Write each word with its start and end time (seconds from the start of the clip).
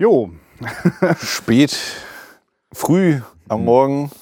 Jo. 0.00 0.30
Spät, 1.18 1.76
früh 2.72 3.20
am 3.48 3.64
Morgen. 3.64 4.12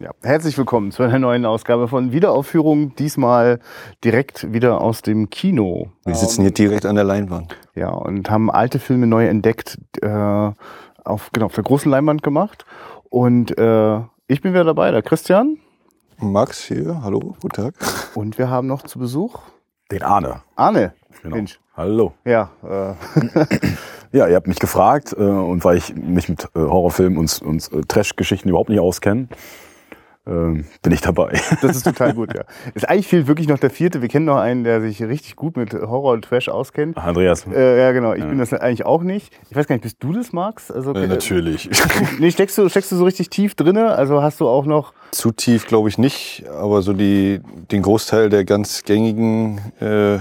Ja, 0.00 0.10
herzlich 0.20 0.58
willkommen 0.58 0.90
zu 0.90 1.04
einer 1.04 1.20
neuen 1.20 1.46
Ausgabe 1.46 1.86
von 1.86 2.10
Wiederaufführung. 2.10 2.96
Diesmal 2.96 3.60
direkt 4.02 4.52
wieder 4.52 4.80
aus 4.80 5.00
dem 5.02 5.30
Kino. 5.30 5.92
Wir 6.04 6.16
sitzen 6.16 6.42
hier 6.42 6.50
direkt 6.50 6.86
an 6.86 6.96
der 6.96 7.04
Leinwand. 7.04 7.56
Ja, 7.76 7.90
und 7.90 8.30
haben 8.30 8.50
alte 8.50 8.80
Filme 8.80 9.06
neu 9.06 9.28
entdeckt, 9.28 9.78
äh, 10.00 10.08
auf, 10.08 11.30
genau, 11.32 11.46
auf 11.46 11.54
der 11.54 11.62
großen 11.62 11.88
Leinwand 11.88 12.24
gemacht. 12.24 12.64
Und 13.08 13.56
äh, 13.56 14.00
ich 14.26 14.42
bin 14.42 14.54
wieder 14.54 14.64
dabei, 14.64 14.90
der 14.90 15.02
Christian. 15.02 15.58
Max 16.18 16.64
hier, 16.64 17.00
hallo, 17.04 17.36
guten 17.40 17.50
Tag. 17.50 17.74
Und 18.16 18.38
wir 18.38 18.50
haben 18.50 18.66
noch 18.66 18.82
zu 18.82 18.98
Besuch 18.98 19.38
Den 19.92 20.02
Arne. 20.02 20.42
Arne. 20.56 20.94
Genau. 21.22 21.36
Mensch. 21.36 21.60
Hallo. 21.76 22.12
Ja, 22.24 22.50
äh, 22.64 22.94
Ja, 24.12 24.28
ihr 24.28 24.36
habt 24.36 24.46
mich 24.46 24.58
gefragt 24.58 25.14
äh, 25.16 25.22
und 25.22 25.64
weil 25.64 25.78
ich 25.78 25.94
mich 25.94 26.28
mit 26.28 26.44
äh, 26.44 26.58
Horrorfilmen 26.58 27.18
und, 27.18 27.42
und 27.42 27.72
äh, 27.72 27.80
Trash-Geschichten 27.88 28.48
überhaupt 28.48 28.68
nicht 28.68 28.80
auskenne, 28.80 29.28
ähm, 30.24 30.66
bin 30.82 30.92
ich 30.92 31.00
dabei. 31.00 31.40
das 31.62 31.76
ist 31.76 31.82
total 31.82 32.14
gut, 32.14 32.32
ja. 32.34 32.42
Ist 32.74 32.88
eigentlich 32.88 33.08
fehlt 33.08 33.26
wirklich 33.26 33.48
noch 33.48 33.58
der 33.58 33.70
vierte. 33.70 34.02
Wir 34.02 34.08
kennen 34.08 34.26
noch 34.26 34.36
einen, 34.36 34.62
der 34.62 34.80
sich 34.80 35.02
richtig 35.02 35.34
gut 35.34 35.56
mit 35.56 35.72
Horror 35.72 36.12
und 36.12 36.24
Trash 36.24 36.48
auskennt. 36.48 36.96
Andreas. 36.96 37.44
Äh, 37.52 37.80
ja, 37.80 37.90
genau. 37.92 38.12
Ich 38.12 38.24
bin 38.24 38.38
das 38.38 38.52
eigentlich 38.52 38.84
auch 38.84 39.02
nicht. 39.02 39.32
Ich 39.50 39.56
weiß 39.56 39.66
gar 39.66 39.74
nicht, 39.74 39.82
bist 39.82 39.96
du 40.00 40.12
das, 40.12 40.32
Max? 40.32 40.70
Also, 40.70 40.94
Äh, 40.94 41.08
natürlich. 41.08 41.68
Nee, 42.18 42.30
steckst 42.30 42.56
du, 42.58 42.68
steckst 42.68 42.92
du 42.92 42.96
so 42.96 43.04
richtig 43.04 43.30
tief 43.30 43.54
drinne? 43.54 43.94
Also 43.94 44.22
hast 44.22 44.40
du 44.40 44.48
auch 44.48 44.66
noch. 44.66 44.92
Zu 45.10 45.32
tief 45.32 45.66
glaube 45.66 45.88
ich 45.88 45.98
nicht, 45.98 46.44
aber 46.48 46.82
so 46.82 46.92
die, 46.92 47.40
den 47.70 47.82
Großteil 47.82 48.28
der 48.28 48.44
ganz 48.44 48.84
gängigen 48.84 49.58
äh, 49.80 50.18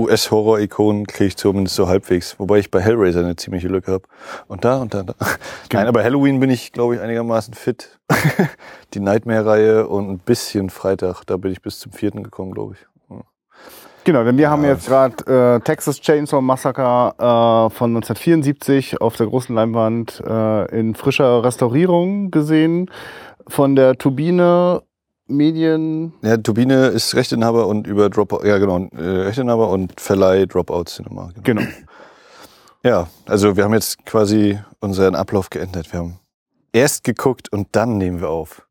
US-Horror-Ikonen 0.00 1.06
kriege 1.06 1.28
ich 1.28 1.36
zumindest 1.36 1.76
so 1.76 1.88
halbwegs. 1.88 2.38
Wobei 2.38 2.58
ich 2.58 2.70
bei 2.70 2.80
Hellraiser 2.80 3.20
eine 3.20 3.36
ziemliche 3.36 3.68
Lücke 3.68 3.92
habe. 3.92 4.04
Und 4.48 4.64
da 4.64 4.78
und 4.78 4.94
da. 4.94 5.02
da. 5.02 5.14
Nein, 5.72 5.86
aber 5.86 6.02
Halloween 6.02 6.40
bin 6.40 6.50
ich, 6.50 6.72
glaube 6.72 6.96
ich, 6.96 7.00
einigermaßen 7.00 7.54
fit. 7.54 7.98
die 8.94 9.00
Nightmare-Reihe 9.00 9.86
und 9.86 10.10
ein 10.10 10.18
bisschen 10.18 10.70
Freitag. 10.70 11.24
Da 11.26 11.36
bin 11.36 11.52
ich 11.52 11.62
bis 11.62 11.78
zum 11.78 11.92
vierten 11.92 12.22
gekommen, 12.22 12.52
glaube 12.52 12.74
ich. 12.74 12.86
Genau, 14.04 14.24
denn 14.24 14.38
wir 14.38 14.48
haben 14.48 14.64
jetzt 14.64 14.86
gerade 14.86 15.56
äh, 15.56 15.60
Texas 15.60 16.00
Chainsaw 16.00 16.40
Massacre 16.40 17.14
äh, 17.18 17.70
von 17.70 17.90
1974 17.90 19.00
auf 19.00 19.16
der 19.16 19.26
großen 19.26 19.54
Leinwand 19.54 20.22
äh, 20.26 20.78
in 20.78 20.94
frischer 20.94 21.44
Restaurierung 21.44 22.30
gesehen 22.30 22.90
von 23.46 23.76
der 23.76 23.96
Turbine 23.96 24.82
Medien. 25.30 26.12
Ja, 26.22 26.36
Turbine 26.36 26.88
ist 26.88 27.14
Rechteinhaber 27.14 27.66
und 27.66 27.86
über 27.86 28.10
Dropout, 28.10 28.44
ja 28.44 28.58
genau, 28.58 28.88
äh, 28.96 29.00
Rechteinhaber 29.02 29.68
und 29.70 30.00
Verleih 30.00 30.46
Dropout 30.46 30.84
Cinema. 30.84 31.30
Genau. 31.42 31.60
Genau. 31.62 31.72
Ja, 32.82 33.08
also 33.26 33.56
wir 33.56 33.64
haben 33.64 33.74
jetzt 33.74 34.04
quasi 34.06 34.58
unseren 34.80 35.14
Ablauf 35.14 35.50
geändert. 35.50 35.92
Wir 35.92 36.00
haben 36.00 36.18
erst 36.72 37.04
geguckt 37.04 37.52
und 37.52 37.68
dann 37.72 37.98
nehmen 37.98 38.20
wir 38.20 38.30
auf. 38.30 38.66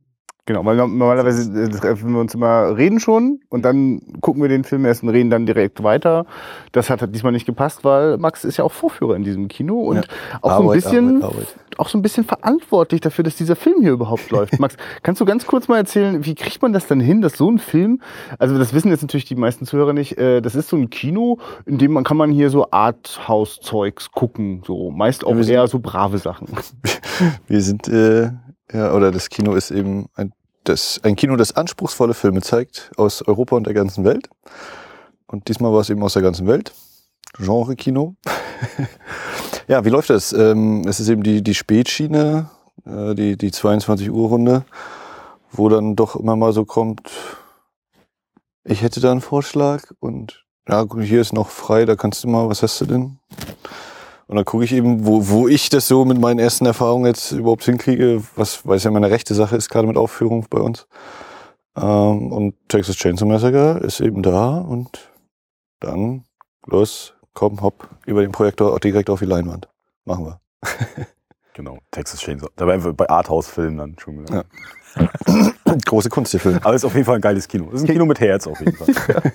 Genau, 0.48 0.66
weil 0.66 0.78
normalerweise 0.78 1.66
äh, 1.66 1.70
treffen 1.70 2.12
wir 2.14 2.20
uns 2.20 2.34
immer 2.34 2.76
reden 2.76 3.00
schon 3.00 3.40
und 3.50 3.64
dann 3.66 4.02
gucken 4.20 4.42
wir 4.42 4.50
den 4.50 4.64
Film 4.64 4.84
erst 4.86 5.04
und 5.04 5.10
reden 5.10 5.30
dann 5.30 5.46
direkt 5.46 5.84
weiter. 5.84 6.26
Das 6.72 6.90
hat 6.90 7.02
halt 7.02 7.14
diesmal 7.14 7.34
nicht 7.34 7.46
gepasst, 7.46 7.84
weil 7.84 8.18
Max 8.18 8.44
ist 8.46 8.58
ja 8.58 8.64
auch 8.64 8.72
Vorführer 8.72 9.16
in 9.16 9.24
diesem 9.24 9.48
Kino 9.48 9.76
und 9.82 9.98
Ja. 9.98 10.02
auch 10.42 10.58
so 10.58 10.72
ein 10.72 10.76
bisschen 10.76 11.22
Arbeit, 11.22 11.36
Arbeit. 11.36 11.56
Auch 11.80 11.89
so 11.89 11.97
ein 11.97 12.02
bisschen 12.02 12.23
verantwortlich 12.23 13.02
dafür, 13.02 13.23
dass 13.23 13.35
dieser 13.35 13.55
Film 13.55 13.81
hier 13.81 13.91
überhaupt 13.91 14.30
läuft. 14.31 14.59
Max, 14.59 14.75
kannst 15.03 15.22
du 15.22 15.25
ganz 15.25 15.45
kurz 15.45 15.67
mal 15.67 15.77
erzählen, 15.77 16.25
wie 16.25 16.35
kriegt 16.35 16.61
man 16.61 16.73
das 16.73 16.88
dann 16.88 16.99
hin, 16.99 17.22
dass 17.22 17.33
so 17.33 17.49
ein 17.49 17.59
Film, 17.59 18.02
also 18.38 18.58
das 18.58 18.73
wissen 18.73 18.89
jetzt 18.89 19.02
natürlich 19.02 19.25
die 19.25 19.35
meisten 19.35 19.66
Zuhörer 19.66 19.94
nicht, 19.94 20.17
äh, 20.17 20.41
das 20.41 20.55
ist 20.55 20.69
so 20.69 20.77
ein 20.77 20.89
Kino, 20.89 21.39
in 21.66 21.77
dem 21.77 21.94
man 21.94 22.03
kann 22.03 22.17
man 22.17 22.31
hier 22.31 22.50
so 22.50 22.69
Arthouse-Zeugs 22.72 24.11
gucken, 24.11 24.61
so 24.66 24.91
meist 24.91 25.25
auch 25.25 25.35
eher 25.35 25.67
so 25.67 25.80
brave 25.80 26.17
Sachen. 26.17 26.47
Wir 27.47 27.61
sind, 27.61 27.88
äh, 27.88 28.31
ja, 28.72 28.94
oder 28.94 29.11
das 29.11 29.30
Kino 29.30 29.55
ist 29.55 29.72
eben 29.72 30.07
ein, 30.16 30.33
das, 30.63 31.00
ein 31.03 31.16
Kino, 31.16 31.35
das 31.35 31.55
anspruchsvolle 31.55 32.13
Filme 32.13 32.41
zeigt 32.41 32.91
aus 32.97 33.22
Europa 33.27 33.55
und 33.55 33.66
der 33.66 33.73
ganzen 33.73 34.03
Welt. 34.03 34.29
Und 35.28 35.47
diesmal 35.47 35.72
war 35.72 35.81
es 35.81 35.89
eben 35.89 36.03
aus 36.03 36.13
der 36.13 36.22
ganzen 36.22 36.47
Welt. 36.47 36.73
Genre-Kino. 37.38 38.16
ja, 39.69 39.85
wie 39.85 39.90
läuft 39.90 40.09
das? 40.09 40.34
Ähm, 40.34 40.84
es 40.88 41.00
ist 41.00 41.09
eben 41.09 41.22
die, 41.22 41.44
die 41.44 41.53
Spätschiene, 41.53 42.50
äh, 42.85 43.13
die, 43.13 43.38
die 43.38 43.52
22 43.52 44.09
Uhr 44.09 44.30
Runde, 44.30 44.66
wo 45.52 45.69
dann 45.69 45.96
doch 45.96 46.16
immer 46.16 46.35
mal 46.35 46.53
so 46.53 46.66
kommt, 46.66 47.12
ich 48.63 48.81
hätte 48.81 49.00
da 49.00 49.12
einen 49.12 49.22
Vorschlag 49.22 49.84
und 50.00 50.44
ja, 50.68 50.84
guck, 50.85 51.02
hier 51.02 51.22
ist 51.22 51.34
noch 51.34 51.50
frei, 51.50 51.85
da 51.85 51.96
kannst 51.96 52.24
du 52.24 52.28
mal, 52.28 52.50
was 52.50 52.63
hast 52.63 52.81
du 52.81 52.85
denn? 52.85 53.19
Und 54.28 54.35
dann 54.35 54.46
gucke 54.46 54.63
ich 54.63 54.74
eben, 54.74 55.06
wo, 55.06 55.30
wo 55.30 55.47
ich 55.47 55.69
das 55.69 55.88
so 55.88 56.03
mit 56.03 56.19
meinen 56.19 56.40
ersten 56.40 56.66
Erfahrungen 56.66 57.06
jetzt 57.06 57.31
überhaupt 57.31 57.63
hinkriege, 57.63 58.24
was, 58.36 58.66
weil 58.66 58.78
es 58.78 58.84
ja 58.84 58.91
meine 58.91 59.12
rechte 59.12 59.36
Sache 59.36 59.56
ist, 59.56 59.69
gerade 59.69 59.88
mit 59.88 59.97
Aufführung 59.97 60.47
bei 60.50 60.59
uns. 60.59 60.88
Ähm, 61.78 62.31
und 62.31 62.56
Texas 62.68 62.96
Chainsaw 62.96 63.28
Massacre 63.28 63.80
ist 63.84 64.01
eben 64.01 64.24
da 64.24 64.57
und 64.57 65.12
dann 65.80 66.25
los, 66.66 67.13
komm, 67.39 67.61
hopp, 67.61 67.88
über 68.05 68.22
den 68.22 68.33
Projektor 68.33 68.73
auch 68.73 68.79
direkt 68.79 69.09
auf 69.09 69.19
die 69.19 69.25
Leinwand. 69.25 69.69
Machen 70.05 70.25
wir. 70.25 70.41
Genau, 71.55 71.77
Texas 71.91 72.22
Chainsaw. 72.22 72.47
Da 72.55 72.66
wären 72.67 72.81
wir 72.85 72.94
bei 72.94 73.09
Arthouse-Filmen 73.09 73.77
dann 73.77 73.95
schon 74.00 74.22
wieder. 74.22 74.45
Ja. 74.95 75.51
Große 75.85 76.07
Kunst, 76.07 76.31
der 76.31 76.39
Film. 76.39 76.57
Aber 76.63 76.73
es 76.73 76.83
ist 76.83 76.85
auf 76.85 76.94
jeden 76.94 77.05
Fall 77.05 77.16
ein 77.16 77.22
geiles 77.22 77.50
Kino. 77.50 77.67
Es 77.67 77.81
ist 77.81 77.89
ein 77.89 77.91
Kino 77.91 78.05
mit 78.05 78.22
Herz 78.22 78.47
auf 78.47 78.61
jeden 78.61 78.77
Fall. 78.77 79.33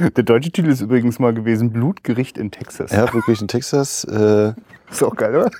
Der 0.16 0.24
deutsche 0.24 0.50
Titel 0.50 0.68
ist 0.68 0.82
übrigens 0.82 1.18
mal 1.18 1.32
gewesen 1.32 1.72
Blutgericht 1.72 2.36
in 2.36 2.50
Texas. 2.50 2.90
Ja, 2.90 3.10
wirklich 3.14 3.40
in 3.40 3.48
Texas. 3.48 4.04
Äh, 4.04 4.52
Ist 4.90 5.02
auch 5.02 5.16
geil, 5.16 5.34
oder? 5.34 5.50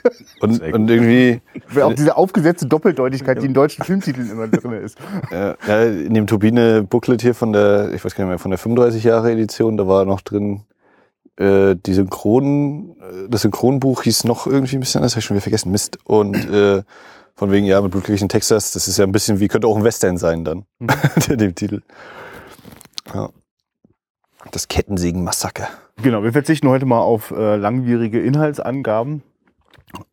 und, 0.40 0.60
und 0.60 0.90
irgendwie 0.90 1.40
Auch 1.80 1.94
diese 1.94 2.14
aufgesetzte 2.14 2.66
Doppeldeutigkeit, 2.66 3.40
die 3.40 3.46
in 3.46 3.54
deutschen 3.54 3.84
Filmtiteln 3.84 4.30
immer 4.30 4.48
drin 4.48 4.72
ist. 4.72 4.98
Ja, 5.30 5.56
ja, 5.66 5.84
in 5.84 6.12
dem 6.12 6.26
Turbine-Booklet 6.26 7.22
hier 7.22 7.34
von 7.34 7.54
der, 7.54 7.94
ich 7.94 8.04
weiß 8.04 8.14
gar 8.14 8.24
nicht 8.24 8.30
mehr, 8.30 8.38
von 8.38 8.50
der 8.50 8.60
35-Jahre-Edition, 8.60 9.78
da 9.78 9.86
war 9.86 10.04
noch 10.04 10.20
drin, 10.20 10.64
äh, 11.36 11.74
die 11.74 11.94
Synchron, 11.94 12.96
äh, 13.00 13.28
das 13.28 13.42
Synchronbuch 13.42 14.02
hieß 14.02 14.24
noch 14.24 14.46
irgendwie 14.46 14.76
ein 14.76 14.80
bisschen 14.80 15.00
anders, 15.00 15.12
hab 15.14 15.18
ich 15.18 15.24
schon 15.24 15.36
wieder 15.36 15.42
vergessen, 15.42 15.72
Mist. 15.72 15.98
Und 16.04 16.36
äh, 16.50 16.82
von 17.34 17.50
wegen, 17.50 17.66
ja, 17.66 17.80
mit 17.80 17.90
Blutkirchen 17.90 18.26
in 18.26 18.28
Texas, 18.28 18.72
das 18.72 18.86
ist 18.86 18.98
ja 18.98 19.04
ein 19.04 19.12
bisschen 19.12 19.40
wie, 19.40 19.48
könnte 19.48 19.66
auch 19.66 19.76
ein 19.76 19.84
Western 19.84 20.16
sein 20.18 20.44
dann, 20.44 20.64
der 21.28 21.36
dem 21.36 21.54
Titel. 21.54 21.82
Ja. 23.12 23.30
Das 24.50 24.68
Kettensägen-Massaker. 24.68 25.68
Genau, 26.02 26.22
wir 26.22 26.32
verzichten 26.32 26.68
heute 26.68 26.86
mal 26.86 27.00
auf 27.00 27.30
äh, 27.30 27.56
langwierige 27.56 28.20
Inhaltsangaben. 28.20 29.22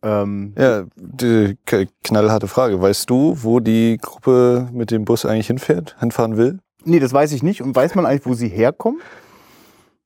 Ähm, 0.04 0.54
Ja, 0.58 0.86
die 0.96 1.58
knallharte 2.04 2.48
Frage. 2.48 2.82
Weißt 2.82 3.10
du, 3.10 3.36
wo 3.42 3.60
die 3.60 3.98
Gruppe 4.02 4.70
mit 4.72 4.92
dem 4.92 5.06
Bus 5.06 5.26
eigentlich 5.26 5.48
hinfährt, 5.48 5.96
hinfahren 6.00 6.38
will? 6.38 6.60
nee, 6.84 7.00
das 7.00 7.14
weiß 7.14 7.32
ich 7.34 7.44
nicht. 7.44 7.62
Und 7.62 7.76
weiß 7.76 7.96
man 7.96 8.06
eigentlich, 8.06 8.26
wo 8.26 8.34
sie 8.34 8.48
herkommen? 8.48 9.02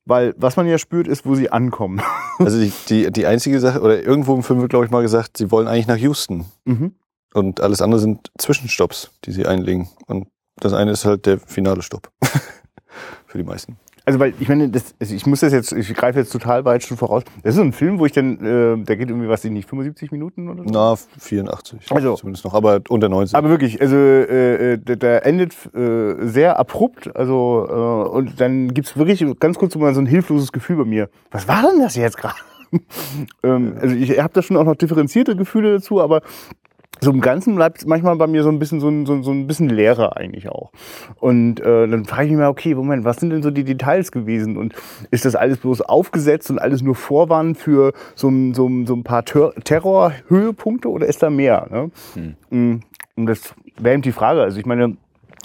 Weil 0.06 0.34
was 0.36 0.56
man 0.56 0.66
ja 0.66 0.78
spürt, 0.78 1.08
ist, 1.08 1.26
wo 1.26 1.34
sie 1.34 1.50
ankommen. 1.50 2.00
Also 2.38 2.60
die, 2.60 2.70
die, 2.90 3.10
die 3.10 3.24
einzige 3.24 3.60
Sache, 3.60 3.80
oder 3.80 4.02
irgendwo 4.02 4.34
im 4.34 4.42
Film 4.42 4.60
wird, 4.60 4.68
glaube 4.68 4.84
ich, 4.84 4.90
mal 4.90 5.00
gesagt, 5.00 5.38
sie 5.38 5.50
wollen 5.50 5.66
eigentlich 5.66 5.86
nach 5.86 5.96
Houston. 5.96 6.44
Mhm. 6.66 6.94
Und 7.32 7.62
alles 7.62 7.80
andere 7.80 7.98
sind 7.98 8.30
Zwischenstopps, 8.36 9.10
die 9.24 9.32
sie 9.32 9.46
einlegen. 9.46 9.88
Und 10.06 10.28
das 10.56 10.74
eine 10.74 10.90
ist 10.90 11.06
halt 11.06 11.24
der 11.24 11.38
finale 11.38 11.80
Stopp. 11.80 12.10
Für 13.26 13.38
die 13.38 13.44
meisten. 13.44 13.78
Also, 14.08 14.20
weil 14.20 14.34
ich 14.38 14.48
meine, 14.48 14.68
das, 14.68 14.94
also 15.00 15.16
ich 15.16 15.26
muss 15.26 15.40
das 15.40 15.52
jetzt, 15.52 15.72
ich 15.72 15.92
greife 15.92 16.20
jetzt 16.20 16.30
total 16.30 16.64
weit 16.64 16.84
schon 16.84 16.96
voraus. 16.96 17.24
Das 17.42 17.50
ist 17.50 17.56
so 17.56 17.62
ein 17.62 17.72
Film, 17.72 17.98
wo 17.98 18.06
ich 18.06 18.12
dann, 18.12 18.36
äh, 18.36 18.84
der 18.84 18.96
geht 18.96 19.10
irgendwie, 19.10 19.28
was 19.28 19.44
ich 19.44 19.50
nicht, 19.50 19.68
75 19.68 20.12
Minuten 20.12 20.48
oder 20.48 20.62
so? 20.62 20.70
Na, 20.72 20.94
84. 21.18 21.90
Also- 21.90 22.14
Zumindest 22.14 22.44
noch, 22.44 22.54
aber 22.54 22.80
unter 22.88 23.08
90. 23.08 23.36
Aber 23.36 23.50
wirklich, 23.50 23.80
also 23.80 23.96
äh, 23.96 24.74
äh, 24.74 24.78
der, 24.78 24.94
der 24.94 25.26
endet 25.26 25.54
äh, 25.74 26.24
sehr 26.24 26.56
abrupt, 26.56 27.16
also 27.16 27.66
äh, 27.68 28.08
und 28.16 28.40
dann 28.40 28.72
gibt's 28.74 28.96
wirklich 28.96 29.24
ganz 29.40 29.58
kurz 29.58 29.74
mal 29.74 29.92
so 29.92 30.00
ein 30.00 30.06
hilfloses 30.06 30.52
Gefühl 30.52 30.76
bei 30.76 30.84
mir. 30.84 31.08
Was 31.32 31.48
war 31.48 31.62
denn 31.62 31.80
das 31.80 31.96
jetzt 31.96 32.16
gerade? 32.16 32.36
ähm, 33.42 33.74
also 33.80 33.96
ich 33.96 34.20
habe 34.20 34.32
da 34.32 34.40
schon 34.40 34.56
auch 34.56 34.64
noch 34.64 34.76
differenzierte 34.76 35.34
Gefühle 35.34 35.72
dazu, 35.74 36.00
aber 36.00 36.20
so 37.00 37.10
im 37.10 37.20
Ganzen 37.20 37.54
bleibt 37.56 37.86
manchmal 37.86 38.16
bei 38.16 38.26
mir 38.26 38.42
so 38.42 38.48
ein 38.48 38.58
bisschen 38.58 38.80
so 38.80 38.88
ein, 38.88 39.06
so, 39.06 39.22
so 39.22 39.30
ein 39.30 39.46
bisschen 39.46 39.68
leerer 39.68 40.16
eigentlich 40.16 40.48
auch. 40.48 40.70
Und 41.20 41.60
äh, 41.60 41.86
dann 41.88 42.04
frage 42.04 42.24
ich 42.24 42.30
mich 42.30 42.38
mal, 42.38 42.48
okay, 42.48 42.74
Moment, 42.74 43.04
was 43.04 43.18
sind 43.18 43.30
denn 43.30 43.42
so 43.42 43.50
die 43.50 43.64
Details 43.64 44.12
gewesen? 44.12 44.56
Und 44.56 44.74
ist 45.10 45.24
das 45.24 45.34
alles 45.34 45.58
bloß 45.58 45.82
aufgesetzt 45.82 46.50
und 46.50 46.58
alles 46.58 46.82
nur 46.82 46.94
Vorwand 46.94 47.58
für 47.58 47.92
so 48.14 48.28
ein, 48.28 48.54
so 48.54 48.66
ein, 48.66 48.86
so 48.86 48.94
ein 48.94 49.04
paar 49.04 49.24
Ter 49.24 49.52
Terrorhöhepunkte 49.62 50.88
oder 50.90 51.06
ist 51.06 51.22
da 51.22 51.30
mehr? 51.30 51.66
Ne? 51.70 51.90
Mm, 52.50 52.80
Und 53.16 53.26
das 53.26 53.54
wäre 53.78 53.94
eben 53.94 54.02
die 54.02 54.12
Frage. 54.12 54.42
Also 54.42 54.58
ich 54.58 54.66
meine, 54.66 54.96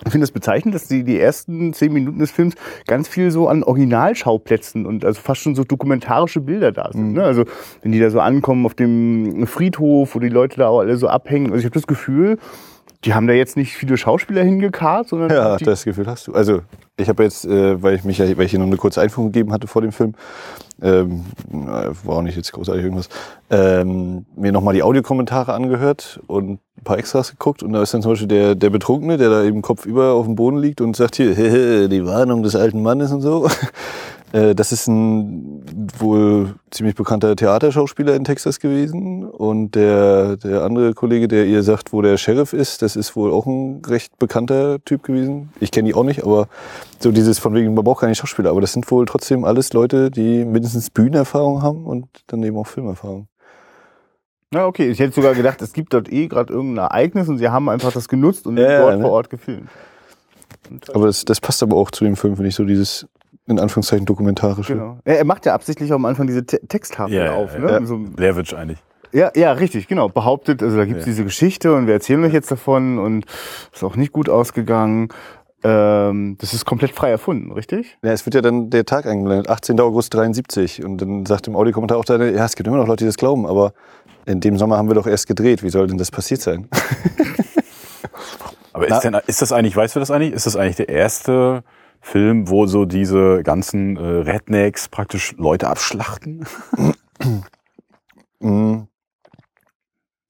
ich 0.05 0.11
finde 0.11 0.23
es 0.23 0.31
bezeichnend, 0.31 0.73
dass 0.73 0.87
die, 0.87 1.03
die 1.03 1.19
ersten 1.19 1.73
zehn 1.73 1.93
Minuten 1.93 2.19
des 2.19 2.31
Films 2.31 2.55
ganz 2.87 3.07
viel 3.07 3.31
so 3.31 3.47
an 3.47 3.63
Originalschauplätzen 3.63 4.85
und 4.85 5.05
also 5.05 5.21
fast 5.21 5.41
schon 5.41 5.55
so 5.55 5.63
dokumentarische 5.63 6.41
Bilder 6.41 6.71
da 6.71 6.89
sind. 6.91 7.13
Ne? 7.13 7.23
Also 7.23 7.45
wenn 7.81 7.91
die 7.91 7.99
da 7.99 8.09
so 8.09 8.19
ankommen 8.19 8.65
auf 8.65 8.73
dem 8.73 9.45
Friedhof, 9.45 10.15
wo 10.15 10.19
die 10.19 10.29
Leute 10.29 10.57
da 10.57 10.67
auch 10.67 10.79
alle 10.79 10.97
so 10.97 11.07
abhängen. 11.07 11.47
Also 11.47 11.59
ich 11.59 11.65
habe 11.65 11.73
das 11.73 11.87
Gefühl, 11.87 12.37
die 13.03 13.13
haben 13.13 13.27
da 13.27 13.33
jetzt 13.33 13.57
nicht 13.57 13.73
viele 13.73 13.97
Schauspieler 13.97 14.43
hingekarrt, 14.43 15.07
sondern 15.07 15.31
Ja, 15.31 15.57
das 15.57 15.83
Gefühl 15.83 16.07
hast 16.07 16.27
du. 16.27 16.33
Also 16.33 16.61
ich 16.97 17.09
habe 17.09 17.23
jetzt, 17.23 17.45
äh, 17.45 17.81
weil 17.81 17.95
ich 17.95 18.03
mich 18.03 18.19
ja, 18.19 18.25
weil 18.37 18.45
ich 18.45 18.51
hier 18.51 18.59
noch 18.59 18.67
eine 18.67 18.77
kurze 18.77 19.01
Einführung 19.01 19.31
gegeben 19.31 19.51
hatte 19.51 19.67
vor 19.67 19.81
dem 19.81 19.91
Film, 19.91 20.13
ähm, 20.81 21.25
war 22.03 22.17
auch 22.17 22.21
nicht 22.21 22.37
jetzt 22.37 22.51
großartig 22.51 22.83
irgendwas, 22.83 23.09
ähm, 23.49 24.25
mir 24.35 24.51
nochmal 24.51 24.73
die 24.73 24.83
Audiokommentare 24.83 25.53
angehört 25.53 26.19
und 26.27 26.59
ein 26.77 26.83
paar 26.83 26.97
Extras 26.97 27.31
geguckt 27.31 27.63
und 27.63 27.73
da 27.73 27.81
ist 27.81 27.93
dann 27.93 28.01
zum 28.01 28.13
Beispiel 28.13 28.27
der, 28.27 28.55
der 28.55 28.69
Betrunkene, 28.69 29.17
der 29.17 29.29
da 29.29 29.43
eben 29.43 29.61
kopfüber 29.61 30.13
auf 30.13 30.25
dem 30.25 30.35
Boden 30.35 30.57
liegt 30.57 30.81
und 30.81 30.95
sagt 30.95 31.15
hier, 31.15 31.35
die 31.89 32.05
Warnung 32.05 32.43
des 32.43 32.55
alten 32.55 32.81
Mannes 32.81 33.11
und 33.11 33.21
so. 33.21 33.47
Äh, 34.33 34.55
das 34.55 34.71
ist 34.71 34.87
ein 34.87 35.63
wohl 35.97 36.55
ziemlich 36.69 36.95
bekannter 36.95 37.35
Theaterschauspieler 37.35 38.15
in 38.15 38.23
Texas 38.23 38.59
gewesen. 38.59 39.25
Und 39.25 39.75
der, 39.75 40.37
der 40.37 40.63
andere 40.63 40.93
Kollege, 40.93 41.27
der 41.27 41.45
ihr 41.45 41.63
sagt, 41.63 41.93
wo 41.93 42.01
der 42.01 42.17
Sheriff 42.17 42.53
ist, 42.53 42.81
das 42.81 42.95
ist 42.95 43.15
wohl 43.15 43.31
auch 43.31 43.45
ein 43.45 43.81
recht 43.85 44.17
bekannter 44.19 44.83
Typ 44.83 45.03
gewesen. 45.03 45.49
Ich 45.59 45.71
kenne 45.71 45.89
die 45.89 45.95
auch 45.95 46.03
nicht, 46.03 46.23
aber 46.23 46.47
so 46.99 47.11
dieses 47.11 47.39
von 47.39 47.53
wegen, 47.53 47.73
man 47.73 47.83
braucht 47.83 48.01
keine 48.01 48.15
Schauspieler. 48.15 48.51
Aber 48.51 48.61
das 48.61 48.73
sind 48.73 48.89
wohl 48.91 49.05
trotzdem 49.05 49.43
alles 49.43 49.73
Leute, 49.73 50.11
die 50.11 50.45
mindestens 50.45 50.89
Bühnenerfahrung 50.89 51.61
haben 51.61 51.85
und 51.85 52.07
dann 52.27 52.43
eben 52.43 52.57
auch 52.57 52.67
Filmerfahrung. 52.67 53.27
Na 54.53 54.65
okay, 54.65 54.89
ich 54.89 54.99
hätte 54.99 55.13
sogar 55.13 55.33
gedacht, 55.33 55.61
es 55.61 55.71
gibt 55.71 55.93
dort 55.93 56.11
eh 56.11 56.27
gerade 56.27 56.51
irgendein 56.51 56.85
Ereignis 56.85 57.29
und 57.29 57.37
sie 57.37 57.47
haben 57.47 57.69
einfach 57.69 57.93
das 57.93 58.09
genutzt 58.09 58.45
und 58.47 58.57
Ja, 58.57 58.81
dort 58.81 58.97
ne? 58.97 59.01
vor 59.03 59.11
Ort 59.11 59.29
gefilmt. 59.29 59.69
Und, 60.69 60.93
Aber 60.93 61.07
das, 61.07 61.23
das 61.23 61.39
passt 61.39 61.63
aber 61.63 61.77
auch 61.77 61.89
zu 61.89 62.03
dem 62.03 62.17
Film, 62.17 62.35
finde 62.35 62.49
ich, 62.49 62.55
so 62.55 62.65
dieses 62.65 63.07
in 63.51 63.59
Anführungszeichen 63.59 64.05
dokumentarische. 64.05 64.73
Genau. 64.73 64.97
Ja, 65.05 65.13
er 65.13 65.25
macht 65.25 65.45
ja 65.45 65.53
absichtlich 65.53 65.91
auch 65.91 65.97
am 65.97 66.05
Anfang 66.05 66.27
diese 66.27 66.45
Te 66.45 66.59
Texttafel 66.67 67.13
Ja, 67.15 67.25
ja, 67.25 67.31
auf. 67.33 67.53
ja, 67.53 67.59
ne? 67.59 67.71
ja. 67.71 67.85
So, 67.85 67.99
Witch 68.17 68.53
eigentlich. 68.53 68.79
ja, 69.11 69.31
ja, 69.35 69.51
richtig, 69.51 69.87
genau. 69.87 70.09
Behauptet, 70.09 70.63
also 70.63 70.77
da 70.77 70.85
gibt's 70.85 71.05
Ja. 71.05 71.11
diese 71.11 71.23
Geschichte 71.23 71.73
und 71.75 71.87
wir 71.87 71.93
erzählen 71.93 72.23
euch 72.23 72.33
jetzt 72.33 72.49
davon 72.51 72.97
und 72.99 73.25
ist 73.73 73.83
auch 73.83 73.95
nicht 73.95 74.11
gut 74.11 74.29
ausgegangen. 74.29 75.09
Ähm, 75.63 76.37
das 76.39 76.53
ist 76.55 76.65
komplett 76.65 76.91
frei 76.91 77.11
erfunden, 77.11 77.51
richtig? 77.51 77.97
Ja, 78.01 78.11
es 78.11 78.25
wird 78.25 78.33
ja 78.33 78.41
dann 78.41 78.71
der 78.71 78.83
Tag 78.83 79.05
eingeblendet, 79.05 79.47
18. 79.47 79.79
August 79.79 80.11
73. 80.15 80.83
Und 80.83 80.97
dann 80.99 81.25
sagt 81.27 81.47
im 81.47 81.55
Audiokommentar 81.55 81.99
auch 81.99 82.05
der, 82.05 82.31
ja, 82.31 82.45
es 82.45 82.55
gibt 82.55 82.65
immer 82.67 82.77
noch 82.77 82.87
Leute, 82.87 83.03
die 83.03 83.09
das 83.09 83.17
glauben, 83.17 83.45
aber 83.45 83.73
in 84.25 84.39
dem 84.39 84.57
Sommer 84.57 84.77
haben 84.77 84.87
wir 84.87 84.95
doch 84.95 85.05
erst 85.05 85.27
gedreht. 85.27 85.61
Wie 85.61 85.69
soll 85.69 85.85
denn 85.87 85.97
das 85.99 86.09
passiert 86.09 86.41
sein? 86.41 86.67
Aber 88.73 88.87
ist, 88.87 89.01
denn, 89.01 89.17
ist 89.27 89.41
das 89.41 89.51
eigentlich, 89.51 89.75
weißt 89.75 89.95
du 89.95 89.99
das 89.99 90.11
eigentlich? 90.11 90.31
Ist 90.33 90.45
das 90.45 90.55
eigentlich 90.55 90.77
der 90.77 90.89
erste 90.89 91.63
Film, 92.01 92.49
wo 92.49 92.65
so 92.65 92.85
diese 92.85 93.43
ganzen 93.43 93.95
äh, 93.95 94.01
Rednecks 94.01 94.89
praktisch 94.89 95.35
Leute 95.37 95.67
abschlachten? 95.67 96.45
Mhm. 98.43 98.87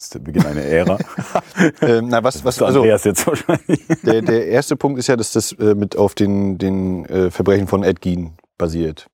Das 0.01 0.07
ist 0.07 0.15
der 0.15 0.19
Beginn 0.19 0.45
einer 0.45 0.63
Ära. 0.63 0.97
ähm, 1.81 2.07
na, 2.09 2.23
was, 2.23 2.43
was, 2.43 2.55
Also, 2.61 2.65
also, 2.65 2.79
Andreas 2.79 3.03
jetzt 3.03 3.25
wahrscheinlich. 3.25 3.87
der, 4.03 4.21
der 4.21 4.47
erste 4.47 4.75
Punkt 4.75 4.99
ist 4.99 5.07
ja, 5.07 5.15
dass 5.15 5.31
das 5.31 5.53
äh, 5.53 5.75
mit 5.75 5.95
auf 5.95 6.15
den, 6.15 6.57
den 6.57 7.05
äh, 7.05 7.31
Verbrechen 7.31 7.67
von 7.67 7.83
Ed 7.83 8.01
Gein 8.01 8.33
basiert. 8.57 9.07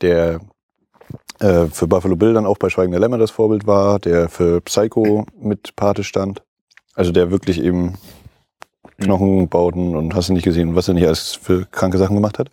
Der 0.00 0.40
äh, 1.40 1.66
für 1.66 1.86
Buffalo 1.86 2.16
Bill 2.16 2.32
dann 2.32 2.46
auch 2.46 2.58
bei 2.58 2.70
Schweigen 2.70 2.90
der 2.90 3.00
Lämmer 3.00 3.18
das 3.18 3.30
Vorbild 3.30 3.66
war, 3.66 3.98
der 3.98 4.28
für 4.28 4.60
Psycho 4.62 5.26
mit 5.38 5.76
Pate 5.76 6.04
stand. 6.04 6.42
Also 6.94 7.12
der 7.12 7.30
wirklich 7.30 7.62
eben 7.62 7.98
Knochenbauten 9.00 9.96
und 9.96 10.14
hast 10.14 10.28
du 10.28 10.32
nicht 10.34 10.44
gesehen, 10.44 10.74
was 10.76 10.88
er 10.88 10.94
nicht 10.94 11.06
alles 11.06 11.34
für 11.34 11.66
kranke 11.66 11.98
Sachen 11.98 12.14
gemacht 12.16 12.38
hat. 12.38 12.50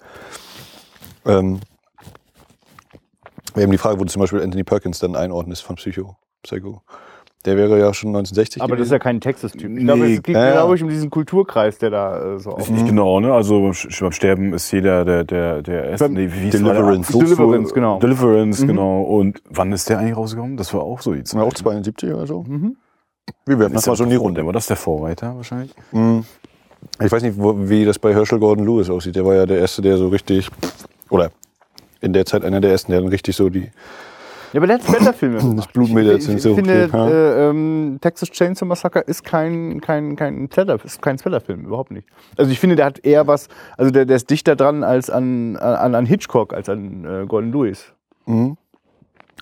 Ähm, 1.25 1.59
wir 3.53 3.63
haben 3.63 3.71
die 3.71 3.77
Frage, 3.77 3.99
wo 3.99 4.03
du 4.03 4.09
zum 4.11 4.19
Beispiel 4.21 4.41
Anthony 4.41 4.63
Perkins 4.63 4.99
dann 4.99 5.15
einordnest 5.15 5.63
von 5.63 5.75
Psycho. 5.75 6.15
Psycho. 6.43 6.81
Der 7.45 7.55
wäre 7.55 7.79
ja 7.79 7.93
schon 7.93 8.09
1960 8.09 8.61
Aber 8.61 8.75
das 8.75 8.87
ist 8.87 8.89
gewesen. 8.89 8.93
ja 8.93 8.99
kein 8.99 9.21
Texas-Typ. 9.21 9.77
Ich 9.77 9.83
glaube, 9.85 10.01
Nee, 10.05 10.15
es 10.15 10.23
geht, 10.23 10.35
ja, 10.35 10.51
glaube 10.53 10.75
ich, 10.75 10.83
um 10.83 10.89
diesen 10.89 11.09
Kulturkreis, 11.09 11.77
der 11.77 11.91
da 11.91 12.35
äh, 12.35 12.39
so 12.39 12.51
auf. 12.51 12.69
Nicht 12.69 12.87
genau, 12.87 13.19
ne? 13.19 13.31
Also 13.33 13.71
beim 13.99 14.11
Sterben 14.11 14.53
ist 14.53 14.69
jeder 14.71 15.05
der 15.05 15.23
der 15.23 15.61
der 15.61 15.85
erste. 15.85 16.09
Nee, 16.09 16.29
wie? 16.33 16.49
Deliverance. 16.49 17.11
Fluch- 17.11 17.23
Deliverance, 17.23 17.73
genau. 17.73 17.99
Deliverance, 17.99 18.63
Mhm. 18.63 18.67
genau. 18.67 19.01
Und 19.03 19.41
wann 19.49 19.71
ist 19.71 19.87
der 19.87 19.99
eigentlich 19.99 20.17
rausgekommen? 20.17 20.57
Das 20.57 20.73
war 20.73 20.81
auch 20.81 20.99
so 21.01 21.13
die 21.13 21.23
Ja, 21.25 21.41
auch 21.41 21.53
72 21.53 22.13
oder 22.13 22.27
so. 22.27 22.43
Mhm. 22.43 22.75
Wir 23.45 23.59
werfen 23.59 23.73
das 23.73 23.85
mal 23.85 23.95
so 23.95 24.03
in 24.03 24.09
die 24.09 24.15
Runde. 24.15 24.45
War 24.45 24.53
das 24.53 24.67
der 24.67 24.77
Vorreiter 24.77 25.35
wahrscheinlich? 25.35 25.73
Mhm. 25.91 26.25
Ich 27.01 27.11
weiß 27.11 27.23
nicht, 27.23 27.37
wo, 27.37 27.55
wie 27.69 27.85
das 27.85 27.97
bei 27.97 28.13
Herschel 28.13 28.39
Gordon 28.39 28.65
Lewis 28.65 28.89
aussieht. 28.89 29.15
Der 29.15 29.25
war 29.25 29.35
ja 29.35 29.45
der 29.45 29.59
Erste, 29.59 29.81
der 29.81 29.97
so 29.97 30.07
richtig, 30.09 30.49
oder 31.09 31.31
in 32.01 32.13
der 32.13 32.25
Zeit 32.25 32.43
einer 32.43 32.61
der 32.61 32.71
Ersten, 32.71 32.91
der 32.91 33.01
dann 33.01 33.09
richtig 33.09 33.35
so 33.35 33.49
die, 33.49 33.71
Ja, 34.53 34.59
aber 34.59 34.67
der 34.67 34.77
hat 34.77 34.83
Splatter-Filme 34.83 35.37
ich, 35.37 36.17
ich, 36.17 36.25
sind 36.25 36.37
ich 36.37 36.43
so 36.43 36.55
finde, 36.55 36.87
hochgeht, 36.87 36.93
ja. 36.93 37.09
äh, 37.09 37.49
ähm, 37.49 37.97
Texas 38.01 38.29
Chainsaw 38.31 38.65
Massacre 38.65 38.99
ist 39.01 39.23
kein, 39.23 39.81
kein, 39.81 40.15
kein 40.15 40.47
Splatter, 40.51 40.83
ist 40.83 41.01
kein 41.01 41.17
Splatter-Film, 41.17 41.65
überhaupt 41.65 41.91
nicht. 41.91 42.07
Also 42.37 42.51
ich 42.51 42.59
finde, 42.59 42.75
der 42.75 42.85
hat 42.85 42.99
eher 42.99 43.27
was, 43.27 43.47
also 43.77 43.91
der, 43.91 44.05
der 44.05 44.15
ist 44.15 44.29
dichter 44.29 44.55
dran 44.55 44.83
als 44.83 45.09
an, 45.09 45.57
an, 45.57 45.95
an 45.95 46.05
Hitchcock, 46.05 46.53
als 46.53 46.69
an 46.69 47.05
äh, 47.05 47.25
Gordon 47.25 47.51
Lewis. 47.51 47.85
mhm. 48.25 48.57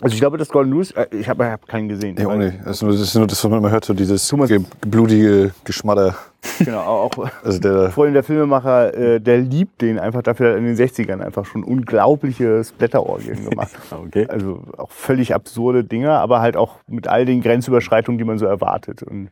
Also 0.02 0.14
ich 0.14 0.20
glaube, 0.20 0.38
dass 0.38 0.50
Gordon 0.50 0.74
Lewis, 0.74 0.92
äh, 0.92 1.08
ich 1.12 1.30
habe 1.30 1.50
hab 1.50 1.68
keinen 1.68 1.88
gesehen. 1.88 2.18
ja, 2.20 2.26
weil- 2.28 2.36
ohne. 2.36 2.52
Das 2.66 2.78
ist, 2.78 2.82
nur, 2.84 2.92
das 2.92 3.02
ist 3.02 3.16
nur 3.16 3.28
das, 3.28 3.42
was 3.44 3.50
man 3.50 3.60
immer 3.60 3.72
hört, 3.72 3.86
so 3.86 3.94
dieses 3.94 4.28
Thomas- 4.28 4.50
ge 4.50 4.60
blutige 4.82 5.52
Geschmatter. 5.64 6.16
Genau, 6.60 6.82
auch 6.82 7.12
Also 7.44 7.60
der, 7.60 7.92
vor 7.92 8.04
allem 8.04 8.14
der 8.14 8.24
Filmemacher, 8.24 8.94
äh, 8.94 9.20
der 9.22 9.38
liebt 9.40 9.82
den 9.82 9.98
einfach 9.98 10.22
dafür, 10.22 10.48
hat 10.50 10.54
er 10.56 10.58
in 10.58 10.66
den 10.66 10.76
60ern 10.76 11.22
einfach 11.22 11.46
schon 11.46 11.64
unglaubliche 11.64 12.64
Splatter-Orgien 12.64 13.46
gemacht. 13.50 13.72
Okay. 13.90 14.28
Also 14.28 14.62
auch 14.78 14.92
völlig 14.92 15.34
absurde 15.34 15.84
Dinge, 15.86 16.12
aber 16.12 16.42
halt 16.42 16.58
auch 16.58 16.76
mit 16.88 17.08
all 17.08 17.26
den 17.26 17.42
Grenzüberschreitungen, 17.42 18.18
die 18.18 18.26
man 18.26 18.38
so 18.38 18.46
erwartet. 18.46 19.02
Und, 19.02 19.30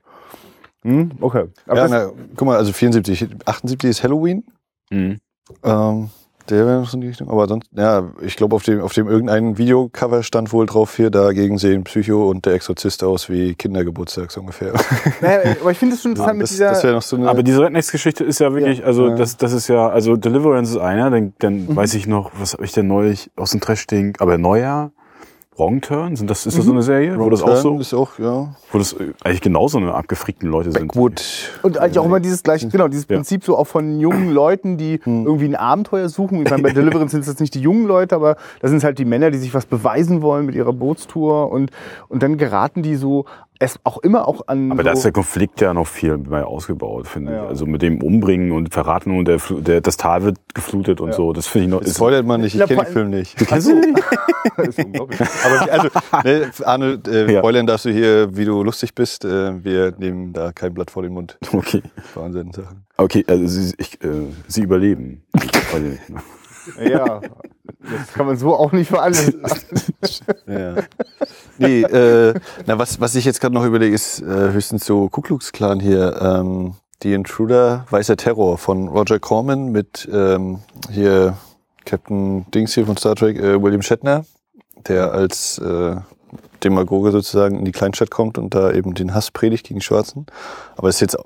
hm, 0.83 1.11
okay. 1.19 1.45
Aber 1.67 1.75
ja, 1.77 1.83
das, 1.83 1.91
na, 1.91 2.11
guck 2.37 2.47
mal, 2.47 2.57
also 2.57 2.71
74, 2.71 3.27
78 3.45 3.89
ist 3.89 4.03
Halloween. 4.03 4.43
Mhm. 4.89 5.17
Ähm, 5.63 6.09
der 6.49 6.65
wäre 6.65 6.79
noch 6.81 6.89
so 6.89 6.97
in 6.97 7.01
die 7.01 7.07
Richtung. 7.07 7.29
Aber 7.29 7.47
sonst, 7.47 7.67
ja, 7.75 8.09
ich 8.21 8.35
glaube, 8.35 8.55
auf 8.55 8.63
dem, 8.63 8.81
auf 8.81 8.93
dem 8.93 9.07
irgendein 9.07 9.57
Videocover 9.57 10.23
stand 10.23 10.51
wohl 10.51 10.65
drauf 10.65 10.95
hier, 10.95 11.09
dagegen 11.09 11.57
sehen 11.57 11.83
Psycho 11.83 12.29
und 12.29 12.45
der 12.45 12.53
Exorzist 12.53 13.03
aus 13.03 13.29
wie 13.29 13.55
Kindergeburtstag 13.55 14.31
so 14.31 14.41
ungefähr. 14.41 14.73
naja, 15.21 15.55
aber 15.61 15.71
ich 15.71 15.77
finde 15.77 15.95
es 15.95 16.01
schon 16.01 16.11
interessant 16.11 16.37
mit 16.37 16.43
das 16.43 16.51
dieser. 16.51 16.69
das 16.71 16.83
noch 16.83 17.01
so 17.01 17.15
eine. 17.15 17.29
Aber 17.29 17.43
diese 17.43 17.61
Rednecks-Geschichte 17.61 18.23
ist 18.23 18.39
ja 18.39 18.53
wirklich, 18.53 18.85
also 18.85 19.07
Ja. 19.09 19.15
das, 19.15 19.37
das 19.37 19.53
ist 19.53 19.67
ja, 19.67 19.87
also 19.87 20.15
Deliverance 20.15 20.71
ist 20.71 20.77
einer, 20.77 21.09
dann, 21.09 21.33
dann 21.39 21.75
weiß 21.75 21.93
ich 21.93 22.07
noch, 22.07 22.31
was 22.39 22.53
habe 22.53 22.65
ich 22.65 22.71
denn 22.71 22.87
neulich 22.87 23.31
aus 23.35 23.51
dem 23.51 23.61
Trash-Ding, 23.61 24.17
aber 24.19 24.37
Neujahr, 24.37 24.91
Wrong 25.57 25.81
Turn, 25.81 26.15
sind 26.15 26.29
das, 26.29 26.45
ist 26.45 26.57
das 26.57 26.65
so 26.65 26.71
eine 26.71 26.81
Serie, 26.81 27.17
wo 27.19 27.29
das 27.29 27.43
auch 27.43 27.55
so, 27.57 27.79
ist 27.79 27.93
auch, 27.93 28.17
ja. 28.17 28.53
wo 28.71 28.77
das 28.77 28.93
äh, 28.93 29.13
eigentlich 29.23 29.41
genauso 29.41 29.77
eine 29.77 29.93
abgefrickten 29.93 30.49
Leute 30.49 30.71
sind. 30.71 30.87
Backwood. 30.87 31.21
und 31.61 31.77
eigentlich 31.77 31.99
auch 31.99 32.05
immer 32.05 32.19
dieses 32.19 32.41
gleiche, 32.43 32.67
genau, 32.69 32.87
dieses 32.87 33.07
Ja. 33.07 33.15
Prinzip 33.17 33.43
so 33.43 33.57
auch 33.57 33.67
von 33.67 33.99
jungen 33.99 34.31
Leuten, 34.31 34.77
die 34.77 34.99
Hm. 35.03 35.25
irgendwie 35.25 35.45
ein 35.45 35.55
Abenteuer 35.55 36.09
suchen. 36.09 36.41
Ich 36.43 36.49
meine, 36.49 36.63
bei 36.63 36.69
Deliverance 36.73 37.11
sind 37.11 37.21
es 37.21 37.27
jetzt 37.27 37.39
nicht 37.39 37.53
die 37.53 37.61
jungen 37.61 37.85
Leute, 37.85 38.15
aber 38.15 38.37
das 38.61 38.71
sind 38.71 38.83
halt 38.83 38.97
die 38.97 39.05
Männer, 39.05 39.31
die 39.31 39.37
sich 39.37 39.53
was 39.53 39.65
beweisen 39.65 40.21
wollen 40.21 40.45
mit 40.45 40.55
ihrer 40.55 40.73
Bootstour 40.73 41.51
und, 41.51 41.71
und 42.09 42.23
dann 42.23 42.37
geraten 42.37 42.81
die 42.81 42.95
so, 42.95 43.25
es 43.65 43.79
auch 43.83 43.97
immer 43.99 44.27
auch 44.27 44.47
an. 44.47 44.71
Aber 44.71 44.81
so, 44.81 44.85
da 44.85 44.91
ist 44.93 45.03
der 45.05 45.11
Konflikt 45.11 45.61
ja 45.61 45.73
noch 45.73 45.87
viel 45.87 46.17
mehr 46.17 46.47
ausgebaut, 46.47 47.07
finde 47.07 47.31
Ja. 47.33 47.43
ich. 47.43 47.49
Also 47.49 47.65
mit 47.65 47.81
dem 47.81 48.01
Umbringen 48.01 48.51
und 48.51 48.73
Verraten 48.73 49.17
und 49.17 49.27
der, 49.27 49.37
der, 49.49 49.81
das 49.81 49.97
Tal 49.97 50.23
wird 50.23 50.37
geflutet 50.53 51.01
und 51.01 51.09
Ja. 51.09 51.15
so. 51.15 51.33
Das 51.33 51.47
finde 51.47 51.65
ich 51.65 51.71
noch. 51.71 51.81
Das 51.81 51.95
spoilert 51.95 52.25
man 52.25 52.41
nicht, 52.41 52.55
ich 52.55 52.65
kenne 52.65 52.83
den 52.83 52.93
Film 52.93 53.09
nicht. 53.09 53.35
Kennst 53.37 53.67
du 53.69 53.75
nicht? 53.79 53.99
das 54.57 54.67
ist 54.69 54.85
unglaublich. 54.85 55.19
Aber 55.45 55.71
also, 55.71 55.89
ne, 56.23 56.51
Arne, 56.65 56.99
äh, 57.07 57.31
Ja. 57.33 57.39
spoilern 57.39 57.65
darfst 57.67 57.85
du 57.85 57.89
hier, 57.91 58.35
wie 58.35 58.45
du 58.45 58.63
lustig 58.63 58.93
bist. 58.95 59.25
Äh, 59.25 59.63
wir 59.63 59.93
nehmen 59.97 60.33
da 60.33 60.51
kein 60.51 60.73
Blatt 60.73 60.91
vor 60.91 61.03
den 61.03 61.13
Mund. 61.13 61.37
okay. 61.53 61.81
Wahnsinn 62.15 62.51
Sachen. 62.53 62.85
Okay, 62.97 63.23
also 63.27 63.45
sie, 63.47 63.73
ich, 63.77 64.03
äh, 64.03 64.07
sie 64.47 64.61
überleben. 64.61 65.23
Ja, 66.83 67.21
das 67.81 68.13
kann 68.13 68.25
man 68.25 68.37
so 68.37 68.55
auch 68.55 68.71
nicht 68.71 68.91
sagen. 68.91 69.15
Ja. 70.47 70.75
Nee, 71.57 71.81
äh, 71.81 72.33
na, 72.65 72.79
was, 72.79 72.99
was 72.99 73.15
ich 73.15 73.25
jetzt 73.25 73.41
gerade 73.41 73.53
noch 73.53 73.65
überlege, 73.65 73.93
ist 73.93 74.21
äh, 74.21 74.51
höchstens 74.51 74.85
so 74.85 75.09
Ku 75.09 75.21
Klux 75.21 75.51
Klan 75.51 75.79
hier. 75.79 76.19
Ähm, 76.21 76.75
die 77.03 77.13
Intruder, 77.13 77.85
Weißer 77.89 78.15
Terror 78.15 78.57
von 78.57 78.87
Roger 78.87 79.19
Corman 79.19 79.71
mit 79.71 80.07
ähm, 80.11 80.59
hier 80.89 81.37
Captain 81.85 82.49
Dings 82.51 82.73
hier 82.73 82.85
von 82.85 82.97
Star 82.97 83.15
Trek, 83.15 83.37
äh, 83.37 83.61
William 83.61 83.81
Shatner, 83.81 84.25
der 84.87 85.11
als 85.11 85.57
äh, 85.57 85.97
Demagoge 86.63 87.11
sozusagen 87.11 87.59
in 87.59 87.65
die 87.65 87.73
Kleinstadt 87.73 88.09
kommt 88.09 88.37
und 88.37 88.55
da 88.55 88.71
eben 88.71 88.93
den 88.93 89.13
Hass 89.13 89.31
predigt 89.31 89.67
gegen 89.67 89.81
Schwarzen. 89.81 90.25
Aber 90.77 90.87
es 90.87 90.95
ist 90.95 91.01
jetzt 91.01 91.17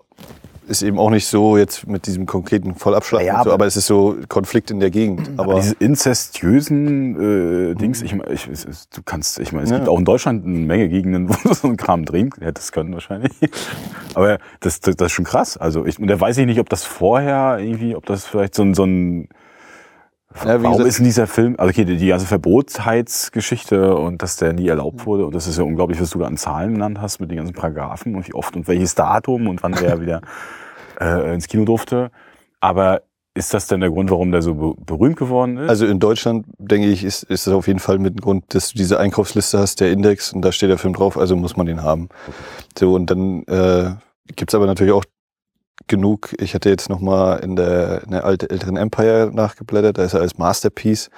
ist 0.68 0.82
eben 0.82 1.00
auch 1.00 1.10
nicht 1.10 1.28
so 1.28 1.58
jetzt 1.58 1.88
mit 1.88 2.08
diesem 2.08 2.26
konkreten 2.26 2.76
Vollabschlag, 2.76 3.24
Ja, 3.24 3.38
und 3.40 3.44
so, 3.46 3.52
aber- 3.54 3.66
es 3.66 3.78
ist 3.78 3.88
so 3.88 4.16
Konflikt 4.28 4.70
in 4.72 4.80
der 4.80 4.90
Gegend. 4.92 5.30
Aber, 5.38 5.54
Aber, 5.54 5.62
diese 5.62 5.76
inzestiösen 5.80 7.72
äh, 7.72 7.76
Dings, 7.76 8.02
ich 8.02 8.14
meine, 8.14 8.32
ich, 8.34 8.48
es, 8.48 8.90
du 8.90 9.02
kannst, 9.04 9.40
ich 9.40 9.52
meine, 9.52 9.64
es 9.64 9.70
Ja. 9.72 9.78
gibt 9.78 9.90
auch 9.90 9.98
in 10.00 10.06
Deutschland 10.06 10.46
eine 10.46 10.58
Menge 10.60 10.90
Gegenden, 10.90 11.30
wo 11.30 11.36
du 11.44 11.54
so 11.54 11.68
einen 11.68 11.78
Kram 11.78 12.06
drehen 12.06 12.32
hättest 12.40 12.72
können 12.72 12.94
wahrscheinlich. 12.94 13.32
Aber 14.14 14.40
das, 14.60 14.80
das, 14.80 14.96
das 14.96 15.08
ist 15.08 15.12
schon 15.14 15.26
krass. 15.26 15.58
Also 15.58 15.86
ich, 15.86 16.00
und 16.00 16.08
da 16.08 16.20
weiß 16.20 16.38
ich 16.38 16.46
nicht, 16.46 16.60
ob 16.60 16.70
das 16.70 16.84
vorher 16.84 17.60
irgendwie, 17.60 17.96
ob 17.96 18.06
das 18.06 18.26
vielleicht 18.26 18.56
so 18.56 18.64
ein, 18.64 18.74
so 18.74 18.84
ein 18.84 19.30
Ja, 20.46 20.62
Warum 20.62 20.78
gesagt- 20.78 20.88
ist 20.90 21.00
in 21.00 21.06
dieser 21.06 21.28
Film, 21.28 21.56
also 21.58 21.70
okay, 21.70 21.86
die, 21.86 21.98
die 21.98 22.08
ganze 22.08 22.26
Verbotsheitsgeschichte 22.26 23.96
und 23.96 24.22
dass 24.22 24.38
der 24.38 24.54
nie 24.54 24.68
erlaubt 24.68 25.06
wurde 25.06 25.26
und 25.26 25.36
das 25.36 25.48
ist 25.48 25.58
ja 25.58 25.64
unglaublich, 25.64 26.00
was 26.02 26.10
du 26.12 26.20
da 26.20 26.26
an 26.26 26.38
Zahlen 26.38 26.74
genannt 26.74 27.00
hast 27.02 27.20
mit 27.20 27.30
den 27.32 27.38
ganzen 27.38 27.54
Paragraphen 27.54 28.16
und 28.16 28.28
wie 28.28 28.34
oft 28.34 28.56
und 28.56 28.68
welches 28.68 28.96
Datum 28.96 29.48
und 29.48 29.64
wann 29.64 29.74
der 29.74 30.02
wieder 30.02 30.22
äh, 31.00 31.34
ins 31.34 31.48
Kino 31.48 31.66
durfte. 31.66 32.12
Aber 32.60 33.02
ist 33.34 33.54
das 33.54 33.68
denn 33.68 33.82
der 33.82 33.92
Grund, 33.92 34.10
warum 34.10 34.32
der 34.32 34.42
so 34.42 34.56
be 34.56 34.74
berühmt 34.84 35.16
geworden 35.16 35.58
ist? 35.58 35.70
Also 35.70 35.86
in 35.86 36.00
Deutschland, 36.00 36.48
denke 36.58 36.88
ich, 36.88 37.04
ist, 37.04 37.22
ist 37.24 37.46
das 37.46 37.54
auf 37.54 37.68
jeden 37.68 37.80
Fall 37.80 38.00
mit 38.00 38.16
dem 38.16 38.22
Grund, 38.22 38.46
dass 38.56 38.72
du 38.72 38.78
diese 38.80 39.00
Einkaufsliste 39.00 39.60
hast, 39.60 39.80
der 39.80 39.92
Index, 39.92 40.34
und 40.34 40.42
da 40.42 40.52
steht 40.52 40.72
der 40.72 40.80
Film 40.80 40.94
drauf, 40.96 41.18
also 41.20 41.36
muss 41.36 41.56
man 41.56 41.68
den 41.68 41.84
haben. 41.84 42.10
So, 42.78 42.96
und 42.96 43.12
dann 43.12 43.44
äh, 43.44 43.92
gibt's 44.36 44.56
aber 44.56 44.66
natürlich 44.66 44.92
auch 44.94 45.06
genug. 45.88 46.36
Ich 46.40 46.54
hatte 46.54 46.70
jetzt 46.70 46.90
noch 46.90 47.00
mal 47.00 47.38
in 47.38 47.56
der, 47.56 48.04
in 48.04 48.12
der 48.12 48.26
alte, 48.26 48.50
älteren 48.50 48.78
Empire 48.78 49.32
nachgeblättert, 49.34 49.98
da 49.98 50.04
ist 50.04 50.14
er 50.14 50.22
als 50.22 50.38
Masterpiece. 50.38 51.10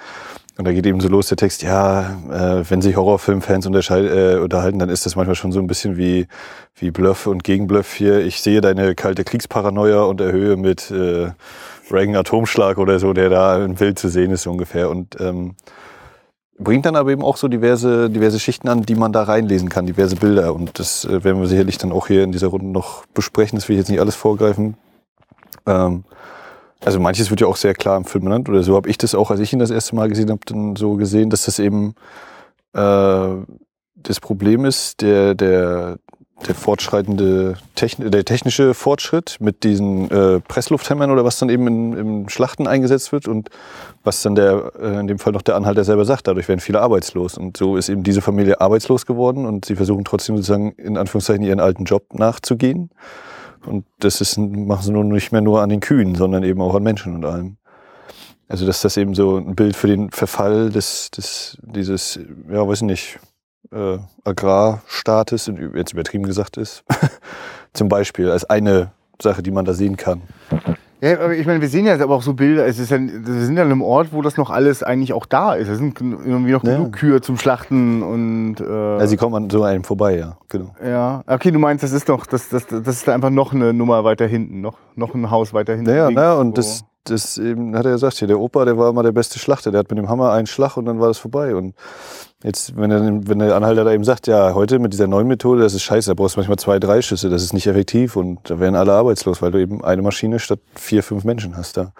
Und 0.58 0.66
da 0.66 0.72
geht 0.72 0.84
eben 0.84 1.00
so 1.00 1.08
los 1.08 1.28
der 1.28 1.38
Text, 1.38 1.62
ja, 1.62 2.18
äh, 2.30 2.68
wenn 2.68 2.82
sich 2.82 2.94
Horrorfilmfans 2.94 3.64
äh, 3.64 4.36
unterhalten, 4.36 4.78
dann 4.78 4.90
ist 4.90 5.06
das 5.06 5.16
manchmal 5.16 5.34
schon 5.34 5.52
so 5.52 5.60
ein 5.60 5.66
bisschen 5.66 5.96
wie, 5.96 6.26
wie 6.74 6.90
Bluff 6.90 7.26
und 7.26 7.44
Gegenbluff 7.44 7.94
hier. 7.94 8.18
Ich 8.20 8.42
sehe 8.42 8.60
deine 8.60 8.94
kalte 8.94 9.24
Kriegsparanoia 9.24 10.02
und 10.02 10.20
erhöhe 10.20 10.56
mit 10.56 10.90
äh, 10.90 11.30
Reagan 11.90 12.16
Atomschlag 12.16 12.76
oder 12.76 12.98
so, 12.98 13.14
der 13.14 13.30
da 13.30 13.64
im 13.64 13.76
Bild 13.76 13.98
zu 13.98 14.08
sehen 14.08 14.32
ist 14.32 14.42
so 14.42 14.50
ungefähr. 14.50 14.90
Und 14.90 15.18
ähm, 15.18 15.54
bringt 16.62 16.86
dann 16.86 16.96
aber 16.96 17.10
eben 17.10 17.22
auch 17.22 17.36
so 17.36 17.48
diverse, 17.48 18.10
diverse 18.10 18.38
Schichten 18.38 18.68
an, 18.68 18.82
die 18.82 18.94
man 18.94 19.12
da 19.12 19.22
reinlesen 19.22 19.68
kann, 19.68 19.86
diverse 19.86 20.16
Bilder. 20.16 20.54
Und 20.54 20.78
das 20.78 21.04
äh, 21.04 21.24
werden 21.24 21.40
wir 21.40 21.48
sicherlich 21.48 21.78
dann 21.78 21.92
auch 21.92 22.06
hier 22.06 22.22
in 22.22 22.32
dieser 22.32 22.48
Runde 22.48 22.66
noch 22.66 23.06
besprechen. 23.06 23.58
Das 23.58 23.68
will 23.68 23.76
ich 23.76 23.80
jetzt 23.80 23.88
nicht 23.88 24.00
alles 24.00 24.14
vorgreifen. 24.14 24.76
Ähm, 25.66 26.04
also 26.84 27.00
manches 27.00 27.30
wird 27.30 27.40
ja 27.40 27.46
auch 27.46 27.56
sehr 27.56 27.74
klar 27.74 27.96
im 27.96 28.04
Film 28.04 28.24
benannt, 28.24 28.48
oder 28.48 28.62
so 28.62 28.74
habe 28.74 28.88
ich 28.88 28.96
das 28.96 29.14
auch, 29.14 29.30
als 29.30 29.40
ich 29.40 29.52
ihn 29.52 29.58
das 29.58 29.70
erste 29.70 29.94
Mal 29.94 30.08
gesehen 30.08 30.30
habe, 30.30 30.40
dann 30.46 30.76
so 30.76 30.94
gesehen, 30.94 31.28
dass 31.28 31.44
das 31.44 31.58
eben 31.58 31.94
äh, 32.72 33.28
das 33.96 34.20
Problem 34.20 34.64
ist, 34.64 35.02
der, 35.02 35.34
der, 35.34 35.98
der 36.46 36.54
fortschreitende 36.54 37.56
Techn 37.74 38.10
der 38.10 38.24
technische 38.24 38.74
Fortschritt 38.74 39.36
mit 39.40 39.62
diesen 39.62 40.10
äh, 40.10 40.40
Presslufthämmern 40.40 41.10
oder 41.10 41.24
was 41.24 41.38
dann 41.38 41.48
eben 41.48 41.66
in, 41.66 41.92
in 41.92 42.28
Schlachten 42.28 42.66
eingesetzt 42.66 43.12
wird 43.12 43.28
und 43.28 43.50
was 44.04 44.22
dann 44.22 44.34
der, 44.34 44.72
äh, 44.80 45.00
in 45.00 45.06
dem 45.06 45.18
Fall 45.18 45.32
noch 45.32 45.42
der 45.42 45.56
Anhalter 45.56 45.84
selber 45.84 46.04
sagt, 46.04 46.28
dadurch 46.28 46.48
werden 46.48 46.60
viele 46.60 46.80
arbeitslos. 46.80 47.36
Und 47.36 47.56
so 47.56 47.76
ist 47.76 47.88
eben 47.88 48.02
diese 48.02 48.22
Familie 48.22 48.60
arbeitslos 48.60 49.06
geworden 49.06 49.46
und 49.46 49.64
sie 49.64 49.76
versuchen 49.76 50.04
trotzdem 50.04 50.36
sozusagen 50.36 50.72
in 50.72 50.96
Anführungszeichen 50.96 51.44
ihren 51.44 51.60
alten 51.60 51.84
Job 51.84 52.14
nachzugehen. 52.14 52.90
Und 53.66 53.84
das 53.98 54.20
ist, 54.20 54.38
machen 54.38 54.82
sie 54.82 54.92
nun 54.92 55.08
nicht 55.08 55.32
mehr 55.32 55.42
nur 55.42 55.60
an 55.60 55.68
den 55.68 55.80
Kühen, 55.80 56.14
sondern 56.14 56.42
eben 56.44 56.62
auch 56.62 56.74
an 56.74 56.82
Menschen 56.82 57.14
und 57.14 57.24
allem. 57.24 57.56
Also, 58.48 58.66
dass 58.66 58.80
das 58.80 58.96
eben 58.96 59.14
so 59.14 59.36
ein 59.36 59.54
Bild 59.54 59.76
für 59.76 59.86
den 59.86 60.10
Verfall 60.10 60.70
des, 60.70 61.10
des 61.12 61.56
dieses, 61.62 62.18
ja, 62.50 62.66
weiß 62.66 62.82
nicht, 62.82 63.20
äh, 63.72 63.98
Agrarstaates, 64.24 65.50
jetzt 65.74 65.92
übertrieben 65.92 66.24
gesagt 66.24 66.56
ist, 66.56 66.84
zum 67.72 67.88
Beispiel, 67.88 68.30
als 68.30 68.48
eine 68.48 68.92
Sache, 69.20 69.42
die 69.42 69.50
man 69.50 69.64
da 69.64 69.74
sehen 69.74 69.96
kann. 69.96 70.22
Ja, 71.02 71.14
aber 71.14 71.34
ich 71.34 71.46
meine, 71.46 71.62
wir 71.62 71.68
sehen 71.68 71.86
ja 71.86 71.98
aber 71.98 72.14
auch 72.14 72.22
so 72.22 72.34
Bilder, 72.34 72.66
es 72.66 72.78
ist 72.78 72.90
ja, 72.90 72.98
wir 73.00 73.44
sind 73.46 73.56
ja 73.56 73.62
an 73.62 73.70
einem 73.70 73.80
Ort, 73.80 74.08
wo 74.12 74.20
das 74.20 74.36
noch 74.36 74.50
alles 74.50 74.82
eigentlich 74.82 75.14
auch 75.14 75.24
da 75.24 75.54
ist. 75.54 75.68
Es 75.68 75.78
sind 75.78 75.98
irgendwie 75.98 76.52
noch 76.52 76.62
ja. 76.62 76.76
genug 76.76 76.92
Kühe 76.92 77.22
zum 77.22 77.38
Schlachten 77.38 78.02
und. 78.02 78.60
Äh, 78.60 78.98
ja, 78.98 79.06
sie 79.06 79.16
kommen 79.16 79.34
an 79.34 79.50
so 79.50 79.62
einem 79.62 79.82
vorbei, 79.82 80.18
ja, 80.18 80.36
genau. 80.50 80.74
Ja, 80.84 81.22
okay, 81.26 81.50
du 81.52 81.58
meinst, 81.58 81.82
das 81.82 81.92
ist 81.92 82.10
doch, 82.10 82.26
das, 82.26 82.50
das, 82.50 82.66
das 82.66 82.86
ist 82.86 83.08
einfach 83.08 83.30
noch 83.30 83.54
eine 83.54 83.72
Nummer 83.72 84.04
weiter 84.04 84.26
hinten, 84.26 84.60
noch, 84.60 84.76
noch 84.94 85.14
ein 85.14 85.30
Haus 85.30 85.54
weiter 85.54 85.74
hinten. 85.74 85.90
Ja, 85.90 86.10
naja, 86.10 86.34
und 86.34 86.58
das, 86.58 86.84
das 87.04 87.38
eben, 87.38 87.74
hat 87.74 87.86
er 87.86 87.92
gesagt, 87.92 88.18
hier, 88.18 88.28
der 88.28 88.38
Opa, 88.38 88.66
der 88.66 88.76
war 88.76 88.90
immer 88.90 89.02
der 89.02 89.12
beste 89.12 89.38
Schlachter, 89.38 89.70
der 89.70 89.80
hat 89.80 89.90
mit 89.90 89.98
dem 89.98 90.10
Hammer 90.10 90.32
einen 90.32 90.46
Schlag 90.46 90.76
und 90.76 90.84
dann 90.84 91.00
war 91.00 91.08
das 91.08 91.18
vorbei. 91.18 91.54
Und 91.54 91.74
Jetzt, 92.42 92.74
wenn 92.76 92.88
der, 92.88 93.02
wenn 93.28 93.38
der 93.38 93.54
Anhalter 93.54 93.84
da 93.84 93.92
eben 93.92 94.04
sagt, 94.04 94.26
ja, 94.26 94.54
heute 94.54 94.78
mit 94.78 94.94
dieser 94.94 95.06
neuen 95.06 95.28
Methode, 95.28 95.60
das 95.62 95.74
ist 95.74 95.82
scheiße, 95.82 96.10
da 96.10 96.14
brauchst 96.14 96.36
du 96.36 96.40
manchmal 96.40 96.58
zwei, 96.58 96.78
drei 96.78 97.02
Schüsse, 97.02 97.28
das 97.28 97.42
ist 97.42 97.52
nicht 97.52 97.66
effektiv 97.66 98.16
und 98.16 98.38
da 98.48 98.58
werden 98.58 98.76
alle 98.76 98.92
arbeitslos, 98.92 99.42
weil 99.42 99.50
du 99.50 99.58
eben 99.58 99.84
eine 99.84 100.00
Maschine 100.00 100.38
statt 100.38 100.60
vier, 100.74 101.02
fünf 101.02 101.24
Menschen 101.24 101.56
hast 101.56 101.76
da, 101.76 101.92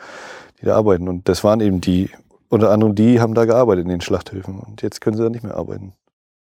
die 0.61 0.65
da 0.65 0.77
arbeiten. 0.77 1.09
Und 1.09 1.29
das 1.29 1.45
waren 1.45 1.61
eben 1.61 1.83
die, 1.83 2.09
unter 2.49 2.71
anderem 2.71 2.95
die 2.95 3.21
haben 3.21 3.35
da 3.35 3.45
gearbeitet 3.45 3.85
in 3.85 3.91
den 3.91 4.01
Schlachthöfen 4.01 4.59
und 4.59 4.81
jetzt 4.81 5.03
können 5.03 5.17
sie 5.17 5.23
da 5.23 5.29
nicht 5.29 5.45
mehr 5.45 5.57
arbeiten. 5.57 5.93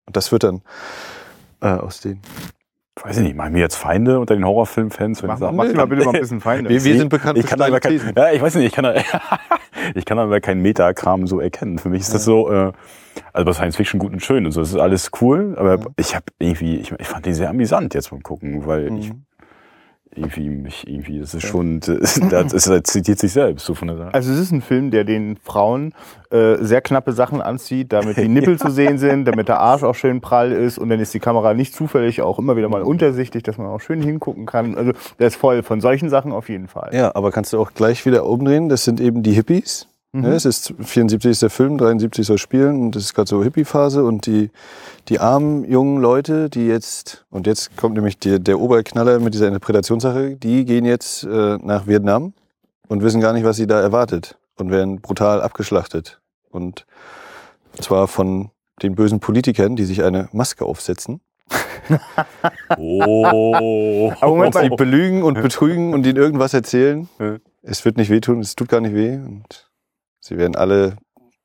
Und 0.05 0.15
das 0.15 0.31
wird 0.31 0.43
dann 0.43 0.61
äh, 1.61 1.67
aus 1.67 1.99
denen 1.99 2.21
weiß 3.03 3.17
ich 3.17 3.23
nicht, 3.23 3.35
machen 3.35 3.53
wir 3.53 3.61
jetzt 3.61 3.75
Feinde 3.75 4.19
unter 4.19 4.35
den 4.35 4.45
Horrorfilmfans? 4.45 5.23
Mach, 5.23 5.39
mach 5.39 5.51
mal 5.51 5.87
bitte 5.87 6.05
mal 6.05 6.13
ein 6.13 6.19
bisschen 6.19 6.41
Feinde. 6.41 6.69
Wir, 6.69 6.83
wir 6.83 6.97
sind 6.97 7.09
bekannt 7.09 7.37
ich 7.37 7.45
kann 7.45 7.61
aber 7.61 7.79
kein, 7.79 7.99
Ja, 8.15 8.31
ich 8.31 8.41
weiß 8.41 8.55
nicht, 8.55 8.65
ich 8.65 8.73
kann, 8.73 8.93
ich 9.95 10.05
kann 10.05 10.19
aber 10.19 10.41
keinen 10.41 10.61
Metakram 10.61 11.27
so 11.27 11.39
erkennen. 11.39 11.79
Für 11.79 11.89
mich 11.89 12.01
ist 12.01 12.13
das 12.13 12.25
so, 12.25 12.51
äh, 12.51 12.71
also 13.33 13.45
bei 13.45 13.53
Science 13.53 13.75
Fiction 13.75 13.99
gut 13.99 14.13
und 14.13 14.21
schön 14.21 14.45
und 14.45 14.51
so, 14.51 14.61
das 14.61 14.69
ist 14.69 14.79
alles 14.79 15.11
cool, 15.21 15.55
aber 15.57 15.79
ja. 15.79 15.85
ich 15.97 16.15
habe 16.15 16.25
irgendwie, 16.39 16.77
ich, 16.77 16.91
ich 16.91 17.07
fand 17.07 17.25
den 17.25 17.33
sehr 17.33 17.49
amüsant 17.49 17.93
jetzt 17.93 18.09
beim 18.09 18.23
Gucken, 18.23 18.65
weil 18.65 18.89
mhm. 18.89 18.97
ich 18.97 19.11
irgendwie 20.15 20.49
mich 20.49 20.87
irgendwie, 20.87 21.19
das 21.19 21.33
ist 21.33 21.45
schon, 21.45 21.79
das, 21.79 22.19
das, 22.29 22.83
zitiert 22.83 23.19
sich 23.19 23.31
selbst 23.31 23.65
so 23.65 23.75
von 23.75 23.87
der 23.89 23.97
Sache. 23.97 24.13
Also 24.13 24.31
es 24.31 24.39
ist 24.39 24.51
ein 24.51 24.61
Film, 24.61 24.91
der 24.91 25.03
den 25.03 25.37
Frauen 25.37 25.93
äh, 26.31 26.55
sehr 26.59 26.81
knappe 26.81 27.13
Sachen 27.13 27.41
anzieht, 27.41 27.93
damit 27.93 28.17
die 28.17 28.27
Nippel 28.27 28.53
ja. 28.53 28.59
zu 28.65 28.71
sehen 28.71 28.97
sind, 28.97 29.25
damit 29.25 29.47
der 29.47 29.59
Arsch 29.59 29.83
auch 29.83 29.95
schön 29.95 30.19
prall 30.19 30.51
ist 30.51 30.77
und 30.77 30.89
dann 30.89 30.99
ist 30.99 31.13
die 31.13 31.19
Kamera 31.19 31.53
nicht 31.53 31.75
zufällig 31.75 32.21
auch 32.21 32.39
immer 32.39 32.55
wieder 32.57 32.69
mal 32.69 32.81
untersichtig, 32.81 33.43
dass 33.43 33.57
man 33.57 33.67
auch 33.67 33.81
schön 33.81 34.01
hingucken 34.01 34.45
kann. 34.45 34.75
Also 34.75 34.93
der 35.19 35.27
ist 35.27 35.35
voll 35.35 35.63
von 35.63 35.79
solchen 35.79 36.09
Sachen 36.09 36.31
auf 36.31 36.49
jeden 36.49 36.67
Fall. 36.67 36.89
Ja, 36.93 37.15
aber 37.15 37.31
kannst 37.31 37.53
du 37.53 37.61
auch 37.61 37.73
gleich 37.73 38.05
wieder 38.05 38.25
umdrehen, 38.25 38.69
das 38.69 38.83
sind 38.83 38.99
eben 38.99 39.23
die 39.23 39.33
Hippies 39.33 39.87
Mhm. 40.11 40.23
Ja, 40.23 40.31
es 40.31 40.45
ist 40.45 40.73
74 40.79 41.31
ist 41.31 41.41
der 41.43 41.51
Film, 41.51 41.77
73 41.77 42.25
soll 42.25 42.39
spielen 42.39 42.81
und 42.81 42.95
das 42.95 43.03
ist 43.03 43.13
gerade 43.13 43.29
so 43.29 43.43
Hippie-Phase 43.43 44.03
und 44.03 44.25
die, 44.25 44.49
die 45.07 45.19
armen 45.19 45.69
jungen 45.69 46.01
Leute, 46.01 46.49
die 46.49 46.65
jetzt, 46.65 47.25
und 47.29 47.45
jetzt 47.45 47.77
kommt 47.77 47.95
nämlich 47.95 48.17
die, 48.17 48.39
der 48.39 48.59
Oberknaller 48.59 49.19
mit 49.19 49.35
dieser 49.35 49.47
Interpretationssache, 49.47 50.35
die 50.35 50.65
gehen 50.65 50.85
jetzt 50.85 51.23
äh, 51.25 51.57
nach 51.61 51.85
Vietnam 51.85 52.33
und 52.87 53.03
wissen 53.03 53.21
gar 53.21 53.33
nicht, 53.33 53.43
was 53.43 53.57
sie 53.57 53.67
da 53.67 53.79
erwartet 53.79 54.37
und 54.57 54.71
werden 54.71 54.99
brutal 54.99 55.41
abgeschlachtet. 55.41 56.19
Und 56.49 56.87
zwar 57.79 58.07
von 58.07 58.49
den 58.81 58.95
bösen 58.95 59.19
Politikern, 59.19 59.75
die 59.75 59.85
sich 59.85 60.03
eine 60.03 60.27
Maske 60.31 60.65
aufsetzen. 60.65 61.21
oh. 62.77 64.11
Aber 64.21 64.35
Moment, 64.35 64.55
sie 64.55 64.69
belügen 64.69 65.21
und 65.21 65.35
betrügen 65.41 65.93
und 65.93 66.05
ihnen 66.07 66.17
irgendwas 66.17 66.55
erzählen. 66.55 67.07
Es 67.61 67.85
wird 67.85 67.97
nicht 67.97 68.09
wehtun, 68.09 68.39
es 68.39 68.55
tut 68.55 68.69
gar 68.69 68.81
nicht 68.81 68.95
weh. 68.95 69.15
Und 69.15 69.68
Sie 70.29 70.37
werden 70.37 70.55
alle 70.55 70.95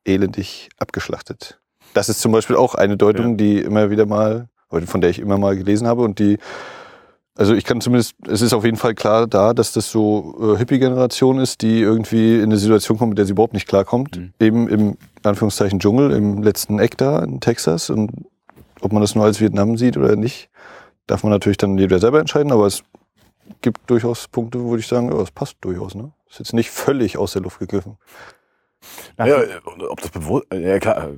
elendig 0.05 0.69
abgeschlachtet. 0.76 1.59
Das 1.95 2.11
ist 2.11 2.21
zum 2.21 2.33
Beispiel 2.33 2.57
auch 2.57 2.75
eine 2.75 2.99
Deutung, 2.99 3.31
ja. 3.31 3.37
die 3.37 3.59
immer 3.61 3.91
wieder 3.91 4.05
mal, 4.05 4.49
von 4.69 5.00
der 5.00 5.09
ich 5.09 5.21
immer 5.21 5.38
mal 5.38 5.57
gelesen 5.57 5.87
habe 5.87 6.03
und 6.03 6.19
die, 6.19 6.37
also 7.35 7.55
ich 7.55 7.64
kann 7.64 7.81
zumindest, 7.81 8.14
es 8.29 8.43
ist 8.43 8.53
auf 8.53 8.64
jeden 8.64 8.76
Fall 8.76 8.95
klar 8.95 9.26
da, 9.26 9.55
dass 9.55 9.73
das 9.73 9.91
so 9.91 10.55
äh, 10.55 10.59
Hippie-Generation 10.59 11.38
ist, 11.38 11.62
die 11.62 11.81
irgendwie 11.81 12.37
in 12.37 12.45
eine 12.45 12.59
Situation 12.59 12.99
kommt, 12.99 13.11
mit 13.11 13.19
der 13.19 13.25
sie 13.25 13.33
überhaupt 13.33 13.55
nicht 13.55 13.67
klarkommt. 13.67 14.19
Mhm. 14.19 14.33
Eben 14.38 14.69
im 14.69 14.97
Anführungszeichen 15.23 15.81
Dschungel, 15.81 16.11
im 16.11 16.43
letzten 16.43 16.79
Eck 16.79 16.99
da 16.99 17.25
in 17.25 17.41
Texas. 17.41 17.88
Und 17.88 18.11
ob 18.83 18.93
man 18.93 19.00
das 19.00 19.14
nur 19.14 19.25
als 19.25 19.41
Vietnam 19.41 19.79
sieht 19.79 19.97
oder 19.97 20.14
nicht, 20.14 20.50
darf 21.07 21.23
man 21.23 21.33
natürlich 21.33 21.57
dann 21.57 21.79
jeder 21.79 22.00
selber 22.00 22.21
entscheiden, 22.21 22.53
aber 22.53 22.67
es 22.67 22.83
gibt 23.62 23.88
durchaus 23.88 24.29
Punkte, 24.29 24.62
wo 24.62 24.76
ich 24.76 24.87
sagen, 24.87 25.11
ja, 25.11 25.19
es 25.23 25.31
passt 25.31 25.57
durchaus. 25.62 25.95
Ne? 25.95 26.12
Ist 26.29 26.38
jetzt 26.38 26.53
nicht 26.53 26.71
völlig 26.71 27.17
aus 27.17 27.33
der 27.33 27.43
Luft 27.43 27.61
gegriffen. 27.61 27.97
Ja, 29.19 29.38
ob 29.88 30.00
das 30.00 30.11
bewusst, 30.11 30.47
ja 30.53 30.79
klar. 30.79 31.11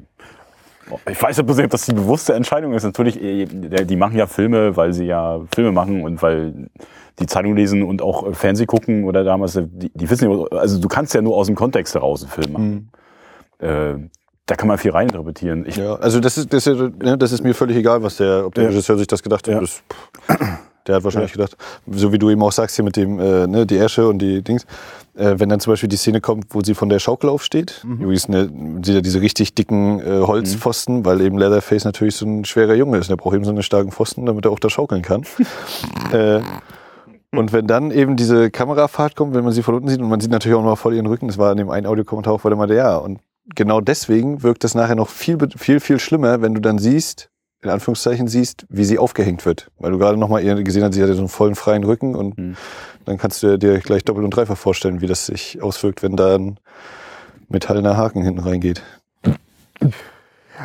Ich 1.11 1.21
weiß 1.21 1.37
nicht, 1.37 1.65
ob 1.65 1.71
das 1.71 1.87
die 1.87 1.95
bewusste 1.95 2.35
Entscheidung 2.35 2.73
ist. 2.73 2.85
Natürlich, 2.85 3.21
äh, 3.21 3.45
die 3.47 3.97
machen 3.97 4.17
ja 4.17 4.27
Filme, 4.27 4.77
weil 4.77 4.93
sie 4.93 5.05
ja 5.05 5.41
Filme 5.53 5.73
machen 5.73 6.03
und 6.05 6.23
weil 6.23 6.69
die 7.19 7.27
Zeitung 7.27 7.57
lesen 7.57 7.83
und 7.83 8.03
auch 8.03 8.35
Fernseh 8.35 8.67
gucken 8.67 9.05
oder 9.05 9.25
damals, 9.25 9.55
die, 9.55 9.91
die 9.93 10.11
wissen 10.11 10.31
ja, 10.31 10.45
also 10.57 10.81
du 10.81 10.89
kannst 10.89 11.15
ja 11.15 11.23
nur 11.23 11.37
aus 11.37 11.47
dem 11.47 11.57
Kontext 11.57 11.95
heraus 11.95 12.23
einen 12.23 12.31
Film 12.31 12.53
machen. 12.53 12.91
Mhm. 13.61 13.67
Äh, 13.67 14.09
da 14.47 14.55
kann 14.55 14.69
man 14.69 14.79
viel 14.79 14.93
reininterpretieren. 14.93 15.67
Ich 15.67 15.77
ja, 15.77 15.95
also 15.97 16.21
das 16.21 16.39
ist, 16.39 16.53
das 16.53 16.67
ist, 16.69 16.81
das 17.01 17.33
ist 17.33 17.43
mir 17.43 17.53
völlig 17.53 17.77
egal, 17.77 18.03
was 18.03 18.19
der, 18.19 18.47
ob 18.47 18.55
der 18.55 18.65
ja. 18.65 18.71
Regisseur 18.71 18.97
sich 18.97 19.09
das 19.09 19.23
gedacht 19.23 19.49
hat. 19.49 19.55
Ja. 19.55 19.61
Das, 19.61 19.83
der 20.87 20.97
hat 20.97 21.05
wahrscheinlich 21.05 21.33
ja. 21.33 21.45
gedacht, 21.45 21.57
so 21.91 22.13
wie 22.13 22.19
du 22.19 22.31
eben 22.31 22.43
auch 22.43 22.53
sagst 22.53 22.77
hier 22.77 22.85
mit 22.85 22.97
dem, 22.97 23.19
äh, 23.19 23.47
ne, 23.47 23.67
die 23.67 23.77
Äsche 23.77 24.09
und 24.09 24.19
die 24.19 24.43
Dings, 24.43 24.65
äh, 25.17 25.35
wenn 25.39 25.49
dann 25.49 25.61
zum 25.61 25.73
Beispiel 25.73 25.89
die 25.89 25.97
Szene 25.97 26.21
kommt, 26.21 26.47
wo 26.51 26.63
sie 26.63 26.75
von 26.75 26.89
der 26.89 26.99
Schaukel 26.99 27.31
aufsteht, 27.31 27.83
mhm. 27.85 28.01
übrigens 28.01 28.29
ne, 28.29 28.49
diese, 28.51 29.03
diese 29.03 29.21
richtig 29.21 29.55
dicken 29.55 30.01
äh, 30.01 30.21
Holzpfosten, 30.21 30.99
mhm. 30.99 31.05
weil 31.05 31.21
eben 31.21 31.39
Leatherface 31.39 31.85
natürlich 31.85 32.17
so 32.17 32.27
ein 32.27 32.45
schwerer 32.45 32.75
Junge 32.75 32.99
ist. 32.99 33.11
Der 33.11 33.17
braucht 33.17 33.35
eben 33.35 33.45
so 33.45 33.51
einen 33.51 33.63
starken 33.63 33.93
Pfosten, 33.93 34.27
damit 34.27 34.45
er 34.45 34.51
auch 34.51 34.59
da 34.59 34.69
schaukeln 34.71 35.03
kann. 35.03 35.25
äh, 36.13 36.41
und 37.33 37.53
wenn 37.53 37.67
dann 37.67 37.91
eben 37.91 38.17
diese 38.17 38.51
Kamerafahrt 38.51 39.17
kommt, 39.17 39.35
wenn 39.35 39.45
man 39.45 39.53
sie 39.53 39.63
von 39.63 39.75
unten 39.75 39.89
sieht 39.89 40.01
und 40.01 40.09
man 40.09 40.21
sieht 40.21 40.31
natürlich 40.31 40.57
auch 40.57 40.65
noch 40.65 40.79
voll 40.79 40.95
ihren 40.95 41.07
Rücken, 41.07 41.29
das 41.29 41.39
war 41.39 41.51
in 41.51 41.59
dem 41.59 41.71
einen 41.71 41.87
Audiokommentar 41.87 42.33
auch, 42.33 42.45
weil 42.45 42.53
er 42.53 42.57
meinte, 42.57 42.75
ja, 42.75 42.97
und 42.97 43.21
genau 43.55 43.81
deswegen 43.81 44.43
wirkt 44.43 44.65
das 44.65 44.75
nachher 44.75 44.95
noch 44.95 45.09
viel, 45.09 45.39
viel, 45.57 45.81
viel 45.81 45.99
schlimmer, 45.99 46.41
wenn 46.41 46.55
du 46.55 46.61
dann 46.61 46.79
siehst, 46.79 47.31
in 47.67 47.73
Anführungszeichen 47.73 48.29
siehst, 48.29 48.67
wie 48.69 48.85
sie 48.85 48.99
aufgehängt 48.99 49.45
wird. 49.45 49.71
Weil 49.79 49.93
du 49.93 49.99
gerade 49.99 50.19
nochmal 50.19 50.43
gesehen 50.63 50.85
hast, 50.85 50.95
sie 50.95 51.03
hatte 51.03 51.15
so 51.15 51.21
einen 51.21 51.29
vollen 51.29 51.55
freien 51.55 51.85
Rücken 51.85 52.15
und 52.15 52.39
mhm. 52.39 52.57
dann 53.05 53.19
kannst 53.19 53.43
du 53.43 53.59
dir 53.59 53.79
gleich 53.81 54.05
doppelt 54.05 54.25
und 54.25 54.31
dreifach 54.31 54.57
vorstellen, 54.57 55.01
wie 55.01 55.07
das 55.07 55.27
sich 55.27 55.63
auswirkt, 55.63 56.03
wenn 56.03 56.17
da 56.17 56.37
ein 56.37 56.59
metallener 57.49 57.97
Haken 57.97 58.23
hinten 58.23 58.41
reingeht. 58.41 58.83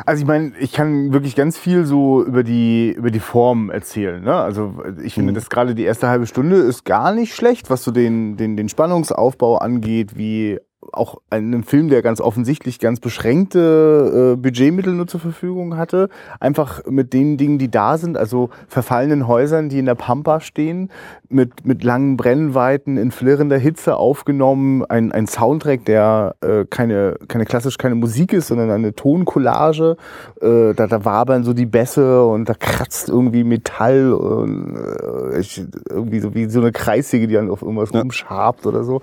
Also 0.06 0.22
ich 0.22 0.26
meine, 0.26 0.52
ich 0.58 0.72
kann 0.72 1.12
wirklich 1.12 1.36
ganz 1.36 1.58
viel 1.58 1.84
so 1.84 2.24
über 2.24 2.42
die 2.42 2.92
über 2.92 3.10
die 3.10 3.20
Form 3.20 3.70
erzählen. 3.70 4.22
Ne? 4.24 4.34
Also 4.34 4.82
ich 5.02 5.14
finde, 5.14 5.32
Mhm. 5.32 5.34
dass 5.34 5.50
gerade 5.50 5.74
die 5.74 5.84
erste 5.84 6.08
halbe 6.08 6.26
Stunde 6.26 6.56
ist 6.56 6.84
gar 6.84 7.12
nicht 7.12 7.34
schlecht, 7.34 7.68
was 7.68 7.84
so 7.84 7.90
den 7.90 8.36
den 8.36 8.56
den 8.56 8.68
Spannungsaufbau 8.70 9.58
angeht, 9.58 10.16
wie 10.16 10.58
auch 10.92 11.20
einem 11.30 11.62
Film, 11.62 11.88
der 11.88 12.02
ganz 12.02 12.20
offensichtlich 12.20 12.78
ganz 12.78 13.00
beschränkte 13.00 14.34
äh, 14.34 14.36
Budgetmittel 14.36 14.92
nur 14.92 15.06
zur 15.06 15.20
Verfügung 15.20 15.76
hatte, 15.76 16.08
einfach 16.40 16.84
mit 16.86 17.12
den 17.12 17.36
Dingen, 17.36 17.58
die 17.58 17.70
da 17.70 17.98
sind, 17.98 18.16
also 18.16 18.50
verfallenen 18.68 19.26
Häusern, 19.26 19.68
die 19.68 19.78
in 19.78 19.86
der 19.86 19.94
Pampa 19.94 20.40
stehen, 20.40 20.90
mit, 21.28 21.64
mit 21.64 21.84
langen 21.84 22.16
Brennweiten 22.16 22.96
in 22.96 23.10
flirrender 23.10 23.58
Hitze 23.58 23.96
aufgenommen, 23.96 24.84
ein, 24.84 25.12
ein 25.12 25.26
Soundtrack, 25.26 25.84
der 25.84 26.34
äh, 26.40 26.64
keine, 26.68 27.16
keine 27.28 27.44
klassisch 27.44 27.78
keine 27.78 27.94
Musik 27.94 28.32
ist, 28.32 28.48
sondern 28.48 28.70
eine 28.70 28.94
Toncollage, 28.94 29.96
äh, 30.40 30.74
da, 30.74 30.86
da 30.86 31.04
wabern 31.04 31.44
so 31.44 31.52
die 31.52 31.66
Bässe 31.66 32.24
und 32.24 32.48
da 32.48 32.54
kratzt 32.54 33.08
irgendwie 33.08 33.44
Metall 33.44 34.12
und 34.12 34.76
äh, 34.76 35.42
irgendwie 35.90 36.20
so 36.20 36.34
wie 36.34 36.46
so 36.46 36.60
eine 36.60 36.72
Kreissäge, 36.72 37.28
die 37.28 37.34
dann 37.34 37.50
auf 37.50 37.62
irgendwas 37.62 37.94
rumschabt 37.94 38.66
oder 38.66 38.84
so. 38.84 39.00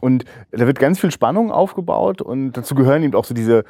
Und 0.00 0.24
da 0.50 0.66
wird 0.66 0.78
ganz 0.78 1.00
viel 1.00 1.10
Spannung 1.10 1.50
aufgebaut 1.50 2.22
und 2.22 2.52
dazu 2.52 2.74
gehören 2.74 3.02
eben 3.02 3.14
auch 3.14 3.24
so 3.24 3.34
diese, 3.34 3.64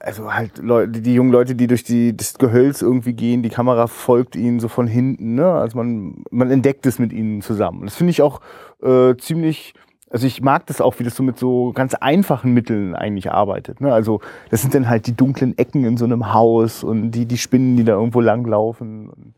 also 0.00 0.32
halt 0.32 0.58
Leute, 0.58 1.00
die 1.00 1.14
jungen 1.14 1.32
Leute, 1.32 1.54
die 1.54 1.66
durch 1.66 1.84
die, 1.84 2.16
das 2.16 2.34
Gehölz 2.34 2.82
irgendwie 2.82 3.12
gehen, 3.12 3.42
die 3.42 3.48
Kamera 3.48 3.86
folgt 3.86 4.36
ihnen 4.36 4.60
so 4.60 4.68
von 4.68 4.86
hinten, 4.86 5.34
ne? 5.34 5.52
Also 5.52 5.78
man, 5.78 6.24
man 6.30 6.50
entdeckt 6.50 6.86
es 6.86 6.98
mit 6.98 7.12
ihnen 7.12 7.42
zusammen. 7.42 7.80
Und 7.80 7.86
das 7.86 7.96
finde 7.96 8.10
ich 8.10 8.22
auch 8.22 8.40
äh, 8.82 9.16
ziemlich, 9.16 9.74
also 10.10 10.26
ich 10.26 10.42
mag 10.42 10.66
das 10.66 10.80
auch, 10.80 10.98
wie 10.98 11.04
das 11.04 11.16
so 11.16 11.22
mit 11.22 11.38
so 11.38 11.72
ganz 11.72 11.94
einfachen 11.94 12.52
Mitteln 12.52 12.94
eigentlich 12.94 13.30
arbeitet. 13.30 13.80
Ne? 13.80 13.92
Also 13.92 14.20
das 14.50 14.60
sind 14.60 14.74
dann 14.74 14.88
halt 14.88 15.06
die 15.06 15.16
dunklen 15.16 15.56
Ecken 15.56 15.84
in 15.84 15.96
so 15.96 16.04
einem 16.04 16.32
Haus 16.34 16.84
und 16.84 17.12
die, 17.12 17.26
die 17.26 17.38
Spinnen, 17.38 17.76
die 17.76 17.84
da 17.84 17.92
irgendwo 17.92 18.20
langlaufen. 18.20 19.08
Und 19.08 19.34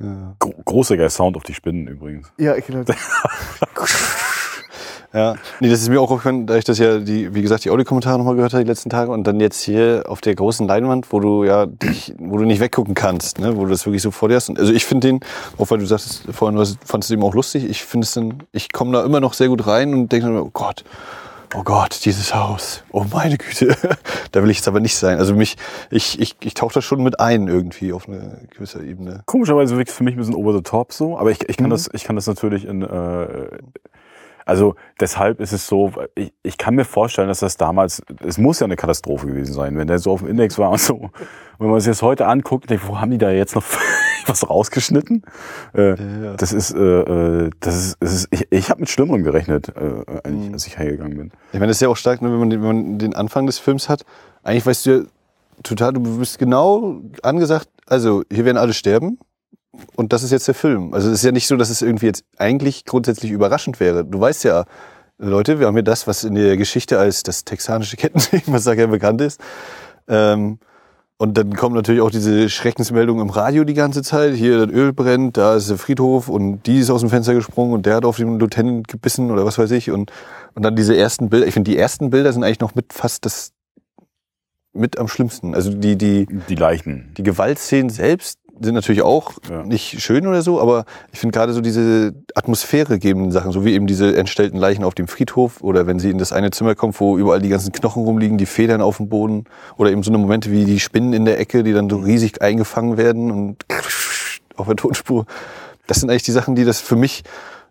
Ja. 0.00 0.36
Gro 0.38 0.54
großartiger 0.64 1.10
Sound 1.10 1.36
auf 1.36 1.42
die 1.42 1.54
Spinnen 1.54 1.86
übrigens. 1.86 2.32
ja, 2.38 2.56
ich 2.56 2.66
glaube, 2.66 2.86
Ja, 5.14 5.36
nee, 5.60 5.70
das 5.70 5.80
ist 5.80 5.88
mir 5.88 6.00
auch 6.00 6.10
aufgefallen, 6.10 6.46
da 6.46 6.56
ich 6.56 6.64
das 6.64 6.78
ja, 6.78 6.98
die, 6.98 7.32
wie 7.36 7.42
gesagt, 7.42 7.64
die 7.64 7.70
Audiokommentare 7.70 8.18
nochmal 8.18 8.34
gehört 8.34 8.52
habe 8.52 8.64
die 8.64 8.68
letzten 8.68 8.90
Tage 8.90 9.12
und 9.12 9.24
dann 9.24 9.38
jetzt 9.38 9.62
hier 9.62 10.04
auf 10.08 10.20
der 10.20 10.34
großen 10.34 10.66
Leinwand, 10.66 11.12
wo 11.12 11.20
du 11.20 11.44
ja 11.44 11.66
dich, 11.66 12.12
wo 12.18 12.36
du 12.36 12.44
nicht 12.44 12.58
weggucken 12.58 12.94
kannst, 12.94 13.38
ne, 13.38 13.56
wo 13.56 13.64
du 13.64 13.70
das 13.70 13.86
wirklich 13.86 14.02
so 14.02 14.10
vor 14.10 14.28
dir 14.28 14.34
hast. 14.34 14.48
Und 14.48 14.58
also 14.58 14.72
ich 14.72 14.84
finde 14.84 15.06
den, 15.06 15.20
auch 15.56 15.70
weil 15.70 15.78
du 15.78 15.86
sagtest 15.86 16.24
vorhin, 16.32 16.58
du 16.58 16.64
fandest 16.84 17.10
den 17.10 17.18
eben 17.18 17.22
auch 17.26 17.34
lustig, 17.34 17.64
ich 17.64 17.84
finde 17.84 18.06
es 18.06 18.12
dann, 18.12 18.42
ich 18.50 18.72
komme 18.72 18.92
da 18.92 19.04
immer 19.04 19.20
noch 19.20 19.34
sehr 19.34 19.46
gut 19.46 19.66
rein 19.68 19.94
und 19.94 20.10
denke 20.10 20.26
dann, 20.26 20.34
immer, 20.34 20.46
oh 20.46 20.50
Gott, 20.52 20.82
oh 21.54 21.62
Gott, 21.62 22.04
dieses 22.04 22.34
Haus, 22.34 22.82
oh 22.90 23.04
meine 23.12 23.38
Güte, 23.38 23.76
da 24.32 24.42
will 24.42 24.50
ich 24.50 24.56
jetzt 24.56 24.66
aber 24.68 24.80
nicht 24.80 24.96
sein. 24.96 25.18
Also 25.18 25.36
mich, 25.36 25.56
ich, 25.90 26.20
ich, 26.20 26.34
ich 26.42 26.54
tauche 26.54 26.74
da 26.74 26.82
schon 26.82 27.04
mit 27.04 27.20
ein 27.20 27.46
irgendwie 27.46 27.92
auf 27.92 28.08
eine 28.08 28.40
gewisse 28.50 28.82
Ebene. 28.82 29.22
Komischerweise 29.26 29.76
wirkt 29.76 29.90
es 29.90 29.96
für 29.96 30.02
mich 30.02 30.16
ein 30.16 30.18
bisschen 30.18 30.34
over 30.34 30.52
the 30.52 30.62
top 30.62 30.92
so, 30.92 31.16
aber 31.16 31.30
ich, 31.30 31.48
ich 31.48 31.56
kann 31.56 31.66
Mhm. 31.66 31.70
das, 31.70 31.88
ich 31.92 32.02
kann 32.02 32.16
das 32.16 32.26
natürlich 32.26 32.64
in, 32.64 32.82
äh, 32.82 33.26
also 34.46 34.74
deshalb 35.00 35.40
ist 35.40 35.52
es 35.52 35.66
so, 35.66 35.92
ich, 36.14 36.32
ich 36.42 36.58
kann 36.58 36.74
mir 36.74 36.84
vorstellen, 36.84 37.28
dass 37.28 37.40
das 37.40 37.56
damals, 37.56 38.02
es 38.24 38.38
muss 38.38 38.60
ja 38.60 38.66
eine 38.66 38.76
Katastrophe 38.76 39.26
gewesen 39.26 39.52
sein, 39.52 39.76
wenn 39.78 39.86
der 39.86 39.98
so 39.98 40.12
auf 40.12 40.20
dem 40.20 40.28
Index 40.28 40.58
war 40.58 40.70
und 40.70 40.80
so. 40.80 40.94
Und 40.94 41.10
wenn 41.58 41.70
man 41.70 41.80
sich 41.80 41.90
das 41.90 42.02
heute 42.02 42.26
anguckt, 42.26 42.68
denkt, 42.70 42.86
wo 42.88 43.00
haben 43.00 43.10
die 43.10 43.18
da 43.18 43.30
jetzt 43.30 43.54
noch 43.54 43.64
was 44.26 44.48
rausgeschnitten? 44.48 45.22
Äh, 45.74 45.90
Ja. 46.24 46.34
Das 46.36 46.52
ist, 46.52 46.72
äh, 46.74 46.78
äh, 46.80 47.50
das 47.60 47.76
ist, 47.76 47.96
das 48.00 48.12
ist 48.12 48.28
ich, 48.30 48.46
ich 48.50 48.70
habe 48.70 48.80
mit 48.80 48.88
Schlimmerem 48.90 49.22
gerechnet, 49.22 49.68
äh, 49.68 50.04
eigentlich, 50.24 50.48
Mhm. 50.48 50.54
als 50.54 50.66
ich 50.66 50.78
hergegangen 50.78 51.16
bin. 51.16 51.30
Ich 51.52 51.58
meine, 51.60 51.68
das 51.68 51.76
ist 51.76 51.80
ja 51.82 51.88
auch 51.88 51.96
stark, 51.96 52.22
ne, 52.22 52.30
wenn 52.30 52.38
man, 52.38 52.50
den, 52.50 52.62
wenn 52.62 52.66
man 52.90 52.98
den 52.98 53.14
Anfang 53.14 53.46
des 53.46 53.58
Films 53.58 53.88
hat. 53.88 54.04
Eigentlich 54.42 54.66
weißt 54.66 54.86
du 54.86 54.90
ja 54.90 55.02
total, 55.62 55.92
du 55.92 56.18
bist 56.18 56.38
genau 56.38 57.00
angesagt, 57.22 57.68
also 57.86 58.22
hier 58.32 58.44
werden 58.44 58.56
alle 58.58 58.72
sterben 58.72 59.18
und 59.96 60.12
das 60.12 60.22
ist 60.22 60.30
jetzt 60.30 60.48
der 60.48 60.54
Film. 60.54 60.94
Also 60.94 61.08
es 61.08 61.14
ist 61.16 61.24
ja 61.24 61.32
nicht 61.32 61.46
so, 61.46 61.56
dass 61.56 61.70
es 61.70 61.82
irgendwie 61.82 62.06
jetzt 62.06 62.24
eigentlich 62.38 62.84
grundsätzlich 62.84 63.30
überraschend 63.30 63.80
wäre. 63.80 64.04
Du 64.04 64.20
weißt 64.20 64.44
ja, 64.44 64.64
Leute, 65.18 65.60
wir 65.60 65.66
haben 65.66 65.74
hier 65.74 65.82
das, 65.82 66.06
was 66.06 66.24
in 66.24 66.34
der 66.34 66.56
Geschichte 66.56 66.98
als 66.98 67.22
das 67.22 67.44
texanische 67.44 67.96
Kettensägenmassaker 67.96 68.86
bekannt 68.88 69.20
ist. 69.20 69.40
Ähm, 70.08 70.58
und 71.16 71.38
dann 71.38 71.54
kommt 71.54 71.76
natürlich 71.76 72.00
auch 72.00 72.10
diese 72.10 72.48
Schreckensmeldung 72.48 73.20
im 73.20 73.30
Radio 73.30 73.62
die 73.62 73.74
ganze 73.74 74.02
Zeit. 74.02 74.34
Hier, 74.34 74.66
das 74.66 74.74
Öl 74.74 74.92
brennt, 74.92 75.36
da 75.36 75.54
ist 75.54 75.70
der 75.70 75.78
Friedhof 75.78 76.28
und 76.28 76.66
die 76.66 76.80
ist 76.80 76.90
aus 76.90 77.02
dem 77.02 77.10
Fenster 77.10 77.34
gesprungen 77.34 77.72
und 77.72 77.86
der 77.86 77.96
hat 77.96 78.04
auf 78.04 78.16
den 78.16 78.40
Lieutenant 78.40 78.88
gebissen 78.88 79.30
oder 79.30 79.46
was 79.46 79.56
weiß 79.56 79.70
ich. 79.70 79.92
Und, 79.92 80.10
und 80.54 80.64
dann 80.64 80.74
diese 80.74 80.96
ersten 80.96 81.30
Bilder. 81.30 81.46
Ich 81.46 81.54
finde, 81.54 81.70
die 81.70 81.78
ersten 81.78 82.10
Bilder 82.10 82.32
sind 82.32 82.42
eigentlich 82.42 82.60
noch 82.60 82.74
mit 82.74 82.92
fast 82.92 83.24
das 83.24 83.52
mit 84.72 84.98
am 84.98 85.06
schlimmsten. 85.06 85.54
Also 85.54 85.72
die, 85.72 85.96
die, 85.96 86.26
Die 86.48 86.56
Leichen. 86.56 87.12
die 87.16 87.22
Gewaltszenen 87.22 87.90
selbst 87.90 88.40
sind 88.60 88.74
natürlich 88.74 89.02
auch 89.02 89.32
Ja. 89.50 89.62
nicht 89.64 90.00
schön 90.00 90.26
oder 90.26 90.42
so, 90.42 90.60
aber 90.60 90.84
ich 91.12 91.18
finde 91.18 91.36
gerade 91.36 91.52
so 91.52 91.60
diese 91.60 92.14
Atmosphäre 92.34 92.98
gebenden 92.98 93.32
Sachen, 93.32 93.52
so 93.52 93.64
wie 93.64 93.72
eben 93.74 93.86
diese 93.86 94.16
entstellten 94.16 94.58
Leichen 94.58 94.84
auf 94.84 94.94
dem 94.94 95.08
Friedhof 95.08 95.60
oder 95.62 95.86
wenn 95.86 95.98
sie 95.98 96.10
in 96.10 96.18
das 96.18 96.32
eine 96.32 96.50
Zimmer 96.50 96.74
kommt, 96.74 96.98
wo 97.00 97.18
überall 97.18 97.40
die 97.40 97.48
ganzen 97.48 97.72
Knochen 97.72 98.04
rumliegen, 98.04 98.38
die 98.38 98.46
Federn 98.46 98.80
auf 98.80 98.98
dem 98.98 99.08
Boden 99.08 99.44
oder 99.76 99.90
eben 99.90 100.02
so 100.02 100.10
eine 100.10 100.18
Momente 100.18 100.50
wie 100.50 100.64
die 100.64 100.80
Spinnen 100.80 101.12
in 101.12 101.24
der 101.24 101.38
Ecke, 101.40 101.62
die 101.64 101.72
dann 101.72 101.90
so 101.90 101.96
riesig 101.96 102.42
eingefangen 102.42 102.96
werden 102.96 103.30
und 103.30 103.64
auf 104.56 104.66
der 104.66 104.76
Tonspur. 104.76 105.26
Das 105.86 106.00
sind 106.00 106.10
eigentlich 106.10 106.22
die 106.22 106.32
Sachen, 106.32 106.54
die 106.54 106.64
das 106.64 106.80
für 106.80 106.96
mich 106.96 107.24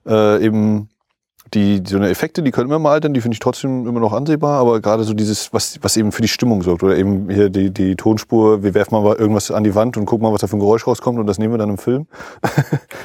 äh, 0.06 0.44
eben 0.46 0.90
die 1.54 1.82
so 1.86 1.98
eine 1.98 2.10
Effekte, 2.10 2.42
die 2.44 2.52
können 2.52 2.70
immer 2.70 2.80
mal 2.80 2.92
altern, 2.94 3.14
die 3.14 3.22
finde 3.22 3.34
ich 3.36 3.40
trotzdem 3.40 3.88
immer 3.88 4.00
noch 4.00 4.14
ansehbar, 4.14 4.60
aber 4.60 4.82
gerade 4.82 5.04
so 5.04 5.14
dieses, 5.14 5.54
was, 5.54 5.78
was 5.82 5.96
eben 5.98 6.12
für 6.12 6.22
die 6.22 6.28
Stimmung 6.28 6.62
sorgt 6.64 6.84
oder 6.84 6.98
eben 6.98 7.30
hier 7.30 7.50
die, 7.50 7.70
die 7.72 7.96
Tonspur, 7.96 8.64
wir 8.64 8.74
werfen 8.74 8.96
mal 9.02 9.16
irgendwas 9.16 9.52
an 9.52 9.64
die 9.64 9.76
Wand 9.76 9.98
und 9.98 10.06
gucken 10.06 10.26
mal, 10.28 10.34
was 10.34 10.42
da 10.42 10.48
für 10.48 10.58
ein 10.58 10.60
Geräusch 10.60 10.88
rauskommt 10.88 11.20
und 11.20 11.28
das 11.28 11.38
nehmen 11.38 11.54
wir 11.54 11.58
dann 11.58 11.70
im 11.70 11.78
Film. 11.78 12.08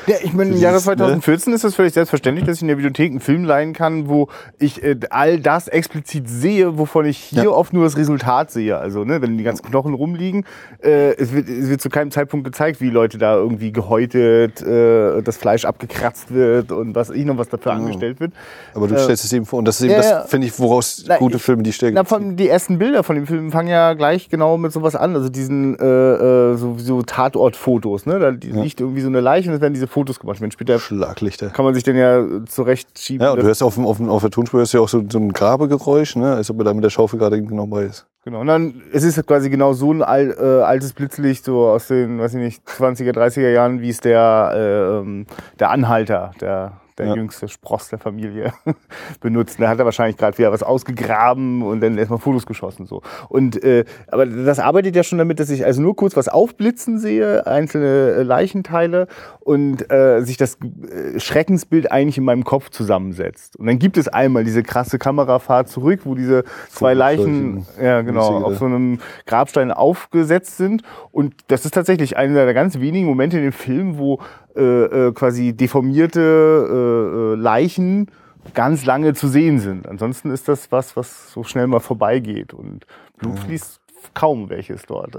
Ja, 0.06 0.16
ich 0.22 0.32
meine, 0.32 0.50
im 0.54 0.60
Jahre 0.60 0.76
dieses, 0.76 0.86
ne? 0.86 0.96
2014 0.96 1.52
ist 1.52 1.64
es 1.64 1.74
völlig 1.74 1.92
selbstverständlich, 1.92 2.46
dass 2.46 2.56
ich 2.56 2.62
in 2.62 2.68
der 2.68 2.78
Videothek 2.78 3.10
einen 3.10 3.20
Film 3.20 3.44
leihen 3.44 3.72
kann, 3.72 4.08
wo 4.08 4.28
ich 4.58 4.82
äh, 4.82 4.96
all 5.10 5.40
das 5.40 5.68
explizit 5.68 6.28
sehe, 6.28 6.78
wovon 6.78 7.06
ich 7.06 7.18
hier 7.18 7.44
Ja. 7.44 7.50
oft 7.50 7.72
nur 7.72 7.84
das 7.84 7.96
Resultat 7.96 8.50
sehe. 8.50 8.76
Also, 8.78 9.04
ne, 9.04 9.20
wenn 9.22 9.36
die 9.38 9.44
ganzen 9.44 9.64
Knochen 9.66 9.94
rumliegen, 9.94 10.44
äh, 10.82 11.14
es, 11.16 11.32
wird, 11.32 11.48
es 11.48 11.68
wird 11.68 11.80
zu 11.80 11.88
keinem 11.90 12.10
Zeitpunkt 12.10 12.44
gezeigt, 12.44 12.80
wie 12.80 12.90
Leute 12.90 13.18
da 13.18 13.34
irgendwie 13.36 13.72
gehäutet, 13.72 14.62
äh, 14.62 15.22
das 15.22 15.36
Fleisch 15.36 15.64
abgekratzt 15.64 16.32
wird 16.32 16.72
und 16.72 16.94
was 16.94 17.10
ich 17.10 17.24
noch 17.24 17.38
was 17.38 17.48
dafür 17.48 17.72
Genau. 17.72 17.84
angestellt 17.84 18.20
wird. 18.20 18.32
Aber 18.74 18.86
du 18.86 18.94
Äh, 18.94 18.98
stellst 18.98 19.24
es 19.24 19.32
eben 19.32 19.46
vor 19.46 19.58
und 19.58 19.64
das 19.66 19.76
ist 19.80 19.82
eben 19.86 19.92
ja, 19.94 20.02
ja. 20.02 20.18
das, 20.20 20.30
finde 20.30 20.46
ich, 20.46 20.58
woraus 20.58 21.04
Na, 21.06 21.16
gute 21.18 21.36
ich- 21.36 21.42
Filme 21.42 21.62
die 21.62 21.72
Stärke 21.72 21.94
Na, 21.94 22.04
von, 22.04 22.36
die 22.36 22.48
ersten 22.48 22.78
Bilder 22.78 23.02
von 23.02 23.16
dem 23.16 23.26
Film 23.26 23.50
fangen 23.50 23.68
ja 23.68 23.94
gleich 23.94 24.28
genau 24.28 24.56
mit 24.58 24.72
sowas 24.72 24.94
an. 24.94 25.14
Also 25.16 25.28
diesen 25.28 25.78
äh, 25.78 25.84
äh, 25.84 26.56
so, 26.56 26.76
so 26.78 27.02
Tatortfotos. 27.02 28.06
Ne? 28.06 28.18
Da 28.18 28.28
Ja. 28.30 28.62
liegt 28.62 28.80
irgendwie 28.80 29.00
so 29.00 29.08
eine 29.08 29.20
Leiche 29.20 29.48
und 29.48 29.54
es 29.56 29.60
werden 29.60 29.74
diese 29.74 29.86
Fotos 29.88 30.20
gemacht. 30.20 30.40
Wenn 30.40 30.50
später 30.50 30.78
Schlaglichter. 30.78 31.48
kann 31.50 31.64
man 31.64 31.74
sich 31.74 31.82
dann 31.84 31.96
ja 31.96 32.22
zurechtschieben. 32.46 33.24
Ja, 33.24 33.30
und 33.32 33.36
du 33.36 33.42
dass- 33.42 33.48
hörst 33.48 33.62
auf, 33.62 33.74
dem- 33.74 33.86
auf, 33.86 33.96
dem- 33.96 34.08
auf 34.10 34.20
der 34.22 34.30
Tonspur 34.30 34.60
hörst 34.60 34.72
du 34.74 34.78
ja 34.78 34.84
auch 34.84 34.88
so, 34.88 35.02
so 35.10 35.18
ein 35.18 35.32
Grabegeräusch, 35.32 36.16
ne? 36.16 36.34
als 36.34 36.50
ob 36.50 36.58
er 36.58 36.64
da 36.64 36.74
mit 36.74 36.84
der 36.84 36.90
Schaufel 36.90 37.18
gerade 37.18 37.40
genau 37.42 37.66
bei 37.66 37.84
ist. 37.84 38.06
Genau, 38.24 38.40
und 38.40 38.46
dann 38.48 38.82
es 38.92 39.04
ist 39.04 39.24
quasi 39.26 39.48
genau 39.48 39.72
so 39.72 39.90
ein 39.92 40.02
al, 40.02 40.36
äh, 40.38 40.62
altes 40.62 40.92
Blitzlicht, 40.92 41.44
so 41.44 41.66
aus 41.68 41.86
den, 41.88 42.18
weiß 42.20 42.34
ich 42.34 42.40
nicht, 42.40 42.62
20er, 42.68 43.12
30er 43.12 43.48
Jahren, 43.50 43.80
wie 43.80 43.88
es 43.88 44.00
der, 44.00 44.52
äh, 44.54 44.98
ähm, 45.00 45.26
der 45.58 45.70
Anhalter, 45.70 46.32
der, 46.40 46.72
der 46.98 47.06
Ja. 47.06 47.14
jüngste 47.14 47.48
Spross 47.48 47.88
der 47.88 47.98
Familie 47.98 48.52
benutzt. 49.20 49.60
Da 49.60 49.68
hat 49.68 49.78
er 49.78 49.84
wahrscheinlich 49.84 50.16
gerade 50.16 50.36
wieder 50.38 50.52
was 50.52 50.62
ausgegraben 50.62 51.62
und 51.62 51.80
dann 51.80 51.96
erstmal 51.98 52.18
Fotos 52.18 52.46
geschossen. 52.46 52.86
so. 52.86 53.02
Und 53.28 53.62
äh, 53.64 53.84
aber 54.08 54.26
das 54.26 54.58
arbeitet 54.58 54.96
ja 54.96 55.02
schon 55.02 55.18
damit, 55.18 55.40
dass 55.40 55.50
ich 55.50 55.64
also 55.64 55.80
nur 55.80 55.96
kurz 55.96 56.16
was 56.16 56.28
aufblitzen 56.28 56.98
sehe, 56.98 57.46
einzelne 57.46 58.12
äh, 58.18 58.22
Leichenteile 58.22 59.06
und 59.40 59.90
äh, 59.90 60.20
sich 60.22 60.36
das 60.36 60.58
äh, 60.60 61.18
Schreckensbild 61.18 61.90
eigentlich 61.90 62.18
in 62.18 62.24
meinem 62.24 62.44
Kopf 62.44 62.70
zusammensetzt. 62.70 63.56
Und 63.56 63.66
dann 63.66 63.78
gibt 63.78 63.96
es 63.96 64.08
einmal 64.08 64.44
diese 64.44 64.62
krasse 64.62 64.98
Kamerafahrt 64.98 65.68
zurück, 65.68 66.00
wo 66.04 66.14
diese 66.14 66.44
zwei 66.70 66.94
Leichen, 66.94 67.66
ja 67.80 68.02
genau, 68.02 68.42
auf 68.44 68.58
so 68.58 68.64
einem 68.66 68.98
Grabstein 69.26 69.70
aufgesetzt 69.72 70.56
sind. 70.56 70.82
Und 71.12 71.34
das 71.48 71.64
ist 71.64 71.74
tatsächlich 71.74 72.16
einer 72.16 72.44
der 72.44 72.54
ganz 72.54 72.78
wenigen 72.80 73.06
Momente 73.06 73.38
in 73.38 73.44
dem 73.44 73.52
Film, 73.52 73.98
wo 73.98 74.20
äh, 74.58 75.08
äh, 75.08 75.12
quasi 75.12 75.52
deformierte 75.52 76.20
äh, 76.20 77.32
äh, 77.32 77.34
Leichen 77.36 78.10
ganz 78.54 78.84
lange 78.84 79.14
zu 79.14 79.28
sehen 79.28 79.60
sind. 79.60 79.86
Ansonsten 79.86 80.30
ist 80.30 80.48
das 80.48 80.72
was, 80.72 80.96
was 80.96 81.32
so 81.32 81.44
schnell 81.44 81.66
mal 81.66 81.80
vorbeigeht. 81.80 82.54
Und 82.54 82.86
Blut 83.18 83.38
fließt 83.40 83.80
kaum 84.14 84.48
welches 84.48 84.82
dort. 84.86 85.16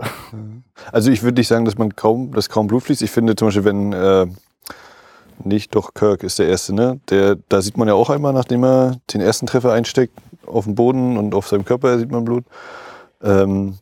Also 0.91 1.11
ich 1.11 1.23
würde 1.23 1.39
nicht 1.39 1.47
sagen, 1.47 1.65
dass 1.65 1.77
man 1.77 1.95
kaum, 1.95 2.31
dass 2.31 2.49
kaum 2.49 2.67
Blut 2.67 2.83
fließt. 2.83 3.01
Ich 3.01 3.11
finde 3.11 3.35
zum 3.35 3.49
Beispiel, 3.49 3.65
wenn 3.65 3.93
äh, 3.93 4.27
nicht 5.43 5.75
doch 5.75 5.93
Kirk 5.93 6.23
ist 6.23 6.39
der 6.39 6.47
erste, 6.47 6.73
ne? 6.73 6.99
Der, 7.09 7.37
da 7.49 7.61
sieht 7.61 7.77
man 7.77 7.87
ja 7.87 7.93
auch 7.93 8.09
einmal, 8.09 8.33
nachdem 8.33 8.63
er 8.63 8.97
den 9.13 9.21
ersten 9.21 9.47
Treffer 9.47 9.71
einsteckt, 9.71 10.17
auf 10.45 10.65
dem 10.65 10.75
Boden 10.75 11.17
und 11.17 11.33
auf 11.33 11.47
seinem 11.47 11.65
Körper 11.65 11.97
sieht 11.99 12.11
man 12.11 12.25
Blut. 12.25 12.45
Ähm, 13.21 13.77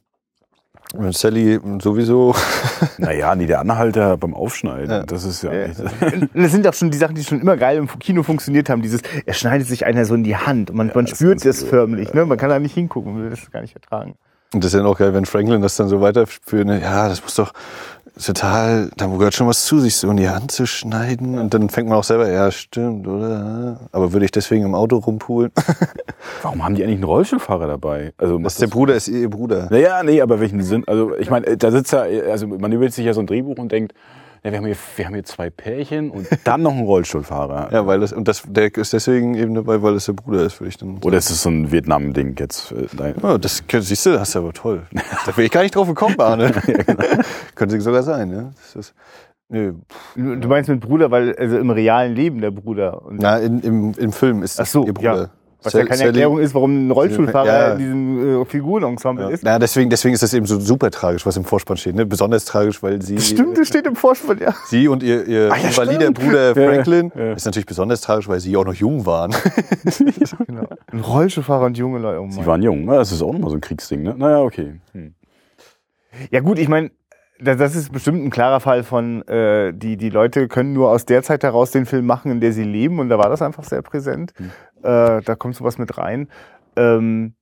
Sally 1.12 1.60
sowieso. 1.82 2.34
Naja, 2.98 3.36
nee, 3.36 3.46
der 3.46 3.60
Anhalter 3.60 4.18
beim 4.18 4.34
Aufschneiden, 4.34 4.90
Ja. 4.90 5.04
das 5.04 5.24
ist 5.24 5.44
ja. 5.44 5.52
Ja. 5.54 5.62
echt- 5.66 5.82
Das 6.34 6.52
sind 6.52 6.68
auch 6.68 6.74
schon 6.74 6.90
die 6.92 6.98
Sachen, 6.98 7.16
die 7.16 7.24
schon 7.24 7.42
immer 7.42 7.58
geil 7.58 7.78
im 7.78 7.88
Kino 8.00 8.24
funktioniert 8.24 8.70
haben. 8.70 8.82
Dieses, 8.82 9.02
er 9.26 9.34
schneidet 9.34 9.68
sich 9.68 9.86
einer 9.86 10.06
so 10.06 10.16
in 10.16 10.24
die 10.24 10.36
Hand 10.36 10.70
und 10.70 10.78
man, 10.78 10.92
man 10.94 11.06
das 11.06 11.16
spürt 11.18 11.44
das 11.46 11.64
förmlich. 11.64 12.14
Ne? 12.14 12.26
Man 12.26 12.38
kann 12.38 12.50
da 12.50 12.60
nicht 12.60 12.74
hingucken, 12.74 13.14
man 13.14 13.24
will 13.24 13.30
das 13.30 13.50
gar 13.52 13.62
nicht 13.62 13.76
ertragen. 13.76 14.16
Und 14.54 14.64
das 14.64 14.74
ist 14.74 14.80
dann 14.80 14.88
auch 14.88 14.98
geil, 14.98 15.14
wenn 15.14 15.26
Franklin 15.26 15.62
das 15.62 15.76
dann 15.76 15.90
so 15.90 16.00
weiterführt. 16.02 16.68
Ne? 16.68 16.82
Ja, 16.82 17.10
das 17.10 17.22
muss 17.22 17.36
doch 17.36 17.52
total, 18.24 18.90
da 18.98 19.08
gehört 19.08 19.34
schon 19.34 19.48
was 19.48 19.66
zu, 19.66 19.80
sich 19.80 19.96
so 19.96 20.10
in 20.10 20.18
die 20.18 20.30
Hand 20.30 20.52
zu 20.52 20.66
schneiden. 20.66 21.38
Und 21.38 21.54
dann 21.54 21.70
fängt 21.70 21.90
man 21.90 21.98
auch 21.98 22.04
selber, 22.04 22.30
ja, 22.32 22.50
stimmt, 22.52 23.08
oder? 23.08 23.80
Aber 23.92 24.14
würde 24.14 24.26
ich 24.26 24.32
deswegen 24.32 24.66
im 24.66 24.76
Auto 24.76 24.98
rumpulen? 24.98 25.52
Warum 26.42 26.64
haben 26.64 26.76
die 26.76 26.84
eigentlich 26.84 26.96
einen 26.96 27.04
Rollstuhlfahrer 27.04 27.68
dabei? 27.68 28.14
Also 28.18 28.38
Das 28.40 28.54
ist 28.54 28.62
der 28.62 28.68
Bruder, 28.68 28.96
ist 28.96 29.08
ihr 29.08 29.30
Bruder. 29.30 29.68
Naja, 29.70 30.02
nee, 30.04 30.22
aber 30.22 30.40
welchen 30.40 30.62
Sinn? 30.64 30.84
Also 30.88 31.16
ich 31.18 31.30
meine, 31.30 31.58
da 31.58 31.72
sitzt 31.72 31.92
ja, 31.94 32.02
also 32.32 32.48
man 32.48 32.72
überlegt 32.72 32.96
sich 32.96 33.06
ja 33.06 33.14
so 33.14 33.20
ein 33.20 33.28
Drehbuch 33.28 33.58
und 33.58 33.72
denkt, 33.72 33.94
ja, 34.48 34.54
wir 34.54 34.60
haben 34.60 34.66
hier, 34.66 34.78
wir 34.96 35.06
haben 35.06 35.14
hier 35.14 35.24
zwei 35.26 35.50
Pärchen 35.50 36.10
und 36.10 36.26
dann 36.46 36.62
noch 36.62 36.72
einen 36.72 36.86
Rollstuhlfahrer. 36.86 37.70
Ja, 37.74 37.86
weil 37.86 38.00
das, 38.00 38.14
und 38.14 38.30
das, 38.30 38.44
der 38.48 38.74
ist 38.74 38.94
deswegen 38.94 39.36
eben 39.36 39.54
dabei, 39.56 39.82
weil 39.82 39.96
es 39.96 40.06
der 40.06 40.14
Bruder 40.14 40.44
ist, 40.44 40.62
würde 40.62 40.70
ich 40.70 40.78
dann. 40.78 41.00
Oder 41.04 41.18
ist 41.18 41.30
das 41.30 41.42
so 41.44 41.50
ein 41.50 41.70
Vietnam-Ding 41.70 42.38
jetzt? 42.40 42.72
äh, 42.72 42.88
Nein. 42.98 43.16
Oh, 43.22 43.38
das 43.38 43.62
siehst 43.70 44.06
du, 44.06 44.12
das 44.12 44.30
ist 44.30 44.36
aber 44.38 44.54
toll. 44.54 44.84
Da 45.26 45.36
wäre 45.36 45.44
ich 45.46 45.52
gar 45.52 45.64
nicht 45.64 45.76
drauf 45.76 45.88
gekommen, 45.90 46.16
Arne. 46.20 46.52
genau. 46.66 47.04
Könnte 47.56 47.82
sogar 47.82 48.04
sein, 48.04 48.32
ja. 48.32 48.52
Das 48.56 48.76
ist, 48.88 48.94
nö. 49.50 49.74
Du 50.16 50.48
meinst 50.48 50.70
mit 50.70 50.80
Bruder, 50.80 51.12
weil 51.12 51.36
also 51.36 51.58
im 51.58 51.70
realen 51.70 52.16
Leben 52.16 52.40
der 52.40 52.52
Bruder. 52.52 53.06
Und 53.06 53.20
Na, 53.22 53.38
in, 53.40 53.60
im, 53.60 53.94
im 53.98 54.12
Film 54.14 54.44
ist 54.44 54.60
das 54.60 54.70
Ach 54.70 54.72
so, 54.72 54.86
ihr 54.86 54.94
Bruder. 54.94 55.16
ja. 55.16 55.30
Was 55.64 55.74
ja 55.74 55.84
keine 55.86 56.04
Erklärung 56.04 56.40
ist, 56.40 56.54
warum 56.54 56.88
ein 56.88 56.92
Rollstuhlfahrer 56.92 57.46
Ja. 57.48 57.72
in 57.74 57.78
diesem 57.80 58.42
äh, 58.42 58.46
Figurenensemble 58.46 59.26
Ja. 59.26 59.30
ist. 59.32 59.44
Na, 59.44 59.60
deswegen, 59.60 59.90
deswegen 59.90 60.14
ist 60.14 60.22
das 60.24 60.34
eben 60.34 60.46
so 60.46 60.60
super 60.60 60.92
tragisch, 60.92 61.26
was 61.26 61.36
im 61.36 61.44
Vorspann 61.44 61.78
steht. 61.78 61.96
Ne? 61.96 62.06
Besonders 62.06 62.46
tragisch, 62.46 62.82
weil 62.84 63.02
sie, 63.02 63.20
Stimmt, 63.20 63.58
das 63.58 63.68
steht 63.68 63.86
im 63.88 63.96
Vorspann, 63.96 64.38
ja. 64.40 64.54
sie 64.68 64.88
und 64.88 65.02
ihr, 65.04 65.26
ihr 65.28 65.52
Ah, 65.52 65.58
ja, 65.58 65.68
invalider 65.70 66.02
stimmt. 66.02 66.20
Bruder 66.20 66.48
Ja, 66.48 66.54
Franklin 66.74 67.12
ja. 67.16 67.34
ist 67.34 67.46
natürlich 67.46 67.66
besonders 67.66 68.02
tragisch, 68.02 68.28
weil 68.28 68.40
sie 68.40 68.56
auch 68.56 68.66
noch 68.66 68.76
jung 68.76 69.06
waren. 69.06 69.34
Genau. 70.48 70.68
Ein 70.92 71.00
Rollstuhlfahrer 71.02 71.66
und 71.66 71.78
junge 71.78 72.00
Leute. 72.00 72.22
Oh 72.22 72.28
Sie 72.30 72.46
waren 72.46 72.62
jung, 72.62 72.86
ne? 72.86 72.96
das 72.96 73.12
ist 73.12 73.22
auch 73.22 73.34
nochmal 73.34 73.50
so 73.50 73.56
ein 73.58 73.62
Kriegsding, 73.62 74.04
ne? 74.04 74.16
Naja, 74.18 74.42
okay. 74.42 74.76
Hm. 74.94 75.14
Ja 76.32 76.40
gut, 76.40 76.58
ich 76.60 76.68
meine, 76.68 76.92
das 77.40 77.76
ist 77.76 77.92
bestimmt 77.92 78.24
ein 78.24 78.30
klarer 78.30 78.60
Fall 78.60 78.84
von, 78.84 79.22
äh, 79.28 79.74
die, 79.74 79.98
die 79.98 80.10
Leute 80.10 80.48
können 80.48 80.74
nur 80.74 80.90
aus 80.92 81.06
der 81.06 81.24
Zeit 81.24 81.44
heraus 81.44 81.72
den 81.72 81.86
Film 81.86 82.06
machen, 82.06 82.32
in 82.32 82.40
der 82.40 82.52
sie 82.54 82.64
leben. 82.64 83.00
Und 83.00 83.10
da 83.10 83.18
war 83.18 83.30
das 83.30 83.42
einfach 83.42 83.64
sehr 83.64 83.82
präsent. 83.82 84.34
Äh, 84.84 85.22
da 85.22 85.36
kommt 85.38 85.56
sowas 85.56 85.78
mit 85.78 85.98
rein. 85.98 86.30
Ähm, 86.76 87.34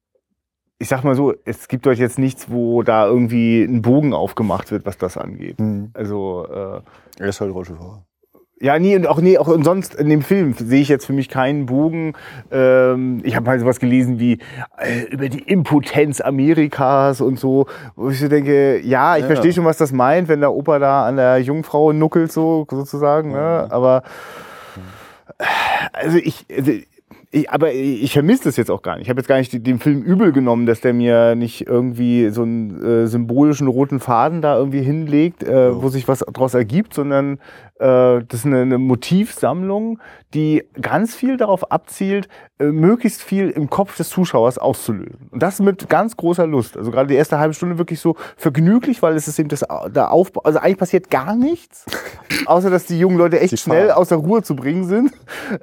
ich 0.77 0.89
sag 0.89 1.03
mal 1.03 1.15
so, 1.15 1.33
es 1.45 1.67
gibt 1.69 1.87
euch 1.87 1.99
jetzt 1.99 2.19
nichts, 2.19 2.49
wo 2.49 2.83
da 2.83 3.05
irgendwie 3.07 3.63
ein 3.63 3.81
Bogen 3.81 4.13
aufgemacht 4.13 4.71
wird, 4.71 4.85
was 4.85 4.97
das 4.97 5.17
angeht. 5.17 5.57
Also, 5.93 6.45
äh, 6.49 6.81
Er 7.19 7.29
ist 7.29 7.39
halt 7.39 7.53
Rollstuhlfahrer. 7.53 8.05
Ja, 8.61 8.79
nie 8.79 8.95
und 8.95 9.05
auch 9.05 9.19
nie 9.19 9.37
auch 9.37 9.49
sonst 9.63 9.95
in 9.95 10.07
dem 10.07 10.21
Film 10.21 10.53
sehe 10.53 10.81
ich 10.81 10.87
jetzt 10.87 11.05
für 11.05 11.11
mich 11.13 11.27
keinen 11.27 11.65
Bogen. 11.65 12.13
Ähm, 12.51 13.19
ich 13.23 13.35
habe 13.35 13.45
mal 13.45 13.59
sowas 13.59 13.79
gelesen 13.79 14.17
wie 14.19 14.39
äh, 14.77 15.03
über 15.11 15.27
die 15.27 15.39
Impotenz 15.41 16.21
Amerikas 16.21 17.19
und 17.19 17.37
so, 17.37 17.65
wo 17.95 18.09
ich 18.09 18.19
so 18.19 18.27
denke, 18.29 18.79
ja, 18.79 19.15
ich 19.17 19.21
Ja. 19.23 19.27
verstehe 19.27 19.51
schon, 19.51 19.65
was 19.65 19.77
das 19.77 19.91
meint, 19.91 20.29
wenn 20.29 20.39
der 20.39 20.53
Opa 20.53 20.79
da 20.79 21.05
an 21.05 21.17
der 21.17 21.39
Jungfrau 21.39 21.91
nuckelt 21.91 22.31
so 22.31 22.65
sozusagen, 22.69 23.31
ne? 23.33 23.67
Aber 23.69 24.03
also 25.93 26.17
ich, 26.17 26.45
also 26.55 26.71
ich, 27.31 27.49
aber 27.49 27.73
ich 27.73 28.13
vermisse 28.13 28.45
das 28.45 28.55
jetzt 28.55 28.71
auch 28.71 28.81
gar 28.81 28.93
nicht. 28.95 29.03
Ich 29.03 29.09
habe 29.09 29.19
jetzt 29.19 29.27
gar 29.27 29.37
nicht 29.37 29.51
den 29.67 29.79
Film 29.79 30.01
übel 30.03 30.31
genommen, 30.31 30.65
dass 30.65 30.79
der 30.79 30.93
mir 30.93 31.35
nicht 31.35 31.67
irgendwie 31.67 32.29
so 32.29 32.43
einen 32.43 32.81
äh, 33.03 33.07
symbolischen 33.07 33.67
roten 33.67 33.99
Faden 33.99 34.41
da 34.41 34.57
irgendwie 34.57 34.81
hinlegt, 34.81 35.43
äh, 35.43 35.75
wo 35.81 35.89
sich 35.89 36.07
was 36.07 36.19
daraus 36.19 36.53
ergibt, 36.53 36.93
sondern 36.93 37.39
äh, 37.74 37.74
das 38.25 38.39
ist 38.39 38.45
eine, 38.45 38.61
eine 38.61 38.77
Motivsammlung, 38.77 39.99
die 40.33 40.63
ganz 40.79 41.13
viel 41.13 41.35
darauf 41.35 41.71
abzielt, 41.71 42.29
äh, 42.57 42.65
möglichst 42.65 43.21
viel 43.21 43.49
im 43.49 43.69
Kopf 43.69 43.97
des 43.97 44.09
Zuschauers 44.09 44.57
auszulösen. 44.57 45.29
Und 45.31 45.43
das 45.43 45.59
mit 45.59 45.89
ganz 45.89 46.15
großer 46.15 46.47
Lust. 46.47 46.77
Also 46.77 46.89
gerade 46.91 47.07
die 47.07 47.15
erste 47.15 47.37
halbe 47.37 47.53
Stunde 47.53 47.77
wirklich 47.77 47.99
so 47.99 48.15
vergnüglich, 48.37 49.01
weil 49.01 49.15
es 49.15 49.27
ist 49.27 49.39
eben 49.39 49.49
das 49.49 49.65
der 49.87 50.11
Aufbau. 50.11 50.41
Also 50.43 50.59
eigentlich 50.59 50.77
passiert 50.77 51.09
gar 51.09 51.35
nichts, 51.35 51.85
außer 52.45 52.69
dass 52.69 52.85
die 52.85 52.97
jungen 52.97 53.17
Leute 53.17 53.41
echt 53.41 53.59
schnell 53.59 53.87
fahren. 53.87 53.97
aus 53.97 54.07
der 54.07 54.19
Ruhe 54.19 54.41
zu 54.41 54.55
bringen 54.55 54.85
sind 54.85 55.11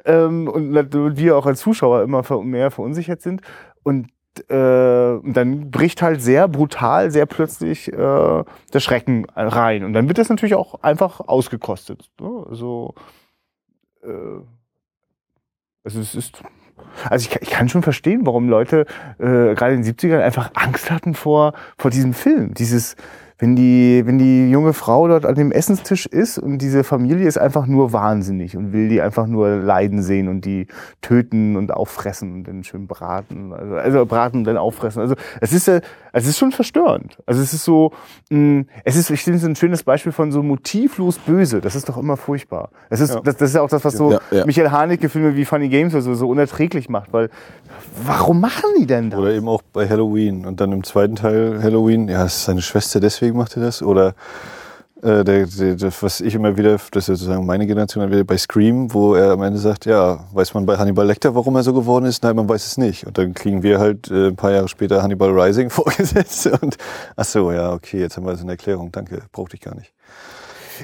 ähm, 0.04 0.48
und 0.48 1.16
wir 1.16 1.36
auch 1.36 1.46
als 1.46 1.60
Zuschauer 1.60 2.02
immer 2.02 2.22
mehr 2.42 2.70
verunsichert 2.70 3.22
sind. 3.22 3.40
Und 3.84 4.08
äh, 4.48 5.20
dann 5.24 5.70
bricht 5.70 6.02
halt 6.02 6.22
sehr 6.22 6.48
brutal, 6.48 7.10
sehr 7.10 7.26
plötzlich 7.26 7.92
äh, 7.92 7.96
der 7.96 8.80
Schrecken 8.80 9.26
rein. 9.36 9.84
Und 9.84 9.92
dann 9.92 10.08
wird 10.08 10.18
das 10.18 10.28
natürlich 10.28 10.54
auch 10.54 10.82
einfach 10.82 11.20
ausgekostet. 11.20 12.10
Ne? 12.20 12.46
Also, 12.48 12.94
äh, 14.02 14.08
also 15.84 16.00
es 16.00 16.14
ist. 16.14 16.42
Also 17.08 17.28
ich, 17.28 17.40
ich 17.40 17.50
kann 17.50 17.68
schon 17.68 17.82
verstehen, 17.82 18.26
warum 18.26 18.48
Leute 18.48 18.86
äh, 19.18 19.54
gerade 19.54 19.74
in 19.74 19.82
den 19.82 19.94
70ern 19.94 20.20
einfach 20.20 20.50
Angst 20.54 20.90
hatten 20.90 21.14
vor, 21.14 21.54
vor 21.78 21.90
diesem 21.90 22.12
Film. 22.12 22.54
Dieses, 22.54 22.96
wenn 23.42 23.56
die, 23.56 24.02
wenn 24.06 24.18
die 24.20 24.52
junge 24.52 24.72
Frau 24.72 25.08
dort 25.08 25.26
an 25.26 25.34
dem 25.34 25.50
Essenstisch 25.50 26.06
ist 26.06 26.38
und 26.38 26.58
diese 26.58 26.84
Familie 26.84 27.26
ist 27.26 27.38
einfach 27.38 27.66
nur 27.66 27.92
wahnsinnig 27.92 28.56
und 28.56 28.72
will 28.72 28.88
die 28.88 29.02
einfach 29.02 29.26
nur 29.26 29.56
leiden 29.56 30.00
sehen 30.00 30.28
und 30.28 30.44
die 30.44 30.68
töten 31.00 31.56
und 31.56 31.74
auffressen 31.74 32.32
und 32.34 32.44
dann 32.44 32.62
schön 32.62 32.86
braten. 32.86 33.52
Also, 33.52 33.74
also 33.74 34.06
braten 34.06 34.38
und 34.38 34.44
dann 34.44 34.56
auffressen. 34.56 35.02
Also 35.02 35.16
es 35.40 35.52
ist, 35.52 35.66
äh, 35.66 35.80
es 36.12 36.28
ist 36.28 36.38
schon 36.38 36.52
verstörend. 36.52 37.18
Also 37.26 37.42
es 37.42 37.52
ist 37.52 37.64
so, 37.64 37.90
mh, 38.30 38.66
es 38.84 38.94
ist, 38.94 39.10
ich 39.10 39.24
finde 39.24 39.38
es 39.38 39.44
ein 39.44 39.56
schönes 39.56 39.82
Beispiel 39.82 40.12
von 40.12 40.30
so 40.30 40.40
motivlos 40.44 41.18
böse. 41.18 41.60
Das 41.60 41.74
ist 41.74 41.88
doch 41.88 41.96
immer 41.98 42.16
furchtbar. 42.16 42.70
Es 42.90 43.00
ist, 43.00 43.12
das, 43.24 43.36
das 43.38 43.48
ist 43.50 43.56
ja 43.56 43.62
auch 43.62 43.70
das, 43.70 43.84
was 43.84 43.94
so 43.94 44.12
Ja, 44.12 44.20
ja. 44.30 44.46
Michael 44.46 44.70
Haneke-Filme 44.70 45.34
wie 45.34 45.44
Funny 45.44 45.68
Games 45.68 45.94
oder 45.94 46.02
so, 46.02 46.14
so 46.14 46.28
unerträglich 46.28 46.88
macht, 46.88 47.12
weil 47.12 47.28
warum 48.06 48.40
machen 48.40 48.70
die 48.78 48.86
denn 48.86 49.10
das? 49.10 49.18
Oder 49.18 49.32
eben 49.32 49.48
auch 49.48 49.62
bei 49.72 49.88
Halloween. 49.88 50.46
Und 50.46 50.60
dann 50.60 50.70
im 50.70 50.84
zweiten 50.84 51.16
Teil 51.16 51.60
Halloween, 51.60 52.08
ja, 52.08 52.24
ist 52.24 52.44
seine 52.44 52.62
Schwester, 52.62 53.00
deswegen 53.00 53.31
macht 53.34 53.56
er 53.56 53.62
das. 53.62 53.82
Oder 53.82 54.14
äh, 55.02 55.24
der, 55.24 55.46
der, 55.46 55.74
das, 55.74 56.02
was 56.02 56.20
ich 56.20 56.34
immer 56.34 56.56
wieder, 56.56 56.72
das 56.72 56.84
ist 56.94 57.06
sozusagen 57.06 57.44
meine 57.44 57.66
Generation, 57.66 58.08
wieder 58.10 58.24
bei 58.24 58.38
Scream, 58.38 58.94
wo 58.94 59.14
er 59.14 59.32
am 59.32 59.42
Ende 59.42 59.58
sagt, 59.58 59.84
ja, 59.84 60.24
weiß 60.32 60.54
man 60.54 60.64
bei 60.64 60.78
Hannibal 60.78 61.06
Lecter, 61.06 61.34
warum 61.34 61.56
er 61.56 61.64
so 61.64 61.72
geworden 61.72 62.04
ist? 62.04 62.22
Nein, 62.22 62.36
man 62.36 62.48
weiß 62.48 62.64
es 62.66 62.78
nicht. 62.78 63.06
Und 63.06 63.18
dann 63.18 63.34
kriegen 63.34 63.62
wir 63.62 63.80
halt 63.80 64.10
äh, 64.10 64.28
ein 64.28 64.36
paar 64.36 64.52
Jahre 64.52 64.68
später 64.68 65.02
Hannibal 65.02 65.30
Rising 65.30 65.70
vorgesetzt. 65.70 66.46
Und 66.46 66.76
ach 67.16 67.24
so, 67.24 67.50
ja, 67.50 67.72
okay, 67.72 67.98
jetzt 67.98 68.16
haben 68.16 68.26
wir 68.26 68.36
so 68.36 68.42
eine 68.42 68.52
Erklärung. 68.52 68.92
Danke, 68.92 69.22
brauchte 69.32 69.56
ich 69.56 69.60
gar 69.60 69.74
nicht. 69.74 69.92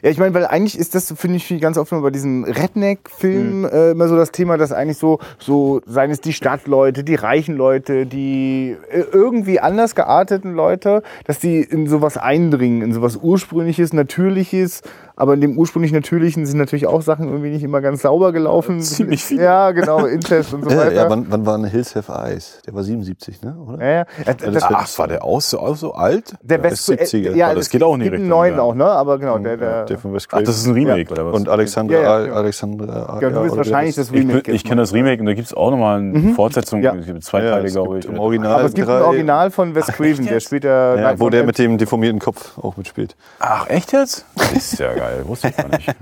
Ja, 0.03 0.11
ich 0.11 0.19
meine, 0.19 0.35
weil 0.35 0.47
eigentlich 0.47 0.79
ist 0.79 0.95
das, 0.95 1.13
finde 1.17 1.37
ich, 1.37 1.61
ganz 1.61 1.79
oft 1.79 1.93
immer 1.93 2.03
bei 2.03 2.11
diesen 2.11 2.45
Redneck-Filmen 2.45 3.65
äh, 3.65 3.91
immer 3.93 4.09
so 4.09 4.17
das 4.17 4.31
Thema, 4.31 4.57
dass 4.57 4.73
eigentlich 4.73 4.99
so, 4.99 5.19
so, 5.39 5.81
seien 5.87 6.11
es 6.11 6.21
die 6.21 6.33
Stadtleute, 6.33 7.05
die 7.05 7.15
reichen 7.15 7.57
Leute, 7.57 8.07
die 8.07 8.77
äh, 8.91 9.05
irgendwie 9.13 9.61
anders 9.61 9.95
gearteten 9.95 10.55
Leute, 10.55 11.03
dass 11.25 11.39
die 11.39 11.61
in 11.61 11.87
sowas 11.89 12.17
eindringen, 12.17 12.83
in 12.83 12.93
sowas 12.93 13.17
Ursprüngliches, 13.17 13.93
Natürliches, 13.93 14.83
aber 15.19 15.35
in 15.35 15.41
dem 15.41 15.59
ursprünglich 15.59 15.91
Natürlichen 15.93 16.47
sind 16.47 16.59
natürlich 16.59 16.87
auch 16.87 17.03
Sachen 17.03 17.27
irgendwie 17.29 17.51
nicht 17.51 17.65
immer 17.65 17.81
ganz 17.81 18.03
sauber 18.03 18.33
gelaufen. 18.33 18.81
Ziemlich 18.83 19.25
viel. 19.25 19.41
Ja, 19.41 19.73
genau, 19.73 20.07
Incest 20.07 20.55
und 20.55 20.63
so 20.65 20.71
Ja, 20.79 20.79
weiter. 20.79 20.93
ja, 20.93 21.11
wann, 21.11 21.27
wann 21.29 21.45
war 21.45 21.57
eine 21.57 21.67
Hills 21.69 21.97
Have 21.97 22.13
Eyes? 22.13 22.63
Der 22.67 22.75
war 22.75 22.85
77, 22.85 23.43
ne? 23.43 23.57
Oder? 23.67 23.85
ja, 23.85 23.93
ja. 23.93 24.03
Äh, 24.25 24.51
das, 24.53 24.63
Ach, 24.63 24.99
war 24.99 25.09
der 25.09 25.25
auch 25.25 25.41
so, 25.41 25.59
auch 25.59 25.75
so 25.75 25.93
alt? 25.95 26.35
der 26.41 26.63
West 26.63 26.89
ist 26.89 27.13
70er. 27.13 27.35
Ja, 27.35 27.53
das 27.53 27.69
geht 27.69 27.83
auch 27.83 27.95
in 27.95 28.01
die 28.01 28.05
gibt 28.05 28.15
einen 28.15 28.23
Richtung, 28.25 28.39
neuen 28.39 28.55
ja. 28.55 28.63
auch, 28.63 28.75
ne? 28.75 28.85
Aber 28.85 29.19
genau, 29.19 29.39
der, 29.39 29.57
der, 29.57 29.85
Der 29.87 29.99
von 29.99 30.13
Wes 30.15 30.29
Ach, 30.31 30.41
das 30.43 30.57
ist 30.57 30.67
ein 30.67 30.75
Remake, 30.75 31.11
oder 31.11 31.27
was? 31.27 31.35
Und 31.35 31.49
Alexandra, 31.49 31.95
Ja, 31.97 32.21
ja, 32.21 32.27
ja. 32.27 32.33
Alexandra. 32.35 33.19
ja, 33.21 33.29
du 33.29 33.35
ja, 33.35 33.41
oder 33.43 33.57
wahrscheinlich 33.57 33.97
das 33.97 34.13
Remake. 34.13 34.53
ich 34.53 34.63
kenne 34.65 34.81
das 34.83 34.93
Remake 34.93 35.21
und 35.21 35.27
da 35.27 35.35
gibt 35.35 35.49
es 35.49 35.55
auch 35.55 35.71
nochmal 35.73 35.99
eine 35.99 36.35
Fortsetzung. 36.35 36.81
Ja. 36.83 36.95
Es 36.95 37.07
gibt 37.07 37.25
zwei 37.25 37.43
Ja, 37.43 37.51
Teile, 37.57 37.71
glaube 37.71 37.99
ich. 37.99 38.05
Im 38.07 38.19
Original 38.21 38.53
Aber 38.55 38.65
es 38.65 38.75
gibt 38.75 38.89
ein 38.89 39.03
Original 39.03 39.51
von 39.51 39.75
Wes 39.75 39.87
Craven, 39.87 40.27
der 40.27 40.39
später 40.41 40.97
Ja, 41.01 41.19
wo 41.19 41.29
der 41.29 41.43
mit 41.45 41.59
dem 41.59 41.77
deformierten 41.77 42.21
Kopf 42.21 42.57
auch 42.59 42.77
mitspielt. 42.77 43.17
Ach, 43.41 43.69
echt 43.69 43.93
jetzt? 43.93 44.25
Ist 44.55 44.79
ja 44.79 44.95
geil, 44.95 45.08
wusste 45.25 45.49
ich 45.49 45.57
gar 45.57 45.69
nicht. 45.69 45.89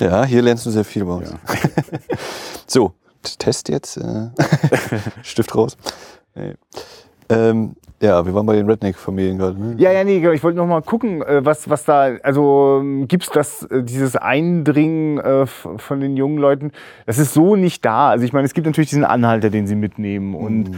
Ja, 0.00 0.24
hier 0.24 0.42
lernst 0.42 0.64
du 0.64 0.70
sehr 0.70 0.84
viel 0.84 1.04
bei 1.04 1.14
uns. 1.14 1.32
so, 2.68 2.92
Test 3.38 3.68
jetzt. 3.68 3.96
Äh, 3.96 4.30
Stift 5.22 5.54
raus. 5.56 5.76
Nee. 6.36 6.54
Ähm, 7.28 7.76
ja, 8.00 8.24
wir 8.24 8.32
waren 8.32 8.46
bei 8.46 8.54
den 8.54 8.70
Redneck-Familien 8.70 9.38
gerade. 9.38 9.60
Ne? 9.60 9.74
Ja, 9.76 9.90
ja, 9.90 10.04
nee, 10.04 10.20
genau. 10.20 10.32
ich 10.32 10.44
wollte 10.44 10.56
noch 10.56 10.66
mal 10.68 10.82
gucken, 10.82 11.20
äh, 11.22 11.44
was, 11.44 11.68
was 11.68 11.84
da, 11.84 12.10
also 12.22 12.78
ähm, 12.80 13.08
gibt's 13.08 13.28
das, 13.30 13.64
äh, 13.64 13.82
dieses 13.82 14.14
Eindringen 14.14 15.18
äh, 15.18 15.46
von 15.46 16.00
den 16.00 16.16
jungen 16.16 16.38
Leuten, 16.38 16.70
das 17.06 17.18
ist 17.18 17.34
so 17.34 17.56
nicht 17.56 17.84
da. 17.84 18.10
Also 18.10 18.24
ich 18.24 18.32
meine, 18.32 18.46
es 18.46 18.54
gibt 18.54 18.68
natürlich 18.68 18.90
diesen 18.90 19.04
Anhalter, 19.04 19.50
den 19.50 19.66
sie 19.66 19.74
mitnehmen 19.74 20.34
und, 20.36 20.70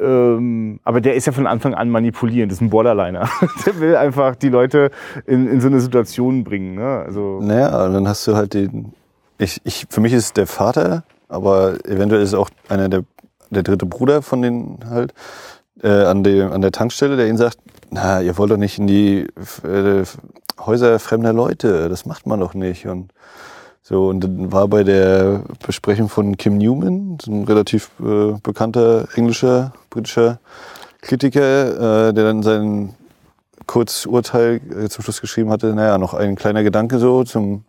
ähm, 0.00 0.80
aber 0.82 1.00
der 1.00 1.14
ist 1.14 1.26
ja 1.26 1.32
von 1.32 1.46
Anfang 1.46 1.74
an 1.74 1.90
manipulierend, 1.90 2.50
das 2.50 2.58
ist 2.58 2.62
ein 2.62 2.70
Borderliner. 2.70 3.28
der 3.66 3.78
will 3.78 3.94
einfach 3.94 4.34
die 4.34 4.48
Leute 4.48 4.90
in, 5.26 5.46
in 5.46 5.60
so 5.60 5.68
eine 5.68 5.78
Situation 5.78 6.42
bringen, 6.42 6.74
ne? 6.74 7.04
Also, 7.06 7.38
Naja, 7.40 7.88
dann 7.88 8.08
hast 8.08 8.26
du 8.26 8.34
halt 8.34 8.54
den. 8.54 8.92
Ich, 9.38 9.60
ich, 9.64 9.86
für 9.88 10.00
mich 10.00 10.12
ist 10.12 10.36
der 10.36 10.48
Vater, 10.48 11.04
aber 11.28 11.74
eventuell 11.84 12.22
ist 12.22 12.34
auch 12.34 12.50
einer 12.68 12.88
der, 12.88 13.04
der 13.50 13.62
dritte 13.62 13.86
Bruder 13.86 14.22
von 14.22 14.42
denen 14.42 14.78
halt 14.90 15.14
äh, 15.84 16.04
an, 16.04 16.24
der, 16.24 16.52
an 16.52 16.62
der 16.62 16.72
Tankstelle, 16.72 17.16
der 17.16 17.28
ihnen 17.28 17.36
sagt, 17.36 17.58
na, 17.90 18.20
ihr 18.20 18.36
wollt 18.38 18.50
doch 18.50 18.56
nicht 18.56 18.78
in 18.78 18.86
die 18.86 19.26
äh, 19.62 20.04
Häuser 20.58 20.98
fremder 20.98 21.32
Leute, 21.32 21.88
das 21.88 22.06
macht 22.06 22.26
man 22.26 22.40
doch 22.40 22.54
nicht. 22.54 22.86
Und 22.86 23.12
so, 23.82 24.08
und 24.08 24.20
dann 24.20 24.50
war 24.50 24.66
bei 24.66 24.82
der 24.82 25.42
Besprechung 25.64 26.08
von 26.08 26.36
Kim 26.38 26.56
Newman, 26.56 27.18
so 27.22 27.30
ein 27.30 27.44
relativ 27.44 27.90
äh, 28.00 28.32
bekannter 28.42 29.08
englischer, 29.14 29.74
britischer 29.90 30.40
Kritiker, 31.02 32.08
äh, 32.08 32.12
der 32.14 32.24
dann 32.24 32.42
sein 32.42 32.94
Kurzurteil 33.66 34.60
äh, 34.70 34.88
zum 34.88 35.04
Schluss 35.04 35.20
geschrieben 35.20 35.50
hatte, 35.50 35.74
naja, 35.74 35.98
noch 35.98 36.14
ein 36.14 36.34
kleiner 36.34 36.62
Gedanke 36.62 36.98
so 36.98 37.24
zum 37.24 37.64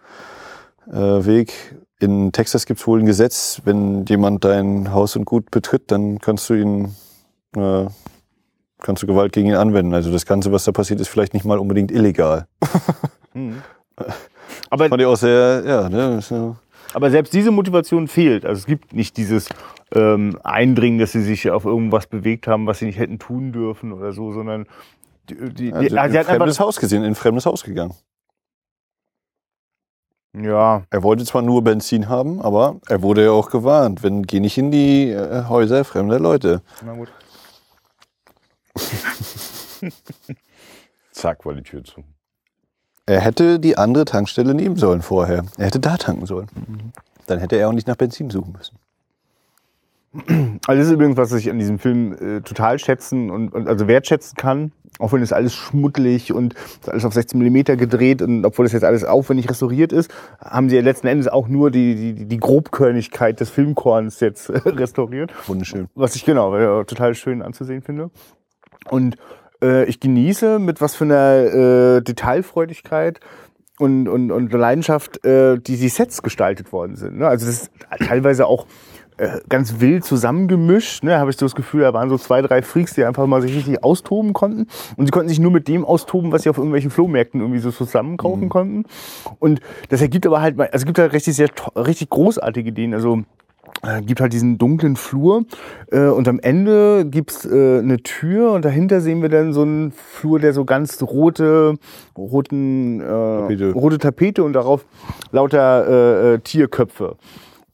äh, 0.89 0.95
Weg. 0.95 1.53
In 1.99 2.31
Texas 2.31 2.65
gibt 2.65 2.79
es 2.79 2.87
wohl 2.87 2.99
ein 2.99 3.05
Gesetz, 3.05 3.61
wenn 3.65 4.05
jemand 4.05 4.45
dein 4.45 4.93
Haus 4.93 5.15
und 5.15 5.25
Gut 5.25 5.51
betritt, 5.51 5.91
dann 5.91 6.19
kannst 6.19 6.49
du 6.49 6.53
ihn, 6.53 6.95
äh, 7.55 7.87
kannst 8.79 9.03
du 9.03 9.07
Gewalt 9.07 9.33
gegen 9.33 9.47
ihn 9.49 9.55
anwenden. 9.55 9.93
Also 9.93 10.11
das 10.11 10.25
Ganze, 10.25 10.51
was 10.51 10.63
da 10.65 10.71
passiert, 10.71 10.99
ist 10.99 11.07
vielleicht 11.07 11.33
nicht 11.33 11.45
mal 11.45 11.57
unbedingt 11.59 11.91
illegal. 11.91 12.47
Aber, 14.69 14.89
Fand 14.89 15.01
ich 15.01 15.07
auch 15.07 15.15
sehr, 15.17 15.63
ja, 15.65 15.89
ne, 15.89 16.21
so. 16.21 16.55
aber 16.93 17.09
selbst 17.11 17.33
diese 17.33 17.51
Motivation 17.51 18.07
fehlt. 18.07 18.45
Also 18.45 18.59
es 18.59 18.65
gibt 18.65 18.93
nicht 18.93 19.17
dieses 19.17 19.47
ähm, 19.93 20.37
Eindringen, 20.43 20.99
dass 20.99 21.11
sie 21.11 21.21
sich 21.21 21.49
auf 21.49 21.65
irgendwas 21.65 22.07
bewegt 22.07 22.47
haben, 22.47 22.65
was 22.67 22.79
sie 22.79 22.85
nicht 22.85 22.99
hätten 22.99 23.19
tun 23.19 23.51
dürfen 23.51 23.91
oder 23.93 24.11
so, 24.13 24.31
sondern 24.31 24.65
die, 25.29 25.35
die, 25.35 25.71
die, 25.71 25.73
Also 25.73 25.81
sie 25.89 25.93
in 25.95 25.99
hat 25.99 26.27
ein 26.29 26.37
fremdes 26.37 26.59
Haus 26.59 26.79
gesehen, 26.79 27.03
in 27.03 27.11
ein 27.11 27.15
fremdes 27.15 27.45
Haus 27.45 27.63
gegangen. 27.63 27.93
ja, 30.37 30.83
Er 30.89 31.03
wollte 31.03 31.23
zwar 31.25 31.41
nur 31.41 31.63
Benzin 31.63 32.09
haben, 32.09 32.41
aber 32.41 32.77
er 32.87 33.01
wurde 33.01 33.23
ja 33.25 33.31
auch 33.31 33.49
gewarnt, 33.49 34.03
wenn 34.03 34.23
geh 34.23 34.39
nicht 34.39 34.57
in 34.57 34.71
die 34.71 35.09
äh, 35.11 35.45
Häuser 35.47 35.83
fremder 35.85 36.19
Leute. 36.19 36.61
na 36.85 36.93
gut. 36.93 37.09
Zack, 41.11 41.45
war 41.45 41.53
die 41.53 41.63
Tür 41.63 41.83
zu. 41.83 42.03
Er 43.05 43.21
hätte 43.21 43.59
die 43.59 43.77
andere 43.77 44.05
Tankstelle 44.05 44.53
nehmen 44.53 44.77
sollen 44.77 45.01
vorher. 45.01 45.45
Er 45.57 45.65
hätte 45.67 45.79
da 45.79 45.97
tanken 45.97 46.25
sollen. 46.25 46.47
Mhm. 46.55 46.91
Dann 47.27 47.39
hätte 47.39 47.55
er 47.55 47.69
auch 47.69 47.73
nicht 47.73 47.87
nach 47.87 47.95
Benzin 47.95 48.29
suchen 48.29 48.53
müssen. 48.57 48.77
Also 50.67 50.79
das 50.79 50.87
ist 50.87 50.93
übrigens, 50.93 51.17
was 51.17 51.33
ich 51.33 51.49
an 51.49 51.59
diesem 51.59 51.77
Film 51.77 52.13
äh, 52.13 52.41
total 52.41 52.79
schätzen 52.79 53.29
und, 53.29 53.53
und 53.53 53.67
also 53.67 53.87
wertschätzen 53.87 54.37
kann. 54.37 54.71
Auch 54.97 55.11
wenn 55.11 55.21
es 55.21 55.33
alles 55.33 55.53
schmuddelig 55.53 56.31
und 56.31 56.55
alles 56.87 57.03
auf 57.03 57.13
16 57.13 57.37
Millimeter 57.37 57.75
gedreht 57.75 58.21
und 58.21 58.45
obwohl 58.45 58.63
das 58.63 58.71
jetzt 58.71 58.85
alles 58.85 59.03
aufwendig 59.03 59.49
restauriert 59.49 59.91
ist, 59.91 60.09
haben 60.39 60.69
sie 60.69 60.77
ja 60.77 60.81
letzten 60.81 61.07
Endes 61.07 61.27
auch 61.27 61.49
nur 61.49 61.69
die, 61.69 62.13
die, 62.13 62.25
die 62.25 62.37
Grobkörnigkeit 62.37 63.41
des 63.41 63.49
Filmkorns 63.49 64.21
jetzt 64.21 64.49
äh, 64.49 64.57
restauriert. 64.65 65.33
Wunderschön. 65.47 65.87
Was 65.95 66.15
ich 66.15 66.23
genau 66.23 66.55
äh, 66.55 66.85
total 66.85 67.13
schön 67.13 67.41
anzusehen 67.41 67.81
finde. 67.81 68.09
Und 68.89 69.15
äh, 69.61 69.85
ich 69.85 69.99
genieße 69.99 70.59
mit 70.59 70.81
was 70.81 70.95
für 70.95 71.05
einer 71.05 71.97
äh, 71.97 72.01
Detailfreudigkeit 72.01 73.19
und, 73.79 74.07
und, 74.07 74.31
und 74.31 74.53
Leidenschaft, 74.53 75.25
äh, 75.25 75.57
die 75.59 75.77
die 75.77 75.89
Sets 75.89 76.21
gestaltet 76.21 76.71
worden 76.71 76.95
sind. 76.95 77.17
Ne? 77.17 77.27
Also 77.27 77.45
das 77.45 77.63
ist 77.63 77.71
teilweise 78.05 78.47
auch 78.47 78.67
äh, 79.17 79.39
ganz 79.49 79.79
wild 79.79 80.03
zusammengemischt. 80.05 81.03
Ne? 81.03 81.17
Habe 81.17 81.29
ich 81.29 81.37
so 81.37 81.45
das 81.45 81.55
Gefühl, 81.55 81.81
da 81.81 81.93
waren 81.93 82.09
so 82.09 82.17
zwei, 82.17 82.41
drei 82.41 82.61
Freaks, 82.61 82.93
die 82.93 83.03
einfach 83.05 83.25
mal 83.27 83.41
sich 83.41 83.55
richtig 83.55 83.83
austoben 83.83 84.33
konnten. 84.33 84.67
Und 84.97 85.05
sie 85.05 85.11
konnten 85.11 85.29
sich 85.29 85.39
nur 85.39 85.51
mit 85.51 85.67
dem 85.67 85.83
austoben, 85.85 86.31
was 86.31 86.43
sie 86.43 86.49
auf 86.49 86.57
irgendwelchen 86.57 86.91
Flohmärkten 86.91 87.41
irgendwie 87.41 87.59
so 87.59 87.71
zusammen 87.71 88.17
kaufen 88.17 88.49
konnten. 88.49 88.83
Und 89.39 89.61
das 89.89 90.01
ergibt 90.01 90.25
aber 90.25 90.41
halt, 90.41 90.57
mal- 90.57 90.67
also 90.67 90.83
es 90.83 90.85
gibt 90.85 90.99
halt 90.99 91.13
richtig 91.13 91.35
sehr, 91.35 91.49
richtig 91.75 92.09
großartige 92.09 92.69
Ideen. 92.69 92.93
Also 92.93 93.23
äh, 93.83 94.01
gibt 94.01 94.21
halt 94.21 94.33
diesen 94.33 94.57
dunklen 94.57 94.95
Flur 94.95 95.43
äh, 95.91 96.07
und 96.07 96.27
am 96.27 96.39
Ende 96.39 97.05
gibt's 97.05 97.45
äh, 97.45 97.79
eine 97.79 97.97
Tür 97.97 98.51
und 98.51 98.65
dahinter 98.65 99.01
sehen 99.01 99.21
wir 99.21 99.29
dann 99.29 99.53
so 99.53 99.61
einen 99.61 99.91
Flur, 99.91 100.39
der 100.39 100.53
so 100.53 100.65
ganz 100.65 101.01
rote, 101.01 101.75
roten, 102.17 103.01
äh, 103.01 103.05
Tapete. 103.05 103.71
rote 103.73 103.97
Tapete 103.97 104.43
und 104.43 104.53
darauf 104.53 104.85
lauter 105.31 105.87
äh, 105.87 106.33
äh, 106.33 106.39
Tierköpfe. 106.39 107.17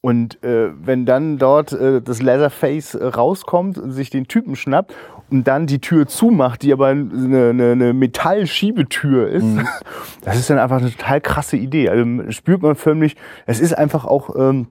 Und 0.02 0.44
äh, 0.44 0.72
wenn 0.84 1.06
dann 1.06 1.38
dort 1.38 1.74
äh, 1.74 2.02
das 2.02 2.24
Leatherface 2.24 2.96
äh, 2.96 3.06
rauskommt 3.06 3.78
und 3.78 3.92
sich 3.92 4.10
den 4.10 4.28
Typen 4.28 4.56
schnappt 4.56 4.96
und 5.30 5.48
dann 5.48 5.68
die 5.68 5.80
Tür 5.80 6.08
zumacht, 6.08 6.64
die 6.64 6.74
aber 6.74 6.88
eine, 6.88 7.50
eine, 7.50 7.72
eine 7.72 7.94
Metallschiebetür 7.94 9.30
ist, 9.30 9.46
das 10.24 10.38
ist 10.38 10.50
dann 10.50 10.58
einfach 10.58 10.80
eine 10.80 10.92
total 10.92 11.22
krasse 11.22 11.56
Idee. 11.56 11.90
Also 11.90 12.32
spürt 12.32 12.64
man 12.64 12.76
förmlich, 12.76 13.16
es 13.46 13.60
ist 13.60 13.78
einfach 13.78 14.06
auch 14.06 14.36
ähm, 14.36 14.68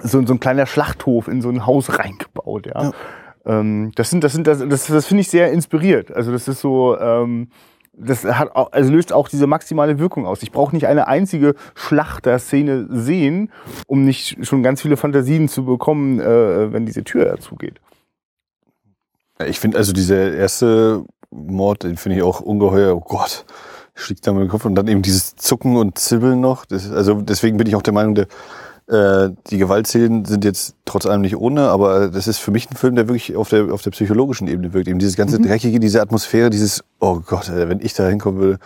so, 0.00 0.24
so 0.24 0.34
ein 0.34 0.40
kleiner 0.40 0.66
Schlachthof 0.66 1.28
in 1.28 1.42
so 1.42 1.48
ein 1.48 1.66
Haus 1.66 1.98
reingebaut. 1.98 2.66
Ja. 2.66 2.92
Ähm, 3.44 3.92
das 3.94 4.10
sind, 4.10 4.24
das 4.24 4.32
sind, 4.32 4.46
das, 4.46 4.58
das, 4.66 4.86
das 4.86 5.06
finde 5.06 5.22
ich 5.22 5.30
sehr 5.30 5.52
inspiriert. 5.52 6.12
Also 6.12 6.32
das 6.32 6.48
ist 6.48 6.60
so, 6.60 6.98
ähm, 6.98 7.48
das 7.94 8.24
hat 8.24 8.54
auch, 8.54 8.72
also 8.72 8.90
löst 8.90 9.12
auch 9.12 9.28
diese 9.28 9.46
maximale 9.46 9.98
Wirkung 9.98 10.26
aus. 10.26 10.42
Ich 10.42 10.52
brauche 10.52 10.74
nicht 10.74 10.86
eine 10.86 11.08
einzige 11.08 11.54
Schlachterszene 11.74 12.86
sehen, 12.90 13.50
um 13.86 14.04
nicht 14.04 14.46
schon 14.46 14.62
ganz 14.62 14.80
viele 14.80 14.96
Fantasien 14.96 15.48
zu 15.48 15.64
bekommen, 15.64 16.20
äh, 16.20 16.72
wenn 16.72 16.86
diese 16.86 17.04
Tür 17.04 17.38
zugeht. 17.38 17.80
Ja, 19.38 19.46
ich 19.46 19.60
finde 19.60 19.78
also 19.78 19.92
dieser 19.92 20.32
erste 20.32 21.04
Mord, 21.30 21.82
den 21.82 21.96
finde 21.96 22.18
ich 22.18 22.22
auch 22.22 22.40
ungeheuer. 22.40 22.96
Oh 22.96 23.00
Gott, 23.00 23.44
schlägt 23.94 24.26
da 24.26 24.32
mit 24.32 24.42
dem 24.42 24.48
Kopf 24.48 24.64
und 24.64 24.74
dann 24.74 24.88
eben 24.88 25.02
dieses 25.02 25.36
Zucken 25.36 25.76
und 25.76 25.98
Zibbeln 25.98 26.40
noch. 26.40 26.64
Das, 26.64 26.90
also 26.90 27.20
deswegen 27.20 27.56
bin 27.56 27.66
ich 27.66 27.76
auch 27.76 27.82
der 27.82 27.92
Meinung, 27.92 28.14
der, 28.14 28.26
äh, 28.88 29.30
die 29.50 29.58
Gewaltszenen 29.58 30.24
sind 30.24 30.44
jetzt 30.44 30.76
trotz 30.84 31.06
allem 31.06 31.20
nicht 31.20 31.36
ohne, 31.36 31.68
aber 31.68 32.08
das 32.08 32.26
ist 32.26 32.38
für 32.38 32.50
mich 32.50 32.70
ein 32.70 32.76
Film, 32.76 32.96
der 32.96 33.08
wirklich 33.08 33.36
auf 33.36 33.48
der, 33.48 33.72
auf 33.72 33.82
der 33.82 33.90
psychologischen 33.90 34.48
Ebene 34.48 34.72
wirkt. 34.72 34.88
Eben 34.88 34.98
dieses 34.98 35.16
ganze 35.16 35.40
Dreckige, 35.40 35.80
diese 35.80 36.00
Atmosphäre, 36.02 36.50
dieses, 36.50 36.82
oh 37.00 37.20
Gott, 37.20 37.48
Alter, 37.48 37.68
wenn 37.68 37.80
ich 37.80 37.94
da 37.94 38.08
hinkommen 38.08 38.40
würde. 38.40 38.58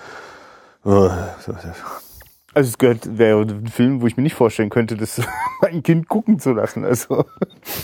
Oh, 0.85 1.11
so, 1.45 1.53
Also 2.55 2.69
es 2.69 2.79
gehört 2.79 3.19
wäre 3.19 3.43
ein 3.43 3.67
Film, 3.67 4.01
wo 4.01 4.07
ich 4.07 4.17
mir 4.17 4.23
nicht 4.23 4.35
vorstellen 4.35 4.71
könnte, 4.71 4.97
das 4.97 5.21
mein 5.61 5.83
Kind 5.83 6.09
gucken 6.09 6.39
zu 6.39 6.53
lassen. 6.53 6.85
Also 6.85 7.25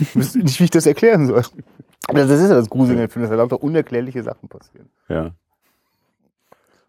ich 0.01 0.17
wüsste 0.17 0.39
nicht, 0.39 0.59
wie 0.61 0.65
ich 0.65 0.71
das 0.71 0.87
erklären 0.87 1.27
soll. 1.27 1.43
Aber 2.09 2.21
das 2.21 2.41
ist 2.41 2.49
ja 2.49 2.57
das 2.57 2.71
Gruselige 2.71 3.05
im 3.05 3.11
Film, 3.11 3.23
dass 3.23 3.31
da 3.31 3.37
lauter 3.37 3.63
unerklärliche 3.63 4.23
Sachen 4.23 4.49
passieren. 4.49 4.89
Ja. 5.09 5.33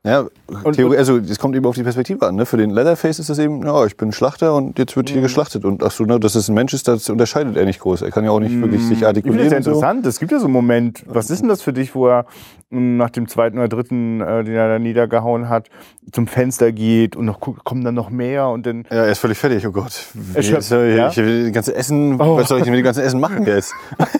Ja, 0.06 0.26
Und- 0.66 0.76
Theorie, 0.76 0.98
also 0.98 1.18
es 1.18 1.40
kommt 1.40 1.56
eben 1.56 1.66
auf 1.66 1.76
die 1.76 1.84
Perspektive 1.84 2.28
an. 2.28 2.36
Ne? 2.36 2.46
Für 2.46 2.58
den 2.58 2.72
Leatherface 2.72 3.20
ist 3.20 3.30
das 3.30 3.40
eben, 3.40 3.66
ja, 3.66 3.86
ich 3.86 3.96
bin 3.96 4.12
Schlachter 4.12 4.54
und 4.54 4.78
jetzt 4.78 4.98
wird 4.98 5.08
hier 5.10 5.20
Mhm. 5.20 5.24
geschlachtet. 5.24 5.64
Und 5.64 5.82
ach 5.82 5.92
so, 5.92 6.04
ne, 6.04 6.20
dass 6.20 6.36
es 6.36 6.50
ein 6.50 6.56
Mensch 6.56 6.74
ist, 6.74 6.90
das 6.90 7.10
unterscheidet 7.10 7.56
er 7.56 7.64
nicht 7.64 7.80
groß. 7.80 8.02
Er 8.02 8.12
kann 8.12 8.26
ja 8.26 8.32
auch 8.32 8.42
nicht 8.42 8.54
wirklich 8.60 8.82
sich 8.82 8.92
Ich 8.92 8.98
finde 8.98 9.08
artikulieren. 9.08 9.46
das 9.46 9.52
ja 9.52 9.58
und 9.60 9.64
so. 9.64 9.70
interessant. 9.72 10.06
Es 10.06 10.20
gibt 10.20 10.34
ja 10.34 10.40
so 10.40 10.46
einen 10.48 10.54
Moment, 10.54 11.06
was 11.08 11.30
ist 11.30 11.42
denn 11.42 11.48
das 11.48 11.62
für 11.62 11.72
dich, 11.72 11.96
wo 11.96 12.08
er 12.10 12.26
mh, 12.70 12.98
nach 12.98 13.12
dem 13.12 13.30
zweiten 13.30 13.58
oder 13.60 13.70
dritten, 13.70 14.20
äh, 14.20 14.44
den 14.44 14.56
er 14.56 14.68
da 14.68 14.78
niedergehauen 14.80 15.48
hat, 15.48 15.70
zum 16.12 16.28
Fenster 16.28 16.74
geht 16.74 17.16
und 17.16 17.24
noch 17.26 17.40
kommen 17.40 17.86
dann 17.86 17.96
noch 17.96 18.10
mehr 18.10 18.50
und 18.50 18.66
dann 18.66 18.84
Ja, 18.90 19.06
er 19.06 19.12
ist 19.12 19.20
völlig 19.20 19.38
fertig, 19.38 19.66
oh 19.66 19.72
Gott. 19.72 20.08
Wie 20.16 20.36
Erschöpft, 20.36 20.70
er- 20.72 20.86
ja? 20.96 21.08
Ich 21.10 21.16
will 21.18 21.46
das 21.46 21.54
ganze 21.54 21.76
Essen, 21.76 22.20
Oh. 22.20 22.36
was 22.36 22.50
soll 22.50 22.58
ich 22.58 22.64
denn 22.66 22.74
mit 22.74 22.80
dem 22.82 22.84
ganzen 22.86 23.04
Essen 23.04 23.22
machen 23.22 23.46
jetzt? 23.46 23.74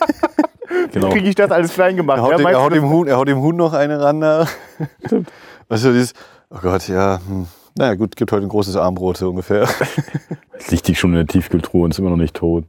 Genau. 0.92 1.10
kriege 1.10 1.28
ich 1.30 1.34
das 1.36 1.50
alles 1.50 1.74
klein 1.74 1.96
gemacht. 1.96 2.18
Er 2.20 2.24
haut, 2.24 2.32
Ja, 2.32 2.38
dem, 2.38 2.46
er, 2.48 2.62
haut 2.62 2.74
dem 2.74 2.88
Huhn, 2.90 3.08
er 3.08 3.18
haut 3.18 3.28
dem 3.28 3.40
Huhn 3.42 3.56
noch 3.56 3.74
eine 3.74 4.00
ran 4.00 4.22
da. 4.22 4.48
Weißt 5.68 5.86
du, 5.86 5.94
dieses, 5.94 6.14
oh 6.50 6.60
Gott, 6.62 6.88
ja, 6.88 7.20
hm. 7.26 7.48
naja 7.78 7.96
gut, 7.96 8.16
gibt 8.16 8.32
heute 8.32 8.46
ein 8.46 8.50
großes 8.50 8.76
Armbrot 8.76 9.18
so 9.18 9.30
ungefähr. 9.30 9.68
Es 10.54 10.68
liegt 10.72 10.88
die 10.88 10.96
schon 10.96 11.12
in 11.12 11.18
der 11.18 11.28
Tiefkühltruhe 11.28 11.86
und 11.86 11.92
ist 11.92 12.00
immer 12.00 12.10
noch 12.10 12.18
nicht 12.18 12.36
tot. 12.36 12.66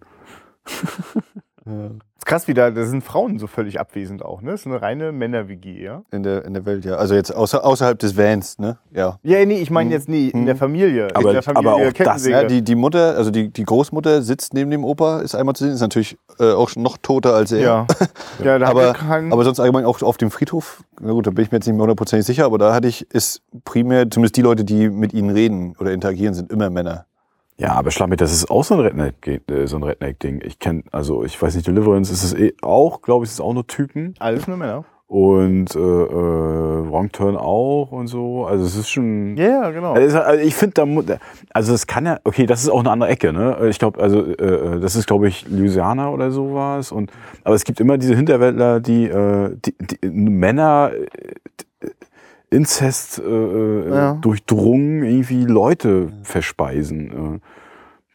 ist 1.66 2.26
krass, 2.26 2.48
wie 2.48 2.54
da, 2.54 2.70
da 2.70 2.84
sind 2.84 3.02
Frauen 3.02 3.38
so 3.38 3.46
völlig 3.46 3.80
abwesend 3.80 4.24
auch, 4.24 4.42
ne? 4.42 4.52
Das 4.52 4.60
ist 4.60 4.66
eine 4.66 4.80
reine 4.82 5.12
Männer-WG, 5.12 5.82
ja? 5.82 6.02
In 6.10 6.22
der, 6.22 6.44
in 6.44 6.54
der 6.54 6.66
Welt, 6.66 6.84
ja. 6.84 6.96
Also 6.96 7.14
jetzt 7.14 7.34
außer, 7.34 7.64
außerhalb 7.64 7.98
des 7.98 8.16
Vans, 8.16 8.58
ne? 8.58 8.78
Ja. 8.92 9.18
Ja, 9.22 9.44
nee, 9.44 9.58
ich 9.58 9.70
meine 9.70 9.90
jetzt 9.90 10.08
nie 10.08 10.28
in 10.28 10.46
der 10.46 10.56
Familie. 10.56 11.08
Aber- 11.14 11.28
in 11.28 11.34
der 11.34 11.42
Familie 11.42 11.70
aber 11.70 11.88
auch 11.88 11.92
das. 11.92 12.26
Ja, 12.26 12.44
die, 12.44 12.62
die 12.62 12.74
Mutter, 12.74 13.16
also 13.16 13.30
die, 13.30 13.48
die 13.50 13.64
Großmutter 13.64 14.22
sitzt 14.22 14.54
neben 14.54 14.70
dem 14.70 14.84
Opa, 14.84 15.20
ist 15.20 15.34
einmal 15.34 15.54
zu 15.54 15.64
sehen, 15.64 15.74
ist 15.74 15.80
natürlich 15.80 16.16
äh, 16.38 16.52
auch 16.52 16.74
noch 16.76 16.98
toter 16.98 17.34
als 17.34 17.52
er. 17.52 17.60
ja. 17.60 17.86
ja, 18.44 18.58
da 18.58 18.68
aber, 18.68 18.88
hat 18.88 18.96
er 18.96 19.06
keinen, 19.08 19.32
aber 19.32 19.44
sonst 19.44 19.60
allgemein 19.60 19.84
auch 19.84 20.02
auf 20.02 20.16
dem 20.16 20.30
Friedhof, 20.30 20.82
na 21.00 21.12
gut, 21.12 21.26
da 21.26 21.30
bin 21.30 21.44
ich 21.44 21.50
mir 21.50 21.58
jetzt 21.58 21.66
nicht 21.66 21.74
mehr 21.74 21.82
hundertprozentig 21.82 22.26
sicher, 22.26 22.44
aber 22.44 22.58
da 22.58 22.74
hatte 22.74 22.88
ich, 22.88 23.10
ist 23.10 23.42
primär, 23.64 24.10
zumindest 24.10 24.36
die 24.36 24.42
Leute, 24.42 24.64
die 24.64 24.90
mit 24.90 25.12
ihnen 25.14 25.30
reden 25.30 25.76
oder 25.78 25.92
interagieren, 25.92 26.34
sind 26.34 26.52
immer 26.52 26.70
Männer. 26.70 27.06
Ja, 27.56 27.72
aber 27.72 27.90
Schlammi, 27.90 28.16
das 28.16 28.32
ist 28.32 28.50
auch 28.50 28.64
so 28.64 28.74
ein 28.74 28.80
Redneck, 28.80 29.26
äh, 29.26 29.66
so 29.66 29.76
ein 29.76 29.84
Redneck-Ding. 29.84 30.42
Ich 30.44 30.58
kenne, 30.58 30.82
also 30.90 31.24
ich 31.24 31.40
weiß 31.40 31.54
nicht, 31.54 31.66
Deliverance 31.66 32.12
ist 32.12 32.24
es 32.24 32.34
eh 32.34 32.54
auch, 32.62 33.00
glaube 33.00 33.24
ich, 33.24 33.30
ist 33.30 33.34
es 33.34 33.40
auch 33.40 33.54
nur 33.54 33.66
Typen. 33.66 34.14
alles 34.18 34.48
nur 34.48 34.56
Männer. 34.56 34.84
Und 35.06 35.76
äh, 35.76 35.78
äh, 35.78 36.90
Wrong 36.90 37.12
Turn 37.12 37.36
auch 37.36 37.92
und 37.92 38.08
so. 38.08 38.46
Also 38.46 38.64
es 38.64 38.74
ist 38.74 38.88
schon. 38.88 39.36
Ja, 39.36 39.44
ja, 39.44 39.70
genau. 39.70 39.92
Also, 39.92 40.18
es 40.18 40.24
also 40.24 40.42
ich 40.42 40.54
finde, 40.56 41.04
da 41.04 41.18
also 41.52 41.72
das 41.72 41.86
kann 41.86 42.06
ja, 42.06 42.18
okay, 42.24 42.46
das 42.46 42.62
ist 42.62 42.70
auch 42.70 42.80
eine 42.80 42.90
andere 42.90 43.10
Ecke, 43.10 43.32
ne? 43.32 43.68
Ich 43.68 43.78
glaube, 43.78 44.00
also 44.00 44.24
äh, 44.24 44.80
das 44.80 44.96
ist, 44.96 45.06
glaube 45.06 45.28
ich, 45.28 45.46
Louisiana 45.48 46.08
oder 46.08 46.30
sowas. 46.30 46.90
Und 46.90 47.12
aber 47.44 47.54
es 47.54 47.64
gibt 47.64 47.78
immer 47.80 47.98
diese 47.98 48.16
Hinterwäldler, 48.16 48.80
die, 48.80 49.04
äh, 49.04 49.54
die, 49.64 49.74
die 49.78 50.08
Männer 50.08 50.90
äh, 50.94 51.34
Inzest 52.50 53.18
äh, 53.18 53.22
äh, 53.22 53.88
Ja. 53.90 54.12
durchdrungen 54.14 55.02
irgendwie 55.04 55.44
Leute 55.44 56.12
verspeisen. 56.22 57.36
Äh, 57.36 57.40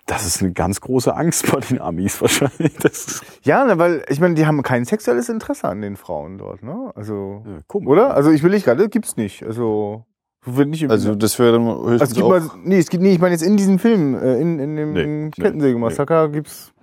das 0.06 0.26
ist 0.26 0.42
eine 0.42 0.54
ganz 0.54 0.82
große 0.82 1.16
Angst 1.16 1.52
bei 1.52 1.60
den 1.60 1.80
Amis 1.80 2.20
wahrscheinlich. 2.22 2.74
Ja, 3.44 3.64
ne, 3.66 3.78
weil 3.78 4.04
ich 4.10 4.20
meine, 4.20 4.34
die 4.36 4.46
haben 4.48 4.62
kein 4.64 4.84
sexuelles 4.86 5.30
Interesse 5.30 5.68
an 5.68 5.82
den 5.82 5.96
Frauen 5.98 6.38
dort, 6.40 6.64
ne? 6.64 6.92
Also, 6.96 7.44
äh, 7.46 7.62
komisch. 7.68 7.88
oder? 7.90 8.14
Also 8.16 8.32
ich 8.32 8.42
will 8.44 8.52
nicht 8.52 8.66
gerade, 8.66 8.90
gibt's 8.90 9.18
nicht. 9.18 9.44
Also 9.44 10.04
wird 10.46 10.70
nicht 10.70 10.84
im 10.84 10.90
Also 10.92 11.16
das 11.16 11.38
wäre 11.38 11.52
dann 11.54 11.66
höchstens 11.68 12.02
Also 12.02 12.04
es 12.06 12.14
gibt 12.14 12.26
auch, 12.26 12.30
mal, 12.30 12.42
nee, 12.64 12.80
es 12.80 12.90
gibt, 12.90 13.04
nee, 13.04 13.12
ich 13.12 13.20
meine 13.20 13.34
jetzt 13.34 13.44
in 13.44 13.56
diesem 13.58 13.78
Film, 13.78 14.16
äh, 14.16 14.40
in, 14.42 14.58
in 14.60 14.76
dem 14.78 14.94
Nee, 14.94 15.06
nee, 15.06 15.30
Kettensägemassaker 15.32 16.30
gibt's, 16.30 16.72
gibt 16.76 16.79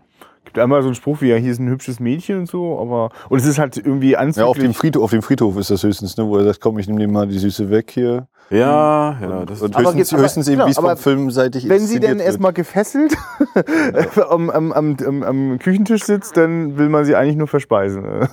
einmal 0.59 0.83
so 0.83 0.89
einen 0.89 0.95
Spruch 0.95 1.21
wie, 1.21 1.29
ja, 1.29 1.37
hier 1.37 1.53
ist 1.53 1.61
ein 1.61 1.69
hübsches 1.69 2.01
Mädchen 2.01 2.39
und 2.41 2.49
so, 2.49 2.79
aber, 2.79 3.11
und 3.29 3.39
es 3.39 3.47
ist 3.47 3.59
halt 3.59 3.77
irgendwie 3.77 4.11
Ja, 4.13 4.19
anzüglich. 4.19 4.49
auf 4.49 4.59
dem, 4.59 4.75
Friedhof, 4.75 5.03
auf 5.05 5.11
dem 5.11 5.23
Friedhof 5.23 5.57
ist 5.57 5.71
das 5.71 5.83
höchstens, 5.83 6.17
ne, 6.17 6.27
wo 6.27 6.37
er 6.39 6.45
sagt, 6.45 6.61
komm, 6.61 6.79
ich 6.79 6.87
nehme 6.89 7.01
dir 7.01 7.09
mal 7.09 7.27
die 7.27 7.39
Süße 7.39 7.71
weg 7.71 7.91
hier. 7.91 8.27
Ja, 8.51 9.17
ja, 9.21 9.45
das 9.45 9.61
und 9.63 9.77
höchstens, 9.77 10.13
aber- 10.13 10.23
höchstens 10.23 10.47
eben, 10.49 10.57
genau, 10.57 10.67
wie 10.67 10.71
es 10.71 10.79
vom 10.79 10.97
Film 10.97 11.31
seitig 11.33 11.69
wenn 11.69 11.81
sie 11.81 11.99
denn 11.99 12.21
erstmal 12.21 12.53
gefesselt 12.53 13.17
am, 14.31 14.51
am, 14.51 14.73
am, 14.73 14.97
am, 15.05 15.23
am 15.23 15.59
Küchentisch 15.59 16.05
sitzt, 16.05 16.37
dann 16.37 16.79
will 16.79 16.89
man 16.89 17.05
sie 17.05 17.17
eigentlich 17.17 17.37
nur 17.37 17.49
verspeisen. 17.49 18.03
ne? 18.03 18.29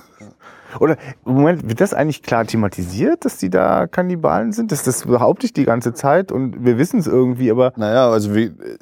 Oder, 0.80 0.96
Moment, 1.24 1.68
wird 1.68 1.80
das 1.80 1.94
eigentlich 1.94 2.22
klar 2.22 2.44
thematisiert, 2.44 3.24
dass 3.24 3.36
die 3.38 3.48
da 3.50 3.86
Kannibalen 3.86 4.52
sind? 4.52 4.72
Das, 4.72 4.82
das 4.82 5.04
behaupte 5.04 5.46
ich 5.46 5.52
die 5.52 5.64
ganze 5.64 5.94
Zeit 5.94 6.32
und 6.32 6.64
wir 6.64 6.78
wissen 6.78 6.98
es 6.98 7.06
irgendwie, 7.06 7.50
aber 7.50 7.72
Naja, 7.76 8.08
also 8.10 8.34
wie, 8.34 8.46
ein 8.46 8.78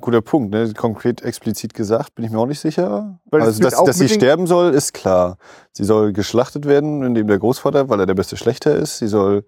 guter 0.00 0.20
Punkt, 0.20 0.50
ne? 0.50 0.72
Konkret 0.74 1.22
explizit 1.22 1.74
gesagt, 1.74 2.14
bin 2.14 2.24
ich 2.24 2.30
mir 2.30 2.38
auch 2.38 2.46
nicht 2.46 2.60
sicher. 2.60 3.18
Weil 3.26 3.42
also, 3.42 3.62
dass, 3.62 3.82
dass 3.82 3.98
sie 3.98 4.08
sterben 4.08 4.46
soll, 4.46 4.74
ist 4.74 4.92
klar. 4.92 5.38
Sie 5.72 5.84
soll 5.84 6.12
geschlachtet 6.12 6.66
werden, 6.66 7.02
indem 7.02 7.26
der 7.26 7.38
Großvater, 7.38 7.88
weil 7.88 8.00
er 8.00 8.06
der 8.06 8.14
beste 8.14 8.36
Schlechter 8.36 8.74
ist, 8.74 8.98
sie 8.98 9.08
soll 9.08 9.44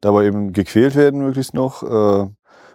dabei 0.00 0.24
eben 0.26 0.52
gequält 0.52 0.96
werden, 0.96 1.20
möglichst 1.20 1.54
noch. 1.54 1.82
Äh, 1.82 2.30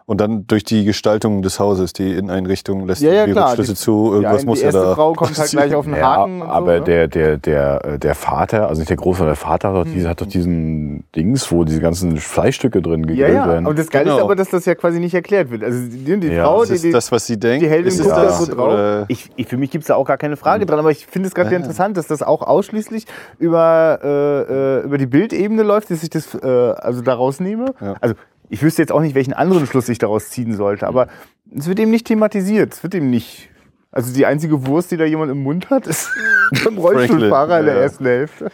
und 0.07 0.21
dann 0.21 0.45
durch 0.45 0.63
die 0.63 0.85
Gestaltung 0.85 1.41
des 1.41 1.59
Hauses, 1.59 1.91
die 1.93 2.11
Inneneinrichtung 2.13 2.85
lässt 2.85 3.01
Ja, 3.01 3.11
ja, 3.11 3.25
die 3.25 3.31
klar. 3.31 3.47
Rückschlüsse 3.49 3.71
Die- 3.73 3.77
zu, 3.79 4.07
ja, 4.09 4.13
irgendwas 4.15 4.41
die 4.41 4.45
muss 4.47 4.59
ja 4.61 4.65
erste 4.67 4.81
da. 4.81 4.93
Frau 4.95 5.13
kommt 5.13 5.37
halt 5.37 5.49
gleich 5.49 5.73
auf 5.73 5.85
den 5.85 5.95
Ja, 5.97 6.17
Haken. 6.17 6.41
und 6.43 6.47
aber 6.47 6.73
so, 6.75 6.79
ne? 6.79 6.85
der, 6.85 7.07
der, 7.07 7.37
der, 7.37 7.85
äh, 7.85 7.99
der 7.99 8.13
Vater, 8.15 8.67
also 8.69 8.79
nicht 8.81 8.89
der 8.89 8.97
Großvater, 8.97 9.29
der 9.29 9.35
Vater 9.35 9.69
hat 9.69 9.75
doch, 9.75 9.85
Hm. 9.85 9.93
diese, 9.93 10.07
hat 10.09 10.21
doch 10.21 10.27
diesen 10.27 11.05
Dings, 11.15 11.51
wo 11.51 11.63
diese 11.63 11.81
ganzen 11.81 12.17
Fleischstücke 12.17 12.81
drin 12.83 13.01
Ja, 13.01 13.07
gegrillt 13.07 13.33
ja, 13.33 13.47
werden. 13.47 13.65
aber 13.65 13.73
das 13.75 13.89
Geile 13.89 14.05
ist 14.09 14.11
Genau. 14.15 14.25
aber, 14.25 14.35
dass 14.35 14.49
das 14.49 14.65
ja 14.65 14.75
quasi 14.75 14.99
nicht 14.99 15.15
erklärt 15.15 15.49
wird. 15.49 15.63
Also 15.63 15.79
die, 15.89 16.19
die 16.19 16.27
Ja, 16.27 16.45
Frau, 16.45 16.59
Das 16.59 16.69
die, 16.69 16.75
ist 16.75 16.83
die, 16.83 16.91
das, 16.91 17.11
was 17.11 17.25
sie 17.25 17.39
denkt. 17.39 17.63
die 17.65 17.69
Heldin 17.69 17.87
ist 17.87 17.97
guckt 17.97 18.09
es 18.11 18.15
da 18.15 18.23
das, 18.25 18.45
so 18.45 18.53
drauf. 18.53 19.05
Ich, 19.07 19.31
ich, 19.35 19.47
für 19.47 19.57
mich 19.57 19.71
gibt's 19.71 19.87
da 19.87 19.95
auch 19.95 20.05
gar 20.05 20.17
keine 20.17 20.37
Frage 20.37 20.65
dran, 20.67 20.77
aber 20.77 20.91
ich 20.91 21.07
finde 21.07 21.27
es 21.29 21.33
gerade 21.33 21.47
Ja, 21.49 21.53
ja. 21.53 21.57
interessant, 21.59 21.97
dass 21.97 22.05
das 22.05 22.21
auch 22.21 22.43
ausschließlich 22.43 23.05
über, 23.39 23.99
äh, 24.03 24.79
äh, 24.81 24.83
über 24.83 24.97
die 24.99 25.07
Bildebene 25.07 25.63
läuft, 25.63 25.89
dass 25.89 26.03
ich 26.03 26.09
das 26.11 26.35
äh, 26.35 26.45
also 26.47 27.01
daraus 27.01 27.39
nehme. 27.39 27.73
Ja. 27.81 27.95
Also 28.01 28.13
ich 28.49 28.61
wüsste 28.61 28.81
jetzt 28.81 28.91
auch 28.91 29.01
nicht, 29.01 29.15
welchen 29.15 29.33
anderen 29.33 29.65
Schluss 29.67 29.89
ich 29.89 29.97
daraus 29.97 30.29
ziehen 30.29 30.55
sollte, 30.55 30.87
aber 30.87 31.07
es 31.55 31.67
wird 31.67 31.79
eben 31.79 31.91
nicht 31.91 32.07
thematisiert. 32.07 32.73
Es 32.73 32.83
wird 32.83 32.95
eben 32.95 33.09
nicht. 33.09 33.49
Also 33.91 34.13
die 34.13 34.25
einzige 34.25 34.67
Wurst, 34.67 34.91
die 34.91 34.97
da 34.97 35.05
jemand 35.05 35.31
im 35.31 35.41
Mund 35.41 35.69
hat, 35.69 35.87
ist 35.87 36.09
beim 36.65 36.77
Rollstuhlfahrer 36.77 37.59
in 37.59 37.65
der 37.65 37.75
ja. 37.75 37.81
ersten 37.81 38.05
Hälfte, 38.05 38.51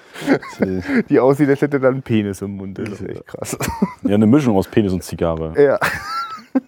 die 1.10 1.20
aussieht, 1.20 1.50
als 1.50 1.62
hätte 1.62 1.78
er 1.78 1.82
dann 1.82 1.94
einen 1.96 2.04
Penis 2.04 2.42
im 2.42 2.58
Mund. 2.58 2.78
Das 2.78 2.90
ist 2.90 3.10
echt 3.10 3.26
krass. 3.26 3.58
ja, 4.04 4.16
eine 4.16 4.28
Mischung 4.28 4.56
aus 4.56 4.68
Penis 4.68 4.94
und 4.94 5.04
Zigarre. 5.04 5.54
ja. 5.62 5.80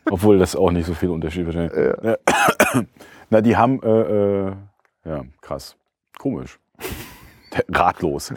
Obwohl 0.10 0.40
das 0.40 0.56
auch 0.56 0.72
nicht 0.72 0.86
so 0.86 0.94
viel 0.94 1.10
Unterschied 1.10 1.46
wahrscheinlich. 1.46 1.74
Ja. 2.04 2.18
Na, 3.30 3.42
die 3.42 3.56
haben, 3.58 3.82
äh, 3.84 4.48
äh, 4.48 4.54
ja, 5.06 5.24
krass. 5.42 5.76
Komisch. 6.18 6.58
Ratlos. 7.70 8.34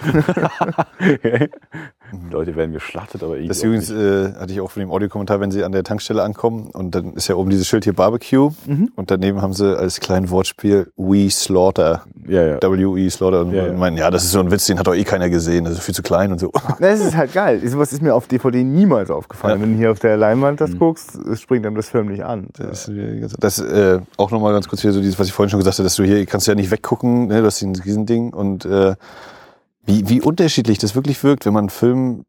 Leute 2.31 2.55
werden 2.57 2.73
geschlachtet, 2.73 3.23
aber 3.23 3.37
ich. 3.39 3.49
Das 3.49 3.63
übrigens 3.63 3.91
äh, 3.91 4.33
hatte 4.35 4.53
ich 4.53 4.61
auch 4.61 4.71
von 4.71 4.81
dem 4.81 4.91
Audiokommentar, 4.91 5.41
wenn 5.41 5.51
sie 5.51 5.65
an 5.65 5.73
der 5.73 5.85
Tankstelle 5.85 6.23
ankommen 6.23 6.71
und 6.73 6.95
dann 6.95 7.15
ist 7.15 7.29
ja 7.29 7.35
oben 7.35 7.51
dieses 7.51 7.67
Schild 7.67 7.85
hier 7.85 7.93
Barbecue 7.95 8.51
Mhm. 8.67 8.91
und 8.97 9.11
daneben 9.11 9.43
haben 9.43 9.53
sie 9.53 9.77
als 9.77 10.01
kleinen 10.01 10.31
Wortspiel 10.31 10.91
We 10.97 11.29
Slaughter, 11.31 12.03
ja, 12.29 12.43
ja. 12.47 12.59
W-E 12.63 13.09
Slaughter 13.11 13.41
und 13.43 13.53
Ja, 13.53 13.67
ja. 13.67 13.73
meinen, 13.73 13.97
ja, 13.97 14.11
das 14.11 14.25
ist 14.25 14.33
so 14.33 14.41
ein 14.41 14.51
Witz, 14.51 14.67
den 14.67 14.79
hat 14.79 14.87
doch 14.87 14.95
eh 14.95 15.05
keiner 15.05 15.29
gesehen, 15.31 15.65
das 15.65 15.75
ist 15.75 15.81
viel 15.83 15.95
zu 15.95 16.03
klein 16.03 16.33
und 16.33 16.39
so. 16.39 16.51
Das 16.81 17.01
ist 17.01 17.17
halt 17.17 17.33
geil. 17.33 17.61
Sowas 17.67 17.93
ist 17.93 18.03
mir 18.03 18.15
auf 18.15 18.27
DVD 18.29 18.63
niemals 18.65 19.11
aufgefallen. 19.11 19.59
Ja. 19.59 19.63
Wenn 19.63 19.73
du 19.73 19.79
hier 19.79 19.91
auf 19.91 19.99
der 19.99 20.17
Leinwand 20.17 20.61
Mhm. 20.61 20.65
das 20.65 20.79
guckst, 20.79 21.15
es 21.17 21.41
springt 21.41 21.67
einem 21.67 21.77
das 21.77 21.89
förmlich 21.89 22.25
an. 22.25 22.49
Das, 22.59 22.91
das 23.41 23.59
äh, 23.59 23.99
auch 24.17 24.31
nochmal 24.31 24.53
ganz 24.53 24.69
kurz 24.69 24.83
hier 24.83 24.93
so 24.93 25.01
dieses, 25.01 25.19
was 25.19 25.27
ich 25.27 25.33
vorhin 25.33 25.51
schon 25.51 25.59
gesagt 25.61 25.79
habe, 25.79 25.85
dass 25.85 25.97
du 25.97 26.05
hier 26.05 26.25
kannst 26.27 26.47
du 26.47 26.53
ja 26.53 26.55
nicht 26.55 26.71
weggucken, 26.71 27.27
ne, 27.29 27.41
du 27.41 27.47
hast 27.47 27.63
ein 27.63 27.75
Riesending 27.77 28.33
und 28.33 28.65
äh, 28.65 28.95
wie, 29.87 30.09
wie 30.09 30.21
unterschiedlich 30.21 30.79
das 30.79 30.95
wirklich 30.95 31.23
wirkt, 31.23 31.47
wenn 31.47 31.53
man 31.53 31.65
einen 31.65 31.71
Film, 31.71 32.25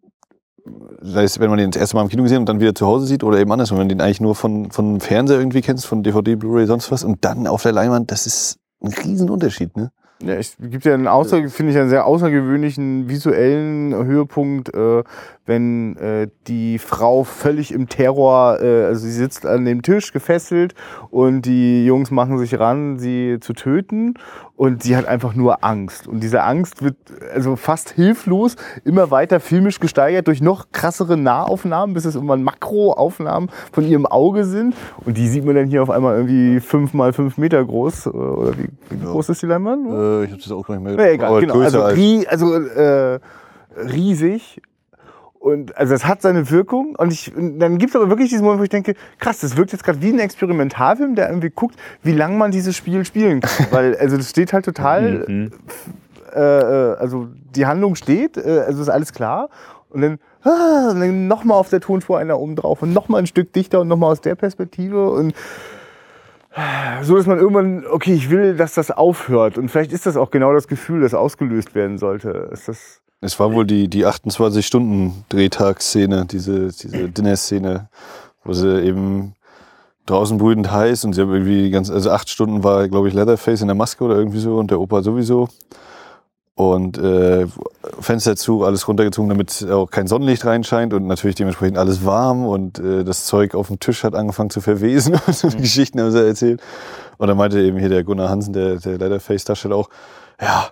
sei 1.01 1.23
es, 1.23 1.39
wenn 1.39 1.49
man 1.49 1.59
den 1.59 1.71
das 1.71 1.79
erste 1.79 1.95
Mal 1.95 2.03
im 2.03 2.09
Kino 2.09 2.23
gesehen 2.23 2.39
und 2.39 2.49
dann 2.49 2.59
wieder 2.59 2.75
zu 2.75 2.85
Hause 2.85 3.05
sieht 3.05 3.23
oder 3.23 3.39
eben 3.39 3.51
anders, 3.51 3.71
wenn 3.71 3.77
man 3.77 3.89
den 3.89 4.01
eigentlich 4.01 4.21
nur 4.21 4.35
von, 4.35 4.71
von 4.71 4.99
Fernseher 4.99 5.39
irgendwie 5.39 5.61
kennst, 5.61 5.85
von 5.85 6.03
DVD, 6.03 6.35
Blu-ray, 6.35 6.67
sonst 6.67 6.91
was 6.91 7.03
und 7.03 7.25
dann 7.25 7.47
auf 7.47 7.63
der 7.63 7.73
Leinwand, 7.73 8.11
das 8.11 8.25
ist 8.25 8.59
ein 8.81 8.93
Riesenunterschied, 8.93 9.75
ne? 9.75 9.91
Ja, 10.21 10.33
es 10.33 10.57
gibt 10.59 10.83
ja 10.85 10.95
einen 10.95 11.07
außer, 11.07 11.47
finde 11.49 11.71
ich, 11.71 11.77
einen 11.77 11.89
sehr 11.89 12.05
außergewöhnlichen 12.05 13.07
visuellen 13.07 13.93
Höhepunkt, 13.93 14.73
äh, 14.73 15.03
wenn 15.47 15.95
äh, 15.97 16.27
die 16.47 16.77
Frau 16.77 17.23
völlig 17.23 17.71
im 17.73 17.89
Terror, 17.89 18.59
äh, 18.61 18.85
also 18.85 19.01
sie 19.01 19.11
sitzt 19.11 19.45
an 19.45 19.65
dem 19.65 19.81
Tisch 19.81 20.13
gefesselt 20.13 20.75
und 21.09 21.41
die 21.43 21.85
Jungs 21.85 22.11
machen 22.11 22.37
sich 22.37 22.59
ran, 22.59 22.99
sie 22.99 23.37
zu 23.39 23.53
töten 23.53 24.13
und 24.55 24.83
sie 24.83 24.95
hat 24.97 25.05
einfach 25.07 25.33
nur 25.35 25.63
Angst. 25.63 26.07
Und 26.07 26.21
diese 26.21 26.43
Angst 26.43 26.83
wird 26.83 26.97
also 27.33 27.55
fast 27.55 27.91
hilflos 27.91 28.55
immer 28.83 29.09
weiter 29.09 29.39
filmisch 29.39 29.79
gesteigert 29.79 30.27
durch 30.27 30.41
noch 30.41 30.71
krassere 30.71 31.15
Nahaufnahmen, 31.17 31.93
bis 31.93 32.05
es 32.05 32.15
irgendwann 32.15 32.43
Makroaufnahmen 32.43 33.49
von 33.71 33.85
ihrem 33.85 34.05
Auge 34.05 34.45
sind. 34.45 34.75
Und 35.05 35.17
die 35.17 35.27
sieht 35.27 35.45
man 35.45 35.55
dann 35.55 35.67
hier 35.67 35.81
auf 35.83 35.89
einmal 35.89 36.15
irgendwie 36.17 36.59
fünf 36.59 36.93
mal 36.93 37.13
fünf 37.13 37.37
Meter 37.37 37.63
groß. 37.63 38.07
Oder 38.07 38.57
wie, 38.57 38.67
wie 38.89 39.03
Ja. 39.05 39.11
groß 39.11 39.29
ist 39.29 39.41
die 39.41 39.45
Leinwand? 39.45 39.87
Äh, 39.87 40.23
ich 40.25 40.31
habe 40.31 40.41
das 40.41 40.51
auch 40.51 40.67
gar 40.67 40.75
nicht 40.75 40.83
mehr. 40.83 41.05
Ja, 41.05 41.11
egal, 41.13 41.39
genau. 41.41 41.59
Also, 41.61 41.81
als- 41.83 42.27
also 42.27 42.55
äh, 42.55 43.19
riesig. 43.77 44.61
Und 45.39 45.77
also 45.77 45.93
es 45.93 46.05
hat 46.05 46.21
seine 46.21 46.49
Wirkung. 46.49 46.95
Und 46.97 47.13
ich, 47.13 47.35
und 47.35 47.59
dann 47.59 47.77
gibt 47.77 47.91
es 47.91 47.95
aber 47.95 48.09
wirklich 48.09 48.29
diesen 48.29 48.43
Moment, 48.43 48.59
wo 48.59 48.63
ich 48.63 48.69
denke, 48.69 48.95
krass, 49.19 49.39
das 49.39 49.55
wirkt 49.55 49.71
jetzt 49.71 49.83
gerade 49.83 50.01
wie 50.01 50.09
ein 50.09 50.19
Experimentalfilm, 50.19 51.15
der 51.15 51.29
irgendwie 51.29 51.49
guckt, 51.49 51.75
wie 52.03 52.11
lang 52.11 52.37
man 52.37 52.51
dieses 52.51 52.75
Spiel 52.75 53.05
spielen 53.05 53.41
kann. 53.41 53.67
Weil, 53.71 53.95
also 53.97 54.17
das 54.17 54.29
steht 54.29 54.53
halt 54.53 54.65
total, 54.65 55.25
Mhm. 55.27 55.51
äh, 56.35 56.39
äh, 56.39 56.95
also 56.97 57.27
die 57.55 57.65
Handlung 57.65 57.95
steht, 57.95 58.37
äh, 58.37 58.63
also 58.65 58.81
ist 58.81 58.89
alles 58.89 59.13
klar. 59.13 59.49
Und 59.89 60.01
dann, 60.01 60.19
ah, 60.43 60.89
und 60.91 60.99
dann 60.99 61.27
nochmal 61.27 61.57
auf 61.57 61.69
der 61.69 61.79
Tonspur 61.79 62.17
einer 62.19 62.39
oben 62.39 62.55
drauf 62.55 62.81
und 62.81 62.91
nochmal 62.93 63.21
ein 63.21 63.27
Stück 63.27 63.53
dichter 63.53 63.79
und 63.79 63.87
nochmal 63.87 64.11
aus 64.11 64.21
der 64.21 64.35
Perspektive. 64.35 65.09
Und 65.11 65.33
so 67.03 67.15
dass 67.15 67.27
man 67.27 67.37
irgendwann, 67.37 67.85
okay, 67.85 68.13
ich 68.13 68.31
will, 68.31 68.55
dass 68.55 68.73
das 68.73 68.89
aufhört. 68.89 69.59
Und 69.59 69.69
vielleicht 69.69 69.93
ist 69.93 70.07
das 70.07 70.17
auch 70.17 70.31
genau 70.31 70.53
das 70.53 70.67
Gefühl, 70.67 71.01
das 71.01 71.13
ausgelöst 71.13 71.75
werden 71.75 71.99
sollte. 71.99 72.49
Ist 72.51 72.67
das, 72.67 73.01
Es 73.19 73.39
war 73.39 73.51
wohl 73.53 73.65
die, 73.65 73.87
die 73.87 74.05
28-Stunden-Drehtagszene, 74.05 76.25
diese, 76.25 76.67
diese 76.67 77.09
Dinner-Szene, 77.09 77.89
wo 78.43 78.53
sie 78.53 78.83
eben 78.83 79.33
draußen 80.05 80.37
brütend 80.37 80.71
heiß 80.71 81.03
und 81.03 81.13
sie 81.13 81.21
haben 81.21 81.33
irgendwie 81.33 81.63
die 81.63 81.71
ganze, 81.71 81.93
also 81.93 82.11
acht 82.11 82.29
Stunden 82.29 82.63
war, 82.63 82.87
glaube 82.87 83.07
ich, 83.07 83.13
Leatherface 83.13 83.61
in 83.61 83.67
der 83.67 83.75
Maske 83.75 84.03
oder 84.03 84.15
irgendwie 84.15 84.39
so 84.39 84.57
und 84.57 84.71
der 84.71 84.79
Opa 84.79 85.01
sowieso. 85.01 85.49
Und 86.55 86.97
äh, 86.97 87.45
Fenster 87.99 88.35
zu, 88.35 88.63
alles 88.63 88.87
runtergezogen, 88.87 89.29
damit 89.29 89.63
auch 89.69 89.91
kein 89.91 90.07
Sonnenlicht 90.07 90.43
reinscheint 90.43 90.91
und 90.93 91.05
natürlich 91.05 91.35
dementsprechend 91.35 91.77
alles 91.77 92.03
warm 92.03 92.47
und 92.47 92.79
äh, 92.79 93.03
das 93.03 93.25
Zeug 93.25 93.53
auf 93.53 93.67
dem 93.67 93.79
Tisch 93.79 94.03
hat 94.03 94.15
angefangen 94.15 94.49
zu 94.49 94.61
verwesen 94.61 95.19
und 95.27 95.35
so 95.35 95.49
die 95.49 95.57
Geschichten 95.57 95.99
haben 95.99 96.11
sie 96.11 96.25
erzählt. 96.25 96.61
Und 97.17 97.27
dann 97.27 97.37
meinte 97.37 97.59
eben 97.59 97.77
hier 97.77 97.89
der 97.89 98.03
Gunnar 98.03 98.29
Hansen, 98.29 98.53
der, 98.53 98.77
der 98.77 98.97
Leatherface-Darsteller 98.97 99.75
auch, 99.75 99.89
ja, 100.41 100.69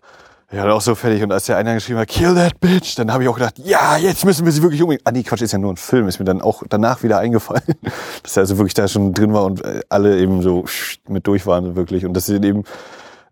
ja, 0.55 0.71
auch 0.71 0.79
so 0.79 0.95
fertig. 0.95 1.21
Und 1.21 1.33
als 1.33 1.47
der 1.47 1.57
eine 1.57 1.73
geschrieben 1.73 1.99
hat, 1.99 2.07
kill 2.07 2.33
that 2.33 2.61
bitch, 2.61 2.97
dann 2.97 3.11
habe 3.11 3.23
ich 3.23 3.29
auch 3.29 3.35
gedacht, 3.35 3.59
ja, 3.59 3.97
jetzt 3.97 4.23
müssen 4.23 4.45
wir 4.45 4.53
sie 4.53 4.61
wirklich 4.61 4.81
umbringen. 4.81 5.01
Ah, 5.03 5.11
nee, 5.11 5.23
Quatsch, 5.23 5.41
ist 5.41 5.51
ja 5.51 5.57
nur 5.59 5.73
ein 5.73 5.77
Film. 5.77 6.07
Ist 6.07 6.19
mir 6.19 6.23
dann 6.23 6.41
auch 6.41 6.63
danach 6.69 7.03
wieder 7.03 7.19
eingefallen, 7.19 7.75
dass 8.23 8.37
er 8.37 8.41
also 8.41 8.57
wirklich 8.57 8.73
da 8.73 8.87
schon 8.87 9.11
drin 9.11 9.33
war 9.33 9.43
und 9.43 9.65
äh, 9.65 9.81
alle 9.89 10.17
eben 10.17 10.41
so 10.41 10.63
mit 11.09 11.27
durch 11.27 11.45
waren 11.45 11.75
wirklich. 11.75 12.05
Und 12.05 12.13
dass 12.13 12.27
sie 12.27 12.35
dann 12.35 12.43
eben 12.43 12.63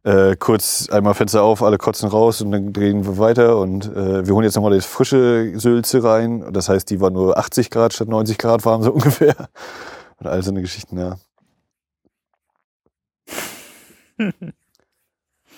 äh, 0.03 0.35
kurz 0.35 0.89
einmal 0.89 1.13
Fenster 1.13 1.43
auf, 1.43 1.63
alle 1.63 1.77
kotzen 1.77 2.09
raus 2.09 2.41
und 2.41 2.51
dann 2.51 2.73
drehen 2.73 3.05
wir 3.05 3.17
weiter. 3.17 3.57
Und 3.57 3.85
äh, 3.85 4.27
wir 4.27 4.33
holen 4.35 4.43
jetzt 4.43 4.55
nochmal 4.55 4.75
das 4.75 4.85
frische 4.85 5.57
Sülze 5.57 6.03
rein. 6.03 6.51
Das 6.51 6.67
heißt, 6.67 6.89
die 6.89 6.99
war 6.99 7.09
nur 7.09 7.37
80 7.37 7.69
Grad 7.69 7.93
statt 7.93 8.09
90 8.09 8.37
Grad 8.37 8.65
warm, 8.65 8.83
so 8.83 8.91
ungefähr. 8.93 9.47
Und 10.17 10.27
all 10.27 10.43
so 10.43 10.51
eine 10.51 10.61
Geschichten, 10.61 10.97
ja. 10.97 11.15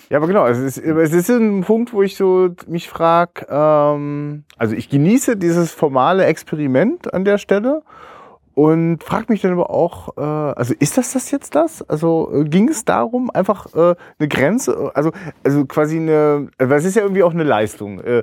ja, 0.08 0.18
aber 0.18 0.26
genau, 0.26 0.46
es 0.46 0.58
ist, 0.58 0.78
es 0.78 1.12
ist 1.12 1.30
ein 1.30 1.62
Punkt, 1.62 1.92
wo 1.92 2.02
ich 2.02 2.16
so 2.16 2.50
mich 2.66 2.88
frage, 2.88 3.46
ähm, 3.48 4.44
also 4.56 4.74
ich 4.74 4.88
genieße 4.88 5.36
dieses 5.36 5.72
formale 5.72 6.24
Experiment 6.26 7.12
an 7.12 7.24
der 7.24 7.38
Stelle 7.38 7.82
und 8.54 9.04
frage 9.04 9.26
mich 9.28 9.42
dann 9.42 9.52
aber 9.52 9.68
auch, 9.68 10.16
äh, 10.16 10.20
also 10.20 10.74
ist 10.78 10.96
das 10.96 11.12
das 11.12 11.30
jetzt 11.30 11.54
das? 11.54 11.82
Also 11.88 12.30
äh, 12.32 12.44
ging 12.44 12.68
es 12.68 12.84
darum, 12.84 13.30
einfach 13.30 13.66
äh, 13.74 13.94
eine 14.18 14.28
Grenze, 14.28 14.92
also, 14.94 15.10
also 15.44 15.66
quasi 15.66 15.98
eine, 15.98 16.48
weil 16.58 16.78
es 16.78 16.86
ist 16.86 16.96
ja 16.96 17.02
irgendwie 17.02 17.22
auch 17.22 17.34
eine 17.34 17.44
Leistung. 17.44 18.00
Äh, 18.00 18.22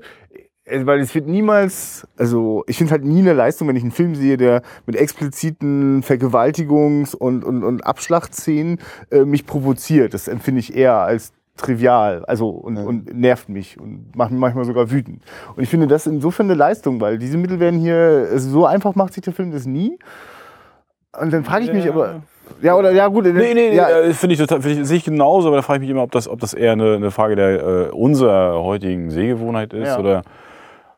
äh, 0.66 0.86
weil 0.86 1.02
es 1.02 1.14
wird 1.14 1.28
niemals, 1.28 2.08
also 2.18 2.64
ich 2.68 2.78
finde 2.78 2.92
halt 2.92 3.04
nie 3.04 3.20
eine 3.20 3.34
Leistung, 3.34 3.68
wenn 3.68 3.76
ich 3.76 3.84
einen 3.84 3.92
Film 3.92 4.16
sehe, 4.16 4.38
der 4.38 4.62
mit 4.86 4.96
expliziten 4.96 6.02
Vergewaltigungs- 6.04 7.16
und, 7.16 7.44
und, 7.44 7.64
und 7.64 7.86
Abschlachtszenen 7.86 8.80
äh, 9.12 9.26
mich 9.26 9.46
provoziert. 9.46 10.14
Das 10.14 10.28
empfinde 10.28 10.60
ich 10.60 10.76
eher 10.76 10.96
als 10.96 11.34
trivial, 11.58 12.26
also 12.26 12.50
und, 12.50 12.78
und 12.78 13.14
nervt 13.14 13.48
mich 13.50 13.80
und 13.80 14.16
macht 14.16 14.32
mich 14.32 14.40
manchmal 14.40 14.66
sogar 14.66 14.90
wütend. 14.92 15.22
Und 15.56 15.64
ich 15.64 15.70
finde 15.70 15.88
das 15.88 16.08
insofern 16.08 16.48
eine 16.48 16.56
Leistung, 16.56 17.00
weil 17.00 17.18
diese 17.18 17.38
Mittel 17.38 17.60
werden 17.60 17.80
hier, 17.80 18.28
also 18.32 18.50
so 18.50 18.66
einfach 18.66 18.96
macht 18.96 19.14
sich 19.14 19.24
der 19.24 19.34
Film 19.34 19.52
das 19.52 19.66
nie. 19.66 19.98
Und 21.20 21.32
dann 21.32 21.44
frage 21.44 21.66
ich 21.66 21.74
mich 21.74 21.86
Ja. 21.86 21.92
aber, 21.92 22.22
Ja, 22.62 22.76
oder 22.76 22.92
ja 22.92 23.08
gut. 23.08 23.26
Nee, 23.26 23.32
nee, 23.32 23.54
nee 23.54 23.76
ja, 23.76 23.88
äh, 23.90 24.14
finde 24.14 24.34
ich 24.34 24.40
total, 24.40 24.62
finde 24.62 24.82
ich, 24.82 24.88
sehe 24.88 24.98
ich 24.98 25.06
genauso, 25.06 25.48
aber 25.48 25.58
da 25.58 25.62
frage 25.62 25.78
ich 25.78 25.82
mich 25.82 25.90
immer, 25.92 26.04
ob 26.04 26.12
das, 26.12 26.28
ob 26.28 26.40
das 26.40 26.54
eher 26.54 26.72
eine, 26.74 26.96
eine 26.96 27.12
Frage 27.12 27.36
der 27.36 27.50
äh, 27.64 27.90
unserer 27.92 28.62
heutigen 28.64 29.12
Sehgewohnheit 29.12 29.74
ist 29.74 29.88
Ja. 29.90 30.00
oder 30.00 30.24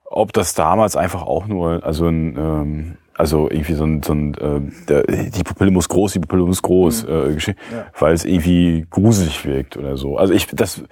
ob 0.05 0.31
das 0.33 0.53
damals 0.53 0.95
einfach 0.95 1.23
auch 1.23 1.47
nur, 1.47 1.83
also 1.83 2.07
ein, 2.07 2.37
ähm, 2.37 2.97
also 3.17 3.49
irgendwie 3.49 3.73
so 3.73 3.85
ein, 3.85 4.03
so 4.03 4.13
ein 4.13 4.33
äh, 4.35 4.61
der, 4.87 5.03
die 5.03 5.43
Pupille 5.43 5.71
muss 5.71 5.87
groß, 5.89 6.13
die 6.13 6.19
Pupille 6.19 6.43
muss 6.43 6.61
groß, 6.61 7.05
äh, 7.05 7.07
Mhm. 7.29 7.37
Ja. 7.71 7.85
weil 7.99 8.13
es 8.13 8.25
irgendwie 8.25 8.85
gruselig 8.89 9.45
wirkt 9.45 9.77
oder 9.77 9.95
so. 9.97 10.17
Also 10.17 10.33
ich, 10.33 10.47
das, 10.47 10.83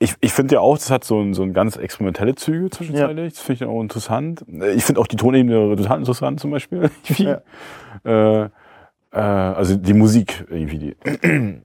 ich, 0.00 0.14
ich 0.20 0.32
finde 0.32 0.54
ja 0.56 0.60
auch, 0.60 0.76
das 0.76 0.90
hat 0.90 1.04
so 1.04 1.20
ein, 1.20 1.34
so 1.34 1.42
ein 1.42 1.52
ganz 1.52 1.76
experimentelle 1.76 2.34
Züge 2.34 2.70
zwischenzeitlich. 2.70 3.34
Das 3.34 3.42
finde 3.42 3.64
ich 3.64 3.70
auch 3.70 3.80
interessant. 3.80 4.44
Äh, 4.50 4.72
Ich 4.72 4.84
finde 4.84 5.00
auch 5.00 5.06
die 5.06 5.16
Tonebene 5.16 5.76
total 5.76 5.98
interessant 5.98 6.40
zum 6.40 6.50
Beispiel. 6.50 6.90
Ja. 7.16 7.42
Äh, 8.04 8.44
äh, 9.12 9.18
also 9.18 9.76
die 9.76 9.94
Musik 9.94 10.46
irgendwie. 10.50 10.78
Die. 10.78 10.96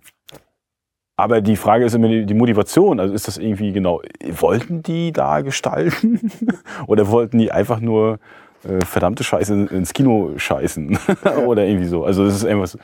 Aber 1.17 1.39
die 1.39 1.55
Frage 1.55 1.85
ist 1.85 1.93
immer 1.95 2.09
die, 2.09 2.25
die 2.25 2.33
Motivation. 2.33 2.99
Also 2.99 3.13
ist 3.13 3.27
das 3.27 3.37
irgendwie 3.37 3.71
genau, 3.71 4.01
wollten 4.31 4.83
die 4.83 5.13
da 5.13 5.41
gestalten? 5.41 6.29
Oder 6.87 7.09
wollten 7.09 7.37
die 7.37 7.51
einfach 7.51 7.79
nur 7.79 8.19
äh, 8.67 8.83
verdammte 8.85 9.23
Scheiße 9.23 9.53
ins 9.71 9.93
Kino 9.93 10.31
scheißen? 10.37 10.97
Oder 11.45 11.65
irgendwie 11.65 11.87
so. 11.87 12.03
Also 12.05 12.25
das 12.25 12.35
ist 12.35 12.43
irgendwas. 12.43 12.77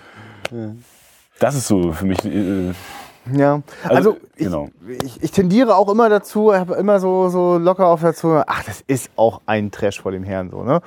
Das 1.40 1.56
ist 1.56 1.68
so 1.68 1.92
für 1.94 2.06
mich. 2.06 2.24
Äh, 2.26 2.74
ja. 3.34 3.62
Also, 3.88 4.18
ich, 4.36 4.46
genau. 4.46 4.70
ich, 5.04 5.22
ich 5.22 5.32
tendiere 5.32 5.76
auch 5.76 5.90
immer 5.90 6.10
dazu, 6.10 6.54
habe 6.56 6.74
immer 6.74 7.00
so, 7.00 7.30
so 7.30 7.58
locker 7.60 7.86
auf 7.88 8.02
der 8.02 8.16
Zunge, 8.16 8.46
ach, 8.48 8.64
das 8.64 8.82
ist 8.88 9.12
auch 9.16 9.42
ein 9.46 9.70
Trash 9.70 10.02
vor 10.02 10.12
dem 10.12 10.24
Herrn, 10.24 10.50
so, 10.50 10.64
ne? 10.64 10.82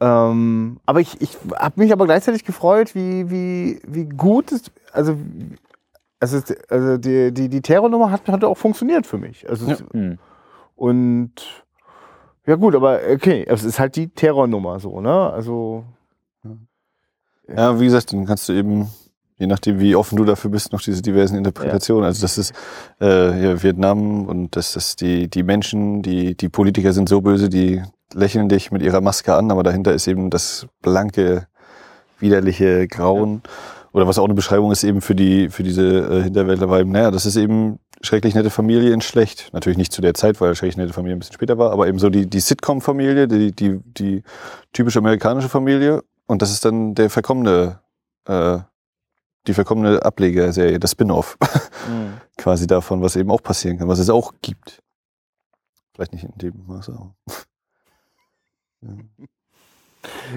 Ähm, 0.00 0.78
aber 0.86 1.00
ich, 1.00 1.20
ich 1.20 1.36
habe 1.56 1.80
mich 1.80 1.92
aber 1.92 2.04
gleichzeitig 2.04 2.44
gefreut, 2.44 2.94
wie, 2.94 3.28
wie, 3.28 3.80
wie 3.88 4.04
gut 4.04 4.52
es, 4.52 4.70
also, 4.92 5.16
also, 6.20 6.40
also 6.68 6.96
die, 6.96 7.32
die, 7.34 7.48
die 7.48 7.60
Terrornummer 7.60 8.12
hat, 8.12 8.28
hat 8.28 8.44
auch 8.44 8.56
funktioniert 8.56 9.04
für 9.06 9.18
mich. 9.18 9.48
Also, 9.48 9.68
es- 9.70 9.84
Hm. 9.92 10.18
und 10.76 11.32
ja 12.46 12.54
gut, 12.56 12.74
aber 12.74 13.00
okay, 13.12 13.44
es 13.48 13.64
ist 13.64 13.78
halt 13.78 13.96
die 13.96 14.08
Terrornummer 14.08 14.78
so, 14.80 15.00
ne? 15.00 15.30
Also 15.32 15.84
Ja, 17.48 17.78
wie 17.78 17.84
gesagt, 17.86 18.12
dann 18.12 18.26
kannst 18.26 18.48
du 18.48 18.52
eben, 18.52 18.88
je 19.36 19.46
nachdem, 19.46 19.80
wie 19.80 19.96
offen 19.96 20.16
du 20.16 20.24
dafür 20.24 20.50
bist, 20.50 20.72
noch 20.72 20.80
diese 20.80 21.02
diversen 21.02 21.36
Interpretationen. 21.36 22.04
Also 22.04 22.22
das 22.22 22.38
ist 22.38 22.54
äh, 23.00 23.42
ja, 23.42 23.62
Vietnam 23.62 24.26
und 24.26 24.56
das 24.56 24.76
ist 24.76 25.00
die, 25.00 25.28
die 25.28 25.42
Menschen, 25.42 26.02
die, 26.02 26.36
die 26.36 26.48
Politiker 26.48 26.92
sind 26.92 27.08
so 27.08 27.20
böse, 27.20 27.48
die 27.48 27.82
lächeln 28.12 28.48
dich 28.48 28.70
mit 28.70 28.82
ihrer 28.82 29.00
Maske 29.00 29.34
an, 29.34 29.50
aber 29.50 29.62
dahinter 29.62 29.92
ist 29.92 30.06
eben 30.06 30.30
das 30.30 30.66
blanke, 30.82 31.46
widerliche 32.18 32.88
Grauen. 32.88 33.42
Oder 33.94 34.08
was 34.08 34.18
auch 34.18 34.24
eine 34.24 34.34
Beschreibung 34.34 34.72
ist 34.72 34.82
eben 34.82 35.00
für 35.00 35.14
die, 35.14 35.48
für 35.50 35.62
diese 35.62 35.82
äh, 36.00 36.22
Hinterwäldler 36.24 36.68
eben, 36.80 36.90
naja, 36.90 37.10
das 37.12 37.26
ist 37.26 37.36
eben 37.36 37.78
schrecklich 38.02 38.34
nette 38.34 38.50
Familie 38.50 38.92
in 38.92 39.00
schlecht. 39.00 39.50
Natürlich 39.52 39.78
nicht 39.78 39.92
zu 39.92 40.02
der 40.02 40.14
Zeit, 40.14 40.40
weil 40.40 40.54
schrecklich 40.56 40.76
nette 40.76 40.92
Familie 40.92 41.14
ein 41.16 41.20
bisschen 41.20 41.34
später 41.34 41.58
war, 41.58 41.70
aber 41.70 41.86
eben 41.86 42.00
so 42.00 42.10
die, 42.10 42.26
die 42.28 42.40
Sitcom-Familie, 42.40 43.28
die, 43.28 43.52
die, 43.52 43.78
die 43.84 44.22
typisch 44.72 44.96
amerikanische 44.96 45.48
Familie. 45.48 46.02
Und 46.26 46.42
das 46.42 46.50
ist 46.50 46.64
dann 46.64 46.94
der 46.96 47.08
verkommene, 47.08 47.78
äh, 48.26 48.58
die 49.46 49.54
verkommene 49.54 50.02
Ablegerserie, 50.04 50.80
das 50.80 50.90
Spin-off 50.90 51.38
quasi 52.36 52.66
davon, 52.66 53.00
was 53.00 53.14
eben 53.14 53.30
auch 53.30 53.42
passieren 53.44 53.78
kann, 53.78 53.86
was 53.88 54.00
es 54.00 54.10
auch 54.10 54.32
gibt. 54.42 54.82
Vielleicht 55.94 56.12
nicht 56.12 56.24
in 56.24 56.36
dem 56.38 56.66
Maße. 56.66 56.92
aber- 56.92 57.14
Ja. 58.82 58.90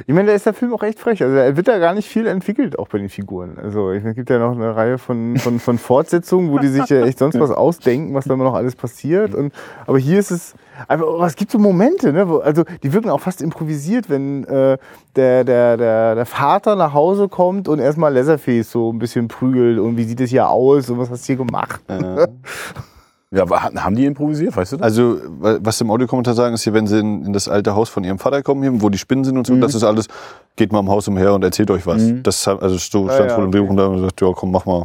Ich 0.06 0.14
meine, 0.14 0.28
da 0.28 0.34
ist 0.34 0.46
der 0.46 0.54
Film 0.54 0.74
auch 0.74 0.84
echt 0.84 1.00
frech. 1.00 1.22
Also 1.24 1.36
er 1.36 1.56
wird 1.56 1.68
da 1.68 1.78
gar 1.80 1.94
nicht 1.94 2.08
viel 2.08 2.28
entwickelt, 2.28 2.78
auch 2.80 2.88
bei 2.88 2.98
den 2.98 3.10
Figuren. 3.10 3.58
Also 3.62 3.92
ich 3.92 4.00
meine, 4.00 4.12
es 4.12 4.16
gibt 4.16 4.30
ja 4.30 4.40
noch 4.40 4.52
eine 4.52 4.76
Reihe 4.76 4.98
von, 4.98 5.38
von, 5.38 5.60
von 5.60 5.78
Fortsetzungen, 5.78 6.52
wo 6.52 6.60
die 6.60 6.68
sich 6.68 6.88
ja 6.90 7.06
echt 7.06 7.20
sonst 7.20 7.40
was 7.40 7.52
ausdenken, 7.52 8.14
was 8.14 8.26
da 8.26 8.34
immer 8.34 8.44
noch 8.44 8.56
alles 8.56 8.76
passiert. 8.76 9.34
Und, 9.34 9.54
aber 9.86 9.98
hier 9.98 10.20
ist 10.20 10.32
es 10.32 10.56
einfach, 10.88 11.08
aber 11.08 11.26
es 11.26 11.36
gibt 11.36 11.52
so 11.52 11.60
Momente, 11.60 12.14
ne, 12.14 12.28
wo, 12.30 12.38
also 12.38 12.64
die 12.84 12.94
wirken 12.94 13.10
auch 13.10 13.22
fast 13.22 13.42
improvisiert, 13.42 14.10
wenn 14.10 14.44
äh, 14.46 14.78
der, 15.16 15.44
der, 15.44 15.78
der, 15.78 16.16
der 16.16 16.26
Vater 16.26 16.76
nach 16.76 16.94
Hause 16.94 17.28
kommt 17.28 17.68
und 17.68 17.80
erstmal 17.80 18.14
Leatherface 18.14 18.72
so 18.72 18.92
ein 18.92 19.00
bisschen 19.00 19.28
prügelt 19.28 19.80
und 19.80 19.98
wie 19.98 20.04
sieht 20.04 20.22
es 20.22 20.30
hier 20.30 20.50
aus 20.50 20.90
und 20.90 21.00
was 21.00 21.10
hast 21.10 21.24
du 21.24 21.28
hier 21.28 21.46
gemacht? 21.46 21.82
Äh, 21.88 22.28
Ja, 23.30 23.44
haben 23.50 23.96
die 23.96 24.06
improvisiert, 24.06 24.56
weißt 24.56 24.72
du 24.74 24.78
das? 24.78 24.84
Also, 24.86 25.20
wa- 25.40 25.58
was 25.62 25.82
im 25.82 25.92
Audiokommentar 25.92 26.34
sagen, 26.34 26.54
ist 26.56 26.64
hier, 26.64 26.74
wenn 26.74 26.88
sie 26.88 27.00
in, 27.00 27.26
in 27.26 27.34
das 27.34 27.50
alte 27.50 27.76
Haus 27.76 27.90
von 27.90 28.06
ihrem 28.06 28.20
Vater 28.20 28.42
kommen, 28.42 28.62
hier, 28.64 28.82
wo 28.82 28.90
die 28.90 28.98
Spinnen 28.98 29.26
sind 29.26 29.38
und 29.38 29.46
so, 29.46 29.56
das 29.58 29.76
ist 29.76 29.84
alles, 29.84 30.08
geht 30.56 30.72
mal 30.72 30.80
im 30.80 30.88
Haus 30.90 31.10
umher 31.10 31.34
und 31.34 31.44
erzählt 31.44 31.70
euch 31.72 31.86
was. 31.86 32.02
Mhm. 32.04 32.24
Das 32.24 32.48
also 32.48 32.78
so 32.78 33.08
Ah, 33.08 33.12
stand 33.14 33.32
ja, 33.32 33.38
wohl 33.38 33.44
im 33.44 33.50
okay. 33.50 33.58
Drehbuch 33.58 33.70
und 33.72 33.78
da 33.78 33.84
haben 33.84 33.92
wir 33.96 34.00
gesagt, 34.02 34.22
ja 34.22 34.32
komm, 34.34 34.52
mach 34.52 34.66
mal. 34.66 34.84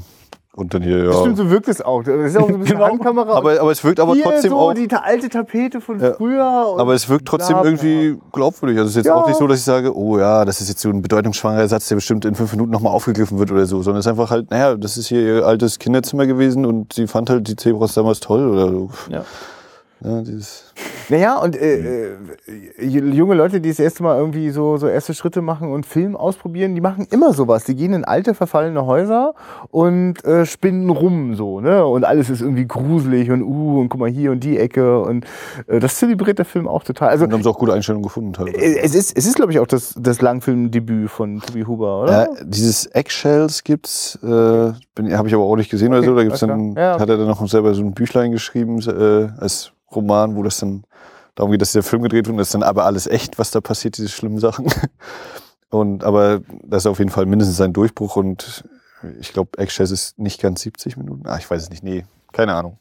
Und 0.55 0.75
dann 0.75 0.83
hier, 0.83 1.05
ja. 1.05 1.13
Stimmt, 1.15 1.39
so 1.39 1.49
wirkt 1.49 1.67
es 1.69 1.81
auch. 1.81 2.03
Das 2.05 2.15
ist 2.15 2.37
auch 2.37 2.43
so 2.47 2.55
ein 2.55 2.61
bisschen 2.61 2.77
Genau. 2.77 2.89
Handkamera. 2.91 3.33
aber, 3.37 3.59
aber 3.59 3.71
es 3.71 3.83
wirkt 3.85 3.99
aber 3.99 4.13
hier 4.13 4.25
trotzdem 4.25 4.51
so 4.51 4.59
auch. 4.59 4.75
die 4.75 4.87
alte 4.93 5.31
Tapete 5.31 5.81
von 5.81 5.99
Ja. 5.99 6.13
früher. 6.13 6.69
und 6.75 6.79
Aber 6.81 6.93
es 6.93 7.09
wirkt 7.09 7.27
trotzdem 7.27 7.55
bla, 7.55 7.63
bla. 7.63 7.71
irgendwie 7.71 8.21
glaubwürdig. 8.33 8.77
Also 8.77 8.89
es 8.89 8.93
ist 8.93 8.97
jetzt 8.97 9.07
Ja. 9.07 9.15
auch 9.15 9.27
nicht 9.27 9.39
so, 9.39 9.47
dass 9.47 9.59
ich 9.61 9.65
sage, 9.65 9.97
oh 9.97 10.19
ja, 10.19 10.45
das 10.45 10.61
ist 10.61 10.69
jetzt 10.69 10.83
so 10.83 10.91
ein 10.91 11.01
bedeutungsschwangerer 11.01 11.69
Satz, 11.69 11.89
der 11.89 11.95
bestimmt 11.95 12.27
in 12.27 12.35
fünf 12.35 12.53
Minuten 12.53 12.71
nochmal 12.71 12.93
aufgegriffen 12.93 13.39
wird 13.39 13.51
oder 13.51 13.65
so, 13.65 13.81
sondern 13.83 14.01
es 14.01 14.05
ist 14.07 14.11
einfach 14.11 14.31
halt, 14.31 14.51
naja, 14.51 14.75
das 14.77 14.99
ist 14.99 15.07
hier 15.07 15.23
ihr 15.23 15.47
altes 15.47 15.79
Kinderzimmer 15.79 16.27
gewesen 16.27 16.67
und 16.67 16.93
sie 16.93 17.07
fand 17.07 17.31
halt 17.31 17.49
die 17.49 17.57
Zebras 17.57 17.95
damals 17.95 18.21
toll 18.21 18.47
oder 18.51 18.69
so. 18.69 18.91
Ja. 19.09 19.25
Ja, 20.05 20.21
dieses, 20.21 20.75
Naja, 21.13 21.37
und 21.37 21.55
äh, 21.61 22.07
äh, 22.07 22.87
junge 22.87 23.35
Leute, 23.35 23.61
die 23.61 23.69
das 23.69 23.79
erste 23.79 24.03
Mal 24.03 24.17
irgendwie 24.17 24.49
so, 24.49 24.79
so 24.79 24.89
erste 24.89 25.13
Schritte 25.13 25.43
machen 25.43 25.71
und 25.71 25.85
Film 25.85 26.17
ausprobieren, 26.17 26.75
die 26.75 26.81
machen 26.81 27.07
immer 27.11 27.35
sowas. 27.35 27.65
Die 27.65 27.77
gehen 27.77 27.93
in 27.93 28.07
alte, 28.07 28.33
verfallene 28.33 28.87
Häuser 28.87 29.35
und 29.71 30.25
äh, 30.25 30.47
spinnen 30.47 30.89
rum 30.89 31.35
so, 31.35 31.61
ne? 31.61 31.85
Und 31.85 32.05
alles 32.05 32.31
ist 32.31 32.41
irgendwie 32.41 32.67
gruselig 32.67 33.31
und 33.31 33.43
uh, 33.43 33.81
und 33.81 33.91
guck 33.91 34.01
mal 34.01 34.09
hier 34.09 34.31
und 34.31 34.43
die 34.43 34.57
Ecke. 34.57 35.03
Und 35.03 35.27
äh, 35.67 35.81
das 35.81 35.97
zelebriert 35.97 36.39
der 36.39 36.47
Film 36.47 36.67
auch 36.67 36.83
total. 36.83 37.11
Also 37.11 37.27
und 37.27 37.33
haben 37.35 37.43
sie 37.43 37.51
auch 37.51 37.59
gute 37.59 37.75
Einstellungen 37.75 38.05
gefunden 38.05 38.33
teilweise. 38.33 38.57
äh, 38.57 38.79
es 38.79 38.95
ist, 38.95 39.15
es 39.15 39.27
ist 39.27 39.37
glaube 39.37 39.53
ich, 39.53 39.59
auch 39.59 39.67
das, 39.67 39.95
das 39.99 40.23
Langfilmdebüt 40.23 41.11
von 41.11 41.43
Tobi 41.43 41.67
Huber, 41.67 42.05
oder? 42.05 42.13
Ja, 42.13 42.29
dieses 42.43 42.87
Eggshells 42.87 43.65
gibt's, 43.65 44.19
äh, 44.23 44.29
habe 44.29 45.29
ich 45.29 45.35
aber 45.35 45.45
auch 45.45 45.57
nicht 45.57 45.71
gesehen 45.71 45.89
oder 45.89 45.99
Okay, 45.99 46.07
so. 46.07 46.17
Da 46.17 46.23
gibt's 46.23 46.41
dann. 46.41 46.73
Ja. 46.75 46.99
hat 46.99 47.11
er 47.11 47.19
dann 47.19 47.27
noch 47.27 47.47
selber 47.47 47.75
so 47.75 47.83
ein 47.83 47.93
Büchlein 47.93 48.33
geschrieben 48.33 48.81
äh, 48.89 49.29
als 49.39 49.73
Roman, 49.95 50.37
wo 50.37 50.43
das 50.43 50.59
dann 50.59 50.85
darum 51.35 51.53
geht, 51.53 51.63
dass 51.63 51.73
der 51.73 51.83
Film 51.83 52.03
gedreht 52.03 52.27
wird 52.27 52.39
das 52.39 52.49
ist 52.49 52.55
dann 52.55 52.63
aber 52.63 52.85
alles 52.85 53.07
echt, 53.07 53.39
was 53.39 53.51
da 53.51 53.61
passiert, 53.61 53.97
diese 53.97 54.09
schlimmen 54.09 54.39
Sachen. 54.39 54.67
Und 55.71 56.05
aber 56.05 56.43
das 56.65 56.83
ist 56.83 56.87
auf 56.87 56.99
jeden 56.99 57.11
Fall 57.11 57.25
mindestens 57.25 57.59
ein 57.63 57.73
Durchbruch 57.73 58.17
und 58.17 58.63
ich 59.21 59.33
glaube, 59.33 59.59
Eggshells 59.59 59.91
ist 59.91 60.19
nicht 60.19 60.39
ganz 60.41 60.61
70 60.61 60.99
Minuten. 60.99 61.27
Ah, 61.27 61.39
ich 61.39 61.51
weiß 61.51 61.63
es 61.63 61.71
nicht. 61.71 61.83
Nee, 61.83 62.05
keine 62.31 62.55
Ahnung. 62.55 62.79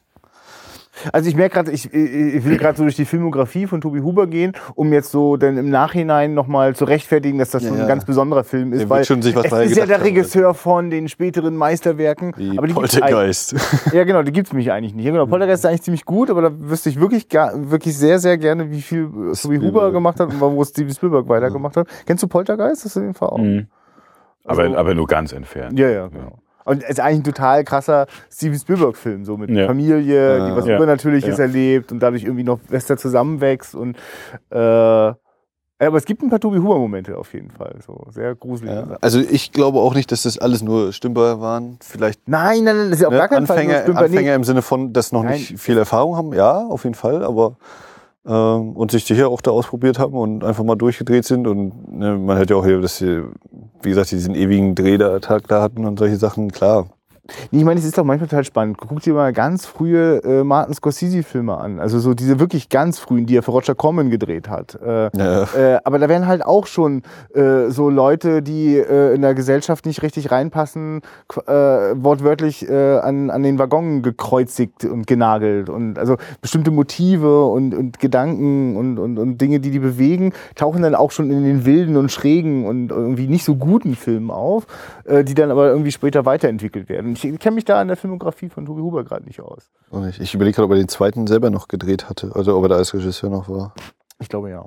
Also 1.12 1.28
ich 1.28 1.36
merke 1.36 1.54
gerade, 1.54 1.70
ich, 1.72 1.92
ich 1.92 2.44
will 2.44 2.58
gerade 2.58 2.76
so 2.76 2.82
durch 2.82 2.96
die 2.96 3.06
Filmografie 3.06 3.66
von 3.66 3.80
Tobi 3.80 4.00
Huber 4.00 4.26
gehen, 4.26 4.52
um 4.74 4.92
jetzt 4.92 5.10
so 5.10 5.36
dann 5.38 5.56
im 5.56 5.70
Nachhinein 5.70 6.34
nochmal 6.34 6.76
zu 6.76 6.84
rechtfertigen, 6.84 7.38
dass 7.38 7.50
das 7.50 7.62
Ja, 7.62 7.68
schon 7.70 7.78
ja. 7.78 7.84
ein 7.84 7.88
ganz 7.88 8.04
besonderer 8.04 8.44
Film 8.44 8.72
ist. 8.72 8.80
Der 8.80 8.90
weil 8.90 9.04
schon 9.04 9.22
sich 9.22 9.34
was 9.34 9.46
es 9.46 9.70
ist 9.70 9.76
ja 9.78 9.86
der 9.86 9.96
haben. 9.98 10.02
Regisseur 10.04 10.52
von 10.54 10.90
den 10.90 11.08
späteren 11.08 11.56
Meisterwerken. 11.56 12.34
Wie 12.36 12.58
aber 12.58 12.66
die 12.66 12.74
Poltergeist. 12.74 13.54
Ja 13.92 14.04
genau, 14.04 14.22
die 14.22 14.32
gibt's 14.32 14.52
mich 14.52 14.70
eigentlich 14.70 14.94
nicht. 14.94 15.04
Ja, 15.06 15.12
genau, 15.12 15.26
Poltergeist 15.26 15.64
ist 15.64 15.68
eigentlich 15.68 15.82
ziemlich 15.82 16.04
gut, 16.04 16.30
aber 16.30 16.42
da 16.42 16.50
wüsste 16.58 16.88
ich 16.90 17.00
wirklich, 17.00 17.28
gar, 17.28 17.52
wirklich 17.70 17.96
sehr, 17.96 18.18
sehr 18.18 18.36
gerne, 18.38 18.70
wie 18.70 18.82
viel 18.82 19.04
äh, 19.04 19.08
Tobi 19.08 19.34
Spielberg. 19.36 19.62
Huber 19.74 19.92
gemacht 19.92 20.20
hat 20.20 20.28
und 20.28 20.40
wo 20.40 20.64
Steven 20.64 20.92
Spielberg 20.94 21.28
weitergemacht 21.28 21.76
hat. 21.76 21.88
Kennst 22.06 22.22
du 22.22 22.28
Poltergeist? 22.28 22.84
Das 22.84 22.90
ist 22.92 22.96
auf 22.98 23.02
jeden 23.02 23.14
Fall 23.14 23.28
auch. 23.30 23.38
Mhm. 23.38 23.66
Aber, 24.44 24.62
Also- 24.62 24.76
aber 24.76 24.94
nur 24.94 25.06
ganz 25.06 25.32
entfernt. 25.32 25.78
Ja, 25.78 25.88
ja, 25.88 26.06
genau. 26.08 26.38
Und 26.64 26.82
es 26.82 26.90
ist 26.90 27.00
eigentlich 27.00 27.20
ein 27.20 27.24
total 27.24 27.64
krasser 27.64 28.06
Steven 28.30 28.58
Spielberg-Film, 28.58 29.24
so 29.24 29.36
mit 29.36 29.50
Ja. 29.50 29.66
Familie, 29.66 30.00
die 30.02 30.48
Ja. 30.48 30.56
was 30.56 30.66
Ja. 30.66 30.76
Übernatürliches 30.76 31.38
Ja. 31.38 31.44
erlebt 31.44 31.92
und 31.92 32.00
dadurch 32.00 32.24
irgendwie 32.24 32.44
noch 32.44 32.58
besser 32.60 32.96
zusammenwächst. 32.96 33.74
Und, 33.74 33.96
äh, 34.50 34.56
aber 34.56 35.96
es 35.96 36.04
gibt 36.04 36.22
ein 36.22 36.30
paar 36.30 36.38
Tobi 36.38 36.58
Huber-Momente 36.58 37.18
auf 37.18 37.34
jeden 37.34 37.50
Fall. 37.50 37.74
So 37.84 38.06
sehr. 38.10 38.36
Sachen. 38.36 38.96
Also 39.00 39.18
ich 39.18 39.50
glaube 39.50 39.80
auch 39.80 39.94
nicht, 39.94 40.12
dass 40.12 40.22
das 40.22 40.38
alles 40.38 40.62
nur 40.62 40.92
Stümper 40.92 41.40
waren. 41.40 41.78
Vielleicht 41.82 42.28
Nein, 42.28 42.62
nein, 42.64 42.76
nein, 42.76 42.90
das 42.90 42.98
ist 42.98 43.00
ja 43.02 43.08
auf 43.08 43.12
Ne, 43.12 43.18
gar 43.18 43.28
keinen 43.28 43.46
Fall 43.48 43.56
Anfänger, 43.58 43.74
nur 43.74 43.82
Stümper. 43.82 44.00
Nee. 44.02 44.06
Anfänger 44.06 44.34
im 44.36 44.44
Sinne 44.44 44.62
von, 44.62 44.92
dass 44.92 45.10
noch 45.10 45.24
Nein. 45.24 45.32
nicht 45.34 45.58
viel 45.58 45.76
Erfahrung 45.76 46.16
haben, 46.16 46.32
ja, 46.32 46.58
auf 46.58 46.84
jeden 46.84 46.94
Fall, 46.94 47.24
aber 47.24 47.56
ähm, 48.26 48.76
und 48.76 48.90
sich 48.90 49.04
sicher 49.04 49.28
auch 49.28 49.40
da 49.40 49.50
ausprobiert 49.50 49.98
haben 49.98 50.14
und 50.14 50.44
einfach 50.44 50.64
mal 50.64 50.76
durchgedreht 50.76 51.24
sind. 51.24 51.46
Und 51.46 51.92
ne, 51.92 52.16
man 52.16 52.36
hört 52.38 52.50
ja 52.50 52.56
auch 52.56 52.64
hier, 52.64 52.80
dass 52.80 52.98
sie, 52.98 53.22
wie 53.82 53.88
gesagt, 53.88 54.10
diesen 54.10 54.34
ewigen 54.34 54.74
Drehtag 54.74 55.48
da 55.48 55.62
hatten 55.62 55.84
und 55.84 55.98
solche 55.98 56.16
Sachen, 56.16 56.50
klar, 56.52 56.86
Nee, 57.52 57.60
ich 57.60 57.64
meine, 57.64 57.78
es 57.78 57.86
ist 57.86 57.96
doch 57.96 58.02
manchmal 58.02 58.28
total 58.28 58.42
spannend. 58.42 58.78
Guck 58.78 59.00
dir 59.00 59.14
mal 59.14 59.32
ganz 59.32 59.64
frühe 59.64 60.20
äh, 60.24 60.42
Martin 60.42 60.74
Scorsese-Filme 60.74 61.56
an. 61.56 61.78
Also 61.78 62.00
so 62.00 62.14
diese 62.14 62.40
wirklich 62.40 62.68
ganz 62.68 62.98
frühen, 62.98 63.26
die 63.26 63.36
er 63.36 63.44
für 63.44 63.52
Roger 63.52 63.76
Corman 63.76 64.10
gedreht 64.10 64.48
hat. 64.48 64.74
Äh, 64.84 65.08
Ja. 65.16 65.42
äh, 65.54 65.78
aber 65.84 66.00
da 66.00 66.08
werden 66.08 66.26
halt 66.26 66.44
auch 66.44 66.66
schon 66.66 67.02
äh, 67.32 67.68
so 67.68 67.90
Leute, 67.90 68.42
die 68.42 68.76
äh, 68.76 69.14
in 69.14 69.22
der 69.22 69.34
Gesellschaft 69.34 69.86
nicht 69.86 70.02
richtig 70.02 70.32
reinpassen, 70.32 71.02
äh, 71.46 71.52
wortwörtlich 71.52 72.68
äh, 72.68 72.98
an, 72.98 73.30
an 73.30 73.44
den 73.44 73.56
Waggon 73.60 74.02
gekreuzigt 74.02 74.84
und 74.84 75.06
genagelt. 75.06 75.70
Und 75.70 76.00
also 76.00 76.16
bestimmte 76.40 76.72
Motive 76.72 77.44
und, 77.46 77.72
und 77.72 78.00
Gedanken 78.00 78.76
und, 78.76 78.98
und, 78.98 79.18
und 79.18 79.38
Dinge, 79.40 79.60
die 79.60 79.70
die 79.70 79.78
bewegen, 79.78 80.32
tauchen 80.56 80.82
dann 80.82 80.96
auch 80.96 81.12
schon 81.12 81.30
in 81.30 81.44
den 81.44 81.64
wilden 81.64 81.96
und 81.96 82.10
schrägen 82.10 82.66
und 82.66 82.90
irgendwie 82.90 83.28
nicht 83.28 83.44
so 83.44 83.54
guten 83.54 83.94
Filmen 83.94 84.32
auf, 84.32 84.66
äh, 85.04 85.22
die 85.22 85.34
dann 85.34 85.52
aber 85.52 85.68
irgendwie 85.68 85.92
später 85.92 86.26
weiterentwickelt 86.26 86.88
werden. 86.88 87.11
Ich 87.12 87.38
kenne 87.38 87.54
mich 87.54 87.64
da 87.64 87.80
an 87.80 87.88
der 87.88 87.96
Filmografie 87.96 88.48
von 88.48 88.66
Tobi 88.66 88.80
Huber 88.80 89.04
gerade 89.04 89.24
nicht 89.24 89.40
aus. 89.40 89.70
Ich 90.10 90.20
ich 90.20 90.34
überlege 90.34 90.56
gerade, 90.56 90.66
ob 90.66 90.72
er 90.72 90.78
den 90.78 90.88
zweiten 90.88 91.26
selber 91.26 91.50
noch 91.50 91.68
gedreht 91.68 92.08
hatte. 92.08 92.32
Also 92.34 92.56
ob 92.56 92.64
er 92.64 92.68
da 92.70 92.76
als 92.76 92.92
Regisseur 92.94 93.30
noch 93.30 93.48
war. 93.48 93.74
Ich 94.20 94.28
glaube 94.28 94.50
ja. 94.50 94.64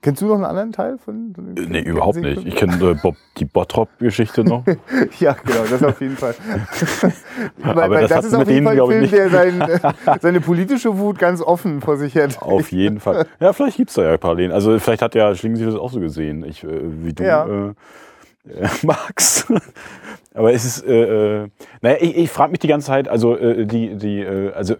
Kennst 0.00 0.22
du 0.22 0.26
noch 0.26 0.36
einen 0.36 0.44
anderen 0.44 0.70
Teil 0.70 0.96
von? 0.96 1.32
von 1.34 1.56
den- 1.56 1.70
Nee, 1.72 1.80
überhaupt 1.80 2.18
nicht. 2.18 2.46
Ich 2.46 2.54
kenne 2.54 2.74
äh, 2.90 2.94
Bob, 2.94 3.16
die 3.36 3.44
Bottrop-Geschichte 3.44 4.44
noch. 4.44 4.62
Ja, 5.18 5.32
genau, 5.44 5.64
das 5.68 5.82
auf 5.82 6.00
jeden 6.00 6.16
Fall. 6.16 6.36
weil, 7.58 7.70
Aber 7.72 7.90
weil 7.90 8.00
das 8.02 8.10
das, 8.10 8.24
ist 8.26 8.32
mit 8.32 8.42
auf 8.42 8.48
jeden 8.48 8.64
Fall 8.66 8.80
ein 8.80 8.86
Film, 8.86 9.10
der 9.10 9.30
sein, 9.30 9.60
äh, 10.06 10.18
seine 10.20 10.40
politische 10.40 10.96
Wut 10.98 11.18
ganz 11.18 11.42
offen 11.42 11.80
vor 11.80 11.96
sich 11.96 12.14
hat. 12.16 12.40
Auf 12.40 12.70
jeden 12.70 13.00
Fall. 13.00 13.26
Ja, 13.40 13.52
vielleicht 13.52 13.76
gibt's 13.78 13.94
da 13.94 14.02
ja 14.02 14.16
Parallelen. 14.18 14.52
Also 14.52 14.78
vielleicht 14.78 15.02
hat 15.02 15.16
ja 15.16 15.34
Schlingensief 15.34 15.66
das 15.66 15.74
auch 15.76 15.90
so 15.90 15.98
gesehen, 15.98 16.44
ich, 16.44 16.62
äh, 16.62 16.68
wie 17.04 17.12
du 17.12 17.24
Ja. 17.24 17.46
äh, 17.46 17.74
äh, 18.56 18.68
magst. 18.82 19.52
Aber 20.34 20.52
es 20.52 20.64
ist, 20.64 20.86
äh, 20.86 21.42
äh, 21.42 21.48
naja, 21.80 21.96
ich, 22.00 22.16
ich 22.16 22.30
frage 22.30 22.50
mich 22.50 22.60
die 22.60 22.68
ganze 22.68 22.88
Zeit, 22.88 23.08
also 23.08 23.36
äh, 23.36 23.66
die, 23.66 23.96
die, 23.96 24.20
äh, 24.20 24.52
also 24.52 24.76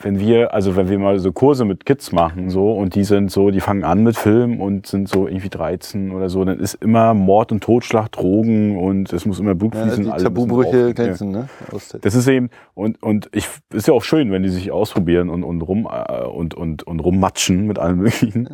wenn 0.00 0.20
wir, 0.20 0.54
also 0.54 0.76
wenn 0.76 0.88
wir 0.88 0.98
mal 0.98 1.18
so 1.18 1.32
Kurse 1.32 1.64
mit 1.64 1.84
Kids 1.84 2.12
machen, 2.12 2.50
so, 2.50 2.72
und 2.72 2.94
die 2.94 3.04
sind 3.04 3.30
so, 3.32 3.50
die 3.50 3.60
fangen 3.60 3.82
an 3.84 4.04
mit 4.04 4.16
Film 4.16 4.60
und 4.60 4.86
sind 4.86 5.08
so 5.08 5.26
irgendwie 5.26 5.48
13 5.48 6.12
oder 6.12 6.28
so, 6.28 6.44
dann 6.44 6.60
ist 6.60 6.74
immer 6.74 7.14
Mord 7.14 7.50
und 7.50 7.62
Totschlag, 7.64 8.12
Drogen 8.12 8.78
und 8.78 9.12
es 9.12 9.26
muss 9.26 9.40
immer 9.40 9.54
Blut 9.54 9.74
Ja, 9.74 9.82
fließen. 9.82 10.04
die 10.04 10.10
alle 10.10 10.30
müssen 10.30 10.34
Tabubrüche. 10.34 10.86
Ja. 10.86 10.92
glänzen, 10.92 11.30
ne? 11.32 11.48
Das 12.00 12.14
ist 12.14 12.28
eben, 12.28 12.50
und, 12.74 13.02
und 13.02 13.28
ich, 13.32 13.48
ist 13.72 13.88
ja 13.88 13.94
auch 13.94 14.04
schön, 14.04 14.30
wenn 14.30 14.42
die 14.42 14.50
sich 14.50 14.70
ausprobieren 14.70 15.30
und, 15.30 15.42
und 15.42 15.62
rum, 15.62 15.88
äh, 15.90 16.24
und, 16.24 16.54
und, 16.54 16.84
und 16.84 17.00
rummatschen 17.00 17.66
mit 17.66 17.78
allem 17.78 17.98
möglichen. 17.98 18.48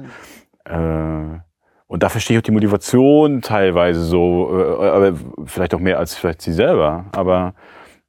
Äh, 0.64 1.40
und 1.86 2.02
da 2.02 2.08
verstehe 2.08 2.36
ich 2.36 2.38
auch 2.40 2.46
die 2.46 2.52
Motivation 2.52 3.42
teilweise 3.42 4.00
so, 4.00 4.50
äh, 4.80 4.88
aber 4.88 5.12
vielleicht 5.44 5.74
auch 5.74 5.80
mehr 5.80 5.98
als 5.98 6.14
vielleicht 6.14 6.42
sie 6.42 6.52
selber. 6.52 7.04
Aber 7.12 7.54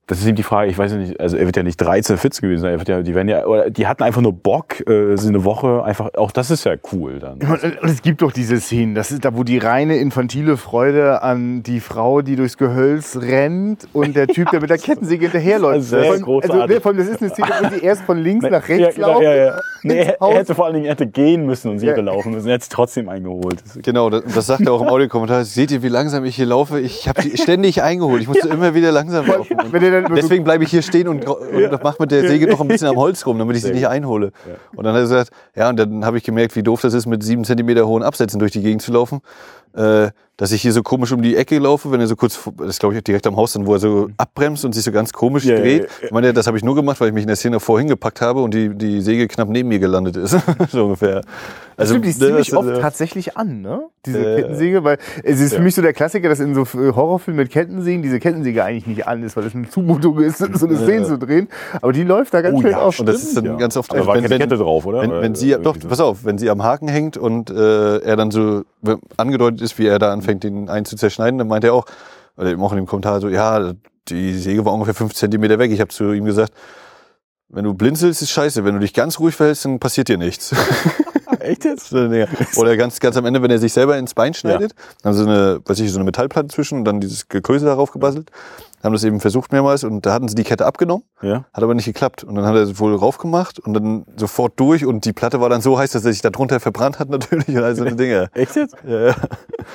das 0.07 0.19
ist 0.19 0.27
eben 0.27 0.35
die 0.35 0.43
Frage, 0.43 0.69
ich 0.69 0.77
weiß 0.77 0.91
ja 0.91 0.97
nicht, 0.99 1.19
also 1.19 1.35
er 1.35 1.47
wird 1.47 1.57
ja 1.57 1.63
nicht 1.63 1.77
13, 1.77 2.17
14 2.17 2.41
gewesen 2.43 2.61
sein, 2.61 2.71
er 2.73 2.77
wird 2.77 2.87
ja, 2.89 3.01
die 3.01 3.15
werden 3.15 3.27
ja, 3.27 3.45
oder 3.45 3.71
die 3.71 3.87
hatten 3.87 4.03
einfach 4.03 4.21
nur 4.21 4.33
Bock, 4.33 4.87
äh, 4.87 5.15
sind 5.15 5.35
eine 5.35 5.43
Woche 5.43 5.83
einfach, 5.83 6.13
auch 6.13 6.31
das 6.31 6.51
ist 6.51 6.63
ja 6.63 6.75
cool 6.93 7.17
dann. 7.19 7.39
Und, 7.41 7.63
es 7.89 8.03
gibt 8.03 8.21
doch 8.21 8.31
diese 8.31 8.59
Szenen, 8.59 8.93
das 8.93 9.09
ist 9.11 9.25
da, 9.25 9.35
wo 9.35 9.43
die 9.43 9.57
reine 9.57 9.97
infantile 9.97 10.57
Freude 10.57 11.23
an 11.23 11.63
die 11.63 11.79
Frau, 11.79 12.21
die 12.21 12.35
durchs 12.35 12.57
Gehölz 12.57 13.17
rennt 13.19 13.87
und 13.93 14.15
der 14.15 14.27
Typ, 14.27 14.51
der 14.51 14.61
mit 14.61 14.69
der 14.69 14.77
Kettensäge 14.85 15.23
hinterherläuft. 15.25 15.77
Das 15.77 15.83
ist 15.85 15.89
sehr 15.89 15.99
allem- 16.01 16.11
also, 16.11 16.25
großartig. 16.25 16.75
nee, 16.75 16.81
vor 16.81 16.91
allem, 16.91 16.99
das 16.99 17.07
ist 17.07 17.21
eine 17.21 17.31
Szene, 17.31 17.47
wo 17.63 17.69
sie 17.69 17.81
erst 17.83 18.03
von 18.03 18.17
links 18.19 18.43
nach 18.49 18.69
ja, 18.69 18.75
rechts 18.75 18.95
genau, 18.95 19.07
laufen. 19.07 19.23
ja, 19.23 19.35
ja. 19.35 19.59
Nee, 19.85 19.99
er, 19.99 20.19
er 20.19 20.33
hätte 20.39 20.55
vor 20.55 20.65
allen 20.65 20.73
Dingen 20.73 20.85
er 20.87 20.91
hätte 20.91 21.05
gehen 21.07 21.45
müssen 21.45 21.69
und 21.71 21.79
sie 21.79 21.85
Ja. 21.85 21.91
hätte 21.91 22.01
laufen 22.01 22.31
müssen. 22.31 22.47
Er 22.47 22.55
hätte 22.55 22.63
sich 22.65 22.69
trotzdem 22.73 23.07
eingeholt. 23.07 23.61
Das 23.63 23.79
Genau, 23.83 24.09
das, 24.09 24.23
das 24.33 24.47
sagt 24.47 24.61
er 24.65 24.73
auch 24.73 24.81
im 24.81 24.87
Audiokommentar. 24.87 25.45
Seht 25.45 25.71
ihr, 25.71 25.83
wie 25.83 25.89
langsam 25.89 26.25
ich 26.25 26.35
hier 26.35 26.47
laufe? 26.47 26.79
Ich 26.79 27.07
habe 27.07 27.21
sie 27.21 27.37
ständig 27.37 27.83
eingeholt. 27.83 28.21
Ich 28.21 28.27
musste 28.27 28.47
immer 28.49 28.73
wieder 28.73 28.91
langsam 28.91 29.27
laufen. 29.27 29.55
Deswegen 30.15 30.43
bleibe 30.43 30.63
ich 30.63 30.71
hier 30.71 30.81
stehen 30.81 31.07
und, 31.07 31.27
und 31.27 31.83
mach 31.83 31.99
mit 31.99 32.11
der 32.11 32.27
Säge 32.27 32.47
noch 32.47 32.61
ein 32.61 32.67
bisschen 32.67 32.87
am 32.87 32.95
Holz 32.97 33.25
rum, 33.25 33.37
damit 33.37 33.55
ich 33.57 33.63
sie 33.63 33.71
nicht 33.73 33.87
einhole. 33.87 34.31
Und 34.75 34.83
dann 34.85 34.93
hat 34.93 34.99
er 34.99 35.03
gesagt, 35.03 35.29
ja, 35.55 35.69
und 35.69 35.77
dann 35.77 36.03
habe 36.03 36.17
ich 36.17 36.23
gemerkt, 36.23 36.55
wie 36.55 36.63
doof 36.63 36.81
das 36.81 36.93
ist, 36.93 37.05
mit 37.05 37.23
sieben 37.23 37.43
Zentimeter 37.43 37.87
hohen 37.87 38.03
Absätzen 38.03 38.39
durch 38.39 38.51
die 38.51 38.61
Gegend 38.61 38.81
zu 38.81 38.91
laufen. 38.91 39.21
Äh, 39.75 40.09
dass 40.37 40.51
ich 40.51 40.61
hier 40.61 40.73
so 40.73 40.83
komisch 40.83 41.11
um 41.11 41.21
die 41.21 41.35
Ecke 41.35 41.57
laufe, 41.59 41.91
wenn 41.91 42.01
er 42.01 42.07
so 42.07 42.15
kurz, 42.15 42.35
vor- 42.35 42.53
das 42.57 42.67
ist 42.69 42.79
glaube 42.79 42.95
ich 42.95 43.03
direkt 43.03 43.25
am 43.27 43.37
Haus, 43.37 43.53
dann, 43.53 43.65
wo 43.65 43.73
er 43.73 43.79
so 43.79 44.09
abbremst 44.17 44.65
und 44.65 44.73
sich 44.73 44.83
so 44.83 44.91
ganz 44.91 45.13
komisch 45.13 45.45
ja, 45.45 45.55
dreht. 45.57 45.83
ja, 45.83 45.87
ja. 46.01 46.05
Ich 46.05 46.11
meine, 46.11 46.33
das 46.33 46.47
habe 46.47 46.57
ich 46.57 46.63
nur 46.63 46.75
gemacht, 46.75 46.99
weil 46.99 47.07
ich 47.09 47.13
mich 47.13 47.23
in 47.23 47.27
der 47.27 47.37
Szene 47.37 47.59
vorhin 47.59 47.87
gepackt 47.87 48.19
habe 48.21 48.41
und 48.41 48.53
die, 48.53 48.69
die 48.75 49.01
Säge 49.01 49.27
knapp 49.27 49.47
neben 49.49 49.69
mir 49.69 49.79
gelandet 49.79 50.17
ist. 50.17 50.35
so 50.71 50.85
ungefähr. 50.85 51.21
Das 51.77 51.89
stimmt, 51.89 52.05
die 52.05 52.09
ist 52.09 52.21
ne, 52.21 52.27
ziemlich 52.27 52.49
das- 52.49 52.57
oft 52.57 52.69
äh, 52.69 52.79
tatsächlich 52.79 53.35
an, 53.37 53.61
ne? 53.61 53.81
Diese 54.05 54.19
Äh, 54.19 54.41
Kettensäge, 54.41 54.83
weil 54.83 54.97
es 55.23 55.39
ist 55.41 55.51
für 55.53 55.57
ja. 55.57 55.63
mich 55.63 55.75
so 55.75 55.81
der 55.81 55.93
Klassiker, 55.93 56.29
dass 56.29 56.39
in 56.39 56.53
so 56.55 56.61
äh, 56.61 56.93
Horrorfilmen 56.93 57.43
mit 57.43 57.51
Kettensägen 57.51 58.01
diese 58.01 58.19
Kettensäge 58.19 58.63
eigentlich 58.63 58.87
nicht 58.87 59.07
an 59.07 59.23
ist, 59.23 59.35
weil 59.35 59.45
es 59.45 59.55
eine 59.55 59.69
Zumutung 59.69 60.19
ist, 60.19 60.37
so 60.53 60.65
eine 60.67 60.77
Szene 60.77 61.05
zu 61.05 61.17
drehen. 61.17 61.49
Aber 61.81 61.91
die 61.91 62.03
läuft 62.03 62.33
da 62.33 62.41
ganz 62.41 62.57
Oh 62.57 62.61
schön 62.61 62.71
ja, 62.71 62.79
auf. 62.81 62.99
Und 62.99 63.05
das 63.07 63.23
ist 63.23 63.35
dann 63.35 63.45
Ja. 63.45 63.55
ganz 63.55 63.75
oft, 63.77 63.91
Aber 63.93 64.07
war 64.07 64.15
wenn, 64.15 64.23
keine 64.23 64.37
Kette 64.39 64.57
drauf, 64.57 64.85
oder? 64.85 65.01
wenn, 65.01 65.11
wenn 65.11 65.35
sie, 65.35 65.53
oder 65.55 65.63
doch, 65.63 65.77
pass 65.79 65.99
auf, 65.99 66.23
wenn 66.23 66.37
sie 66.37 66.49
am 66.49 66.63
Haken 66.63 66.87
hängt 66.87 67.17
und 67.17 67.49
äh, 67.49 67.97
er 67.99 68.15
dann 68.15 68.31
so 68.31 68.63
angedeutet 69.17 69.61
ist, 69.61 69.77
wie 69.77 69.87
er 69.87 69.99
da 69.99 70.13
anfängt, 70.13 70.43
den 70.43 70.69
einen 70.69 70.85
zu 70.85 70.95
zerschneiden, 70.95 71.37
dann 71.39 71.47
meint 71.47 71.63
er 71.63 71.73
auch, 71.73 71.85
oder 72.37 72.51
eben 72.51 72.61
auch 72.63 72.71
in 72.71 72.77
dem 72.77 72.85
Kommentar 72.85 73.19
so, 73.21 73.27
ja, 73.29 73.73
die 74.07 74.33
Säge 74.37 74.63
war 74.65 74.73
ungefähr 74.73 74.93
fünf 74.93 75.13
Zentimeter 75.13 75.57
weg. 75.59 75.71
Ich 75.71 75.79
habe 75.81 75.89
zu 75.89 76.11
ihm 76.13 76.25
gesagt, 76.25 76.53
wenn 77.49 77.63
du 77.63 77.73
blinzelst, 77.73 78.21
ist 78.21 78.29
scheiße. 78.31 78.63
Wenn 78.65 78.75
du 78.75 78.79
dich 78.81 78.93
ganz 78.93 79.19
ruhig 79.19 79.35
verhältst, 79.35 79.65
dann 79.65 79.79
passiert 79.79 80.09
dir 80.09 80.17
nichts. 80.17 80.53
Echt 81.45 81.65
jetzt? 81.65 81.91
Nee. 81.91 82.25
Oder 82.55 82.77
ganz, 82.77 82.99
ganz 82.99 83.17
am 83.17 83.25
Ende, 83.25 83.41
wenn 83.41 83.51
er 83.51 83.59
sich 83.59 83.73
selber 83.73 83.97
ins 83.97 84.13
Bein 84.13 84.33
schneidet, 84.33 84.73
dann 85.03 85.13
so 85.13 85.23
eine, 85.23 85.59
weiß 85.65 85.79
ich, 85.79 85.91
so 85.91 85.97
eine 85.97 86.05
Metallplatte 86.05 86.47
zwischen 86.47 86.79
und 86.79 86.85
dann 86.85 86.99
dieses 86.99 87.27
Geköse 87.29 87.65
darauf 87.65 87.91
gebastelt. 87.91 88.31
Haben 88.83 88.93
das 88.93 89.03
eben 89.03 89.19
versucht 89.19 89.51
mehrmals 89.51 89.83
und 89.83 90.05
da 90.05 90.13
hatten 90.13 90.27
sie 90.27 90.35
die 90.35 90.43
Kette 90.43 90.65
abgenommen. 90.65 91.03
Ja. 91.21 91.45
Hat 91.53 91.63
aber 91.63 91.73
nicht 91.73 91.85
geklappt. 91.85 92.23
Und 92.23 92.35
dann 92.35 92.45
hat 92.45 92.55
er 92.55 92.61
es 92.63 92.79
wohl 92.79 92.95
raufgemacht 92.95 93.57
und 93.59 93.73
dann 93.73 94.05
sofort 94.15 94.59
durch 94.59 94.85
und 94.85 95.05
die 95.05 95.13
Platte 95.13 95.41
war 95.41 95.49
dann 95.49 95.61
so 95.61 95.79
heiß, 95.79 95.91
dass 95.91 96.05
er 96.05 96.11
sich 96.13 96.21
da 96.21 96.29
drunter 96.29 96.59
verbrannt 96.59 96.99
hat 96.99 97.09
natürlich 97.15 97.49
und 97.49 97.63
all 97.63 97.75
so 97.75 97.83
eine 97.83 97.95
Dinge. 97.95 98.27
Echt 98.33 98.55
jetzt? 98.55 98.75
Ja, 98.87 99.07
ja. 99.07 99.15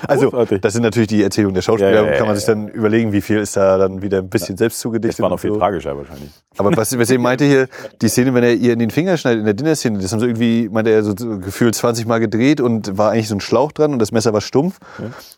Also, 0.07 0.31
Großartig. 0.31 0.61
das 0.61 0.73
sind 0.75 0.83
natürlich 0.83 1.09
die 1.09 1.23
Erzählungen 1.23 1.55
der 1.55 1.63
Schauspieler. 1.63 2.07
Ja, 2.13 2.17
kann 2.19 2.27
man 2.29 2.37
sich 2.37 2.45
dann 2.45 2.69
überlegen, 2.69 3.13
wie 3.13 3.21
viel 3.21 3.39
ist 3.39 3.57
da 3.57 3.79
dann 3.79 4.03
wieder 4.03 4.19
ein 4.19 4.29
bisschen 4.29 4.57
selbst 4.57 4.77
Das 4.77 4.83
zugedichtet. 4.83 5.21
war 5.23 5.31
noch 5.31 5.41
viel 5.41 5.53
so. 5.53 5.59
tragischer 5.59 5.97
wahrscheinlich. 5.97 6.31
Aber 6.57 6.77
was, 6.77 6.97
was 6.97 7.11
er 7.11 7.19
meinte 7.19 7.45
hier, 7.45 7.69
die 8.01 8.09
Szene, 8.09 8.33
wenn 8.35 8.45
er 8.45 8.55
ihr 8.55 8.73
in 8.73 8.79
den 8.79 8.91
Finger 8.91 9.17
schneidet, 9.17 9.41
in 9.41 9.45
der 9.47 9.55
Dinner-Szene, 9.55 9.99
das 9.99 10.13
haben 10.13 10.21
sie 10.21 10.27
irgendwie, 10.27 10.69
meinte 10.69 10.91
er, 10.91 11.03
so, 11.03 11.15
so 11.19 11.39
gefühlt 11.39 11.75
20 11.75 12.07
Mal 12.07 12.19
gedreht 12.21 12.61
und 12.61 12.97
war 12.97 13.11
eigentlich 13.11 13.29
so 13.29 13.35
ein 13.35 13.41
Schlauch 13.41 13.73
dran 13.73 13.93
und 13.93 13.99
das 13.99 14.13
Messer 14.13 14.33
war 14.33 14.41
stumpf. 14.41 14.79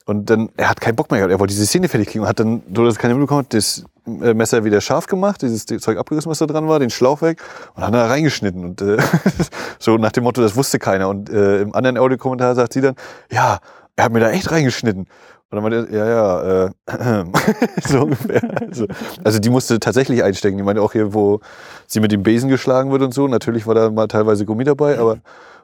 Und 0.05 0.29
dann, 0.31 0.51
er 0.57 0.69
hat 0.69 0.81
keinen 0.81 0.97
Bock 0.97 1.11
mehr 1.11 1.21
gehabt. 1.21 1.33
Er 1.33 1.41
wollte 1.41 1.55
diese 1.55 1.67
Szene 1.67 1.89
fertig 1.89 2.09
kriegen 2.09 2.23
und 2.25 2.29
hat 2.29 2.41
dann, 2.41 2.63
so 2.75 2.85
dass 2.85 2.99
keiner 2.99 3.15
mitbekommen 3.15 3.45
hat, 3.45 3.53
das 3.63 3.85
äh, 4.07 4.35
Messer 4.35 4.65
wieder 4.65 4.81
scharf 4.81 5.07
gemacht, 5.07 5.43
dieses 5.43 5.67
Zeug 5.67 5.99
abgerissen, 5.99 6.31
was 6.31 6.39
da 6.39 6.47
dran 6.47 6.69
war, 6.69 6.79
den 6.79 6.91
Schlauch 6.91 7.23
weg 7.23 7.41
und 7.75 7.85
hat 7.85 7.95
da 7.95 8.07
reingeschnitten. 8.07 8.65
Und 8.65 8.83
äh, 8.83 8.99
so 9.79 9.97
nach 9.97 10.13
dem 10.13 10.25
Motto, 10.25 10.43
das 10.43 10.57
wusste 10.57 10.79
keiner. 10.79 11.09
Und 11.09 11.31
äh, 11.31 11.63
im 11.63 11.75
anderen 11.75 11.99
Audiokommentar 11.99 12.55
sagt 12.55 12.73
sie 12.73 12.81
dann, 12.81 12.95
ja, 13.31 13.59
er 13.97 14.05
hat 14.05 14.13
mir 14.13 14.21
da 14.21 14.31
echt 14.31 14.51
reingeschnitten. 14.51 15.03
Und 15.03 15.57
dann 15.57 15.63
meinte 15.63 15.87
er, 15.93 16.07
ja, 16.07 16.09
ja, 16.09 16.65
äh, 16.65 17.25
so 17.87 18.03
ungefähr. 18.03 18.43
Also, 18.67 18.87
also 19.23 19.39
die 19.39 19.51
musste 19.51 19.79
tatsächlich 19.79 20.23
einstecken. 20.23 20.57
Die 20.57 20.63
meinte 20.63 20.81
auch 20.81 20.93
hier, 20.93 21.13
wo 21.13 21.41
sie 21.87 22.01
mit 22.01 22.11
dem 22.11 22.23
Besen 22.23 22.49
geschlagen 22.49 22.91
wird 22.91 23.03
und 23.03 23.13
so. 23.13 23.29
Natürlich 23.29 23.67
war 23.67 23.75
da 23.75 23.91
mal 23.91 24.09
teilweise 24.09 24.47
Gummi 24.47 24.65
dabei, 24.65 24.99
aber 24.99 25.19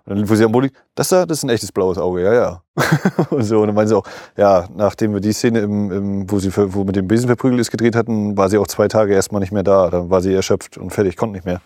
und 0.06 0.16
dann, 0.16 0.28
wo 0.28 0.34
sie 0.34 0.44
am 0.44 0.52
Boden 0.52 0.66
liegt, 0.66 0.76
das 0.94 1.08
da, 1.08 1.26
das 1.26 1.38
ist 1.38 1.44
ein 1.44 1.50
echtes 1.50 1.72
blaues 1.72 1.98
Auge, 1.98 2.22
ja, 2.22 2.32
ja. 2.32 2.62
und 3.30 3.42
so. 3.42 3.60
Und 3.60 3.68
dann 3.68 3.74
meinte 3.74 3.90
sie 3.90 3.96
auch, 3.96 4.06
ja, 4.36 4.66
nachdem 4.74 5.12
wir 5.12 5.20
die 5.20 5.32
Szene, 5.32 5.60
im, 5.60 5.92
im, 5.92 6.30
wo 6.30 6.38
sie 6.38 6.50
wo 6.56 6.84
mit 6.84 6.96
dem 6.96 7.08
Besen 7.08 7.26
verprügelt 7.26 7.60
ist, 7.60 7.70
gedreht 7.70 7.94
hatten, 7.94 8.36
war 8.36 8.48
sie 8.48 8.58
auch 8.58 8.66
zwei 8.66 8.88
Tage 8.88 9.14
erstmal 9.14 9.40
nicht 9.40 9.52
mehr 9.52 9.62
da. 9.62 9.90
Dann 9.90 10.10
war 10.10 10.20
sie 10.20 10.32
erschöpft 10.32 10.78
und 10.78 10.90
fertig, 10.90 11.16
konnte 11.16 11.34
nicht 11.34 11.44
mehr. 11.44 11.60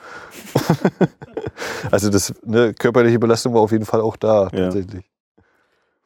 also 1.90 2.10
das, 2.10 2.34
ne, 2.44 2.74
körperliche 2.74 3.18
Belastung 3.18 3.54
war 3.54 3.60
auf 3.60 3.72
jeden 3.72 3.86
Fall 3.86 4.00
auch 4.00 4.16
da, 4.16 4.48
Ja. 4.52 4.70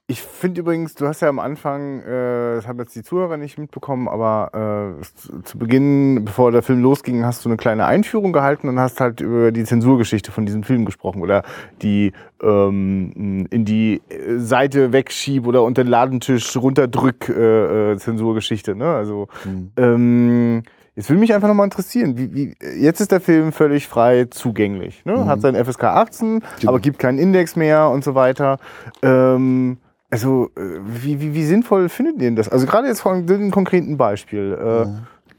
Ich 0.09 0.23
finde 0.23 0.61
übrigens, 0.61 0.95
du 0.95 1.09
hast 1.09 1.21
ja 1.21 1.29
am 1.29 1.41
Anfang, 1.41 1.99
äh, 2.03 2.55
das 2.55 2.69
haben 2.69 2.79
jetzt 2.79 2.95
die 2.95 3.03
Zuhörer 3.03 3.37
nicht 3.37 3.59
mitbekommen, 3.59 4.07
aber 4.07 4.97
äh, 5.01 5.43
zu, 5.43 5.59
Beginn, 5.59 6.25
bevor 6.25 6.53
der 6.53 6.63
Film 6.63 6.81
losging, 6.81 7.25
hast 7.25 7.45
du 7.45 7.49
eine 7.49 7.57
kleine 7.57 7.87
Einführung 7.87 8.33
gehalten 8.33 8.69
und 8.69 8.79
hast 8.79 9.01
halt 9.01 9.21
über 9.21 9.51
die 9.51 9.65
Zensurgeschichte 9.65 10.31
von 10.31 10.47
diesem 10.47 10.63
Film 10.63 10.85
gesprochen 10.85 11.23
oder 11.23 11.43
die 11.83 12.13
ähm, 12.41 13.49
in 13.51 13.65
die 13.65 14.01
äh, 14.09 14.39
Seite 14.39 14.93
wegschieb 14.93 15.45
oder 15.45 15.65
unter 15.65 15.83
den 15.83 15.91
Ladentisch 15.91 16.57
runterdrück 16.57 17.29
äh, 17.29 17.93
äh, 17.93 17.97
Zensurgeschichte. 17.99 18.77
Ne? 18.77 18.87
Also 18.87 19.27
Mhm. 19.45 19.73
ähm, 19.77 20.63
Jetzt 20.95 21.11
würde 21.11 21.21
mich 21.21 21.35
einfach 21.35 21.49
nochmal 21.49 21.67
interessieren, 21.67 22.17
wie, 22.17 22.33
wie, 22.33 22.55
jetzt 22.81 23.01
ist 23.03 23.13
der 23.13 23.21
Film 23.21 23.53
völlig 23.53 23.87
frei 23.87 24.29
zugänglich. 24.31 25.05
Ne? 25.05 25.15
Mhm. 25.15 25.27
Hat 25.27 25.43
sein 25.43 25.55
FSK 25.55 25.85
18, 25.85 26.41
Genau. 26.61 26.71
aber 26.73 26.81
gibt 26.81 26.99
keinen 26.99 27.19
Index 27.19 27.55
mehr 27.55 27.91
und 27.91 28.03
so 28.03 28.15
weiter. 28.15 28.57
Ähm, 29.03 29.77
also, 30.11 30.51
äh, 30.57 30.61
wie, 30.85 31.21
wie, 31.21 31.35
wie 31.35 31.45
sinnvoll 31.45 31.89
findet 31.89 32.17
ihr 32.17 32.21
denn 32.21 32.37
das? 32.37 32.49
Also 32.49 32.67
gerade 32.67 32.87
jetzt 32.87 33.01
von 33.01 33.29
einem 33.29 33.51
konkreten 33.51 33.97
Beispiel, 33.97 34.53
äh, 34.53 34.87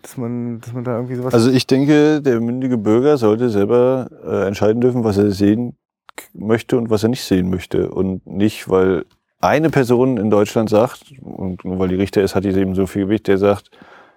dass, 0.01 0.18
man, 0.18 0.59
dass 0.59 0.74
man 0.74 0.84
da 0.84 0.95
irgendwie 0.95 1.15
sowas... 1.15 1.34
Also 1.34 1.51
ich 1.51 1.68
denke, 1.68 2.22
der 2.22 2.41
mündige 2.41 2.78
Bürger 2.78 3.18
sollte 3.18 3.49
selber 3.49 4.09
äh, 4.26 4.47
entscheiden 4.47 4.82
dürfen, 4.82 5.03
was 5.03 5.18
er 5.18 5.32
sehen 5.32 5.78
möchte 6.34 6.78
und 6.78 6.89
was 6.89 7.03
er 7.03 7.09
nicht 7.09 7.24
sehen 7.24 7.49
möchte. 7.49 7.89
Und 7.89 8.26
nicht, 8.28 8.70
weil 8.70 9.05
eine 9.39 9.70
Person 9.70 10.18
in 10.18 10.30
Deutschland 10.30 10.70
sagt, 10.70 11.13
und 11.22 11.63
nur 11.63 11.80
weil 11.80 11.89
die 11.89 11.95
Richter 11.95 12.22
ist, 12.22 12.36
hat 12.36 12.43
die 12.43 12.49
eben 12.49 12.76
so 12.76 12.88
viel 12.88 13.03
Gewicht, 13.03 13.28
der 13.28 13.38
sagt, 13.38 13.72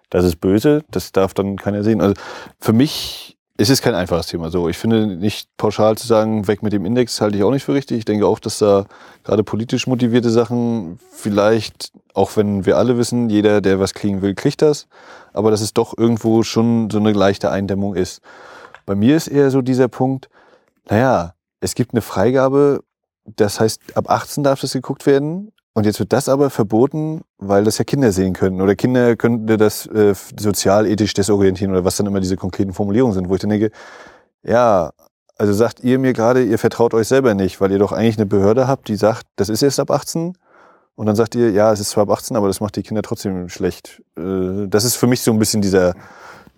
das 0.09 0.25
ist 0.25 0.37
böse, 0.37 0.83
das 0.91 1.13
darf 1.13 1.35
dann 1.35 1.57
keiner 1.57 1.85
sehen. 1.85 2.01
Also 2.01 2.15
für 2.59 2.73
mich 2.73 3.39
ist 3.61 3.69
es 3.69 3.83
kein 3.83 3.95
einfaches 3.95 4.29
Thema. 4.29 4.51
So, 4.51 4.71
ich 4.71 4.79
finde 4.79 5.07
nicht 5.07 5.55
pauschal 5.59 5.99
zu 5.99 6.07
sagen, 6.07 6.49
weg 6.49 6.63
mit 6.63 6.73
dem 6.73 6.87
Index, 6.87 7.21
halte 7.21 7.37
ich 7.37 7.45
auch 7.45 7.51
nicht 7.51 7.65
für 7.65 7.75
richtig. 7.75 7.99
Ich 7.99 8.05
denke 8.07 8.27
auch, 8.27 8.39
dass 8.39 8.59
da 8.59 8.87
gerade 9.23 9.45
politisch 9.45 9.87
motivierte 9.87 10.31
Sachen 10.31 10.99
vielleicht, 11.13 11.93
auch 12.15 12.35
wenn 12.39 12.65
wir 12.65 12.79
alle 12.79 12.97
wissen, 12.97 13.29
jeder, 13.29 13.61
der 13.61 13.79
was 13.79 13.93
kriegen 13.93 14.23
will, 14.23 14.35
kriegt 14.35 14.63
das, 14.63 14.89
aber 15.35 15.51
dass 15.51 15.61
es 15.61 15.75
doch 15.75 15.93
irgendwo 15.95 16.43
schon 16.43 16.89
so 16.89 16.99
eine 16.99 17.13
leichte 17.13 17.51
Eindämmung 17.51 17.95
ist. 17.97 18.23
Bei 18.87 18.95
mir 18.95 19.15
ist 19.15 19.29
eher 19.29 19.51
so 19.51 19.61
dieser 19.61 19.89
Punkt, 19.89 20.31
naja, 20.89 21.35
es 21.61 21.75
gibt 21.75 21.93
eine 21.93 22.01
Freigabe, 22.01 22.81
das 23.27 23.61
heißt, 23.61 23.95
ab 23.95 24.09
18 24.09 24.43
darf 24.43 24.63
das 24.63 24.73
geguckt 24.73 25.05
werden. 25.05 25.53
Und 25.73 25.87
jetzt 25.87 26.01
wird 26.01 26.13
das 26.13 26.29
aber 26.29 26.51
verboten, 26.51 27.23
weil 27.39 27.65
das 27.65 27.79
ja 27.79 27.85
Kinder 27.85 28.11
sehen 28.13 28.33
können. 28.33 28.61
Oder 28.61 28.75
Kinder 28.75 29.15
könnte 29.17 29.57
das 29.57 29.87
äh, 29.87 30.15
sozialethisch 30.39 31.15
desorientieren 31.15 31.73
oder 31.73 31.85
was 31.85 31.97
dann 31.97 32.07
immer 32.07 32.21
diese 32.21 32.37
konkreten 32.37 32.73
Formulierungen 32.73 33.15
sind, 33.15 33.29
wo 33.29 33.35
ich 33.35 33.41
dann 33.41 33.51
denke, 33.51 33.71
ja, 34.43 34.91
also 35.39 35.53
sagt 35.53 35.81
ihr 35.81 35.99
mir 35.99 36.13
gerade, 36.13 36.43
ihr 36.43 36.59
vertraut 36.59 36.93
euch 36.93 37.09
selber 37.09 37.35
nicht, 37.35 37.61
weil 37.61 37.71
ihr 37.71 37.79
doch 37.79 37.93
eigentlich 37.93 38.19
eine 38.19 38.27
Behörde 38.27 38.67
habt, 38.67 38.89
die 38.89 38.97
sagt, 38.97 39.27
das 39.37 39.49
ist 39.49 39.63
erst 39.63 39.81
ab 39.81 39.91
18. 39.91 40.37
Und 40.97 41.07
dann 41.07 41.17
sagt 41.17 41.35
ihr, 41.35 41.51
ja, 41.51 41.73
es 41.73 41.81
ist 41.81 41.91
zwar 41.91 42.03
ab 42.03 42.11
18, 42.11 42.37
aber 42.37 42.49
das 42.49 42.61
macht 42.61 42.77
die 42.77 42.83
Kinder 42.83 43.01
trotzdem 43.01 43.49
schlecht. 43.49 44.03
Äh, 44.19 44.67
das 44.67 44.85
ist 44.85 44.97
für 44.97 45.07
mich 45.07 45.23
so 45.23 45.31
ein 45.31 45.39
bisschen 45.39 45.63
dieser, 45.63 45.95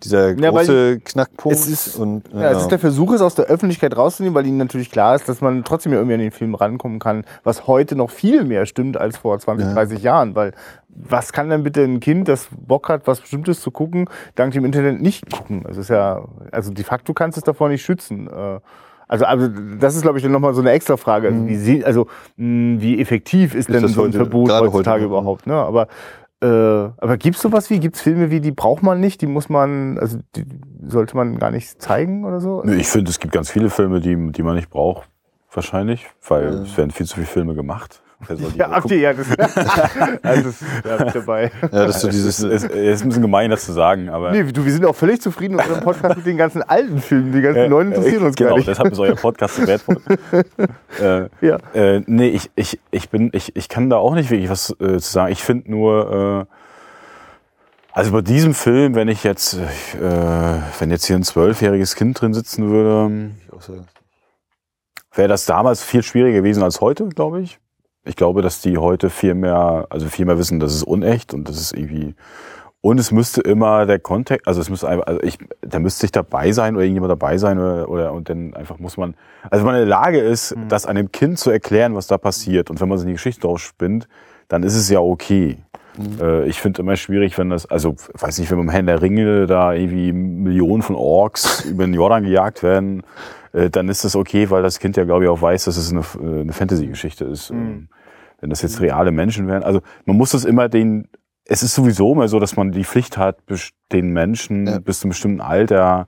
dieser 0.03 0.35
Ja, 0.37 0.49
große 0.51 0.99
Knackpunkt. 1.03 1.57
es 1.57 1.67
ist- 1.67 1.95
und, 1.97 2.23
Ja, 2.33 2.51
es 2.51 2.63
ist 2.63 2.71
der 2.71 2.79
Versuch, 2.79 3.13
es 3.13 3.21
aus 3.21 3.35
der 3.35 3.45
Öffentlichkeit 3.45 3.95
rauszunehmen, 3.95 4.35
weil 4.35 4.45
ihnen 4.45 4.57
natürlich 4.57 4.91
klar 4.91 5.15
ist, 5.15 5.27
dass 5.29 5.41
man 5.41 5.63
trotzdem 5.63 5.91
ja 5.93 5.97
irgendwie 5.99 6.15
an 6.15 6.19
den 6.19 6.31
Film 6.31 6.55
rankommen 6.55 6.99
kann, 6.99 7.23
was 7.43 7.67
heute 7.67 7.95
noch 7.95 8.09
viel 8.09 8.43
mehr 8.43 8.65
stimmt 8.65 8.97
als 8.97 9.17
vor 9.17 9.37
20, 9.39 9.67
Ja. 9.67 9.73
30 9.73 10.01
Jahren. 10.03 10.35
Weil 10.35 10.51
was 10.95 11.33
kann 11.33 11.49
denn 11.49 11.63
bitte 11.63 11.81
ein 11.83 11.99
Kind, 11.99 12.27
das 12.27 12.47
Bock 12.51 12.89
hat, 12.89 13.07
was 13.07 13.21
Bestimmtes 13.21 13.61
zu 13.61 13.71
gucken, 13.71 14.07
dank 14.35 14.53
dem 14.53 14.63
Internet 14.65 15.01
nicht 15.01 15.31
gucken? 15.31 15.65
Es 15.69 15.77
ist 15.77 15.89
ja, 15.89 16.23
also 16.51 16.71
de 16.71 16.83
facto 16.83 17.13
kannst 17.13 17.37
du 17.37 17.39
es 17.39 17.43
davor 17.45 17.69
nicht 17.69 17.83
schützen. 17.83 18.27
Äh, 18.27 18.59
Also, 19.05 19.25
also 19.25 19.47
das 19.79 19.95
ist, 19.95 20.01
glaube 20.01 20.17
ich, 20.17 20.23
dann 20.23 20.31
nochmal 20.31 20.53
so 20.55 20.61
eine 20.61 20.71
extra 20.71 20.97
Frage. 20.97 21.27
Also, 21.27 21.45
wie, 21.45 21.55
se- 21.57 21.85
also, 21.85 22.07
mh, 22.37 22.81
wie 22.81 22.99
effektiv 22.99 23.53
ist, 23.53 23.69
denn 23.69 23.83
das 23.83 23.91
so 23.91 24.01
ein 24.01 24.07
heute- 24.07 24.17
Verbot 24.17 24.49
heute 24.49 24.71
heutzutage 24.71 25.01
ne? 25.01 25.07
überhaupt? 25.07 25.45
Ne? 25.45 25.53
Aber 25.53 25.87
äh, 26.43 26.91
aber 26.97 27.17
gibt's 27.17 27.41
sowas 27.41 27.69
wie, 27.69 27.79
gibt's 27.79 28.01
Filme 28.01 28.29
wie, 28.29 28.41
die 28.41 28.51
braucht 28.51 28.83
man 28.83 28.99
nicht, 28.99 29.21
die 29.21 29.27
muss 29.27 29.47
man, 29.47 29.97
also 29.97 30.19
die 30.35 30.45
sollte 30.85 31.15
man 31.15 31.39
gar 31.39 31.51
nicht 31.51 31.81
zeigen 31.81 32.25
oder 32.25 32.41
so? 32.41 32.61
Nö, 32.65 32.75
Ich 32.75 32.87
finde, 32.87 33.09
es 33.09 33.19
gibt 33.19 33.33
ganz 33.33 33.49
viele 33.49 33.69
Filme, 33.69 34.01
die, 34.01 34.31
die 34.31 34.43
man 34.43 34.55
nicht 34.55 34.69
braucht, 34.69 35.09
wahrscheinlich, 35.53 36.05
weil 36.27 36.47
es 36.47 36.75
werden 36.75 36.91
viel 36.91 37.05
zu 37.05 37.15
viele 37.15 37.27
Filme 37.27 37.55
gemacht. 37.55 38.01
Wer 38.27 38.37
soll 38.37 38.51
die 38.51 38.57
Ja, 38.57 39.11
ja, 39.11 39.13
das, 39.13 39.27
also 40.23 40.43
das 40.43 40.55
ja, 40.85 41.05
ich 41.07 41.13
dabei. 41.13 41.51
Ja, 41.61 41.67
das 41.85 41.95
ist 41.97 42.01
so 42.01 42.07
Es 42.07 42.13
dieses, 42.15 42.39
ist, 42.41 42.63
ist 42.65 43.01
ein 43.03 43.09
bisschen 43.09 43.21
gemein, 43.21 43.49
das 43.49 43.65
zu 43.65 43.73
sagen, 43.73 44.09
aber. 44.09 44.31
Nee, 44.31 44.43
du, 44.43 44.63
wir 44.65 44.71
sind 44.71 44.85
auch 44.85 44.95
völlig 44.95 45.21
zufrieden 45.21 45.55
mit 45.55 45.65
unserem 45.65 45.83
Podcast 45.83 46.17
mit 46.17 46.25
den 46.25 46.37
ganzen 46.37 46.61
alten 46.63 46.99
Filmen. 46.99 47.31
Die 47.33 47.41
ganzen 47.41 47.63
Äh, 47.63 47.69
neuen 47.69 47.91
interessieren 47.91 48.23
uns 48.23 48.35
genau, 48.35 48.49
gar 48.51 48.55
nicht. 48.57 48.67
deshalb 48.67 48.91
ist 48.91 48.99
euer 48.99 49.15
Podcast 49.15 49.55
so 49.57 49.67
wertvoll. 49.67 49.97
äh, 51.01 51.29
Ja. 51.45 51.57
äh, 51.73 52.01
nee, 52.05 52.29
ich, 52.29 52.49
ich, 52.55 52.79
ich 52.91 53.09
bin, 53.09 53.29
ich, 53.33 53.55
ich 53.55 53.67
kann 53.69 53.89
da 53.89 53.97
auch 53.97 54.13
nicht 54.15 54.29
wirklich 54.29 54.49
was 54.49 54.69
äh, 54.79 54.99
zu 54.99 55.11
sagen. 55.11 55.31
Ich 55.31 55.43
finde 55.43 55.69
nur, 55.71 56.47
äh, 56.49 56.55
also 57.91 58.11
bei 58.11 58.21
diesem 58.21 58.53
Film, 58.53 58.95
wenn 58.95 59.07
ich 59.07 59.23
jetzt, 59.23 59.53
äh, 59.53 59.59
wenn 60.79 60.89
jetzt 60.89 61.05
hier 61.05 61.15
ein 61.15 61.23
zwölfjähriges 61.23 61.95
Kind 61.95 62.19
drin 62.19 62.33
sitzen 62.33 62.69
würde, 62.69 63.31
wäre 65.13 65.27
das 65.27 65.45
damals 65.45 65.83
viel 65.83 66.01
schwieriger 66.01 66.39
gewesen 66.39 66.63
als 66.63 66.81
heute, 66.81 67.07
glaube 67.09 67.41
ich. 67.41 67.59
Ich 68.05 68.15
glaube, 68.15 68.41
dass 68.41 68.61
die 68.61 68.77
heute 68.77 69.09
viel 69.09 69.33
mehr, 69.33 69.87
also 69.89 70.07
viel 70.07 70.25
mehr 70.25 70.37
wissen, 70.37 70.59
das 70.59 70.75
ist 70.75 70.83
unecht 70.83 71.33
und 71.33 71.47
das 71.47 71.59
ist 71.59 71.73
irgendwie 71.73 72.15
und 72.85 72.99
es 72.99 73.11
müsste 73.11 73.39
immer 73.39 73.85
der 73.85 73.97
Kontext, 73.97 74.45
also 74.45 74.59
es 74.59 74.69
müsste 74.69 74.89
einfach, 74.89 75.07
also 75.07 75.21
ich, 75.23 75.37
da 75.61 75.79
müsste 75.79 76.05
ich 76.05 76.11
dabei 76.11 76.51
sein 76.51 76.75
oder 76.75 76.83
irgendjemand 76.83 77.11
dabei 77.11 77.37
sein 77.37 77.57
oder, 77.57 77.87
oder 77.87 78.11
und 78.11 78.27
dann 78.27 78.53
einfach 78.55 78.77
muss 78.77 78.97
man, 78.97 79.15
also 79.49 79.63
wenn 79.63 79.71
man 79.71 79.75
in 79.75 79.87
der 79.87 79.97
Lage 79.97 80.19
ist, 80.19 80.53
das 80.67 80.85
einem 80.85 81.09
Kind 81.09 81.39
zu 81.39 81.49
erklären, 81.49 81.95
was 81.95 82.07
da 82.07 82.17
passiert 82.17 82.69
und 82.69 82.81
wenn 82.81 82.89
man 82.89 82.97
sich 82.97 83.07
die 83.07 83.13
Geschichte 83.13 83.39
drauf 83.39 83.59
spinnt, 83.59 84.09
dann 84.49 84.63
ist 84.63 84.75
es 84.75 84.89
ja 84.89 84.99
okay. 84.99 85.59
Äh, 86.19 86.45
ich 86.49 86.59
finde 86.59 86.81
immer 86.81 86.97
schwierig, 86.97 87.37
wenn 87.37 87.51
das, 87.51 87.65
also 87.65 87.95
weiß 88.19 88.39
nicht, 88.39 88.51
wenn 88.51 88.57
beim 88.57 88.69
Herrn 88.69 88.87
der 88.87 89.01
Ringe 89.01 89.47
da 89.47 89.71
irgendwie 89.71 90.11
Millionen 90.11 90.81
von 90.81 90.97
Orks 90.97 91.63
über 91.69 91.85
den 91.85 91.93
Jordan 91.93 92.25
gejagt 92.25 92.63
werden, 92.63 93.03
äh, 93.53 93.69
dann 93.69 93.87
ist 93.89 94.03
das 94.03 94.15
okay, 94.15 94.49
weil 94.49 94.61
das 94.63 94.79
Kind 94.79 94.97
ja, 94.97 95.03
glaube 95.05 95.23
ich, 95.23 95.29
auch 95.29 95.41
weiß, 95.41 95.65
dass 95.65 95.77
es 95.77 95.91
eine, 95.91 96.01
äh, 96.21 96.41
eine 96.41 96.53
Fantasy-Geschichte 96.53 97.25
ist. 97.25 97.49
Ähm, 97.51 97.87
Wenn 98.41 98.49
das 98.49 98.61
jetzt 98.61 98.81
reale 98.81 99.11
Menschen 99.11 99.47
wären. 99.47 99.63
Also 99.63 99.79
man 100.05 100.17
muss 100.17 100.31
das 100.31 100.43
immer 100.43 100.67
den, 100.67 101.07
es 101.45 101.63
ist 101.63 101.75
sowieso 101.75 102.11
immer 102.13 102.27
so, 102.27 102.39
dass 102.39 102.57
man 102.57 102.71
die 102.73 102.83
Pflicht 102.83 103.17
hat, 103.17 103.37
den 103.93 104.11
Menschen 104.11 104.67
Ja. 104.67 104.79
bis 104.79 104.99
zu 104.99 105.05
einem 105.05 105.09
bestimmten 105.11 105.39
Alter 105.41 106.07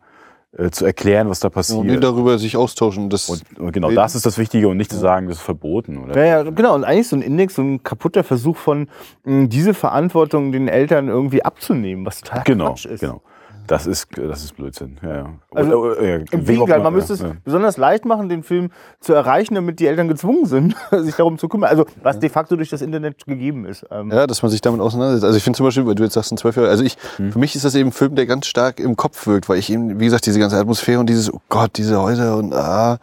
äh, 0.57 0.69
zu 0.69 0.85
erklären, 0.85 1.29
was 1.29 1.39
da 1.41 1.49
passiert. 1.49 1.79
und 1.79 2.01
darüber 2.01 2.37
sich 2.37 2.55
austauschen. 2.57 3.09
Das, 3.09 3.29
Und, 3.29 3.59
und 3.59 3.71
genau, 3.73 3.91
das 3.91 4.15
ist 4.15 4.25
das 4.25 4.37
Wichtige 4.37 4.67
und 4.69 4.77
nicht 4.77 4.91
zu 4.91 4.97
sagen, 4.97 5.27
das 5.27 5.37
ist 5.37 5.43
verboten. 5.43 5.97
Oder? 5.97 6.17
Ja, 6.17 6.25
ja, 6.43 6.43
genau. 6.49 6.75
Und 6.75 6.83
eigentlich 6.85 7.07
so 7.09 7.15
ein 7.17 7.21
Index, 7.21 7.55
so 7.55 7.61
ein 7.61 7.83
kaputter 7.83 8.23
Versuch 8.23 8.55
von, 8.57 8.87
mh, 9.25 9.47
diese 9.47 9.73
Verantwortung 9.73 10.51
den 10.53 10.67
Eltern 10.69 11.07
irgendwie 11.09 11.43
abzunehmen, 11.43 12.05
was 12.05 12.21
total 12.21 12.43
Genau, 12.45 12.69
Quatsch 12.69 12.85
ist. 12.85 12.99
genau. 13.01 13.21
Das 13.67 13.87
ist, 13.87 14.07
das 14.15 14.43
ist 14.43 14.55
Blödsinn. 14.55 14.97
Ja, 15.01 15.15
ja. 15.15 15.29
Also, 15.53 15.77
Oder- 15.77 15.99
äh, 15.99 16.25
Im 16.31 16.45
Gegenteil, 16.45 16.81
man 16.81 16.93
müsste 16.93 17.13
es 17.13 17.23
besonders 17.43 17.77
leicht 17.77 18.05
machen, 18.05 18.29
den 18.29 18.43
Film 18.43 18.69
zu 18.99 19.13
erreichen, 19.13 19.55
damit 19.55 19.79
die 19.79 19.87
Eltern 19.87 20.07
gezwungen 20.07 20.45
sind, 20.45 20.75
sich 20.91 21.15
darum 21.15 21.37
zu 21.37 21.47
kümmern. 21.47 21.69
Also, 21.69 21.85
was 22.03 22.19
de 22.19 22.29
facto 22.29 22.55
durch 22.55 22.69
das 22.69 22.81
Internet 22.81 23.25
gegeben 23.25 23.65
ist. 23.65 23.85
Ähm, 23.91 24.11
Ja, 24.11 24.27
dass 24.27 24.41
man 24.43 24.51
sich 24.51 24.61
damit 24.61 24.81
auseinandersetzt. 24.81 25.23
Also 25.25 25.37
ich 25.37 25.43
finde 25.43 25.57
zum 25.57 25.65
Beispiel, 25.65 25.85
weil 25.85 25.95
du 25.95 26.03
jetzt 26.03 26.13
sagst, 26.13 26.31
ein 26.31 26.37
Zwölfjähriger, 26.37 26.71
also 26.71 26.83
ich, 26.83 26.97
für 27.17 27.39
mich 27.39 27.55
ist 27.55 27.65
das 27.65 27.75
eben 27.75 27.89
ein 27.89 27.93
Film, 27.93 28.15
der 28.15 28.25
ganz 28.25 28.45
stark 28.47 28.79
im 28.79 28.95
Kopf 28.95 29.25
wirkt, 29.27 29.49
weil 29.49 29.57
ich 29.57 29.71
eben, 29.71 29.99
wie 29.99 30.05
gesagt, 30.05 30.25
diese 30.25 30.39
ganze 30.39 30.57
Atmosphäre 30.57 30.99
und 30.99 31.07
dieses, 31.09 31.33
oh 31.33 31.41
Gott, 31.49 31.71
diese 31.77 32.01
Häuser 32.01 32.37
und 32.37 32.53
ah, 32.53 32.99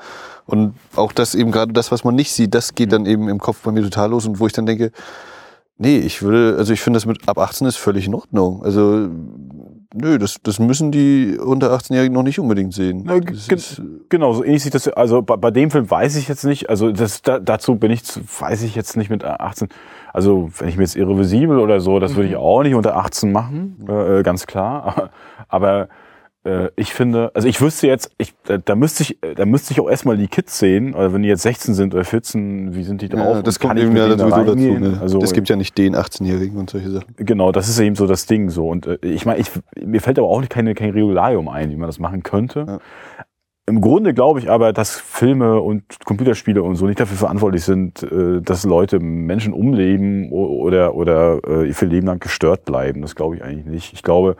und 0.46 0.74
auch 0.96 1.12
das 1.12 1.34
eben 1.34 1.52
gerade 1.52 1.72
das, 1.72 1.92
was 1.92 2.04
man 2.04 2.14
nicht 2.14 2.32
sieht, 2.32 2.54
das 2.54 2.74
geht 2.74 2.92
dann 2.92 3.06
eben 3.06 3.28
im 3.28 3.38
Kopf 3.38 3.62
bei 3.62 3.70
mir 3.72 3.82
total 3.82 4.10
los 4.10 4.26
und 4.26 4.40
wo 4.40 4.46
ich 4.46 4.52
dann 4.52 4.66
denke, 4.66 4.90
nee, 5.78 5.98
ich 5.98 6.22
würde, 6.22 6.56
also 6.58 6.72
ich 6.72 6.80
finde 6.80 6.96
das 6.98 7.06
mit 7.06 7.28
ab 7.28 7.38
18 7.38 7.66
ist 7.66 7.76
völlig 7.76 8.06
in 8.06 8.14
Ordnung. 8.14 8.62
Also, 8.64 9.08
nö, 9.94 10.18
das, 10.18 10.36
das 10.42 10.58
müssen 10.58 10.90
die 10.92 11.38
unter 11.38 11.72
18-Jährigen 11.72 12.12
noch 12.12 12.22
nicht 12.22 12.38
unbedingt 12.38 12.72
sehen. 12.74 13.02
Na, 13.04 13.18
Genau, 14.08 14.32
so 14.32 14.44
ähnlich 14.44 14.62
sieht 14.62 14.74
das. 14.74 14.88
Also 14.88 15.22
bei, 15.22 15.36
bei 15.36 15.50
dem 15.50 15.70
Film 15.70 15.90
weiß 15.90 16.16
ich 16.16 16.28
jetzt 16.28 16.44
nicht. 16.44 16.68
Also 16.68 16.92
das, 16.92 17.22
da, 17.22 17.38
dazu 17.38 17.76
bin 17.76 17.90
ich, 17.90 18.02
weiß 18.40 18.62
ich 18.62 18.74
jetzt 18.74 18.96
nicht 18.96 19.10
mit 19.10 19.24
18. 19.24 19.68
Also 20.12 20.50
wenn 20.58 20.68
ich 20.68 20.76
mir 20.76 20.82
jetzt 20.82 20.96
irreversibel 20.96 21.58
oder 21.58 21.80
so, 21.80 21.98
das 21.98 22.14
würde 22.14 22.28
ich 22.28 22.36
auch 22.36 22.62
nicht 22.62 22.74
unter 22.74 22.96
18 22.96 23.32
machen, 23.32 23.76
äh, 23.88 24.20
äh, 24.20 24.22
ganz 24.22 24.46
klar. 24.46 25.10
Aber 25.48 25.88
äh, 26.44 26.70
ich 26.76 26.92
finde, 26.92 27.30
also 27.34 27.46
ich 27.46 27.60
wüsste 27.60 27.86
jetzt, 27.86 28.10
ich, 28.18 28.34
da, 28.44 28.58
da 28.58 28.74
müsste 28.74 29.04
ich, 29.04 29.22
äh, 29.22 29.34
da 29.34 29.44
müsste 29.44 29.72
ich 29.72 29.80
auch 29.80 29.88
erstmal 29.88 30.16
die 30.16 30.26
Kids 30.26 30.58
sehen. 30.58 30.94
Oder 30.94 31.12
wenn 31.12 31.22
die 31.22 31.28
jetzt 31.28 31.42
16 31.42 31.74
sind 31.74 31.94
oder 31.94 32.04
14, 32.04 32.74
wie 32.74 32.82
sind 32.82 33.00
die 33.00 33.08
drauf? 33.08 33.36
ja, 33.36 33.42
das 33.42 33.58
kann 33.60 33.70
kommt 33.70 33.80
ich 33.80 33.86
eben 33.86 33.96
ja 33.96 34.06
denen 34.08 34.18
da 34.18 34.28
sowieso 34.28 34.54
dazu. 34.54 34.78
Ne? 34.78 34.98
Also 35.00 35.20
es 35.20 35.32
gibt 35.32 35.48
ja 35.48 35.56
nicht 35.56 35.78
den 35.78 35.94
18-Jährigen 35.94 36.58
und 36.58 36.70
solche 36.70 36.90
Sachen. 36.90 37.14
Genau, 37.16 37.52
das 37.52 37.68
ist 37.68 37.78
eben 37.78 37.94
so 37.94 38.06
das 38.06 38.26
Ding 38.26 38.50
so. 38.50 38.68
Und 38.68 38.86
äh, 38.86 38.98
ich 39.02 39.24
meine, 39.24 39.40
ich, 39.40 39.50
mir 39.80 40.00
fällt 40.00 40.18
aber 40.18 40.28
auch 40.28 40.40
nicht 40.40 40.50
keine, 40.50 40.74
kein 40.74 40.90
Regularium 40.90 41.48
ein, 41.48 41.70
wie 41.70 41.76
man 41.76 41.88
das 41.88 41.98
machen 41.98 42.22
könnte. 42.22 42.64
Ja. 42.66 42.78
Im 43.66 43.80
Grunde 43.80 44.12
glaube 44.12 44.40
ich 44.40 44.50
aber, 44.50 44.72
dass 44.72 44.96
Filme 44.96 45.60
und 45.60 45.84
Computerspiele 46.04 46.64
und 46.64 46.74
so 46.74 46.86
nicht 46.86 46.98
dafür 46.98 47.16
verantwortlich 47.16 47.62
sind, 47.62 48.02
äh, 48.02 48.40
dass 48.42 48.64
Leute 48.64 48.98
Menschen 48.98 49.52
umleben 49.52 50.32
oder, 50.32 50.96
oder 50.96 51.38
äh, 51.46 51.68
ihr 51.68 51.88
Leben 51.88 52.08
lang 52.08 52.18
gestört 52.18 52.64
bleiben. 52.64 53.02
Das 53.02 53.14
glaube 53.14 53.36
ich 53.36 53.44
eigentlich 53.44 53.66
nicht. 53.66 53.92
Ich 53.92 54.02
glaube, 54.02 54.36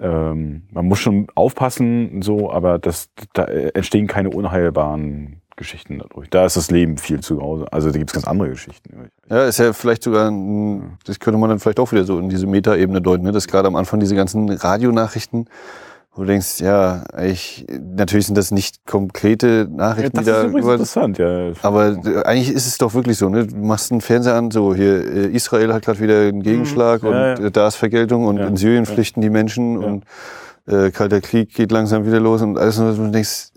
ähm, 0.00 0.62
man 0.70 0.86
muss 0.86 0.98
schon 0.98 1.26
aufpassen, 1.34 2.22
so, 2.22 2.50
aber 2.50 2.78
das, 2.78 3.10
da 3.32 3.44
entstehen 3.44 4.06
keine 4.06 4.30
unheilbaren 4.30 5.40
Geschichten 5.56 5.98
dadurch. 5.98 6.28
Da 6.30 6.44
ist 6.44 6.56
das 6.56 6.70
Leben 6.70 6.98
viel 6.98 7.20
zu 7.20 7.40
Hause. 7.40 7.66
Also 7.70 7.90
da 7.90 7.98
gibt 7.98 8.10
es 8.10 8.14
ganz 8.14 8.26
andere 8.26 8.50
Geschichten. 8.50 9.10
Ja, 9.28 9.44
ist 9.44 9.58
ja 9.58 9.72
vielleicht 9.72 10.02
sogar, 10.02 10.30
ein, 10.30 10.98
das 11.04 11.20
könnte 11.20 11.38
man 11.38 11.48
dann 11.48 11.60
vielleicht 11.60 11.78
auch 11.78 11.92
wieder 11.92 12.04
so 12.04 12.18
in 12.18 12.28
diese 12.28 12.46
Metaebene 12.46 13.00
deuten, 13.00 13.24
ne? 13.24 13.32
dass 13.32 13.46
gerade 13.46 13.68
am 13.68 13.76
Anfang 13.76 14.00
diese 14.00 14.16
ganzen 14.16 14.50
Radionachrichten, 14.50 15.48
wo 16.14 16.22
du 16.22 16.28
denkst, 16.28 16.60
ja, 16.60 17.04
ich, 17.22 17.66
natürlich 17.96 18.26
sind 18.26 18.38
das 18.38 18.50
nicht 18.52 18.86
konkrete 18.86 19.68
Nachrichten, 19.70 20.16
das 20.16 20.24
die 20.24 20.30
ist 20.30 20.36
da 20.36 20.44
übrigens 20.44 20.64
über, 20.64 20.72
interessant, 20.74 21.18
ja. 21.18 21.52
aber 21.62 21.88
äh, 22.06 22.22
eigentlich 22.24 22.50
ist 22.52 22.66
es 22.66 22.78
doch 22.78 22.94
wirklich 22.94 23.18
so, 23.18 23.28
ne? 23.28 23.46
Du 23.48 23.56
machst 23.56 23.90
einen 23.90 24.00
Fernseher 24.00 24.34
an, 24.36 24.50
so 24.52 24.74
hier, 24.74 25.04
äh, 25.04 25.26
Israel 25.26 25.72
hat 25.72 25.84
gerade 25.84 25.98
wieder 26.00 26.20
einen 26.20 26.42
Gegenschlag 26.42 27.02
Mhm. 27.02 27.08
und 27.08 27.14
Ja, 27.14 27.34
ja. 27.34 27.46
äh, 27.46 27.50
da 27.50 27.66
ist 27.66 27.76
Vergeltung 27.76 28.26
und 28.26 28.36
Ja. 28.38 28.46
in 28.46 28.56
Syrien 28.56 28.86
flüchten 28.86 29.20
die 29.22 29.30
Menschen 29.30 29.80
Ja. 29.80 29.86
und 29.88 30.04
äh, 30.66 30.90
Kalter 30.92 31.20
Krieg 31.20 31.52
geht 31.52 31.72
langsam 31.72 32.06
wieder 32.06 32.20
los 32.20 32.40
und 32.42 32.56
alles, 32.58 32.78
und 32.78 32.96
du 32.96 33.10
denkst, 33.10 33.50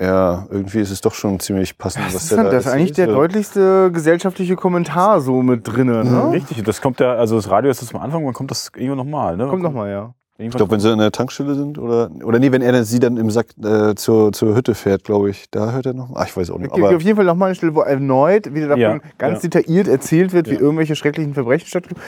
ja, 0.00 0.46
irgendwie 0.50 0.80
ist 0.80 0.90
es 0.90 1.00
doch 1.00 1.14
schon 1.14 1.40
ziemlich 1.40 1.76
passend, 1.78 2.04
das 2.06 2.14
was 2.14 2.22
ist, 2.24 2.30
der 2.32 2.38
halt- 2.38 2.48
da 2.48 2.56
das 2.56 2.66
ist 2.66 2.72
eigentlich 2.72 2.92
der 2.92 3.06
deutlichste 3.08 3.90
gesellschaftliche 3.92 4.54
Kommentar 4.54 5.20
so 5.20 5.42
mit 5.42 5.66
drinnen. 5.66 6.10
Ne? 6.10 6.32
Richtig, 6.32 6.62
das 6.64 6.80
kommt 6.80 7.00
ja, 7.00 7.14
also 7.14 7.36
das 7.36 7.50
Radio 7.50 7.70
ist 7.70 7.82
das 7.82 7.94
am 7.94 8.00
Anfang, 8.00 8.24
wann 8.26 8.34
kommt 8.34 8.50
das 8.50 8.70
irgendwann 8.76 8.98
nochmal, 8.98 9.36
ne? 9.36 9.48
Kommt 9.48 9.62
nochmal, 9.62 9.90
ja. 9.90 10.14
Ich 10.38 10.50
glaube, 10.50 10.70
wenn 10.72 10.80
sie 10.80 10.92
an 10.92 10.98
der 10.98 11.12
Tankstelle 11.12 11.54
sind 11.54 11.78
oder 11.78 12.10
oder 12.22 12.38
nee, 12.38 12.52
wenn 12.52 12.60
er 12.60 12.72
dann 12.72 12.84
sie 12.84 12.98
dann 12.98 13.16
im 13.16 13.30
Sack 13.30 13.46
äh, 13.62 13.94
zur, 13.94 14.32
zur 14.32 14.54
Hütte 14.54 14.74
fährt, 14.74 15.02
glaube 15.04 15.30
ich, 15.30 15.46
da 15.50 15.72
hört 15.72 15.86
er 15.86 15.94
noch. 15.94 16.10
Ach, 16.14 16.26
ich 16.26 16.36
weiß 16.36 16.50
auch 16.50 16.58
nicht. 16.58 16.72
gibt 16.74 16.84
Aber 16.84 16.94
auf 16.96 17.02
jeden 17.02 17.16
Fall 17.16 17.24
nochmal 17.24 17.48
eine 17.48 17.54
Stelle, 17.54 17.74
wo 17.74 17.80
erneut 17.80 18.52
wieder 18.52 18.68
davon 18.68 18.80
Ja, 18.80 18.98
ganz 19.16 19.42
ja. 19.42 19.48
detailliert 19.48 19.88
erzählt 19.88 20.34
wird, 20.34 20.50
wie 20.50 20.54
Ja. 20.54 20.60
irgendwelche 20.60 20.94
schrecklichen 20.94 21.32
Verbrechen 21.32 21.66
stattfinden. 21.66 22.02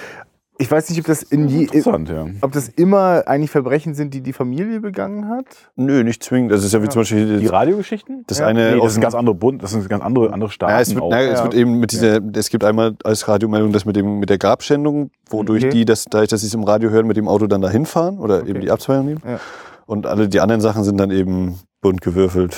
Ich 0.61 0.69
weiß 0.69 0.91
nicht, 0.91 0.99
ob 0.99 1.07
das 1.07 1.23
in 1.23 1.47
je, 1.47 1.63
Interessant, 1.67 2.09
ja. 2.09 2.27
ob 2.41 2.51
das 2.51 2.69
immer 2.69 3.23
eigentlich 3.29 3.51
Verbrechen 3.53 3.95
sind, 3.95 4.13
die 4.13 4.23
die 4.23 4.33
Familie 4.33 4.81
begangen 4.81 5.29
hat. 5.29 5.45
Nö, 5.77 6.03
nicht 6.03 6.25
zwingend. 6.25 6.51
Das 6.51 6.65
ist 6.65 6.75
ja 6.75 6.83
wie 6.83 6.89
zum 6.89 7.03
Beispiel 7.03 7.39
Die 7.39 7.47
Radiogeschichten? 7.47 8.25
das 8.27 8.41
Ja. 8.41 8.47
eine 8.49 8.71
Nee, 8.71 8.75
das 8.75 8.81
aus 8.83 8.91
ist 8.93 8.99
ein 8.99 9.03
ganz 9.03 9.15
andere 9.15 9.37
Bund, 9.37 9.63
das 9.63 9.71
sind 9.71 9.89
ganz 9.89 10.03
andere, 10.03 10.33
andere 10.33 10.51
Staaten. 10.51 10.73
Ja, 10.73 10.81
es 10.81 10.93
wird, 10.93 11.03
auch. 11.05 11.11
naja, 11.11 11.31
es 11.31 11.39
Ja. 11.39 11.45
wird 11.45 11.55
eben 11.55 11.79
mit 11.79 11.93
dieser, 11.93 12.21
es 12.35 12.51
gibt 12.51 12.65
einmal 12.65 12.97
als 13.05 13.29
Radiomeldung 13.29 13.73
das 13.73 13.85
mit 13.85 13.95
dem, 13.95 14.19
mit 14.19 14.31
der 14.31 14.39
Grabschändung, 14.39 15.13
wodurch 15.31 15.63
Okay. 15.67 15.73
die, 15.73 15.85
das, 15.85 16.07
dadurch, 16.07 16.29
dass 16.31 16.41
sie 16.41 16.49
es 16.49 16.55
im 16.55 16.65
Radio 16.65 16.91
hören, 16.91 17.07
mit 17.07 17.17
dem 17.17 17.29
Auto 17.29 17.47
dann 17.47 17.61
dahin 17.61 17.87
fahren 17.87 18.19
oder 18.19 18.45
eben 18.45 18.61
die 18.61 18.73
Abzweigung 18.73 19.07
nehmen. 19.07 19.23
Ja. 19.25 19.39
Und 19.87 20.07
alle 20.07 20.29
die 20.29 20.41
anderen 20.41 20.61
Sachen 20.61 20.83
sind 20.83 20.99
dann 20.99 21.13
eben 21.13 21.61
bunt 21.81 22.01
gewürfelt. 22.01 22.57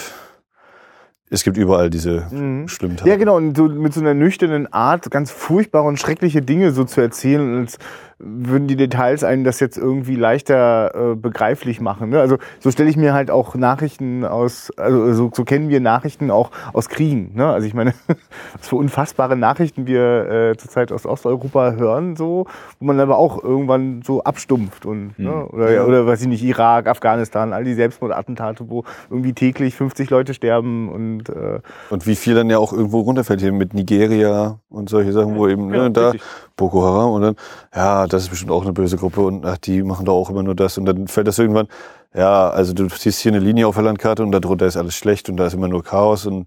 Es 1.32 1.44
gibt 1.44 1.56
überall 1.56 1.90
diese 1.90 2.26
Mhm. 2.32 2.66
schlimmen 2.66 2.96
Ja, 3.04 3.16
genau, 3.16 3.36
und 3.36 3.56
so 3.56 3.68
mit 3.68 3.94
so 3.94 4.00
einer 4.00 4.14
nüchternen 4.14 4.72
Art, 4.72 5.08
ganz 5.12 5.30
furchtbare 5.30 5.86
und 5.86 5.98
schreckliche 5.98 6.42
Dinge 6.42 6.72
so 6.72 6.84
zu 6.84 7.00
erzählen, 7.00 7.58
als 7.60 7.78
würden 8.22 8.68
die 8.68 8.76
Details 8.76 9.24
einen 9.24 9.44
das 9.44 9.60
jetzt 9.60 9.78
irgendwie 9.78 10.14
leichter 10.14 11.12
äh, 11.12 11.14
begreiflich 11.14 11.80
machen. 11.80 12.10
Ne? 12.10 12.20
Also 12.20 12.36
so 12.58 12.70
stelle 12.70 12.90
ich 12.90 12.96
mir 12.96 13.14
halt 13.14 13.30
auch 13.30 13.54
Nachrichten 13.54 14.24
aus, 14.24 14.70
also 14.76 15.12
so, 15.12 15.30
so 15.34 15.44
kennen 15.44 15.70
wir 15.70 15.80
Nachrichten 15.80 16.30
auch 16.30 16.50
aus 16.72 16.88
Kriegen. 16.88 17.32
Ne? 17.34 17.46
Also 17.46 17.66
ich 17.66 17.74
meine, 17.74 17.94
was 18.58 18.68
für 18.68 18.76
unfassbare 18.76 19.36
Nachrichten 19.36 19.86
wir 19.86 20.30
äh, 20.30 20.56
zurzeit 20.56 20.92
aus 20.92 21.06
Osteuropa 21.06 21.72
hören, 21.72 22.16
so, 22.16 22.46
wo 22.78 22.86
man 22.86 23.00
aber 23.00 23.18
auch 23.18 23.42
irgendwann 23.42 24.02
so 24.02 24.22
abstumpft 24.22 24.84
und 24.84 25.18
ne? 25.18 25.46
oder, 25.46 25.72
ja. 25.72 25.84
oder 25.84 26.06
weiß 26.06 26.20
ich 26.22 26.28
nicht, 26.28 26.44
Irak, 26.44 26.86
Afghanistan, 26.86 27.52
all 27.52 27.64
die 27.64 27.74
Selbstmordattentate, 27.74 28.68
wo 28.68 28.84
irgendwie 29.08 29.32
täglich 29.32 29.74
50 29.74 30.10
Leute 30.10 30.34
sterben 30.34 30.90
und 30.90 31.30
äh, 31.30 31.60
Und 31.88 32.06
wie 32.06 32.16
viel 32.16 32.34
dann 32.34 32.50
ja 32.50 32.58
auch 32.58 32.72
irgendwo 32.72 33.00
runterfällt 33.00 33.40
hier 33.40 33.52
mit 33.52 33.72
Nigeria 33.72 34.58
und 34.68 34.90
solche 34.90 35.12
Sachen, 35.12 35.36
wo 35.36 35.48
eben, 35.48 35.70
genau, 35.70 35.84
ne, 35.84 35.90
da. 35.90 36.12
Boko 36.56 36.84
Haram 36.84 37.12
und 37.12 37.22
dann, 37.22 37.36
ja, 37.74 38.06
das 38.12 38.24
ist 38.24 38.30
bestimmt 38.30 38.50
auch 38.50 38.62
eine 38.62 38.72
böse 38.72 38.96
Gruppe 38.96 39.20
und 39.22 39.44
ach, 39.46 39.58
die 39.58 39.82
machen 39.82 40.06
doch 40.06 40.14
auch 40.14 40.30
immer 40.30 40.42
nur 40.42 40.54
das 40.54 40.78
und 40.78 40.84
dann 40.86 41.08
fällt 41.08 41.28
das 41.28 41.38
irgendwann, 41.38 41.68
ja, 42.14 42.50
also 42.50 42.72
du 42.72 42.88
siehst 42.88 43.20
hier 43.20 43.32
eine 43.32 43.40
Linie 43.40 43.66
auf 43.66 43.74
der 43.74 43.84
Landkarte 43.84 44.22
und 44.22 44.32
darunter 44.32 44.66
ist 44.66 44.76
alles 44.76 44.94
schlecht 44.94 45.28
und 45.28 45.36
da 45.36 45.46
ist 45.46 45.54
immer 45.54 45.68
nur 45.68 45.82
Chaos 45.84 46.26
und 46.26 46.46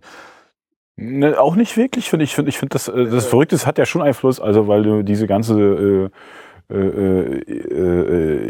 Ne, 0.96 1.40
auch 1.40 1.56
nicht 1.56 1.76
wirklich, 1.76 2.10
finde 2.10 2.24
ich. 2.26 2.36
Finde 2.36 2.50
ich, 2.50 2.58
finde 2.58 2.74
das, 2.74 2.88
äh, 2.88 3.06
das 3.06 3.26
Verrückte 3.26 3.56
ist, 3.56 3.66
hat 3.66 3.80
ja 3.80 3.86
schon 3.86 4.02
Einfluss, 4.04 4.40
also 4.40 4.68
weil 4.68 4.84
du 4.84 5.04
diese 5.04 5.26
ganze 5.26 5.60
äh, 5.60 5.66
äh, 5.66 6.06
äh, 6.06 6.06
äh, 6.06 6.10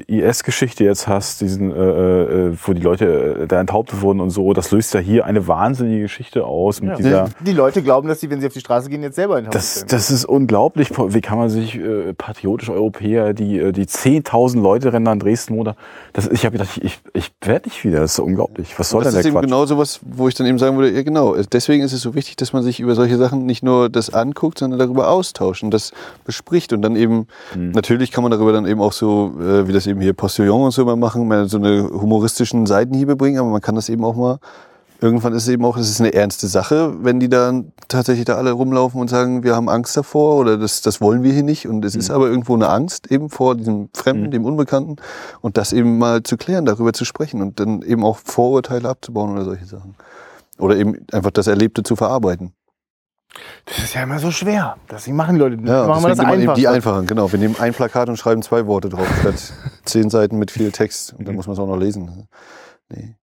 IS-Geschichte 0.08 0.84
jetzt 0.84 1.08
hast, 1.08 1.42
diesen, 1.42 1.72
äh, 1.72 1.76
äh, 1.76 2.58
wo 2.64 2.74
die 2.74 2.82
Leute 2.82 3.42
äh, 3.44 3.48
da 3.48 3.60
enthauptet 3.60 4.02
wurden 4.02 4.20
und 4.20 4.30
so, 4.30 4.54
das 4.54 4.72
löst 4.72 4.94
ja 4.94 5.00
hier 5.00 5.26
eine 5.26 5.48
wahnsinnige 5.48 6.02
Geschichte 6.04 6.46
aus 6.46 6.82
mit 6.82 6.98
dieser. 7.00 7.30
Die 7.42 7.52
Leute 7.54 7.82
glauben, 7.82 8.08
dass 8.08 8.20
sie, 8.20 8.30
wenn 8.30 8.40
sie 8.42 8.48
auf 8.48 8.54
die 8.54 8.60
Straße 8.60 8.90
gehen, 8.90 9.04
jetzt 9.04 9.16
selber 9.16 9.38
enthauptet 9.38 9.62
Das, 9.62 9.76
werden. 9.78 9.88
das 9.90 10.12
ist 10.12 10.26
unglaublich. 10.26 10.90
Wie 10.98 11.22
kann 11.22 11.38
man 11.38 11.50
sich 11.50 11.76
äh, 11.76 12.14
patriotisch 12.14 12.70
Europäer, 12.70 13.34
die 13.34 13.60
äh, 13.60 13.72
die 13.72 13.86
10.000 13.86 14.62
Leute 14.62 14.94
rennen 14.94 15.08
an 15.08 15.20
Dresden 15.20 15.58
oder 15.60 15.76
das 16.14 16.28
ich 16.28 16.46
habe 16.46 16.58
gedacht, 16.58 16.80
ich 16.82 17.00
ich 17.14 17.32
werde 17.42 17.70
nicht 17.70 17.84
wieder. 17.84 18.00
Das 18.00 18.12
ist 18.12 18.16
so 18.18 18.24
unglaublich. 18.24 18.78
Was 18.80 18.90
soll 18.90 19.04
das 19.04 19.14
denn 19.14 19.20
ist 19.20 19.24
der 19.26 19.30
eben 19.32 19.40
Quatsch? 19.40 19.46
genau 19.50 19.66
sowas, 19.66 20.00
wo 20.04 20.28
ich 20.28 20.36
dann 20.36 20.48
eben 20.48 20.60
sagen 20.60 20.78
würde, 20.78 20.92
ja 20.92 21.04
genau, 21.04 21.36
deswegen 21.52 21.84
ist 21.84 21.94
es 21.94 22.02
so 22.02 22.16
wichtig, 22.16 22.36
dass 22.38 22.54
man 22.54 22.64
sich 22.64 22.80
über 22.80 22.96
solche 22.96 23.18
Sachen 23.18 23.46
nicht 23.46 23.64
nur 23.64 23.90
das 23.90 24.14
anguckt, 24.14 24.60
sondern 24.60 24.80
darüber 24.80 25.10
austauscht 25.10 25.64
und 25.64 25.72
das 25.72 25.92
bespricht 26.26 26.74
und 26.74 26.82
dann 26.82 26.96
eben, 26.96 27.28
Mhm. 27.56 27.72
natürlich 27.72 28.12
kann 28.14 28.24
man 28.24 28.32
darüber 28.32 28.54
dann 28.54 28.66
eben 28.66 28.82
auch 28.82 28.94
so, 28.94 29.34
äh, 29.42 29.68
wie 29.68 29.74
das 29.74 29.88
eben 29.88 30.00
hier 30.00 30.14
Postillon 30.14 30.62
und 30.62 30.72
so 30.72 30.84
immer 30.84 30.96
machen, 30.96 31.28
mal 31.28 31.50
so 31.50 31.58
eine 31.58 31.90
humoristischen 31.90 32.66
Seitenhiebe 32.66 33.16
bringen, 33.16 33.40
aber 33.40 33.50
man 33.50 33.62
kann 33.62 33.76
das 33.76 33.90
eben 33.90 34.06
auch 34.06 34.16
mal, 34.16 34.40
irgendwann 35.02 35.34
ist 35.34 35.44
es 35.44 35.50
eben 35.50 35.66
auch, 35.66 35.76
es 35.76 35.90
ist 35.90 36.00
eine 36.00 36.14
ernste 36.14 36.48
Sache, 36.48 36.94
wenn 37.04 37.20
die 37.20 37.28
dann 37.28 37.74
tatsächlich 37.90 38.26
da 38.26 38.36
alle 38.36 38.52
rumlaufen 38.52 39.02
und 39.02 39.10
sagen, 39.10 39.44
wir 39.44 39.56
haben 39.56 39.68
Angst 39.68 39.98
davor 39.98 40.38
oder 40.38 40.58
das, 40.58 40.82
das 40.82 41.02
wollen 41.02 41.24
wir 41.24 41.34
hier 41.34 41.44
nicht 41.44 41.68
und 41.68 41.84
es 41.84 41.96
ist 41.96 42.10
aber 42.10 42.28
irgendwo 42.28 42.54
eine 42.54 42.70
Angst 42.70 43.12
eben 43.12 43.30
vor 43.30 43.56
diesem 43.56 43.90
Fremden, 43.94 44.32
dem 44.32 44.46
Unbekannten 44.46 44.96
und 45.42 45.58
das 45.58 45.74
eben 45.74 45.98
mal 45.98 46.24
zu 46.24 46.38
klären, 46.38 46.66
darüber 46.66 46.94
zu 46.94 47.04
sprechen 47.04 47.42
und 47.42 47.60
dann 47.60 47.82
eben 47.82 48.06
auch 48.06 48.18
Vorurteile 48.18 48.88
abzubauen 48.88 49.32
oder 49.32 49.44
solche 49.44 49.66
Sachen. 49.66 49.96
Oder 50.60 50.78
eben 50.78 51.06
einfach 51.12 51.32
das 51.32 51.48
Erlebte 51.48 51.84
zu 51.84 51.96
verarbeiten. 51.96 52.54
Das 53.66 53.80
ist 53.80 53.94
ja 53.94 54.04
immer 54.04 54.20
so 54.20 54.32
schwer. 54.32 54.78
Deswegen 54.92 55.16
machen 55.16 55.36
die 55.36 55.40
Leute 55.40 55.56
Ja, 55.64 55.88
machen 55.88 56.04
wir 56.04 56.10
das 56.10 56.20
einfach. 56.20 56.54
die 56.56 56.68
einfachen, 56.68 57.08
genau. 57.08 57.32
Wir 57.32 57.40
nehmen 57.40 57.56
ein 57.60 57.74
Plakat 57.74 58.10
und 58.10 58.18
schreiben 58.18 58.42
zwei 58.42 58.66
Worte 58.68 58.90
drauf, 58.90 59.08
statt 59.22 59.54
zehn 59.86 60.10
Seiten 60.10 60.38
mit 60.38 60.52
viel 60.52 60.72
Text. 60.72 61.14
Und 61.14 61.28
dann 61.28 61.36
muss 61.36 61.48
man 61.48 61.54
es 61.54 61.60
auch 61.60 61.68
noch 61.68 61.78
lesen. 61.78 62.28
Nee. 62.90 63.16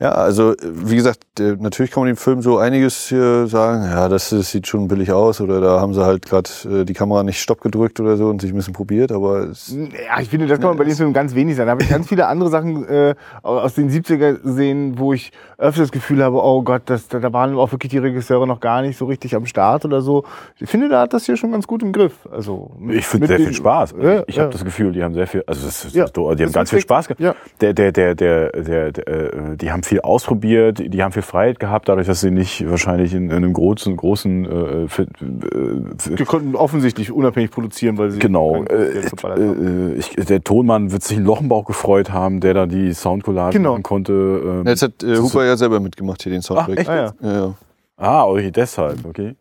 Ja, 0.00 0.12
also 0.12 0.54
wie 0.62 0.94
gesagt, 0.94 1.40
äh, 1.40 1.56
natürlich 1.58 1.90
kann 1.90 2.04
man 2.04 2.06
dem 2.06 2.16
Film 2.16 2.40
so 2.40 2.58
einiges 2.58 3.08
hier 3.08 3.48
sagen. 3.48 3.82
Ja, 3.82 4.08
das, 4.08 4.30
das 4.30 4.48
sieht 4.52 4.68
schon 4.68 4.86
billig 4.86 5.10
aus 5.10 5.40
oder 5.40 5.60
da 5.60 5.80
haben 5.80 5.92
sie 5.92 6.04
halt 6.04 6.24
gerade 6.24 6.48
äh, 6.70 6.84
die 6.84 6.92
Kamera 6.94 7.24
nicht 7.24 7.40
Stopp 7.40 7.60
gedrückt 7.60 7.98
oder 7.98 8.16
so 8.16 8.28
und 8.28 8.40
sich 8.40 8.52
ein 8.52 8.56
bisschen 8.56 8.74
probiert, 8.74 9.10
aber 9.10 9.48
es, 9.48 9.74
Ja, 9.76 10.20
ich 10.20 10.28
finde, 10.28 10.46
das 10.46 10.60
kann 10.60 10.68
man 10.68 10.76
bei 10.78 10.84
dem 10.84 10.94
Film 10.94 11.12
ganz 11.12 11.34
wenig 11.34 11.56
sein. 11.56 11.66
Da 11.66 11.72
habe 11.72 11.82
ich 11.82 11.88
ganz 11.88 12.06
viele 12.08 12.28
andere 12.28 12.48
Sachen 12.48 12.86
äh, 12.88 13.16
aus 13.42 13.74
den 13.74 13.90
70er 13.90 14.34
gesehen, 14.40 15.00
wo 15.00 15.14
ich 15.14 15.32
öfter 15.56 15.80
das 15.82 15.90
Gefühl 15.90 16.22
habe, 16.22 16.36
oh 16.44 16.62
Gott, 16.62 16.82
das, 16.86 17.08
da, 17.08 17.18
da 17.18 17.32
waren 17.32 17.56
auch 17.56 17.72
wirklich 17.72 17.90
die 17.90 17.98
Regisseure 17.98 18.46
noch 18.46 18.60
gar 18.60 18.82
nicht 18.82 18.96
so 18.96 19.06
richtig 19.06 19.34
am 19.34 19.46
Start 19.46 19.84
oder 19.84 20.00
so. 20.00 20.22
Ich 20.60 20.70
finde, 20.70 20.88
da 20.88 21.00
hat 21.00 21.12
das 21.12 21.26
hier 21.26 21.36
schon 21.36 21.50
ganz 21.50 21.66
gut 21.66 21.82
im 21.82 21.90
Griff. 21.90 22.12
Also 22.30 22.70
mit- 22.78 22.94
Ich 22.98 23.06
finde 23.06 23.26
sehr 23.26 23.38
den- 23.38 23.46
viel 23.46 23.56
Spaß. 23.56 23.96
Ja, 24.00 24.22
ich 24.28 24.36
ja. 24.36 24.44
habe 24.44 24.52
das 24.52 24.64
Gefühl, 24.64 24.92
die 24.92 25.02
haben 25.02 25.14
sehr 25.14 25.26
viel, 25.26 25.42
also 25.44 25.66
das 25.66 25.84
ist, 25.86 25.96
Ja, 25.96 26.04
das, 26.04 26.12
die 26.12 26.20
haben 26.20 26.36
das 26.38 26.52
ganz 26.52 26.70
viel. 26.70 26.78
Spaß 26.80 27.08
gehabt. 27.08 27.20
Ja. 27.20 27.34
Der, 27.60 27.72
der, 27.72 27.90
der, 27.90 28.14
der, 28.14 28.52
der, 28.52 28.92
der, 28.92 29.08
äh, 29.08 29.56
die 29.56 29.72
haben 29.72 29.82
viel 29.88 30.00
ausprobiert, 30.02 30.78
die 30.92 31.02
haben 31.02 31.12
viel 31.12 31.22
Freiheit 31.22 31.58
gehabt, 31.58 31.88
dadurch, 31.88 32.06
dass 32.06 32.20
sie 32.20 32.30
nicht 32.30 32.68
wahrscheinlich 32.70 33.14
in, 33.14 33.24
in 33.30 33.36
einem 33.36 33.52
großen, 33.52 33.96
großen, 33.96 34.44
äh, 34.44 34.88
für, 34.88 35.02
äh, 35.02 36.16
Die 36.16 36.24
konnten 36.24 36.54
offensichtlich 36.54 37.10
unabhängig 37.10 37.50
produzieren, 37.50 37.98
weil 37.98 38.10
sie 38.10 38.18
Genau. 38.18 38.64
Äh, 38.64 39.02
haben. 39.22 39.94
äh, 39.94 39.98
ich, 39.98 40.10
der 40.10 40.42
Tonmann 40.44 40.92
wird 40.92 41.02
sich 41.02 41.16
in 41.16 41.24
Lochenbauch 41.24 41.64
gefreut 41.64 42.12
haben, 42.12 42.40
der 42.40 42.54
da 42.54 42.66
die 42.66 42.92
Soundcollage 42.92 43.56
Genau. 43.58 43.72
machen 43.72 43.82
konnte. 43.82 44.12
Ähm, 44.12 44.66
jetzt 44.66 44.82
hat 44.82 45.02
äh, 45.02 45.16
Huber 45.16 45.44
ja 45.44 45.56
selber 45.56 45.80
mitgemacht 45.80 46.22
hier 46.22 46.32
den 46.32 46.42
Soundtrack. 46.42 46.68
Ach, 46.70 46.78
echt? 46.80 46.88
Ah, 46.88 46.96
ja. 46.96 47.12
Ja, 47.22 47.32
ja. 47.46 47.54
Ah, 47.96 48.24
okay, 48.26 48.50
deshalb, 48.50 49.04
okay. 49.04 49.34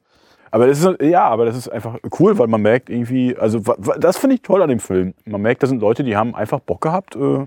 Aber 0.49 0.65
das 0.65 0.79
ist, 0.83 1.01
ja, 1.01 1.25
aber 1.27 1.45
das 1.45 1.57
ist 1.57 1.67
einfach 1.67 1.97
cool, 2.19 2.37
weil 2.39 2.47
man 2.47 2.61
merkt 2.61 2.89
irgendwie, 2.89 3.35
also 3.35 3.59
das 3.99 4.17
finde 4.17 4.37
ich 4.37 4.41
toll 4.41 4.61
an 4.61 4.69
dem 4.69 4.79
Film. 4.79 5.13
Man 5.25 5.41
merkt, 5.41 5.61
da 5.61 5.67
sind 5.67 5.81
Leute, 5.81 6.03
die 6.03 6.15
haben 6.15 6.33
einfach 6.33 6.59
Bock 6.61 6.81
gehabt. 6.81 7.15
Äh, 7.17 7.45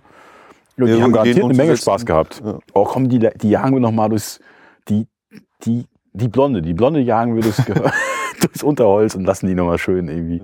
ja, 0.77 0.87
die 0.87 1.03
haben 1.03 1.12
garantiert 1.12 1.45
eine 1.45 1.55
Menge. 1.55 1.77
Spaß 1.77 2.07
gehabt. 2.07 2.43
Ja. 2.45 2.59
Oh, 2.75 2.85
komm, 2.85 3.09
die, 3.09 3.18
die 3.18 3.51
jagen 3.51 3.75
wir 3.75 3.81
noch 3.81 3.93
mal 3.93 4.09
durchs, 4.09 4.41
die, 4.89 5.07
die, 5.64 5.87
die 6.12 6.29
Blonde, 6.29 6.62
die 6.62 6.75
Blonde 6.75 7.01
jagen 7.01 7.35
wir 7.35 7.43
durchs, 7.43 7.62
durchs 8.41 8.62
Unterholz 8.62 9.14
und 9.14 9.25
lassen 9.25 9.47
die 9.47 9.55
noch 9.55 9.66
mal 9.66 9.79
schön 9.79 10.09
irgendwie. 10.09 10.43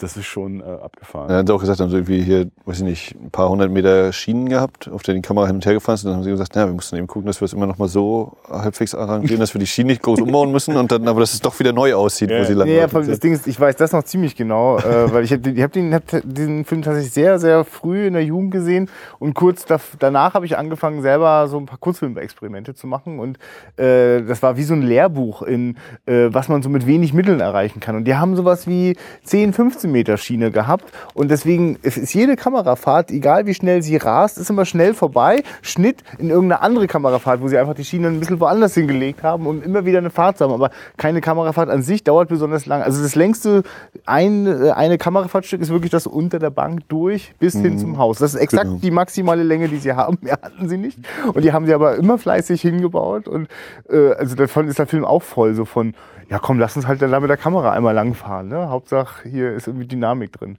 Das 0.00 0.16
ist 0.16 0.24
schon 0.24 0.60
äh, 0.60 0.64
abgefahren. 0.64 1.28
Er 1.28 1.38
hat 1.38 1.50
auch 1.50 1.60
gesagt, 1.60 1.78
haben 1.78 1.90
sie 1.90 1.96
irgendwie 1.96 2.22
hier, 2.22 2.46
weiß 2.64 2.78
ich 2.78 2.84
nicht, 2.84 3.14
ein 3.22 3.30
paar 3.30 3.50
hundert 3.50 3.70
Meter 3.70 4.12
Schienen 4.12 4.48
gehabt, 4.48 4.88
auf 4.88 5.02
der 5.02 5.14
die 5.14 5.20
Kamera 5.20 5.46
hin 5.46 5.56
und 5.56 5.66
her 5.66 5.74
gefahren 5.74 5.96
ist. 5.96 6.04
Und 6.04 6.10
dann 6.10 6.16
haben 6.16 6.24
sie 6.24 6.30
gesagt, 6.30 6.56
ja, 6.56 6.66
wir 6.66 6.72
mussten 6.72 6.96
eben 6.96 7.06
gucken, 7.06 7.26
dass 7.26 7.40
wir 7.40 7.44
es 7.44 7.52
immer 7.52 7.66
noch 7.66 7.76
mal 7.76 7.88
so 7.88 8.36
halbwegs 8.48 8.94
arrangieren, 8.94 9.40
dass 9.40 9.54
wir 9.54 9.58
die 9.58 9.66
Schienen 9.66 9.88
nicht 9.88 10.02
groß 10.02 10.20
umbauen 10.22 10.50
müssen 10.50 10.76
und 10.76 10.90
dann, 10.90 11.06
aber 11.06 11.20
dass 11.20 11.34
es 11.34 11.40
doch 11.40 11.58
wieder 11.60 11.72
neu 11.72 11.94
aussieht, 11.94 12.30
wo 12.30 12.44
sie 12.44 12.54
lang 12.54 12.66
Nee, 12.66 12.78
ja, 12.78 12.86
das 12.86 13.20
Ding 13.20 13.34
ist, 13.34 13.46
ich 13.46 13.60
weiß 13.60 13.76
das 13.76 13.92
noch 13.92 14.04
ziemlich 14.04 14.36
genau, 14.36 14.78
äh, 14.78 14.82
weil 15.12 15.24
ich 15.24 15.32
habe 15.32 15.62
hab 15.62 15.72
den, 15.72 15.94
hab 15.94 16.02
diesen 16.24 16.64
Film 16.64 16.82
tatsächlich 16.82 17.12
sehr, 17.12 17.38
sehr 17.38 17.64
früh 17.64 18.06
in 18.06 18.14
der 18.14 18.24
Jugend 18.24 18.52
gesehen 18.52 18.88
und 19.18 19.34
kurz 19.34 19.66
da, 19.66 19.78
danach 19.98 20.34
habe 20.34 20.46
ich 20.46 20.56
angefangen, 20.56 21.02
selber 21.02 21.46
so 21.48 21.58
ein 21.58 21.66
paar 21.66 21.78
Kurzfilmexperimente 21.78 22.74
zu 22.74 22.86
machen 22.86 23.18
und 23.18 23.38
äh, 23.76 24.22
das 24.22 24.42
war 24.42 24.56
wie 24.56 24.62
so 24.62 24.74
ein 24.74 24.82
Lehrbuch 24.82 25.42
in, 25.42 25.76
äh, 26.06 26.28
was 26.30 26.48
man 26.48 26.62
so 26.62 26.68
mit 26.68 26.86
wenig 26.86 27.12
Mitteln 27.12 27.40
erreichen 27.40 27.80
kann. 27.80 27.96
Und 27.96 28.04
die 28.04 28.14
haben 28.14 28.36
sowas 28.36 28.66
wie 28.66 28.96
10, 29.24 29.52
15 29.52 29.89
Meter 29.90 30.16
Schiene 30.16 30.50
gehabt 30.50 30.84
und 31.14 31.30
deswegen 31.30 31.78
es 31.82 31.96
ist 31.96 32.14
jede 32.14 32.36
Kamerafahrt, 32.36 33.10
egal 33.10 33.46
wie 33.46 33.54
schnell 33.54 33.82
sie 33.82 33.96
rast, 33.96 34.38
ist 34.38 34.50
immer 34.50 34.64
schnell 34.64 34.94
vorbei, 34.94 35.42
Schnitt 35.62 36.02
in 36.18 36.30
irgendeine 36.30 36.62
andere 36.62 36.86
Kamerafahrt, 36.86 37.40
wo 37.40 37.48
sie 37.48 37.58
einfach 37.58 37.74
die 37.74 37.84
Schiene 37.84 38.08
ein 38.08 38.20
bisschen 38.20 38.40
woanders 38.40 38.74
hingelegt 38.74 39.22
haben 39.22 39.46
und 39.46 39.64
immer 39.64 39.84
wieder 39.84 39.98
eine 39.98 40.10
Fahrt 40.10 40.38
zu 40.38 40.44
haben. 40.44 40.52
Aber 40.52 40.70
keine 40.96 41.20
Kamerafahrt 41.20 41.68
an 41.68 41.82
sich 41.82 42.04
dauert 42.04 42.28
besonders 42.28 42.66
lang. 42.66 42.82
Also 42.82 43.02
das 43.02 43.14
längste 43.14 43.62
ein, 44.06 44.46
äh, 44.46 44.70
eine 44.70 44.98
Kamerafahrtstück 44.98 45.60
ist 45.60 45.70
wirklich 45.70 45.90
das 45.90 46.06
unter 46.06 46.38
der 46.38 46.50
Bank 46.50 46.88
durch 46.88 47.34
bis 47.38 47.54
hin 47.54 47.78
zum 47.78 47.98
Haus. 47.98 48.18
Das 48.18 48.34
ist 48.34 48.40
exakt 48.40 48.64
Genau. 48.64 48.78
die 48.82 48.90
maximale 48.90 49.42
Länge, 49.42 49.68
die 49.68 49.78
sie 49.78 49.92
haben. 49.92 50.18
Mehr 50.22 50.38
hatten 50.42 50.68
sie 50.68 50.76
nicht. 50.76 50.98
Und 51.32 51.44
die 51.44 51.52
haben 51.52 51.66
sie 51.66 51.74
aber 51.74 51.96
immer 51.96 52.18
fleißig 52.18 52.60
hingebaut. 52.60 53.26
Und 53.26 53.48
äh, 53.88 54.12
also 54.12 54.36
davon 54.36 54.68
ist 54.68 54.78
der 54.78 54.86
Film 54.86 55.04
auch 55.04 55.22
voll 55.22 55.54
so 55.54 55.64
von, 55.64 55.94
ja 56.30 56.38
komm, 56.38 56.58
lass 56.58 56.76
uns 56.76 56.86
halt 56.86 57.02
dann 57.02 57.10
da 57.10 57.20
mit 57.20 57.28
der 57.28 57.36
Kamera 57.36 57.72
einmal 57.72 57.94
langfahren. 57.94 58.48
Ne? 58.48 58.70
Hauptsache, 58.70 59.28
hier 59.28 59.52
ist 59.52 59.66
irgendwie 59.66 59.86
Dynamik 59.86 60.32
drin. 60.32 60.58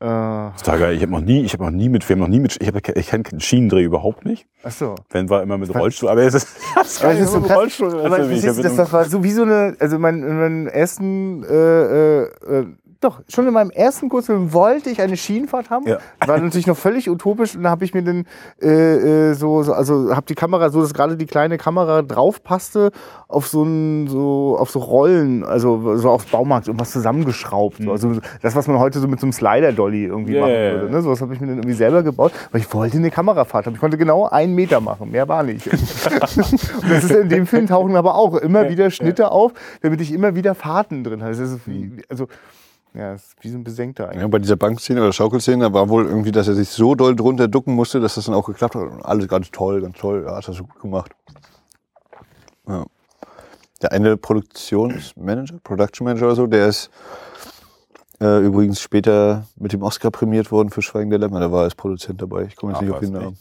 Äh, 0.00 0.06
total 0.58 0.78
geil. 0.78 0.96
Ich 0.96 1.02
habe 1.02 1.12
noch 1.12 1.20
nie, 1.20 1.42
ich 1.44 1.52
habe 1.52 1.64
noch 1.64 1.70
nie 1.70 1.88
mit, 1.88 2.08
wir 2.08 2.14
haben 2.14 2.20
noch 2.20 2.28
nie 2.28 2.40
mit, 2.40 2.60
ich, 2.60 2.68
hab, 2.68 2.96
ich 2.96 3.06
kenne 3.08 3.24
Schienendreh 3.38 3.82
überhaupt 3.82 4.24
nicht. 4.24 4.46
ach 4.62 4.70
so. 4.70 4.94
Wenn 5.10 5.30
war 5.30 5.42
immer 5.42 5.56
mit 5.58 5.74
Rollstuhl, 5.74 6.08
aber 6.08 6.22
es 6.22 6.34
ist, 6.34 6.48
das 6.74 7.02
Aber 7.02 7.14
ist 7.14 7.32
so 7.32 7.40
krass. 7.40 7.56
Rollstuhl. 7.56 8.00
Aber 8.04 8.16
also, 8.16 8.46
das, 8.46 8.76
das 8.76 8.92
war 8.92 9.04
so 9.06 9.24
wie 9.24 9.30
so 9.30 9.42
eine, 9.42 9.76
also 9.80 9.98
mein, 9.98 10.22
in 10.22 10.38
meinem 10.38 10.66
ersten 10.68 11.42
äh, 11.44 11.54
äh, 11.54 12.22
äh, 12.22 12.66
doch, 13.00 13.22
schon 13.28 13.46
in 13.46 13.54
meinem 13.54 13.70
ersten 13.70 14.08
Kurzfilm 14.08 14.52
wollte 14.52 14.90
ich 14.90 15.00
eine 15.00 15.16
Schienenfahrt 15.16 15.70
haben. 15.70 15.86
Ja. 15.86 15.98
War 16.26 16.38
natürlich 16.38 16.66
noch 16.66 16.76
völlig 16.76 17.08
utopisch 17.08 17.56
und 17.56 17.62
da 17.62 17.70
habe 17.70 17.84
ich 17.84 17.94
mir 17.94 18.02
dann 18.02 18.26
äh, 18.60 19.30
äh, 19.30 19.34
so, 19.34 19.62
so, 19.62 19.72
also 19.72 20.14
habe 20.14 20.26
die 20.26 20.34
Kamera 20.34 20.70
so, 20.70 20.82
dass 20.82 20.92
gerade 20.92 21.16
die 21.16 21.26
kleine 21.26 21.56
Kamera 21.58 22.02
drauf 22.02 22.42
passte 22.42 22.90
auf 23.28 23.46
so 23.46 23.62
ein, 23.62 24.08
so 24.08 24.56
auf 24.58 24.70
so 24.70 24.80
Rollen, 24.80 25.44
also 25.44 25.96
so 25.96 26.10
aufs 26.10 26.26
Baumarkt 26.26 26.66
irgendwas 26.66 26.92
zusammengeschraubt. 26.92 27.78
So. 27.82 27.90
Also 27.90 28.16
das, 28.42 28.54
was 28.54 28.66
man 28.66 28.78
heute 28.78 28.98
so 28.98 29.08
mit 29.08 29.20
so 29.20 29.26
einem 29.26 29.32
Slider-Dolly 29.32 30.04
irgendwie 30.04 30.34
Mhm. 30.34 30.34
Ja, 30.34 30.40
machen 30.40 30.80
würde. 30.80 30.90
Ne? 30.90 31.02
So 31.02 31.10
was 31.10 31.20
habe 31.20 31.34
ich 31.34 31.40
mir 31.40 31.46
dann 31.46 31.56
irgendwie 31.58 31.74
selber 31.74 32.02
gebaut, 32.02 32.32
weil 32.50 32.60
ich 32.60 32.72
wollte 32.72 32.96
eine 32.96 33.10
Kamerafahrt 33.10 33.66
haben. 33.66 33.74
Ich 33.74 33.80
konnte 33.80 33.98
genau 33.98 34.28
einen 34.28 34.54
Meter 34.54 34.80
machen, 34.80 35.10
mehr 35.10 35.28
war 35.28 35.42
nicht. 35.42 35.66
und 35.72 36.90
das 36.90 37.04
ist 37.04 37.10
in 37.10 37.28
dem 37.28 37.46
Film 37.46 37.66
tauchen 37.66 37.96
aber 37.96 38.14
auch 38.14 38.36
immer 38.36 38.68
wieder 38.68 38.90
Schnitte 38.90 39.30
auf, 39.30 39.52
damit 39.82 40.00
ich 40.00 40.12
immer 40.12 40.34
wieder 40.34 40.54
Fahrten 40.54 41.04
drin 41.04 41.22
habe. 41.22 41.30
Das 41.30 41.40
ist 41.40 41.66
wie, 41.66 41.92
also 42.08 42.28
ja, 42.94 43.12
das 43.12 43.24
ist 43.24 43.36
wie 43.40 43.48
so 43.48 43.58
ein 43.58 43.64
Besenkter 43.64 44.08
eigentlich. 44.08 44.22
Ja, 44.22 44.28
bei 44.28 44.38
dieser 44.38 44.56
Bankszene 44.56 45.00
oder 45.00 45.12
Schaukelszene 45.12 45.72
war 45.72 45.88
wohl 45.88 46.06
irgendwie, 46.06 46.30
dass 46.30 46.46
er 46.46 46.54
sich 46.54 46.68
so 46.68 46.94
doll 46.94 47.16
drunter 47.16 47.48
ducken 47.48 47.74
musste, 47.74 48.00
dass 48.00 48.14
das 48.14 48.26
dann 48.26 48.34
auch 48.34 48.46
geklappt 48.46 48.76
hat. 48.76 48.82
Und 48.82 49.04
alles 49.04 49.26
ganz 49.26 49.50
toll, 49.50 49.80
ganz 49.80 49.98
toll. 49.98 50.24
Ja, 50.24 50.36
hast 50.36 50.48
du 50.48 50.64
gut 50.64 50.80
gemacht. 50.80 51.10
Ja. 52.68 52.84
Der 53.82 53.92
eine 53.92 54.16
Produktionsmanager, 54.16 55.58
Production 55.64 56.04
Manager 56.04 56.26
oder 56.26 56.36
so, 56.36 56.46
der 56.46 56.68
ist 56.68 56.88
äh, 58.20 58.38
übrigens 58.38 58.80
später 58.80 59.46
mit 59.56 59.72
dem 59.72 59.82
Oscar 59.82 60.12
prämiert 60.12 60.52
worden 60.52 60.70
für 60.70 60.80
Schweigen 60.80 61.10
der 61.10 61.18
Lämmer. 61.18 61.40
Der 61.40 61.50
war 61.50 61.64
als 61.64 61.74
Produzent 61.74 62.22
dabei. 62.22 62.44
Ich 62.44 62.54
komme 62.54 62.72
jetzt 62.72 62.78
Ach, 62.78 62.82
nicht 62.82 62.92
auf 62.92 63.00
den 63.00 63.12
Namen. 63.12 63.38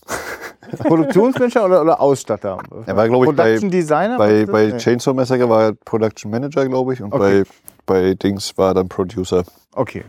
Produktionsmanager 0.77 1.65
oder, 1.65 1.81
oder 1.81 1.99
Ausstatter? 2.01 2.57
Er 2.85 2.95
war, 2.95 3.07
glaube 3.07 3.25
ich, 3.25 3.35
bei, 3.35 3.43
Production 3.43 3.69
Designer? 3.71 4.17
bei, 4.17 4.41
das? 4.41 4.51
bei 4.51 4.65
Nee. 4.67 4.77
Chainsaw 4.77 5.13
Massacre 5.13 5.49
war 5.49 5.63
er 5.63 5.73
Production 5.73 6.31
Manager, 6.31 6.67
glaube 6.67 6.93
ich. 6.93 7.01
Und 7.01 7.13
Okay. 7.13 7.43
bei, 7.85 8.03
bei 8.03 8.13
Dings 8.15 8.57
war 8.57 8.71
er 8.71 8.73
dann 8.75 8.89
Producer. 8.89 9.43
Okay. 9.73 10.03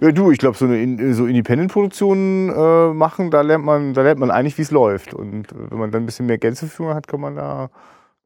Ja, 0.00 0.10
du, 0.10 0.30
ich 0.30 0.38
glaube, 0.38 0.56
so 0.56 0.64
eine 0.66 1.14
so 1.14 1.26
Independent-Produktionen 1.26 2.50
äh, 2.50 2.92
machen, 2.92 3.30
da 3.30 3.42
lernt 3.42 3.64
man, 3.64 3.94
da 3.94 4.02
lernt 4.02 4.18
man 4.18 4.30
eigentlich, 4.30 4.58
wie 4.58 4.62
es 4.62 4.70
läuft. 4.70 5.14
Und 5.14 5.52
äh, 5.52 5.70
wenn 5.70 5.78
man 5.78 5.90
dann 5.92 6.02
ein 6.02 6.06
bisschen 6.06 6.26
mehr 6.26 6.38
Geld 6.38 6.56
zur 6.56 6.68
Verfügung 6.68 6.94
hat, 6.94 7.06
kann 7.06 7.20
man 7.20 7.36
da 7.36 7.70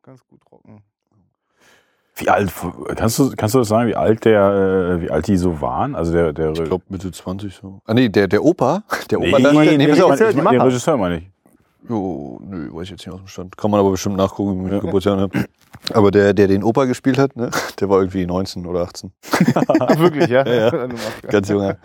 ganz 0.02 0.20
gut. 0.28 0.40
Wie 2.18 2.28
alt, 2.28 2.52
kannst 2.96 3.18
du, 3.18 3.32
kannst 3.36 3.54
du 3.54 3.60
das 3.60 3.68
sagen, 3.68 3.88
wie 3.88 3.94
alt 3.94 4.24
der, 4.24 4.96
äh, 4.98 5.00
wie 5.02 5.10
alt 5.10 5.26
die 5.28 5.36
so 5.36 5.60
waren? 5.60 5.94
Also 5.94 6.12
der, 6.12 6.32
der, 6.32 6.50
Ich 6.52 6.64
glaube 6.64 6.84
Mitte 6.88 7.10
20 7.12 7.54
so. 7.54 7.80
Ah 7.86 7.94
nee, 7.94 8.08
der, 8.08 8.26
der 8.26 8.44
Opa. 8.44 8.82
Der 9.10 9.18
nee, 9.18 9.28
Opa 9.28 9.38
nee, 9.38 9.52
nee, 9.52 9.76
nee, 9.76 9.86
pass 9.88 9.96
ich 9.96 10.02
auf. 10.02 10.10
meine, 10.10 10.28
ich 10.28 10.36
die 10.36 10.42
meine, 10.42 10.58
den. 10.58 10.66
Regisseur 10.66 10.96
meine 10.96 11.16
ich. 11.18 11.30
Jo, 11.88 12.40
nö, 12.44 12.68
weiß 12.74 12.82
ich 12.82 12.90
jetzt 12.90 13.06
nicht 13.06 13.14
aus 13.14 13.20
dem 13.20 13.28
Stand. 13.28 13.56
Kann 13.56 13.70
man 13.70 13.80
aber 13.80 13.92
bestimmt 13.92 14.16
nachgucken, 14.16 14.68
wie 14.70 14.74
ich 14.74 14.80
Geburtsjahr 14.82 15.18
habe. 15.18 15.44
Aber 15.94 16.10
der, 16.10 16.34
der 16.34 16.48
den 16.48 16.62
Opa 16.62 16.84
gespielt 16.84 17.18
hat, 17.18 17.36
ne, 17.36 17.50
der 17.80 17.88
war 17.88 18.00
irgendwie 18.00 18.26
19 18.26 18.66
oder 18.66 18.80
18. 18.82 19.12
Ach, 19.54 19.98
wirklich, 19.98 20.28
ja? 20.28 20.46
Ja, 20.46 20.88
Ganz 21.30 21.48
junger. 21.48 21.76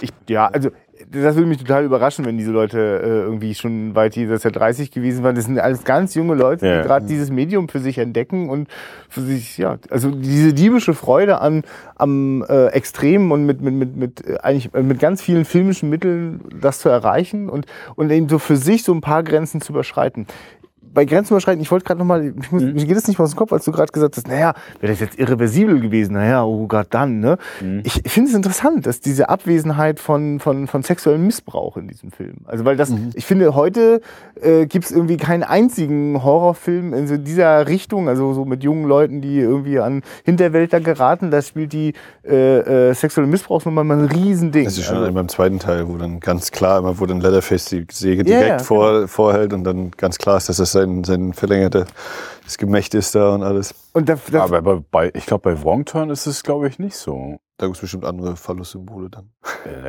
Ich, 0.00 0.10
ja, 0.28 0.46
also 0.46 0.70
das 1.10 1.34
würde 1.36 1.46
mich 1.48 1.58
total 1.58 1.84
überraschen, 1.84 2.24
wenn 2.24 2.36
diese 2.36 2.50
Leute 2.50 2.78
äh, 2.78 3.08
irgendwie 3.08 3.54
schon 3.54 3.94
weit 3.94 4.16
jenseits 4.16 4.42
der 4.42 4.50
30 4.50 4.90
gewesen 4.90 5.22
waren. 5.24 5.34
Das 5.34 5.44
sind 5.46 5.58
alles 5.58 5.84
ganz 5.84 6.14
junge 6.14 6.34
Leute, 6.34 6.66
Ja. 6.66 6.82
die 6.82 6.86
gerade 6.88 7.06
dieses 7.06 7.30
Medium 7.30 7.68
für 7.68 7.78
sich 7.78 7.98
entdecken 7.98 8.48
und 8.50 8.68
für 9.08 9.20
sich, 9.22 9.58
ja, 9.58 9.78
also 9.90 10.10
diese 10.10 10.52
diebische 10.52 10.94
Freude 10.94 11.40
an 11.40 11.62
am 11.96 12.44
äh, 12.48 12.66
Extremen 12.68 13.30
und 13.32 13.46
mit, 13.46 13.60
mit, 13.60 13.74
mit, 13.74 13.96
mit 13.96 14.26
äh, 14.26 14.38
eigentlich 14.38 14.74
äh, 14.74 14.82
mit 14.82 14.98
ganz 14.98 15.22
vielen 15.22 15.44
filmischen 15.44 15.88
Mitteln 15.90 16.40
das 16.60 16.78
zu 16.80 16.88
erreichen 16.88 17.48
und, 17.48 17.66
und 17.96 18.10
eben 18.10 18.28
so 18.28 18.38
für 18.38 18.56
sich 18.56 18.82
so 18.84 18.92
ein 18.92 19.00
paar 19.00 19.22
Grenzen 19.22 19.60
zu 19.60 19.72
überschreiten. 19.72 20.26
Bei 20.92 21.04
Grenzen 21.04 21.34
überschreiten, 21.34 21.60
ich 21.60 21.70
wollte 21.70 21.84
gerade 21.84 21.98
nochmal, 21.98 22.34
ich 22.40 22.52
muss, 22.52 22.62
mir 22.62 22.84
geht 22.84 22.96
es 22.96 23.06
nicht 23.06 23.18
mal 23.18 23.24
aus 23.24 23.32
dem 23.32 23.36
Kopf, 23.36 23.52
als 23.52 23.64
du 23.64 23.72
gerade 23.72 23.92
gesagt 23.92 24.16
hast, 24.16 24.28
naja, 24.28 24.54
wäre 24.80 24.92
das 24.92 25.00
jetzt 25.00 25.18
irreversibel 25.18 25.80
gewesen, 25.80 26.14
naja, 26.14 26.44
oh 26.44 26.66
Gott, 26.66 26.88
dann, 26.90 27.20
ne? 27.20 27.38
Ich, 27.84 28.04
ich 28.04 28.12
finde 28.12 28.30
es 28.30 28.36
interessant, 28.36 28.86
dass 28.86 29.00
diese 29.00 29.28
Abwesenheit 29.28 30.00
von, 30.00 30.40
von, 30.40 30.66
von 30.66 30.82
sexuellem 30.82 31.26
Missbrauch 31.26 31.76
in 31.76 31.88
diesem 31.88 32.10
Film. 32.10 32.38
Also, 32.46 32.64
weil 32.64 32.76
das, 32.76 32.92
ich 33.14 33.26
finde, 33.26 33.54
heute 33.54 34.00
äh, 34.40 34.66
gibt 34.66 34.86
es 34.86 34.90
irgendwie 34.90 35.16
keinen 35.16 35.42
einzigen 35.42 36.22
Horrorfilm 36.22 36.94
in 36.94 37.06
so 37.06 37.16
dieser 37.16 37.68
Richtung, 37.68 38.08
also 38.08 38.32
so 38.34 38.44
mit 38.44 38.64
jungen 38.64 38.84
Leuten, 38.84 39.20
die 39.20 39.38
irgendwie 39.38 39.78
an 39.78 40.02
Hinterwälder 40.24 40.80
geraten, 40.80 41.30
da 41.30 41.42
spielt 41.42 41.72
die 41.72 41.94
äh, 42.24 42.90
äh, 42.90 42.94
sexuelle 42.94 43.28
Missbrauchsnummer 43.28 43.84
mal 43.84 43.98
ein 43.98 44.06
Riesending. 44.06 44.64
Das 44.64 44.78
ist 44.78 44.86
schon 44.86 44.96
also, 44.96 45.12
beim 45.12 45.28
zweiten 45.28 45.58
Teil, 45.58 45.88
wo 45.88 45.96
dann 45.96 46.20
ganz 46.20 46.50
klar 46.50 46.78
immer, 46.78 46.98
wo 46.98 47.06
dann 47.06 47.20
Leatherface 47.20 47.66
die 47.66 47.86
Säge 47.90 48.18
Ja, 48.28 48.38
direkt 48.38 48.48
ja, 48.48 48.58
vor, 48.58 49.08
vorhält 49.08 49.52
und 49.52 49.64
dann 49.64 49.90
ganz 49.92 50.18
klar 50.18 50.36
ist, 50.36 50.48
dass 50.48 50.56
das 50.56 50.72
sein, 50.80 51.04
sein 51.04 51.32
verlängertes 51.32 51.86
Gemächt 52.58 52.94
ist 52.94 53.14
da 53.14 53.34
und 53.34 53.42
alles. 53.42 53.74
und 53.92 54.08
da, 54.08 54.16
da, 54.30 54.44
Aber 54.44 54.62
bei, 54.62 54.82
bei, 54.90 55.10
ich 55.14 55.26
glaube, 55.26 55.54
bei 55.54 55.62
Wrong 55.62 55.84
Turn 55.84 56.10
ist 56.10 56.26
es, 56.26 56.42
glaube 56.42 56.68
ich, 56.68 56.78
nicht 56.78 56.96
so. 56.96 57.38
Da 57.60 57.66
gibt 57.66 57.76
es 57.76 57.82
bestimmt 57.82 58.06
andere 58.06 58.36
Phallus-Symbole 58.36 59.10
dann. 59.10 59.28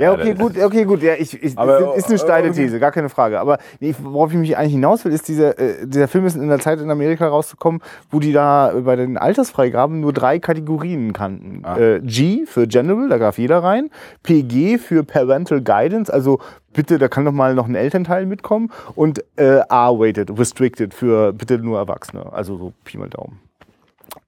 Ja, 0.01 0.11
okay, 0.11 0.33
gut, 0.33 0.61
okay, 0.61 0.83
gut. 0.83 1.01
Ja, 1.01 1.13
ich, 1.17 1.41
ich, 1.41 1.57
Aber, 1.57 1.95
ist 1.95 2.07
eine 2.07 2.15
äh, 2.15 2.17
steile 2.17 2.51
These, 2.51 2.81
gar 2.81 2.91
keine 2.91 3.07
Frage. 3.07 3.39
Aber 3.39 3.59
nee, 3.79 3.95
worauf 4.03 4.33
ich 4.33 4.37
mich 4.37 4.57
eigentlich 4.57 4.73
hinaus 4.73 5.05
will, 5.05 5.13
ist, 5.13 5.29
dieser, 5.29 5.57
äh, 5.57 5.87
dieser 5.87 6.09
Film 6.09 6.25
ist 6.25 6.35
in 6.35 6.49
der 6.49 6.59
Zeit 6.59 6.81
in 6.81 6.91
Amerika 6.91 7.29
rauszukommen, 7.29 7.81
wo 8.09 8.19
die 8.19 8.33
da 8.33 8.73
bei 8.83 8.97
den 8.97 9.17
Altersfreigaben 9.17 10.01
nur 10.01 10.11
drei 10.11 10.37
Kategorien 10.37 11.13
kannten. 11.13 11.61
Ah. 11.63 11.77
Äh, 11.77 12.01
G 12.01 12.45
für 12.45 12.67
General, 12.67 13.07
da 13.07 13.17
darf 13.17 13.37
jeder 13.37 13.63
rein. 13.63 13.89
PG 14.23 14.77
für 14.77 15.05
Parental 15.05 15.61
Guidance, 15.61 16.11
also 16.11 16.39
bitte, 16.73 16.97
da 16.97 17.07
kann 17.07 17.25
doch 17.25 17.31
mal 17.31 17.55
noch 17.55 17.67
ein 17.67 17.75
Elternteil 17.75 18.25
mitkommen. 18.25 18.71
Und 18.95 19.23
äh, 19.35 19.61
R-Weighted, 19.69 20.37
Restricted 20.37 20.93
für 20.93 21.33
bitte 21.33 21.57
nur 21.57 21.79
Erwachsene, 21.79 22.31
also 22.31 22.57
so 22.57 22.73
Pi 22.83 22.97
mal 22.97 23.09
Daumen. 23.09 23.39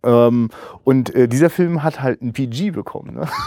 Ähm, 0.06 0.50
und 0.84 1.16
äh, 1.16 1.28
dieser 1.28 1.50
Film 1.50 1.84
hat 1.84 2.02
halt 2.02 2.22
ein 2.22 2.34
PG 2.34 2.72
bekommen. 2.72 3.16
Ne? 3.16 3.28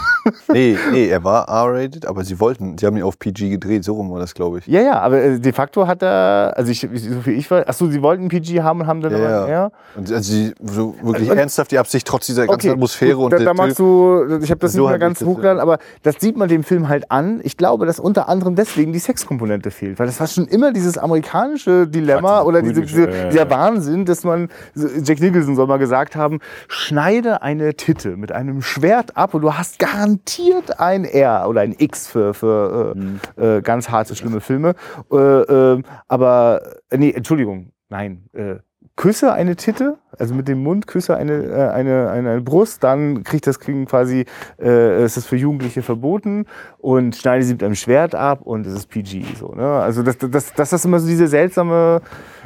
Nee, 0.51 0.77
nee, 0.91 1.07
er 1.07 1.23
war 1.23 1.47
R-rated, 1.47 2.05
aber 2.05 2.23
sie 2.25 2.39
wollten, 2.39 2.77
sie 2.77 2.85
haben 2.85 2.97
ihn 2.97 3.03
auf 3.03 3.17
PG 3.17 3.49
gedreht, 3.49 3.83
so 3.85 3.93
rum 3.93 4.11
war 4.11 4.19
das, 4.19 4.33
glaube 4.33 4.59
ich. 4.59 4.67
Ja, 4.67 4.81
ja, 4.81 4.99
aber 4.99 5.21
äh, 5.21 5.39
de 5.39 5.53
facto 5.53 5.87
hat 5.87 6.01
er, 6.01 6.53
also 6.57 6.69
ich, 6.69 6.81
so 6.81 7.21
viel 7.21 7.37
ich 7.37 7.49
weiß, 7.49 7.65
achso, 7.67 7.87
sie 7.87 8.01
wollten 8.01 8.27
PG 8.27 8.61
haben 8.61 8.81
und 8.81 8.87
haben 8.87 8.99
dann 9.01 9.13
Ja, 9.13 9.17
aber, 9.17 9.29
ja. 9.29 9.47
ja. 9.47 9.71
Und 9.95 10.11
also 10.11 10.31
sie 10.33 10.53
so 10.61 10.95
wirklich 11.01 11.29
Und- 11.31 11.37
ernsthaft 11.37 11.71
die 11.71 11.77
Absicht, 11.79 12.05
trotz 12.07 12.25
dieser 12.25 12.45
ganzen 12.45 12.67
Okay, 12.67 12.73
Atmosphäre 12.73 13.15
gut, 13.15 13.25
und 13.25 13.39
da, 13.39 13.39
da 13.39 13.53
magst 13.53 13.79
du, 13.79 14.25
ich 14.41 14.49
habe 14.51 14.59
das 14.59 14.73
So 14.73 14.81
nicht 14.81 14.89
mehr 14.89 14.99
ganz 14.99 15.21
hochgeladen, 15.23 15.61
aber 15.61 15.79
das 16.03 16.15
sieht 16.19 16.35
man 16.35 16.49
dem 16.49 16.63
Film 16.63 16.89
halt 16.89 17.09
an. 17.09 17.39
Ich 17.43 17.55
glaube, 17.55 17.85
dass 17.85 17.99
unter 17.99 18.27
anderem 18.27 18.55
deswegen 18.55 18.91
die 18.91 18.99
Sexkomponente 18.99 19.71
fehlt, 19.71 19.99
weil 19.99 20.07
das 20.07 20.19
war 20.19 20.27
schon 20.27 20.45
immer 20.47 20.73
dieses 20.73 20.97
amerikanische 20.97 21.87
Dilemma 21.87 22.41
Ach, 22.41 22.45
oder 22.45 22.61
diese, 22.61 22.81
diese, 22.81 23.07
dieser. 23.29 23.49
Wahnsinn, 23.49 24.03
dass 24.05 24.25
man, 24.25 24.49
Jack 24.75 25.21
Nicholson 25.21 25.55
soll 25.55 25.67
mal 25.67 25.77
gesagt 25.77 26.15
haben, 26.17 26.39
schneide 26.67 27.41
eine 27.41 27.75
Titte 27.75 28.17
mit 28.17 28.31
einem 28.31 28.61
Schwert 28.61 29.17
ab 29.17 29.33
und 29.33 29.41
du 29.41 29.53
hast 29.53 29.79
garantiert 29.79 30.79
ein 30.79 31.05
R 31.05 31.47
oder 31.49 31.61
ein 31.61 31.75
X 31.77 32.07
für, 32.07 32.33
für 32.33 32.95
Mhm. 32.95 33.19
äh, 33.37 33.61
ganz 33.61 33.89
harte, 33.89 34.15
schlimme 34.15 34.41
Filme. 34.41 34.75
Äh, 35.11 35.15
äh, 35.15 35.81
aber, 36.07 36.61
nee, 36.91 37.11
Entschuldigung, 37.11 37.71
nein, 37.89 38.29
äh, 38.33 38.55
küsse 38.97 39.31
eine 39.31 39.55
Titte, 39.55 39.97
also 40.17 40.33
mit 40.33 40.47
dem 40.47 40.63
Mund 40.63 40.87
küsse 40.87 41.15
eine, 41.15 41.43
äh, 41.43 41.69
eine, 41.69 42.09
eine, 42.09 42.31
eine 42.31 42.41
Brust, 42.41 42.83
dann 42.83 43.23
kriegt 43.23 43.47
das 43.47 43.59
kriegen 43.59 43.85
quasi, 43.85 44.25
äh, 44.59 45.03
es 45.03 45.15
ist 45.15 45.27
für 45.27 45.37
Jugendliche 45.37 45.83
verboten 45.83 46.45
und 46.79 47.15
schneide 47.15 47.43
sie 47.43 47.53
mit 47.53 47.63
einem 47.63 47.75
Schwert 47.75 48.15
ab 48.15 48.41
und 48.41 48.65
es 48.65 48.73
ist 48.73 48.87
PG. 48.87 49.23
So, 49.39 49.53
ne? 49.53 49.65
Also 49.65 50.01
das, 50.03 50.17
das, 50.17 50.51
das 50.53 50.73
ist 50.73 50.83
immer 50.83 50.99
so 50.99 51.07
diese 51.07 51.27
seltsame, 51.27 52.01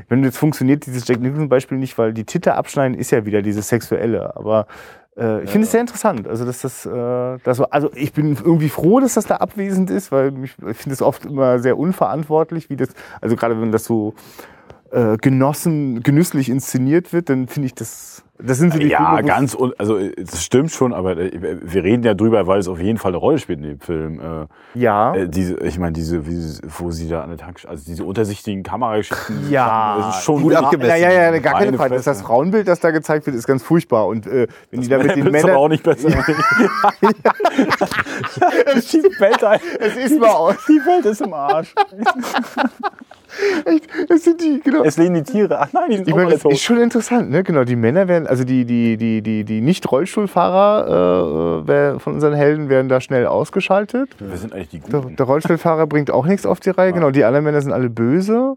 wenn 0.10 0.24
jetzt 0.24 0.38
funktioniert 0.38 0.86
dieses 0.86 1.08
Jack 1.08 1.22
Nicholson 1.22 1.49
Beispiel 1.49 1.78
nicht, 1.78 1.97
weil 1.97 2.14
die 2.14 2.26
Titte 2.26 2.54
abschneiden 2.54 2.97
ist 2.97 3.12
ja 3.12 3.26
wieder 3.26 3.41
dieses 3.41 3.70
Sexuelle, 3.70 4.36
aber 4.36 4.68
äh, 5.18 5.43
ich 5.43 5.49
finde 5.49 5.66
es 5.66 5.72
sehr 5.72 5.82
interessant. 5.82 6.28
Also, 6.28 6.45
dass 6.45 6.62
das, 6.62 6.86
äh, 6.86 7.38
das 7.43 7.58
so, 7.58 7.66
also 7.70 7.91
ich 7.95 8.14
bin 8.14 8.36
irgendwie 8.36 8.70
froh, 8.70 8.99
dass 8.99 9.14
das 9.14 9.26
da 9.26 9.38
abwesend 9.38 9.89
ist, 9.89 10.12
weil 10.12 10.32
mich, 10.32 10.56
ich 10.68 10.78
finde 10.78 10.93
es 10.93 11.02
oft 11.02 11.26
immer 11.26 11.60
sehr 11.60 11.78
unverantwortlich, 11.78 12.70
wie 12.70 12.76
das, 12.76 12.89
also 13.22 13.36
gerade 13.36 13.60
wenn 13.62 13.72
das 13.72 13.86
so 13.86 14.14
äh, 14.92 15.18
genossen, 15.18 16.04
genüsslich 16.04 16.50
inszeniert 16.50 17.14
wird, 17.14 17.30
dann 17.30 17.48
finde 17.48 17.68
ich 17.68 17.76
das, 17.76 18.24
das 18.39 18.58
sind 18.58 18.74
so 18.74 18.80
die 18.80 18.88
Ja, 18.88 19.14
Filme, 19.16 19.24
ganz, 19.28 19.56
also 19.78 19.98
äh, 19.98 20.14
das 20.18 20.44
stimmt 20.44 20.72
schon, 20.72 20.94
aber 20.94 21.16
äh, 21.18 21.32
wir 21.62 21.84
reden 21.84 22.04
ja 22.04 22.14
drüber, 22.14 22.46
weil 22.48 22.60
es 22.60 22.68
auf 22.68 22.80
jeden 22.80 22.98
Fall 22.98 23.12
eine 23.12 23.18
Rolle 23.18 23.38
spielt 23.38 23.60
in 23.60 23.66
dem 23.66 23.80
Film. 23.80 24.20
Äh, 24.20 24.48
Ja. 24.80 25.16
äh, 25.16 25.30
diese, 25.30 25.56
ich 25.60 25.80
meine, 25.80 25.94
diese, 25.94 26.24
wo 26.80 26.92
sie 26.92 27.08
da 27.08 27.22
an 27.24 27.30
der 27.30 27.38
Tankstelle, 27.38 27.72
also 27.72 27.84
diese 27.86 28.04
untersichtigen 28.04 28.64
Kamerageschichten. 28.64 29.50
Ja, 29.50 29.98
das 29.98 30.18
ist 30.18 30.24
schon 30.24 30.42
gut 30.42 30.56
abgemessen. 30.56 30.89
Ja, 30.89 31.10
ja, 31.10 31.32
ja, 31.32 31.39
gar 31.39 31.60
keine 31.60 31.78
Frage. 31.78 31.96
Das, 31.96 32.04
das. 32.06 32.22
Frauenbild, 32.22 32.68
das 32.68 32.80
da 32.80 32.92
gezeigt 32.92 33.26
wird, 33.26 33.36
ist 33.36 33.48
ganz 33.48 33.64
furchtbar. 33.64 34.08
Und 34.08 34.26
wenn 34.26 34.48
die 34.72 34.88
da 34.88 34.98
mit 34.98 35.16
den 35.16 35.28
aber 35.28 35.58
auch 35.58 35.70
Männern. 35.70 35.72
nicht 35.72 35.84
besser. 35.84 36.10
die 38.92 39.20
Welt, 39.20 39.62
Es 39.80 39.96
ist 39.96 40.20
mal 40.20 40.30
aus. 40.30 40.56
die 40.68 40.80
Welt 40.86 41.06
ist 41.06 41.22
im 41.22 41.34
Arsch. 41.34 41.74
Es 44.09 44.23
sind 44.23 44.41
die, 44.41 44.59
genau. 44.63 44.84
Es 44.84 44.97
leben 44.97 45.15
die 45.15 45.23
Tiere. 45.23 45.59
Ach 45.59 45.71
nein, 45.73 45.89
die 45.89 45.95
sind 45.97 46.07
Ich 46.07 46.13
meine, 46.13 46.25
alle 46.27 46.34
das 46.36 46.43
tot. 46.43 46.53
ist 46.53 46.61
schon 46.61 46.79
interessant, 46.79 47.29
ne? 47.32 47.43
Genau, 47.43 47.63
die 47.63 47.75
Männer 47.75 48.07
werden, 48.07 48.27
also 48.27 48.43
die, 48.43 48.65
die, 48.65 48.97
die, 48.97 49.21
die, 49.21 49.43
die 49.45 49.61
Nicht-Rollstuhlfahrer 49.61 51.63
äh, 51.67 51.99
von 51.99 52.13
unseren 52.15 52.34
Helden 52.34 52.69
werden 52.69 52.89
da 52.89 52.99
schnell 53.01 53.25
ausgeschaltet. 53.27 54.09
Wir 54.19 54.38
sind 54.38 54.53
eigentlich 54.53 54.69
die 54.69 54.79
Der, 54.79 55.01
Guten. 55.01 55.15
der 55.15 55.25
Rollstuhlfahrer 55.25 55.88
bringt 55.88 56.11
auch 56.11 56.25
nichts 56.25 56.45
auf 56.45 56.59
die 56.59 56.69
Reihe, 56.71 56.93
genau. 56.93 57.11
Die 57.11 57.23
anderen 57.23 57.45
Männer 57.45 57.61
sind 57.61 57.71
alle 57.71 57.89
böse. 57.89 58.55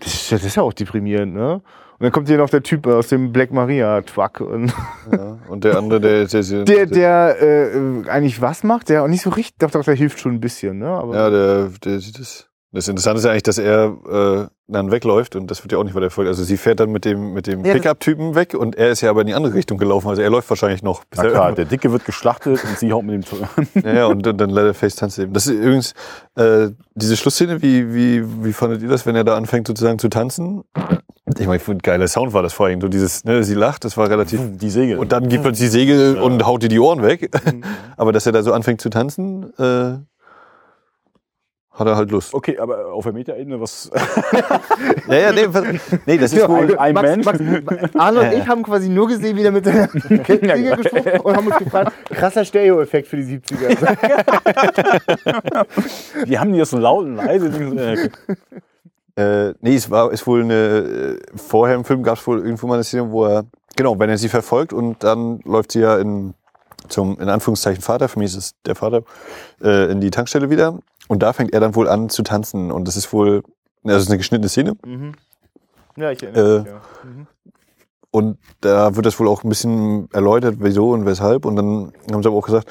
Das 0.00 0.14
ist, 0.14 0.30
ja- 0.30 0.38
das 0.38 0.46
ist 0.46 0.56
ja 0.56 0.62
auch 0.62 0.72
deprimierend, 0.72 1.34
ne? 1.34 1.60
dann 2.00 2.12
kommt 2.12 2.28
hier 2.28 2.38
noch 2.38 2.48
der 2.48 2.62
Typ 2.62 2.86
aus 2.86 3.08
dem 3.08 3.32
Black 3.32 3.50
Maria 3.52 4.00
Truck 4.02 4.40
und 4.40 4.72
Ja. 5.12 5.36
Und 5.48 5.64
der 5.64 5.76
andere, 5.78 6.00
der, 6.00 6.26
der, 6.26 6.42
der, 6.42 6.64
der, 6.64 6.86
der 6.86 7.42
äh, 7.42 8.08
eigentlich 8.08 8.40
was 8.40 8.62
macht, 8.62 8.88
der 8.88 9.02
auch 9.02 9.08
nicht 9.08 9.22
so 9.22 9.30
richtig, 9.30 9.56
doch, 9.58 9.72
doch, 9.72 9.82
der 9.82 9.96
hilft 9.96 10.20
schon 10.20 10.34
ein 10.34 10.40
bisschen, 10.40 10.78
ne? 10.78 10.86
Aber 10.86 11.16
ja, 11.16 11.28
der, 11.28 11.70
der 11.84 11.98
sieht 11.98 12.20
das. 12.20 12.47
Das 12.70 12.86
Interessante 12.86 13.18
ist 13.20 13.24
ja 13.24 13.30
eigentlich, 13.30 13.42
dass 13.44 13.56
er 13.56 13.96
äh, 14.10 14.46
dann 14.66 14.90
wegläuft 14.90 15.36
und 15.36 15.50
das 15.50 15.64
wird 15.64 15.72
ja 15.72 15.78
auch 15.78 15.84
nicht 15.84 15.94
weiter 15.94 16.10
folgen. 16.10 16.28
Also 16.28 16.44
sie 16.44 16.58
fährt 16.58 16.80
dann 16.80 16.90
mit 16.92 17.06
dem, 17.06 17.32
mit 17.32 17.46
dem 17.46 17.64
Ja, 17.64 17.72
Pickup-Typen 17.72 18.34
weg 18.34 18.52
und 18.52 18.76
er 18.76 18.90
ist 18.90 19.00
ja 19.00 19.08
aber 19.08 19.22
in 19.22 19.26
die 19.26 19.32
andere 19.34 19.54
Richtung 19.54 19.78
gelaufen. 19.78 20.06
Also 20.08 20.20
er 20.20 20.28
läuft 20.28 20.50
wahrscheinlich 20.50 20.82
noch. 20.82 21.02
bis 21.04 21.18
Na 21.22 21.30
klar, 21.30 21.52
der 21.52 21.64
Dicke 21.64 21.90
wird 21.92 22.04
geschlachtet 22.04 22.62
und 22.62 22.78
sie 22.78 22.92
haut 22.92 23.04
mit 23.04 23.14
dem 23.14 23.24
zu. 23.24 23.36
Ja, 23.82 23.94
ja, 23.94 24.06
und, 24.06 24.26
dann- 24.26 24.36
dann 24.36 24.50
Leatherface 24.50 24.96
tanzt 24.96 25.18
eben. 25.18 25.32
Das 25.32 25.46
ist 25.46 25.54
übrigens 25.54 25.94
äh, 26.36 26.68
diese 26.94 27.16
Schlussszene, 27.16 27.62
wie, 27.62 27.94
wie, 27.94 28.44
wie 28.44 28.52
fandet 28.52 28.82
ihr 28.82 28.88
das, 28.88 29.06
wenn 29.06 29.16
er 29.16 29.24
da 29.24 29.36
anfängt 29.36 29.66
sozusagen 29.66 29.98
zu 29.98 30.10
tanzen? 30.10 30.62
Ich 31.38 31.46
meine, 31.46 31.56
ich 31.56 31.62
finde, 31.62 31.80
geiler 31.82 32.06
Sound 32.08 32.34
war 32.34 32.42
das 32.42 32.52
vor 32.52 32.66
allem. 32.66 32.80
So 32.82 32.88
dieses, 32.88 33.24
ne, 33.24 33.44
sie 33.44 33.54
lacht, 33.54 33.84
das 33.86 33.96
war 33.96 34.10
relativ. 34.10 34.40
Die 34.58 34.70
Segel. 34.70 34.98
Und 34.98 35.12
dann 35.12 35.28
gibt 35.30 35.44
man 35.44 35.54
die 35.54 35.66
Segel 35.68 36.18
und 36.18 36.44
haut 36.44 36.62
ihr 36.62 36.68
die 36.68 36.78
Ohren 36.80 37.02
weg. 37.02 37.30
Aber 37.96 38.12
dass 38.12 38.26
er 38.26 38.32
da 38.32 38.42
so 38.42 38.52
anfängt 38.52 38.80
zu 38.82 38.88
tanzen, 38.90 39.52
äh, 39.58 39.98
hat 41.78 41.86
er 41.86 41.96
halt 41.96 42.10
Lust. 42.10 42.34
okay, 42.34 42.58
aber 42.58 42.92
auf 42.92 43.04
der 43.04 43.12
Metaebene, 43.12 43.60
was. 43.60 43.90
Ja, 45.08 45.14
ja, 45.16 45.32
nee, 45.32 45.46
was- 45.48 45.64
nee 46.06 46.18
das 46.18 46.32
ist 46.32 46.38
Ja, 46.40 46.48
wohl. 46.48 46.76
ein 46.76 46.94
Max, 46.94 47.08
Mensch. 47.08 47.24
Max, 47.64 47.94
Arne 47.96 48.20
und 48.20 48.32
ich 48.32 48.46
haben 48.46 48.62
quasi 48.62 48.88
nur 48.88 49.08
gesehen, 49.08 49.36
wie 49.36 49.42
er 49.44 49.52
mit 49.52 49.64
seiner 49.64 49.86
Kettensäge 49.88 50.76
gesprochen 50.76 51.20
und 51.20 51.36
haben 51.36 51.46
uns 51.46 51.56
gefragt, 51.58 51.92
krasser 52.10 52.44
Stereo-Effekt 52.44 53.08
für 53.08 53.16
die 53.16 53.38
70er. 53.38 53.96
Wie 56.26 56.38
haben 56.38 56.52
die 56.52 56.58
das 56.58 56.70
so 56.70 56.78
laut 56.78 57.04
und 57.06 57.16
leise? 57.16 57.48
Äh, 57.48 58.08
Äh, 59.20 59.54
nee, 59.62 59.74
es 59.74 59.90
war 59.90 60.12
ist 60.12 60.28
wohl 60.28 60.42
eine. 60.44 60.54
Äh, 60.54 61.18
vorher 61.36 61.74
im 61.74 61.84
Film 61.84 62.04
gab 62.04 62.18
es 62.18 62.26
wohl 62.28 62.38
irgendwo 62.38 62.68
mal 62.68 62.74
eine 62.74 62.84
Szene, 62.84 63.10
wo 63.10 63.24
er. 63.26 63.46
Genau, 63.74 63.98
wenn 63.98 64.08
er 64.10 64.16
sie 64.16 64.28
verfolgt 64.28 64.72
und 64.72 65.02
dann 65.02 65.40
läuft 65.44 65.72
sie 65.72 65.80
ja 65.80 65.98
in, 65.98 66.34
zum, 66.88 67.18
in 67.20 67.28
Anführungszeichen 67.28 67.82
Vater, 67.82 68.08
für 68.08 68.20
mich 68.20 68.30
ist 68.30 68.36
es 68.36 68.54
der 68.64 68.76
Vater, 68.76 69.02
äh, 69.60 69.90
in 69.90 70.00
die 70.00 70.10
Tankstelle 70.12 70.50
wieder. 70.50 70.78
Und 71.08 71.22
da 71.22 71.32
fängt 71.32 71.52
er 71.52 71.60
dann 71.60 71.74
wohl 71.74 71.88
an 71.88 72.08
zu 72.08 72.22
tanzen. 72.22 72.70
Und 72.70 72.86
das 72.86 72.96
ist 72.96 73.12
wohl. 73.12 73.42
Also 73.84 73.96
es 73.96 74.02
ist 74.04 74.10
eine 74.10 74.18
geschnittene 74.18 74.48
Szene. 74.48 74.76
Mhm. 74.84 75.14
Ja, 75.96 76.10
ich 76.10 76.22
erinnere 76.22 76.58
mich, 76.60 76.68
Äh, 76.68 76.70
ja. 76.70 76.80
Mhm. 77.04 77.26
Und 78.10 78.38
da 78.60 78.96
wird 78.96 79.06
das 79.06 79.18
wohl 79.20 79.28
auch 79.28 79.44
ein 79.44 79.48
bisschen 79.48 80.10
erläutert, 80.12 80.56
wieso 80.60 80.90
und 80.92 81.04
weshalb. 81.06 81.44
Und 81.44 81.56
dann 81.56 81.92
haben 82.10 82.22
sie 82.22 82.28
aber 82.28 82.38
auch 82.38 82.46
gesagt, 82.46 82.70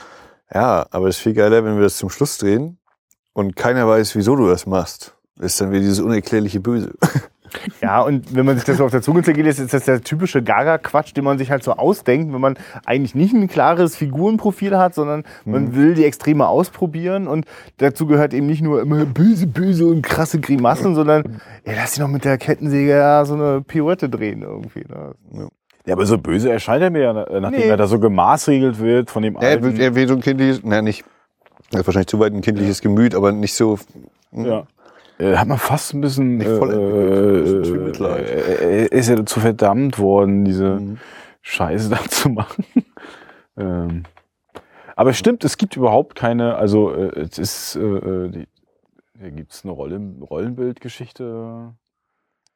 ja, 0.54 0.86
aber 0.92 1.08
es 1.08 1.18
ist 1.18 1.22
viel 1.22 1.34
geiler, 1.34 1.64
wenn 1.64 1.76
wir 1.76 1.84
das 1.84 1.98
zum 1.98 2.10
Schluss 2.10 2.38
drehen 2.38 2.80
und 3.34 3.56
keiner 3.56 3.88
weiß, 3.88 4.16
wieso 4.16 4.36
du 4.36 4.48
das 4.48 4.66
machst. 4.66 5.16
Das 5.36 5.54
ist 5.54 5.62
dann 5.62 5.72
wieder 5.72 5.82
dieses 5.82 6.00
unerklärliche 6.00 6.60
Böse. 6.60 6.94
Ja, 7.82 8.02
und 8.02 8.36
wenn 8.36 8.46
man 8.46 8.56
sich 8.56 8.66
das 8.66 8.78
so 8.78 8.86
auf 8.86 8.92
der 8.92 9.02
Zunge 9.02 9.24
zergeht, 9.24 9.46
ist 9.46 9.74
das 9.74 9.86
der 9.86 10.02
typische 10.02 10.42
Gaga-Quatsch, 10.42 11.14
den 11.16 11.24
man 11.24 11.38
sich 11.38 11.52
halt 11.52 11.64
so 11.64 11.74
ausdenkt, 11.74 12.34
wenn 12.34 12.42
man 12.42 12.58
eigentlich 12.86 13.16
nicht 13.16 13.34
ein 13.34 13.48
klares 13.48 13.96
Figurenprofil 13.96 14.78
hat, 14.78 14.94
sondern 14.96 15.24
man 15.46 15.76
will 15.76 15.94
die 15.94 16.06
Extreme 16.06 16.48
ausprobieren 16.48 17.28
und 17.28 17.46
dazu 17.78 18.06
gehört 18.08 18.34
eben 18.34 18.48
nicht 18.48 18.62
nur 18.62 18.82
immer 18.82 19.06
böse, 19.06 19.48
böse 19.48 19.86
und 19.88 20.02
krasse 20.02 20.40
Grimassen, 20.40 20.96
sondern 20.96 21.40
ja, 21.66 21.74
lass 21.76 21.94
sie 21.94 22.02
noch 22.02 22.08
mit 22.10 22.26
der 22.26 22.38
Kettensäge 22.38 22.92
ja 22.92 23.26
so 23.26 23.34
eine 23.36 23.62
Pirouette 23.62 24.10
drehen 24.10 24.42
irgendwie. 24.42 24.86
Ne? 24.90 25.50
ja, 25.86 25.94
aber 25.94 26.06
so 26.06 26.18
böse 26.18 26.52
erscheint 26.52 26.84
er 26.84 26.90
mir 26.90 27.02
ja, 27.02 27.24
äh, 27.24 27.40
nachdem 27.40 27.60
Nee. 27.62 27.68
er 27.68 27.78
da 27.78 27.88
so 27.88 28.00
gemaßregelt 28.00 28.80
wird 28.80 29.10
von 29.12 29.24
dem 29.24 29.36
Ja, 29.36 29.42
er, 29.42 29.62
will, 29.62 29.70
Alten. 29.72 29.82
er 29.82 29.96
will 29.96 30.08
so 30.08 30.16
ein 30.16 30.22
kindliches, 30.22 30.64
naja, 30.64 30.82
nicht, 30.82 31.06
er 31.72 31.80
hat 31.80 31.88
wahrscheinlich 31.88 32.08
zu 32.08 32.20
weit 32.20 32.34
ein 32.34 32.42
kindliches 32.42 32.82
Gemüt, 32.82 33.16
aber 33.16 33.32
nicht 33.32 33.54
so, 33.54 33.78
Ja. 34.32 34.66
Äh, 35.20 35.36
hat 35.36 35.48
man 35.48 35.58
fast 35.58 35.94
ein 35.94 36.02
bisschen. 36.02 36.38
Nicht 36.38 36.50
voll 36.50 36.74
äh, 36.74 37.58
entwickelt. 37.58 38.00
Äh, 38.00 38.84
äh, 38.84 38.84
äh, 38.86 38.88
ist 38.98 39.10
ja 39.10 39.16
dazu 39.16 39.40
verdammt 39.40 40.00
worden, 40.00 40.46
diese 40.46 40.80
Mhm. 40.80 40.98
Scheiße 41.42 41.90
da 41.92 42.00
zu 42.10 42.30
machen. 42.30 42.66
ähm. 43.58 44.04
Aber 44.96 45.12
es 45.12 45.18
stimmt, 45.20 45.44
es 45.44 45.58
gibt 45.58 45.78
überhaupt 45.78 46.16
keine, 46.16 46.56
also 46.56 46.92
es 46.92 47.38
ist, 47.38 47.76
die, 47.76 48.48
hier 49.20 49.32
gibt 49.32 49.54
es 49.54 49.64
eine 49.64 49.72
Rolle, 49.72 50.02
Rollenbildgeschichte. 50.28 51.74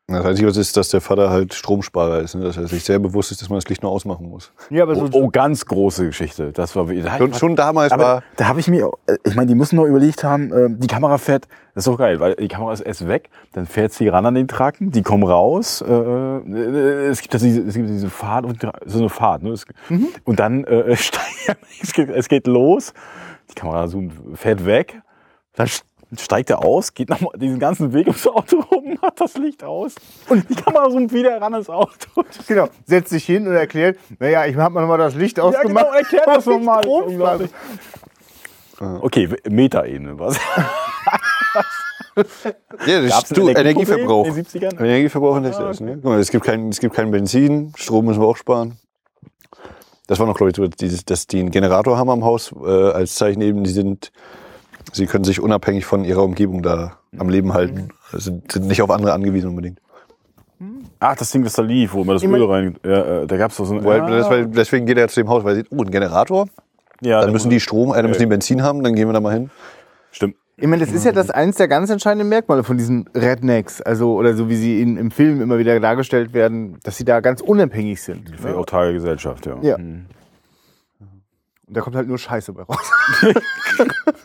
Das 0.07 0.25
Einzige, 0.25 0.47
was 0.47 0.57
ist, 0.57 0.75
dass 0.75 0.89
der 0.89 0.99
Vater 0.99 1.29
halt 1.29 1.53
Stromsparer 1.53 2.19
ist, 2.19 2.35
ne? 2.35 2.43
dass 2.43 2.57
er 2.57 2.67
sich 2.67 2.83
sehr 2.83 2.99
bewusst 2.99 3.31
ist, 3.31 3.41
dass 3.41 3.49
man 3.49 3.57
das 3.57 3.69
Licht 3.69 3.81
nur 3.81 3.91
ausmachen 3.91 4.27
muss. 4.29 4.51
Ja, 4.69 4.83
aber 4.83 4.97
Oh, 4.97 5.07
oh, 5.13 5.29
ganz 5.29 5.65
große 5.65 6.05
Geschichte. 6.07 6.51
Das 6.51 6.75
war 6.75 6.85
da 6.85 7.17
Schon, 7.17 7.33
schon 7.33 7.55
damals 7.55 7.91
aber 7.91 8.03
war, 8.03 8.23
da 8.35 8.47
habe 8.47 8.59
ich 8.59 8.67
mir, 8.67 8.89
äh, 9.07 9.15
ich 9.23 9.35
meine, 9.35 9.47
die 9.47 9.55
müssen 9.55 9.77
noch 9.77 9.85
überlegt 9.85 10.23
haben, 10.23 10.51
äh, 10.51 10.67
die 10.69 10.87
Kamera 10.87 11.17
fährt, 11.17 11.47
das 11.73 11.85
ist 11.85 11.87
doch 11.87 11.97
geil, 11.97 12.19
weil 12.19 12.35
die 12.35 12.47
Kamera 12.49 12.73
ist 12.73 12.81
erst 12.81 13.07
weg, 13.07 13.29
dann 13.53 13.65
fährt 13.65 13.93
sie 13.93 14.07
ran 14.09 14.25
an 14.25 14.35
den 14.35 14.47
Tracken, 14.47 14.91
die 14.91 15.01
kommen 15.01 15.23
raus, 15.23 15.81
äh, 15.81 15.91
äh, 15.91 17.07
es 17.07 17.21
gibt 17.21 17.33
das 17.33 17.41
diese, 17.41 17.61
es 17.61 17.75
gibt 17.75 17.89
diese 17.89 18.09
Fahrt 18.09 18.45
und 18.45 18.59
so 18.85 18.99
eine 18.99 19.09
Fahrt, 19.09 19.43
ne? 19.43 19.51
Es, 19.51 19.65
und 20.25 20.39
dann 20.39 20.65
äh, 20.65 20.95
steigt, 20.97 21.57
es, 21.81 21.93
geht, 21.93 22.09
es 22.09 22.27
geht 22.27 22.47
los, 22.47 22.93
die 23.49 23.55
Kamera 23.55 23.87
zoomt, 23.87 24.13
fährt 24.37 24.65
weg, 24.65 25.01
dann 25.55 25.67
st- 26.11 26.19
steigt 26.21 26.49
er 26.49 26.63
aus, 26.63 26.93
geht 26.93 27.09
nochmal 27.09 27.33
diesen 27.37 27.59
ganzen 27.59 27.93
Weg 27.93 28.07
ums 28.07 28.27
Auto 28.27 28.59
rum, 28.71 28.97
macht 29.01 29.19
das 29.21 29.35
Licht 29.37 29.63
aus 29.63 29.95
und 30.29 30.49
die 30.49 30.55
Kamera 30.55 30.89
zoomt 30.89 31.11
wieder 31.13 31.39
ran 31.41 31.53
ans 31.53 31.69
Auto. 31.69 32.23
Genau, 32.47 32.67
setzt 32.85 33.09
sich 33.09 33.25
hin 33.25 33.47
und 33.47 33.53
erklärt, 33.53 33.97
naja, 34.19 34.45
ich 34.45 34.55
habe 34.55 34.73
mal 34.73 34.81
nochmal 34.81 34.97
das 34.97 35.15
Licht 35.15 35.37
Ja, 35.37 35.43
ausgemacht. 35.43 35.85
genau, 35.85 35.97
erklärt 35.97 36.27
das 36.27 36.45
nochmal. 36.45 36.83
Strom- 36.83 37.03
Unglaublich. 37.05 37.49
Okay, 39.01 39.29
Metaebene, 39.47 40.17
was? 40.17 40.37
ja, 42.87 43.01
das 43.01 43.23
ist, 43.31 43.37
Energieverbrauch. 43.37 44.25
in 44.27 44.33
den 44.35 44.45
70ern? 44.45 44.79
Energieverbrauch 44.79 45.37
in 45.37 45.43
der 45.43 45.51
ne? 45.81 45.93
Guck 45.95 46.03
mal, 46.03 46.19
es 46.19 46.31
gibt 46.31 46.45
kein, 46.45 46.69
es 46.69 46.79
gibt 46.79 46.95
kein 46.95 47.11
Benzin, 47.11 47.73
Strom 47.75 48.05
müssen 48.05 48.21
wir 48.21 48.27
auch 48.27 48.37
sparen. 48.37 48.77
Das 50.07 50.19
war 50.19 50.25
noch, 50.27 50.35
glaube 50.35 50.49
ich, 50.49 50.55
so, 50.57 50.67
dieses, 50.67 51.05
dass 51.05 51.27
die 51.27 51.39
einen 51.39 51.51
Generator 51.51 51.97
haben 51.97 52.09
am 52.09 52.25
Haus, 52.25 52.51
äh, 52.65 52.67
als 52.67 53.15
Zeichen 53.15 53.41
eben, 53.41 53.63
die 53.63 53.69
sind, 53.69 54.11
sie 54.93 55.05
können 55.05 55.23
sich 55.23 55.39
unabhängig 55.39 55.85
von 55.85 56.03
ihrer 56.03 56.23
Umgebung 56.23 56.63
da 56.63 56.97
am 57.17 57.29
Leben 57.29 57.53
halten. 57.53 57.89
Also 58.11 58.31
sind, 58.31 58.51
sind 58.51 58.67
nicht 58.67 58.81
auf 58.81 58.89
andere 58.89 59.13
angewiesen 59.13 59.49
unbedingt. 59.49 59.79
Ach, 61.03 61.15
das 61.15 61.31
Ding, 61.31 61.43
das 61.43 61.53
da 61.53 61.63
lief, 61.63 61.93
wo 61.93 62.03
man 62.03 62.15
das 62.15 62.23
Ich 62.23 62.29
Öl 62.29 62.43
rein. 62.45 62.77
Ja, 62.85 63.23
äh, 63.23 63.27
da 63.27 63.37
gab's 63.37 63.57
doch 63.57 63.65
so 63.65 63.73
ein. 63.73 63.83
Weil, 63.83 64.01
das, 64.01 64.29
weil, 64.29 64.45
deswegen 64.45 64.85
geht 64.85 64.99
er 64.99 65.07
zu 65.07 65.19
dem 65.19 65.29
Haus, 65.29 65.43
weil 65.43 65.53
er 65.53 65.55
sieht, 65.55 65.67
oh, 65.71 65.81
ein 65.81 65.89
Generator, 65.89 66.47
ja, 67.01 67.21
dann 67.21 67.31
müssen 67.31 67.49
die 67.49 67.59
Strom, 67.59 67.91
äh, 67.91 67.95
dann 67.95 68.07
müssen 68.07 68.21
die 68.21 68.27
Benzin 68.27 68.61
haben, 68.61 68.83
dann 68.83 68.93
gehen 68.93 69.07
wir 69.09 69.13
da 69.13 69.19
mal 69.19 69.33
hin. 69.33 69.49
Stimmt. 70.11 70.35
Ich 70.57 70.67
meine, 70.67 70.85
das 70.85 70.93
ist 70.93 71.03
ja 71.03 71.11
das 71.11 71.31
eins 71.31 71.57
der 71.57 71.67
ganz 71.67 71.89
entscheidenden 71.89 72.29
Merkmale 72.29 72.63
von 72.63 72.77
diesen 72.77 73.09
Rednecks, 73.15 73.81
also 73.81 74.13
oder 74.13 74.35
so 74.35 74.47
wie 74.47 74.55
sie 74.55 74.79
in, 74.79 74.97
im 74.97 75.09
Film 75.09 75.41
immer 75.41 75.57
wieder 75.57 75.79
dargestellt 75.79 76.35
werden, 76.35 76.77
dass 76.83 76.97
sie 76.97 77.05
da 77.05 77.19
ganz 77.19 77.41
unabhängig 77.41 77.99
sind. 77.99 78.31
Die 78.37 78.47
autarke 78.49 78.93
Gesellschaft, 78.93 79.47
ja. 79.47 79.57
Ja. 79.63 79.79
Mhm. 79.79 80.05
Und 81.67 81.77
da 81.77 81.81
kommt 81.81 81.95
halt 81.95 82.07
nur 82.07 82.19
Scheiße 82.19 82.53
bei 82.53 82.61
raus. 82.61 82.91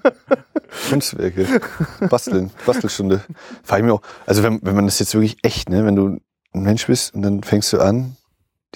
Kunstwerke. 0.88 1.60
Basteln, 2.08 2.50
Bastelstunde. 2.64 3.22
Frag 3.62 3.80
ich 3.80 3.84
mir 3.84 3.94
auch, 3.94 4.02
also 4.26 4.42
wenn, 4.42 4.60
wenn 4.62 4.74
man 4.74 4.86
das 4.86 4.98
jetzt 4.98 5.14
wirklich 5.14 5.38
echt, 5.42 5.68
ne, 5.68 5.84
wenn 5.84 5.96
du 5.96 6.20
ein 6.52 6.62
Mensch 6.62 6.86
bist 6.86 7.14
und 7.14 7.22
dann 7.22 7.42
fängst 7.42 7.72
du 7.72 7.78
an, 7.78 8.16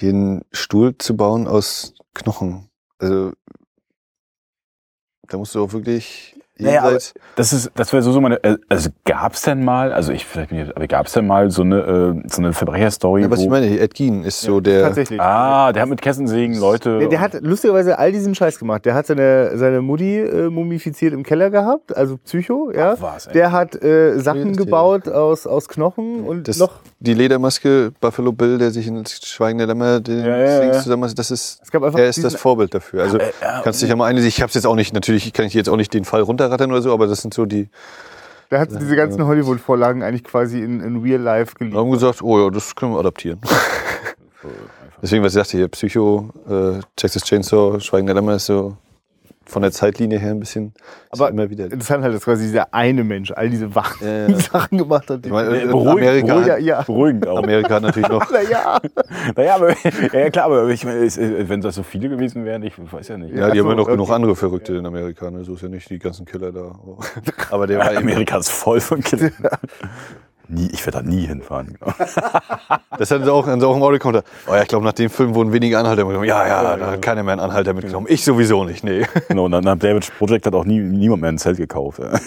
einen 0.01 0.41
Stuhl 0.51 0.97
zu 0.97 1.15
bauen 1.15 1.47
aus 1.47 1.93
Knochen. 2.13 2.69
Also 2.97 3.33
da 5.27 5.37
musst 5.37 5.55
du 5.55 5.63
auch 5.63 5.73
wirklich 5.73 6.35
Naja, 6.61 6.83
aber 6.83 6.97
das 7.35 7.53
ist, 7.53 7.71
das 7.75 7.93
wäre 7.93 8.03
so, 8.03 8.11
so 8.11 8.21
meine, 8.21 8.43
äh, 8.43 8.57
also 8.69 8.89
gab's 9.05 9.41
denn 9.41 9.63
mal, 9.63 9.91
also 9.91 10.11
ich 10.11 10.25
vielleicht 10.25 10.49
bin 10.49 10.59
ich, 10.59 10.75
aber 10.75 10.87
gab's 10.87 11.13
denn 11.13 11.27
mal 11.27 11.49
so 11.51 11.61
eine, 11.61 11.79
äh, 12.23 12.29
so 12.29 12.41
eine 12.41 12.53
Verbrecherstory, 12.53 13.23
ja, 13.23 13.31
was 13.31 13.39
wo, 13.39 13.43
ich 13.43 13.49
meine, 13.49 13.79
Ed 13.79 13.95
Gein 13.95 14.23
ist 14.23 14.41
so 14.41 14.59
der, 14.59 14.83
Tatsächlich. 14.83 15.19
ah, 15.19 15.71
der 15.73 15.83
hat 15.83 15.89
mit 15.89 16.01
Kessensägen 16.01 16.57
Leute. 16.59 16.99
Der, 16.99 17.09
der 17.09 17.19
hat 17.19 17.33
lustigerweise 17.41 17.97
all 17.97 18.11
diesen 18.11 18.35
Scheiß 18.35 18.59
gemacht. 18.59 18.85
Der 18.85 18.93
hat 18.93 19.07
seine, 19.07 19.57
seine 19.57 19.81
Mutti 19.81 20.19
äh, 20.19 20.49
mumifiziert 20.49 21.13
im 21.13 21.23
Keller 21.23 21.49
gehabt, 21.49 21.95
also 21.95 22.17
Psycho, 22.17 22.71
ja. 22.71 22.93
Ach, 22.93 23.01
was, 23.01 23.27
ey. 23.27 23.33
der 23.33 23.51
hat 23.51 23.81
äh, 23.81 24.19
Sachen 24.19 24.55
gebaut 24.55 25.09
aus, 25.09 25.47
aus 25.47 25.67
Knochen 25.67 26.23
und 26.23 26.47
das, 26.47 26.57
noch. 26.57 26.81
Die 27.01 27.15
Ledermaske 27.15 27.91
Buffalo 27.99 28.31
Bill, 28.31 28.59
der 28.59 28.69
sich 28.69 28.85
in 28.85 29.03
das 29.03 29.13
Schweigen 29.25 29.57
der 29.57 29.65
Lämmer 29.67 29.99
den 29.99 30.19
Ja, 30.23 30.37
ja, 30.37 30.63
ja. 30.63 30.79
zusammen, 30.79 31.11
das 31.13 31.31
ist, 31.31 31.61
er 31.73 32.07
ist 32.07 32.23
das 32.23 32.35
Vorbild 32.35 32.73
dafür. 32.73 33.01
Also 33.03 33.17
äh, 33.17 33.31
kannst 33.63 33.81
dich 33.81 33.89
ja 33.89 33.95
mal 33.95 34.05
eine, 34.05 34.21
ich 34.21 34.41
hab's 34.41 34.53
jetzt 34.53 34.65
auch 34.65 34.75
nicht, 34.75 34.93
natürlich 34.93 35.33
kann 35.33 35.45
ich 35.45 35.55
jetzt 35.55 35.67
auch 35.67 35.77
nicht 35.77 35.93
den 35.93 36.05
Fall 36.05 36.21
runterrattern 36.21 36.71
oder 36.71 36.81
so, 36.81 36.93
aber 36.93 37.07
das 37.07 37.23
sind 37.23 37.33
so 37.33 37.47
die, 37.47 37.69
Der 38.51 38.59
hat 38.59 38.69
diese 38.69 38.95
ganzen 38.95 39.25
Hollywood-Vorlagen 39.25 40.03
eigentlich 40.03 40.23
quasi 40.23 40.61
in, 40.61 40.79
in 40.79 41.01
Real 41.01 41.19
Life 41.19 41.53
Wir 41.53 41.65
geliefert. 41.65 41.79
haben 41.79 41.91
gesagt, 41.91 42.21
oh 42.21 42.39
ja, 42.39 42.49
das 42.51 42.75
können 42.75 42.93
wir 42.93 42.99
adaptieren. 42.99 43.41
Deswegen, 45.01 45.23
was 45.23 45.31
ich 45.33 45.39
sagte 45.39 45.57
hier, 45.57 45.67
Psycho, 45.69 46.29
äh, 46.47 46.79
Texas 46.95 47.23
Chainsaw, 47.23 47.79
Schweigen 47.79 48.05
der 48.05 48.13
Lämmer 48.15 48.35
ist 48.35 48.45
so 48.45 48.77
von 49.51 49.61
der 49.61 49.71
Zeitlinie 49.71 50.17
her 50.17 50.31
ein 50.31 50.39
bisschen 50.39 50.73
Aber 51.09 51.29
immer 51.29 51.49
wieder. 51.49 51.65
Interessant 51.65 52.03
halt, 52.03 52.15
dass 52.15 52.23
quasi 52.23 52.45
dieser 52.45 52.73
eine 52.73 53.03
Mensch 53.03 53.31
all 53.31 53.49
diese 53.49 53.75
wachen 53.75 54.07
Ja, 54.07 54.27
ja. 54.29 54.39
Sachen 54.39 54.77
gemacht 54.77 55.09
hat. 55.09 55.25
Ich 55.25 55.31
meine, 55.31 55.61
äh, 55.61 55.65
beruhigt- 55.67 55.89
Amerika, 55.91 56.45
ja, 56.47 56.57
ja. 56.57 56.81
beruhigend 56.83 57.27
auch. 57.27 57.37
Amerika 57.43 57.75
hat 57.75 57.83
natürlich 57.83 58.09
noch. 58.09 58.31
Naja. 58.31 58.79
Naja, 59.35 59.55
aber, 59.55 59.75
ja 60.13 60.29
klar, 60.29 60.45
aber 60.45 60.67
ich 60.69 60.85
meine, 60.85 60.99
es- 61.03 61.17
äh, 61.17 61.49
wenn 61.49 61.59
das 61.61 61.75
so 61.75 61.83
viele 61.83 62.07
gewesen 62.09 62.45
wären, 62.45 62.63
ich 62.63 62.73
weiß 62.77 63.09
ja 63.09 63.17
nicht. 63.17 63.31
Ja, 63.35 63.49
die 63.51 63.59
Ach 63.59 63.63
haben 63.63 63.69
ja 63.71 63.75
noch 63.75 63.87
genug 63.87 64.09
andere 64.09 64.35
Verrückte 64.35 64.75
in 64.75 64.85
Amerika, 64.85 65.29
ne? 65.29 65.43
So 65.43 65.53
ist 65.55 65.61
ja 65.63 65.67
nicht 65.69 65.89
die 65.89 65.99
ganzen 65.99 66.25
Killer 66.25 66.51
da. 66.51 66.75
Aber 67.51 67.67
der 67.67 67.79
war 67.79 67.95
Amerika 67.97 68.37
ist 68.37 68.49
voll 68.49 68.79
von 68.79 69.01
Kindern. 69.01 69.33
Nie, 70.51 70.69
ich 70.71 70.85
werde 70.85 70.99
da 70.99 71.03
nie 71.03 71.25
hinfahren. 71.25 71.77
Das 72.97 73.09
hat 73.09 73.27
auch, 73.27 73.47
auch 73.47 73.75
im 73.75 73.83
Audio 73.83 73.97
kommt, 73.97 74.23
oh 74.47 74.53
ja, 74.53 74.61
ich 74.61 74.67
glaube, 74.67 74.85
nach 74.85 74.93
dem 74.93 75.09
Film 75.09 75.33
wurden 75.33 75.51
wenige 75.53 75.79
Anhalter 75.79 76.03
mitgenommen. 76.03 76.27
Ja, 76.27 76.45
ja, 76.45 76.77
da 76.77 76.91
hat 76.91 77.01
keiner 77.01 77.23
mehr 77.23 77.31
einen 77.31 77.41
Anhalter 77.41 77.73
mitgenommen. 77.73 78.05
Ich 78.09 78.23
sowieso 78.23 78.63
nicht, 78.63 78.83
nee. 78.83 79.07
Genau, 79.27 79.45
und 79.45 79.53
dann 79.53 79.67
hat 79.67 79.81
David's 79.81 80.11
Project 80.11 80.45
hat 80.45 80.53
auch 80.53 80.65
nie, 80.65 80.79
niemand 80.79 81.21
mehr 81.21 81.31
ein 81.31 81.39
Zelt 81.39 81.57
gekauft. 81.57 81.99
Ja. 81.99 82.11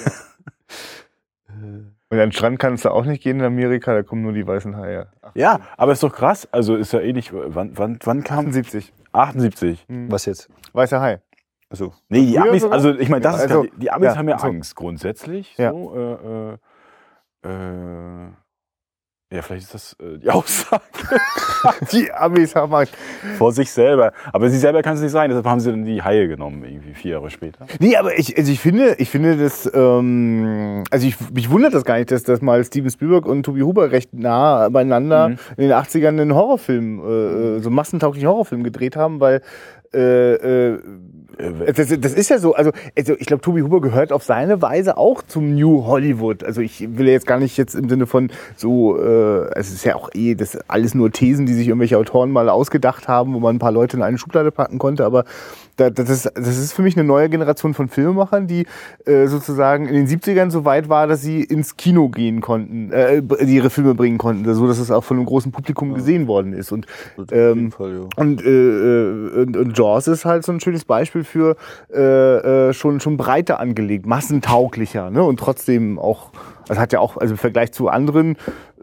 Und 2.10 2.20
an 2.20 2.28
den 2.28 2.32
Strand 2.32 2.58
kannst 2.58 2.84
du 2.84 2.90
auch 2.90 3.04
nicht 3.04 3.22
gehen 3.22 3.40
in 3.40 3.44
Amerika, 3.44 3.92
da 3.92 4.02
kommen 4.02 4.22
nur 4.22 4.32
die 4.32 4.46
weißen 4.46 4.76
Haie. 4.76 5.08
ja, 5.34 5.60
aber 5.76 5.92
ist 5.92 6.02
doch 6.02 6.12
krass. 6.12 6.46
Also 6.52 6.76
ist 6.76 6.92
ja 6.92 7.00
ähnlich. 7.00 7.32
Wann, 7.32 7.76
wann, 7.76 7.98
wann 8.04 8.22
kam 8.22 8.46
78. 8.46 8.92
78? 9.12 9.86
Was 10.08 10.24
jetzt? 10.26 10.48
Weißer 10.72 11.00
Hai. 11.00 11.20
Also, 11.70 11.92
Nee, 12.08 12.26
die 12.26 12.38
Amis, 12.38 12.64
also 12.64 12.94
ich 12.94 13.08
meine, 13.08 13.22
das 13.22 13.36
ist 13.36 13.42
Also, 13.42 13.64
ja, 13.64 13.70
die 13.76 13.90
Amis 13.90 14.06
ja, 14.06 14.16
haben 14.16 14.28
ja 14.28 14.38
so. 14.38 14.46
Angst 14.46 14.76
grundsätzlich. 14.76 15.56
Ja. 15.56 15.70
So, 15.72 15.94
äh, 15.96 16.56
äh, 17.45 18.26
äh, 18.28 18.32
ja, 19.32 19.42
vielleicht 19.42 19.64
ist 19.64 19.74
das 19.74 19.96
äh, 20.00 20.18
die 20.18 20.30
Aussage 20.30 20.82
Die 21.92 22.12
Amis 22.12 22.54
haben 22.54 22.72
Angst. 22.74 22.94
vor 23.38 23.52
sich 23.52 23.70
selber. 23.70 24.12
Aber 24.32 24.50
sie 24.50 24.58
selber 24.58 24.82
kann 24.82 24.94
es 24.96 25.00
nicht 25.02 25.10
sein, 25.12 25.30
deshalb 25.30 25.46
haben 25.46 25.60
sie 25.60 25.70
dann 25.70 25.84
die 25.84 26.02
Haie 26.02 26.28
genommen, 26.28 26.62
irgendwie 26.64 26.94
vier 26.94 27.12
Jahre 27.12 27.30
später. 27.30 27.66
Nee, 27.80 27.96
aber 27.96 28.16
ich, 28.18 28.36
also 28.36 28.52
ich 28.52 28.60
finde, 28.60 28.94
ich 28.98 29.08
finde 29.10 29.36
das, 29.36 29.68
ähm, 29.74 30.84
also 30.90 31.06
ich, 31.06 31.16
mich 31.32 31.50
wundert 31.50 31.74
das 31.74 31.84
gar 31.84 31.96
nicht, 31.98 32.10
dass, 32.10 32.22
dass 32.22 32.42
mal 32.42 32.62
Steven 32.64 32.90
Spielberg 32.90 33.26
und 33.26 33.42
Tobi 33.44 33.62
Huber 33.62 33.90
recht 33.90 34.12
nah 34.12 34.68
beieinander 34.68 35.30
Mhm. 35.30 35.38
in 35.56 35.68
den 35.68 35.72
80ern 35.72 36.08
einen 36.08 36.34
Horrorfilm, 36.34 37.00
äh, 37.00 37.56
äh, 37.56 37.60
so 37.60 37.70
massentauglichen 37.70 38.28
Horrorfilm 38.28 38.62
gedreht 38.62 38.96
haben, 38.96 39.20
weil 39.20 39.40
äh, 39.94 40.74
äh, 40.74 40.78
das, 41.74 41.88
das 41.98 42.14
ist 42.14 42.30
ja 42.30 42.38
so, 42.38 42.54
also, 42.54 42.70
also 42.96 43.14
ich 43.18 43.26
glaube, 43.26 43.40
Tobi 43.42 43.62
Huber 43.62 43.80
gehört 43.80 44.12
auf 44.12 44.22
seine 44.22 44.62
Weise 44.62 44.96
auch 44.96 45.20
zum 45.22 45.54
New 45.54 45.84
Hollywood. 45.84 46.44
Also 46.44 46.60
ich 46.60 46.96
will 46.96 47.08
jetzt 47.08 47.26
gar 47.26 47.38
nicht 47.40 47.56
jetzt 47.56 47.74
im 47.74 47.88
Sinne 47.88 48.06
von 48.06 48.30
so, 48.56 48.96
äh, 49.00 49.13
es 49.54 49.72
ist 49.72 49.84
ja 49.84 49.96
auch 49.96 50.10
eh, 50.14 50.34
das 50.34 50.58
alles 50.68 50.94
nur 50.94 51.10
Thesen, 51.10 51.46
die 51.46 51.54
sich 51.54 51.68
irgendwelche 51.68 51.98
Autoren 51.98 52.30
mal 52.30 52.48
ausgedacht 52.48 53.08
haben, 53.08 53.34
wo 53.34 53.40
man 53.40 53.56
ein 53.56 53.58
paar 53.58 53.72
Leute 53.72 53.96
in 53.96 54.02
eine 54.02 54.18
Schublade 54.18 54.50
packen 54.50 54.78
konnte, 54.78 55.04
aber 55.04 55.24
da, 55.76 55.90
das, 55.90 56.08
ist, 56.08 56.30
das 56.34 56.56
ist 56.56 56.72
für 56.72 56.82
mich 56.82 56.96
eine 56.96 57.04
neue 57.04 57.28
Generation 57.28 57.74
von 57.74 57.88
Filmemachern, 57.88 58.46
die 58.46 58.66
äh, 59.06 59.26
sozusagen 59.26 59.88
in 59.88 59.94
den 59.94 60.06
70ern 60.06 60.50
so 60.50 60.64
weit 60.64 60.88
war, 60.88 61.06
dass 61.06 61.22
sie 61.22 61.42
ins 61.42 61.76
Kino 61.76 62.08
gehen 62.08 62.40
konnten, 62.40 62.92
äh, 62.92 63.22
ihre 63.44 63.70
Filme 63.70 63.94
bringen 63.94 64.18
konnten, 64.18 64.52
so 64.54 64.66
dass 64.68 64.78
es 64.78 64.90
auch 64.90 65.02
von 65.02 65.16
einem 65.16 65.26
großen 65.26 65.50
Publikum 65.50 65.94
gesehen 65.94 66.28
worden 66.28 66.52
ist. 66.52 66.70
Und 66.70 66.86
ähm, 67.32 67.72
Fall, 67.72 67.92
ja. 67.92 68.08
und, 68.16 68.44
äh, 68.44 68.50
äh, 68.50 69.42
und, 69.42 69.56
und 69.56 69.76
Jaws 69.76 70.06
ist 70.06 70.24
halt 70.24 70.44
so 70.44 70.52
ein 70.52 70.60
schönes 70.60 70.84
Beispiel 70.84 71.24
für 71.24 71.56
äh, 71.92 72.68
äh, 72.68 72.72
schon, 72.72 73.00
schon 73.00 73.16
breiter 73.16 73.58
angelegt, 73.58 74.06
massentauglicher, 74.06 75.10
ne? 75.10 75.22
Und 75.24 75.40
trotzdem 75.40 75.98
auch, 75.98 76.30
also 76.68 76.80
hat 76.80 76.92
ja 76.92 77.00
auch, 77.00 77.16
also 77.16 77.34
im 77.34 77.38
Vergleich 77.38 77.72
zu 77.72 77.88
anderen 77.88 78.36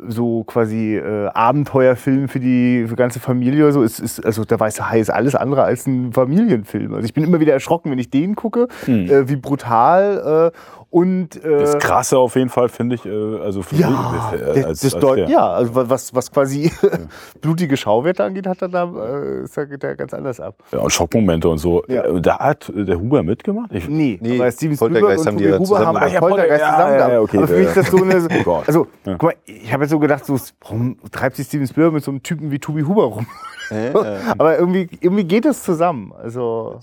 so 0.08 0.44
quasi 0.44 0.96
äh, 0.98 1.28
Abenteuerfilmen 1.28 2.28
für 2.28 2.40
die 2.40 2.86
für 2.88 2.96
ganze 2.96 3.20
Familie 3.20 3.64
oder 3.64 3.74
so 3.74 3.84
ist, 3.84 4.00
ist 4.00 4.26
also 4.26 4.44
der 4.46 4.60
weiße 4.60 4.90
Hai 4.90 5.00
ist 5.00 5.10
alles 5.10 5.36
andere 5.36 5.64
als 5.64 5.86
ein 5.88 6.12
Familienfilm. 6.14 6.94
Also 6.94 7.06
ich 7.06 7.14
bin 7.14 7.24
immer 7.24 7.40
wieder 7.40 7.54
erschrocken, 7.54 7.92
wenn 7.92 8.00
ich 8.00 8.10
den 8.10 8.36
gucke, 8.36 8.68
äh, 8.88 9.30
wie 9.30 9.36
brutal 9.36 10.52
äh, 10.52 10.58
und 10.92 11.44
äh, 11.44 11.58
Das 11.60 11.80
Krasse 11.80 12.18
auf 12.20 12.36
jeden 12.36 12.50
Fall 12.50 12.70
finde 12.70 12.96
ich, 12.96 13.06
äh, 13.06 13.10
also 13.40 13.62
für 13.64 13.76
ja, 13.78 13.90
mich, 14.34 14.42
äh, 14.42 14.46
das, 14.54 14.66
als, 14.66 14.80
das 14.82 14.94
als 14.96 15.04
deut- 15.04 15.30
ja, 15.30 15.50
also 15.50 15.74
wa- 15.74 15.86
was, 15.88 16.14
was 16.14 16.30
quasi 16.32 16.72
blutige 17.42 17.78
Schauwerte 17.78 18.24
angeht, 18.24 18.46
hat 18.46 18.62
er 18.62 18.68
da, 18.70 18.84
äh, 18.84 19.44
ist 19.44 19.56
da, 19.58 19.64
geht 19.66 19.84
er 19.84 19.96
ganz 19.96 20.14
anders 20.14 20.40
ab. 20.40 20.56
Ja, 20.72 20.80
und 20.80 20.92
Schockmomente 20.92 21.48
und 21.50 21.58
so. 21.58 21.84
Ja. 21.88 22.04
Äh, 22.04 22.22
Da 22.22 22.38
hat 22.40 22.72
der 22.76 23.00
Huber 23.00 23.24
mitgemacht? 23.24 23.72
Ich, 23.74 23.88
Nee, 23.88 24.20
Nee, 24.22 24.36
aber 24.40 24.52
Steven 24.52 24.76
Spielberg 24.76 25.04
haben 25.26 25.36
und 25.36 25.40
die 25.40 25.46
Tobi 25.46 25.46
ja 25.46 25.56
Huber 25.56 25.66
zusammen 25.66 25.88
haben 25.88 25.94
bei 26.00 26.08
gemacht. 26.10 26.20
Poltergeist 26.22 26.62
Ja, 26.62 26.68
ja, 26.68 26.74
zusammengearbeitet. 26.76 27.14
ja, 27.14 27.22
okay, 27.22 27.38
aber 27.38 27.48
für 27.48 27.58
mich 27.58 27.68
ist 27.68 27.78
das 27.78 27.88
so 27.88 27.98
eine, 28.04 28.46
Oh 28.46 28.64
also, 28.68 28.88
Ja. 29.06 29.12
guck 29.14 29.24
mal, 29.24 29.36
ich 29.46 29.74
habe 29.74 29.84
jetzt 29.84 29.92
so 29.92 30.00
gedacht, 30.00 30.26
so, 30.26 30.38
warum 30.62 30.98
treibt 31.12 31.36
sich 31.38 31.48
Steven 31.48 31.68
Spielberg 31.68 31.94
mit 31.94 32.04
so 32.04 32.12
einem 32.12 32.22
Typen 32.22 32.52
wie 32.52 32.60
Tobi 32.60 32.84
Huber 32.84 33.04
rum? 33.06 33.26
Äh, 33.70 33.88
äh, 33.92 34.18
aber 34.38 34.60
irgendwie, 34.60 34.90
irgendwie 35.00 35.24
geht 35.24 35.46
es 35.46 35.64
zusammen. 35.64 36.12
Also, 36.22 36.80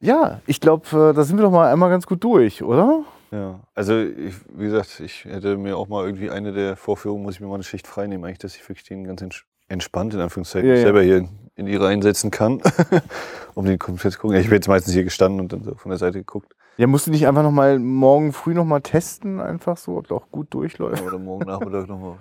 ja, 0.00 0.40
ich 0.46 0.60
glaube, 0.60 1.12
da 1.14 1.22
sind 1.24 1.36
wir 1.38 1.42
doch 1.44 1.50
mal 1.50 1.72
einmal 1.72 1.90
ganz 1.90 2.06
gut 2.06 2.22
durch, 2.24 2.62
oder? 2.62 3.04
Ja, 3.30 3.60
also 3.74 3.96
ich, 4.00 4.34
wie 4.52 4.64
gesagt, 4.64 5.00
ich 5.00 5.24
hätte 5.24 5.56
mir 5.56 5.76
auch 5.76 5.88
mal 5.88 6.04
irgendwie 6.04 6.30
eine 6.30 6.52
der 6.52 6.76
Vorführungen, 6.76 7.22
muss 7.22 7.34
ich 7.34 7.40
mir 7.40 7.46
mal 7.46 7.54
eine 7.54 7.62
Schicht 7.62 7.86
frei 7.86 8.06
nehmen, 8.08 8.24
eigentlich, 8.24 8.38
dass 8.38 8.56
ich 8.56 8.68
wirklich 8.68 8.84
den 8.88 9.04
ganz 9.04 9.22
ents- 9.22 9.44
entspannt 9.68 10.14
in 10.14 10.20
Anführungszeichen 10.20 10.68
Ja, 10.68 10.74
ja. 10.74 10.80
selber 10.82 11.02
hier 11.02 11.28
in, 11.54 11.66
die 11.66 11.76
Reihen 11.76 12.02
setzen 12.02 12.30
kann, 12.32 12.60
um 13.54 13.66
den 13.66 13.78
komplett 13.78 14.14
zu 14.14 14.18
gucken. 14.18 14.36
Ich 14.36 14.46
bin 14.48 14.54
jetzt 14.56 14.66
meistens 14.68 14.94
hier 14.94 15.04
gestanden 15.04 15.40
und 15.40 15.52
dann 15.52 15.62
so 15.62 15.74
von 15.76 15.90
der 15.90 15.98
Seite 15.98 16.18
geguckt. 16.18 16.56
Ja, 16.76 16.86
musst 16.86 17.06
du 17.06 17.10
nicht 17.12 17.26
einfach 17.28 17.42
noch 17.42 17.50
mal 17.52 17.78
morgen 17.78 18.32
früh 18.32 18.54
noch 18.54 18.64
mal 18.64 18.80
testen, 18.80 19.38
einfach 19.40 19.76
so, 19.76 19.98
ob 19.98 20.08
der 20.08 20.16
auch 20.16 20.30
gut 20.32 20.52
durchläuft? 20.54 21.02
Oder 21.02 21.18
morgen 21.18 21.46
Nachmittag 21.46 21.86
nochmal. 21.88 22.16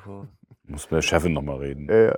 Muss 0.69 0.89
mit 0.91 0.97
der 0.97 1.01
Chefin 1.01 1.33
nochmal 1.33 1.57
reden. 1.57 1.87
Ja, 1.89 1.97
ja. 1.97 2.15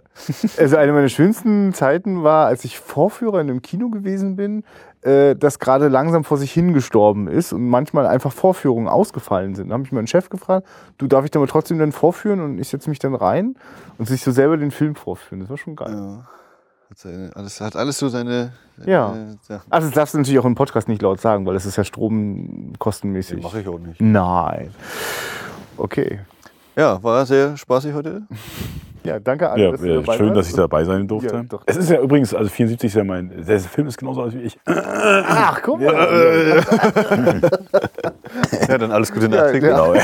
Also 0.57 0.77
eine 0.77 0.91
meiner 0.93 1.09
schönsten 1.09 1.73
Zeiten 1.73 2.23
war, 2.23 2.47
als 2.47 2.63
ich 2.65 2.79
Vorführer 2.79 3.41
in 3.41 3.49
einem 3.49 3.61
Kino 3.61 3.89
gewesen 3.89 4.35
bin, 4.35 4.63
äh, 5.01 5.35
das 5.35 5.59
gerade 5.59 5.87
langsam 5.87 6.23
vor 6.23 6.37
sich 6.37 6.51
hingestorben 6.51 7.27
ist 7.27 7.53
und 7.53 7.67
manchmal 7.67 8.05
einfach 8.05 8.31
Vorführungen 8.31 8.87
ausgefallen 8.87 9.55
sind. 9.55 9.69
Da 9.69 9.73
habe 9.73 9.83
ich 9.83 9.91
meinen 9.91 10.07
Chef 10.07 10.29
gefragt, 10.29 10.67
du 10.97 11.07
darf 11.07 11.25
ich 11.25 11.31
da 11.31 11.39
mal 11.39 11.47
trotzdem 11.47 11.79
dann 11.79 11.91
vorführen 11.91 12.39
und 12.41 12.59
ich 12.59 12.67
setze 12.67 12.89
mich 12.89 12.99
dann 12.99 13.15
rein 13.15 13.55
und 13.97 14.07
sich 14.07 14.21
so 14.23 14.31
selber 14.31 14.57
den 14.57 14.71
Film 14.71 14.95
vorführen. 14.95 15.39
Das 15.39 15.49
war 15.49 15.57
schon 15.57 15.75
geil. 15.75 15.91
Ja. 15.91 16.27
Hat, 16.89 16.97
seine, 16.97 17.31
alles, 17.35 17.61
hat 17.61 17.75
alles 17.77 17.97
so 17.97 18.09
seine, 18.09 18.51
seine 18.77 18.91
Ja. 18.91 19.15
Sachen. 19.41 19.71
Also 19.71 19.87
das 19.87 19.95
darfst 19.95 20.13
du 20.13 20.17
natürlich 20.17 20.39
auch 20.39 20.45
im 20.45 20.55
Podcast 20.55 20.89
nicht 20.89 21.01
laut 21.01 21.21
sagen, 21.21 21.45
weil 21.45 21.53
das 21.53 21.65
ist 21.65 21.77
ja 21.77 21.85
stromkostenmäßig. 21.85 23.41
Mache 23.41 23.61
ich 23.61 23.67
auch 23.67 23.79
nicht. 23.79 24.01
Nein. 24.01 24.71
Okay. 25.77 26.19
Ja, 26.81 27.03
war 27.03 27.25
sehr 27.27 27.55
spaßig 27.57 27.93
heute. 27.93 28.23
Ja, 29.03 29.19
danke 29.19 29.49
alle. 29.49 29.63
Ja, 29.63 29.71
dass 29.71 29.81
du 29.81 29.87
ja, 29.87 29.95
dabei 29.95 30.15
schön, 30.15 30.27
warst. 30.27 30.37
dass 30.37 30.49
ich 30.49 30.55
dabei 30.55 30.83
sein 30.83 31.07
durfte. 31.07 31.33
Ja, 31.33 31.41
doch. 31.41 31.63
es 31.65 31.75
ist 31.75 31.89
ja 31.89 31.99
übrigens, 31.99 32.35
also 32.35 32.51
74 32.51 32.87
ist 32.87 32.93
ja 32.93 33.03
mein, 33.03 33.33
der 33.47 33.59
Film 33.59 33.87
ist 33.87 33.97
genauso 33.97 34.21
alt 34.21 34.35
wie 34.35 34.41
ich. 34.41 34.59
Ach, 34.67 35.59
guck 35.63 35.81
mal. 35.81 36.63
Ja, 38.69 38.77
dann 38.77 38.91
alles 38.91 39.11
Gute 39.11 39.25
Ja, 39.25 39.41
nachträglich. 39.41 39.71
ja. 39.71 39.91
Genau. 39.91 39.99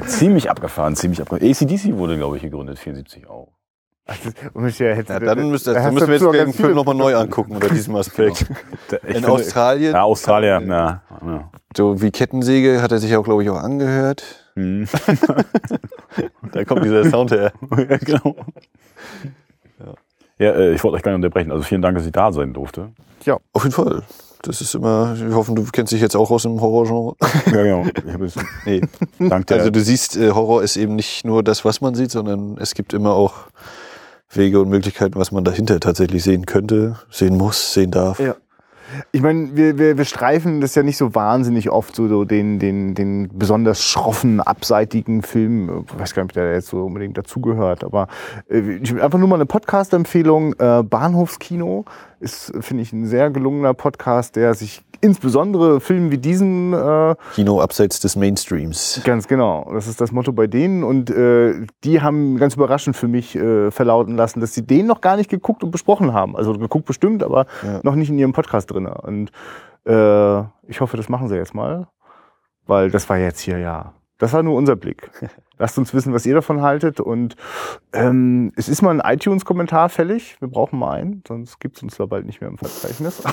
ziemlich 0.06 0.48
abgefahren, 0.50 0.96
ziemlich 0.96 1.20
abgefahren. 1.20 1.46
ACDC 1.46 1.94
wurde, 1.94 2.16
glaube 2.16 2.38
ich, 2.38 2.42
gegründet, 2.42 2.78
74 2.78 3.28
auch. 3.28 3.48
Ach, 4.08 4.16
das- 4.22 4.34
und 4.54 4.78
ja, 4.78 4.94
Ja, 4.94 5.02
dann, 5.02 5.50
müsst, 5.50 5.66
da 5.66 5.72
dann 5.74 5.94
müssen 5.94 6.06
wir 6.08 6.14
jetzt 6.14 6.32
den 6.34 6.52
Film 6.52 6.74
nochmal 6.74 6.94
neu 6.94 7.16
angucken 7.16 7.52
unter 7.56 7.68
diesem 7.68 7.96
Aspekt. 7.96 8.46
In 9.06 9.24
Australien. 9.24 9.94
Ja, 9.94 10.02
Australien, 10.02 10.68
ja. 10.68 11.02
ja. 11.24 11.50
So 11.76 12.00
wie 12.00 12.10
Kettensäge 12.12 12.80
hat 12.82 12.92
er 12.92 12.98
sich 12.98 13.16
auch, 13.16 13.24
glaube 13.24 13.42
ich, 13.42 13.50
auch 13.50 13.58
angehört. 13.58 14.24
Hm. 14.54 14.86
Da 16.52 16.64
kommt 16.64 16.84
dieser 16.84 17.04
Sound 17.10 17.30
her. 17.32 17.52
ja, 17.76 17.96
genau. 17.98 18.36
Ja, 20.38 20.52
äh, 20.52 20.72
ich 20.72 20.82
wollte 20.82 20.96
euch 20.96 21.02
gar 21.02 21.10
nicht 21.12 21.16
unterbrechen. 21.16 21.50
Also 21.50 21.62
vielen 21.64 21.82
Dank, 21.82 21.96
dass 21.96 22.06
ich 22.06 22.12
da 22.12 22.32
sein 22.32 22.54
durfte. 22.54 22.92
Auf 23.52 23.64
jeden 23.64 23.74
Fall. 23.74 24.02
Das 24.42 24.60
ist 24.60 24.74
immer, 24.74 25.18
wir 25.18 25.34
hoffen, 25.34 25.56
du 25.56 25.64
kennst 25.72 25.92
dich 25.92 26.00
jetzt 26.00 26.14
auch 26.14 26.30
aus 26.30 26.42
dem 26.44 26.60
Horrorgenre. 26.60 27.14
Ja, 27.46 27.62
genau. 27.62 27.84
Ich 28.24 28.34
Nee. 28.64 28.80
dank 29.18 29.48
der, 29.48 29.58
Also 29.58 29.70
du 29.70 29.80
siehst, 29.80 30.16
äh, 30.16 30.30
Horror 30.30 30.62
ist 30.62 30.76
eben 30.76 30.94
nicht 30.94 31.24
nur 31.26 31.42
das, 31.42 31.64
was 31.64 31.80
man 31.80 31.94
sieht, 31.94 32.12
sondern 32.12 32.56
es 32.58 32.74
gibt 32.74 32.92
immer 32.92 33.12
auch 33.14 33.34
Wege 34.30 34.60
und 34.60 34.68
Möglichkeiten, 34.68 35.18
was 35.18 35.32
man 35.32 35.44
dahinter 35.44 35.80
tatsächlich 35.80 36.22
sehen 36.22 36.46
könnte, 36.46 36.96
sehen 37.10 37.36
muss, 37.36 37.72
sehen 37.72 37.90
darf. 37.90 38.18
Ja. 38.18 38.34
Ich 39.10 39.20
meine, 39.20 39.56
wir, 39.56 39.78
wir, 39.78 39.98
wir 39.98 40.04
streifen 40.04 40.60
das 40.60 40.74
ja 40.74 40.82
nicht 40.82 40.96
so 40.96 41.14
wahnsinnig 41.14 41.70
oft, 41.70 41.96
so, 41.96 42.06
so 42.06 42.24
den, 42.24 42.58
den, 42.58 42.94
den 42.94 43.28
besonders 43.36 43.82
schroffen, 43.82 44.40
abseitigen 44.40 45.22
Film. 45.22 45.84
Ich 45.86 45.98
weiß 45.98 46.14
gar 46.14 46.22
nicht, 46.22 46.30
ob 46.30 46.34
der 46.34 46.52
jetzt 46.52 46.68
so 46.68 46.84
unbedingt 46.84 47.18
dazugehört, 47.18 47.82
aber 47.82 48.06
äh, 48.48 48.78
einfach 49.00 49.18
nur 49.18 49.28
mal 49.28 49.36
eine 49.36 49.46
Podcast-Empfehlung. 49.46 50.54
Äh, 50.58 50.84
Bahnhofskino 50.84 51.84
ist, 52.20 52.52
finde 52.60 52.82
ich, 52.82 52.92
ein 52.92 53.06
sehr 53.06 53.30
gelungener 53.30 53.74
Podcast, 53.74 54.36
der 54.36 54.54
sich 54.54 54.82
insbesondere 55.02 55.80
Filmen 55.80 56.10
wie 56.10 56.18
diesen 56.18 56.72
äh, 56.72 57.14
Kino 57.34 57.60
abseits 57.60 58.00
des 58.00 58.16
Mainstreams. 58.16 59.02
Ganz 59.04 59.28
genau. 59.28 59.70
Das 59.74 59.86
ist 59.86 60.00
das 60.00 60.10
Motto 60.12 60.32
bei 60.32 60.46
denen. 60.46 60.82
Und 60.84 61.10
äh, 61.10 61.66
die 61.84 62.00
haben 62.00 62.38
ganz 62.38 62.54
überraschend 62.54 62.96
für 62.96 63.06
mich 63.08 63.36
äh, 63.36 63.70
verlauten 63.70 64.16
lassen, 64.16 64.40
dass 64.40 64.54
sie 64.54 64.66
den 64.66 64.86
noch 64.86 65.00
gar 65.02 65.16
nicht 65.16 65.28
geguckt 65.28 65.62
und 65.62 65.70
besprochen 65.70 66.12
haben. 66.14 66.34
Also 66.36 66.54
geguckt 66.54 66.86
bestimmt, 66.86 67.22
aber 67.22 67.46
Ja. 67.62 67.80
noch 67.82 67.94
nicht 67.94 68.08
in 68.08 68.18
ihrem 68.18 68.32
Podcast 68.32 68.70
drin. 68.70 68.86
Und 68.86 69.30
äh, 69.86 70.40
ich 70.66 70.80
hoffe, 70.80 70.96
das 70.96 71.08
machen 71.10 71.28
sie 71.28 71.36
jetzt 71.36 71.54
mal. 71.54 71.88
Weil 72.66 72.90
das 72.90 73.08
war 73.08 73.18
jetzt 73.18 73.40
hier 73.40 73.58
ja. 73.58 73.92
Das 74.18 74.32
war 74.32 74.42
nur 74.42 74.54
unser 74.54 74.76
Blick. 74.76 75.10
Lasst 75.58 75.78
uns 75.78 75.92
wissen, 75.94 76.12
was 76.12 76.26
ihr 76.26 76.34
davon 76.34 76.62
haltet. 76.62 77.00
Und 77.00 77.36
ähm, 77.92 78.52
es 78.56 78.68
ist 78.68 78.82
mal 78.82 78.98
ein 78.98 79.14
iTunes-Kommentar 79.14 79.88
fällig. 79.88 80.36
Wir 80.40 80.48
brauchen 80.48 80.78
mal 80.78 80.92
einen, 80.92 81.22
sonst 81.26 81.60
gibt 81.60 81.76
es 81.76 81.82
uns 81.82 81.96
da 81.96 82.06
bald 82.06 82.26
nicht 82.26 82.40
mehr 82.40 82.50
im 82.50 82.58
Verzeichnis. 82.58 83.22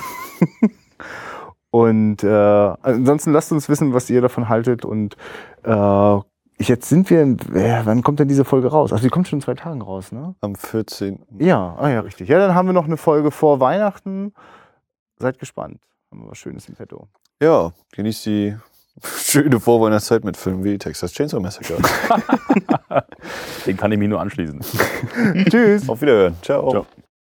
Und 1.70 2.22
äh, 2.22 2.28
ansonsten 2.28 3.32
lasst 3.32 3.50
uns 3.50 3.68
wissen, 3.68 3.94
was 3.94 4.08
ihr 4.08 4.20
davon 4.20 4.48
haltet. 4.48 4.84
Und 4.84 5.16
äh, 5.64 6.18
jetzt 6.58 6.88
sind 6.88 7.10
wir, 7.10 7.20
in, 7.20 7.38
äh, 7.52 7.80
wann 7.84 8.02
kommt 8.02 8.20
denn 8.20 8.28
diese 8.28 8.44
Folge 8.44 8.68
raus? 8.68 8.92
Also 8.92 9.02
die 9.02 9.10
kommt 9.10 9.26
schon 9.26 9.38
in 9.38 9.42
zwei 9.42 9.54
Tagen 9.54 9.82
raus, 9.82 10.12
ne? 10.12 10.36
Am 10.40 10.54
14. 10.54 11.24
Ja, 11.38 11.74
ah 11.76 11.88
ja, 11.88 12.00
richtig. 12.00 12.28
Ja, 12.28 12.38
dann 12.38 12.54
haben 12.54 12.68
wir 12.68 12.74
noch 12.74 12.84
eine 12.84 12.96
Folge 12.96 13.32
vor 13.32 13.58
Weihnachten. 13.58 14.32
Seid 15.18 15.40
gespannt. 15.40 15.80
Haben 16.12 16.22
wir 16.22 16.30
was 16.30 16.38
Schönes 16.38 16.68
im 16.68 16.76
Petto. 16.76 17.08
Ja, 17.42 17.72
genießt 17.92 18.26
die 18.26 18.56
schöne 19.02 19.60
Vorweihnachtszeit 19.60 20.24
mit 20.24 20.36
Filmen 20.36 20.64
wie 20.64 20.78
Texas 20.78 21.12
Chainsaw 21.12 21.40
Massacre. 21.40 21.76
Den 23.66 23.76
kann 23.76 23.92
ich 23.92 23.98
mich 23.98 24.08
nur 24.08 24.20
anschließen. 24.20 24.60
Tschüss. 25.50 25.88
Auf 25.88 26.00
Wiederhören. 26.00 26.36
Ciao. 26.42 26.70
Ciao. 26.70 26.86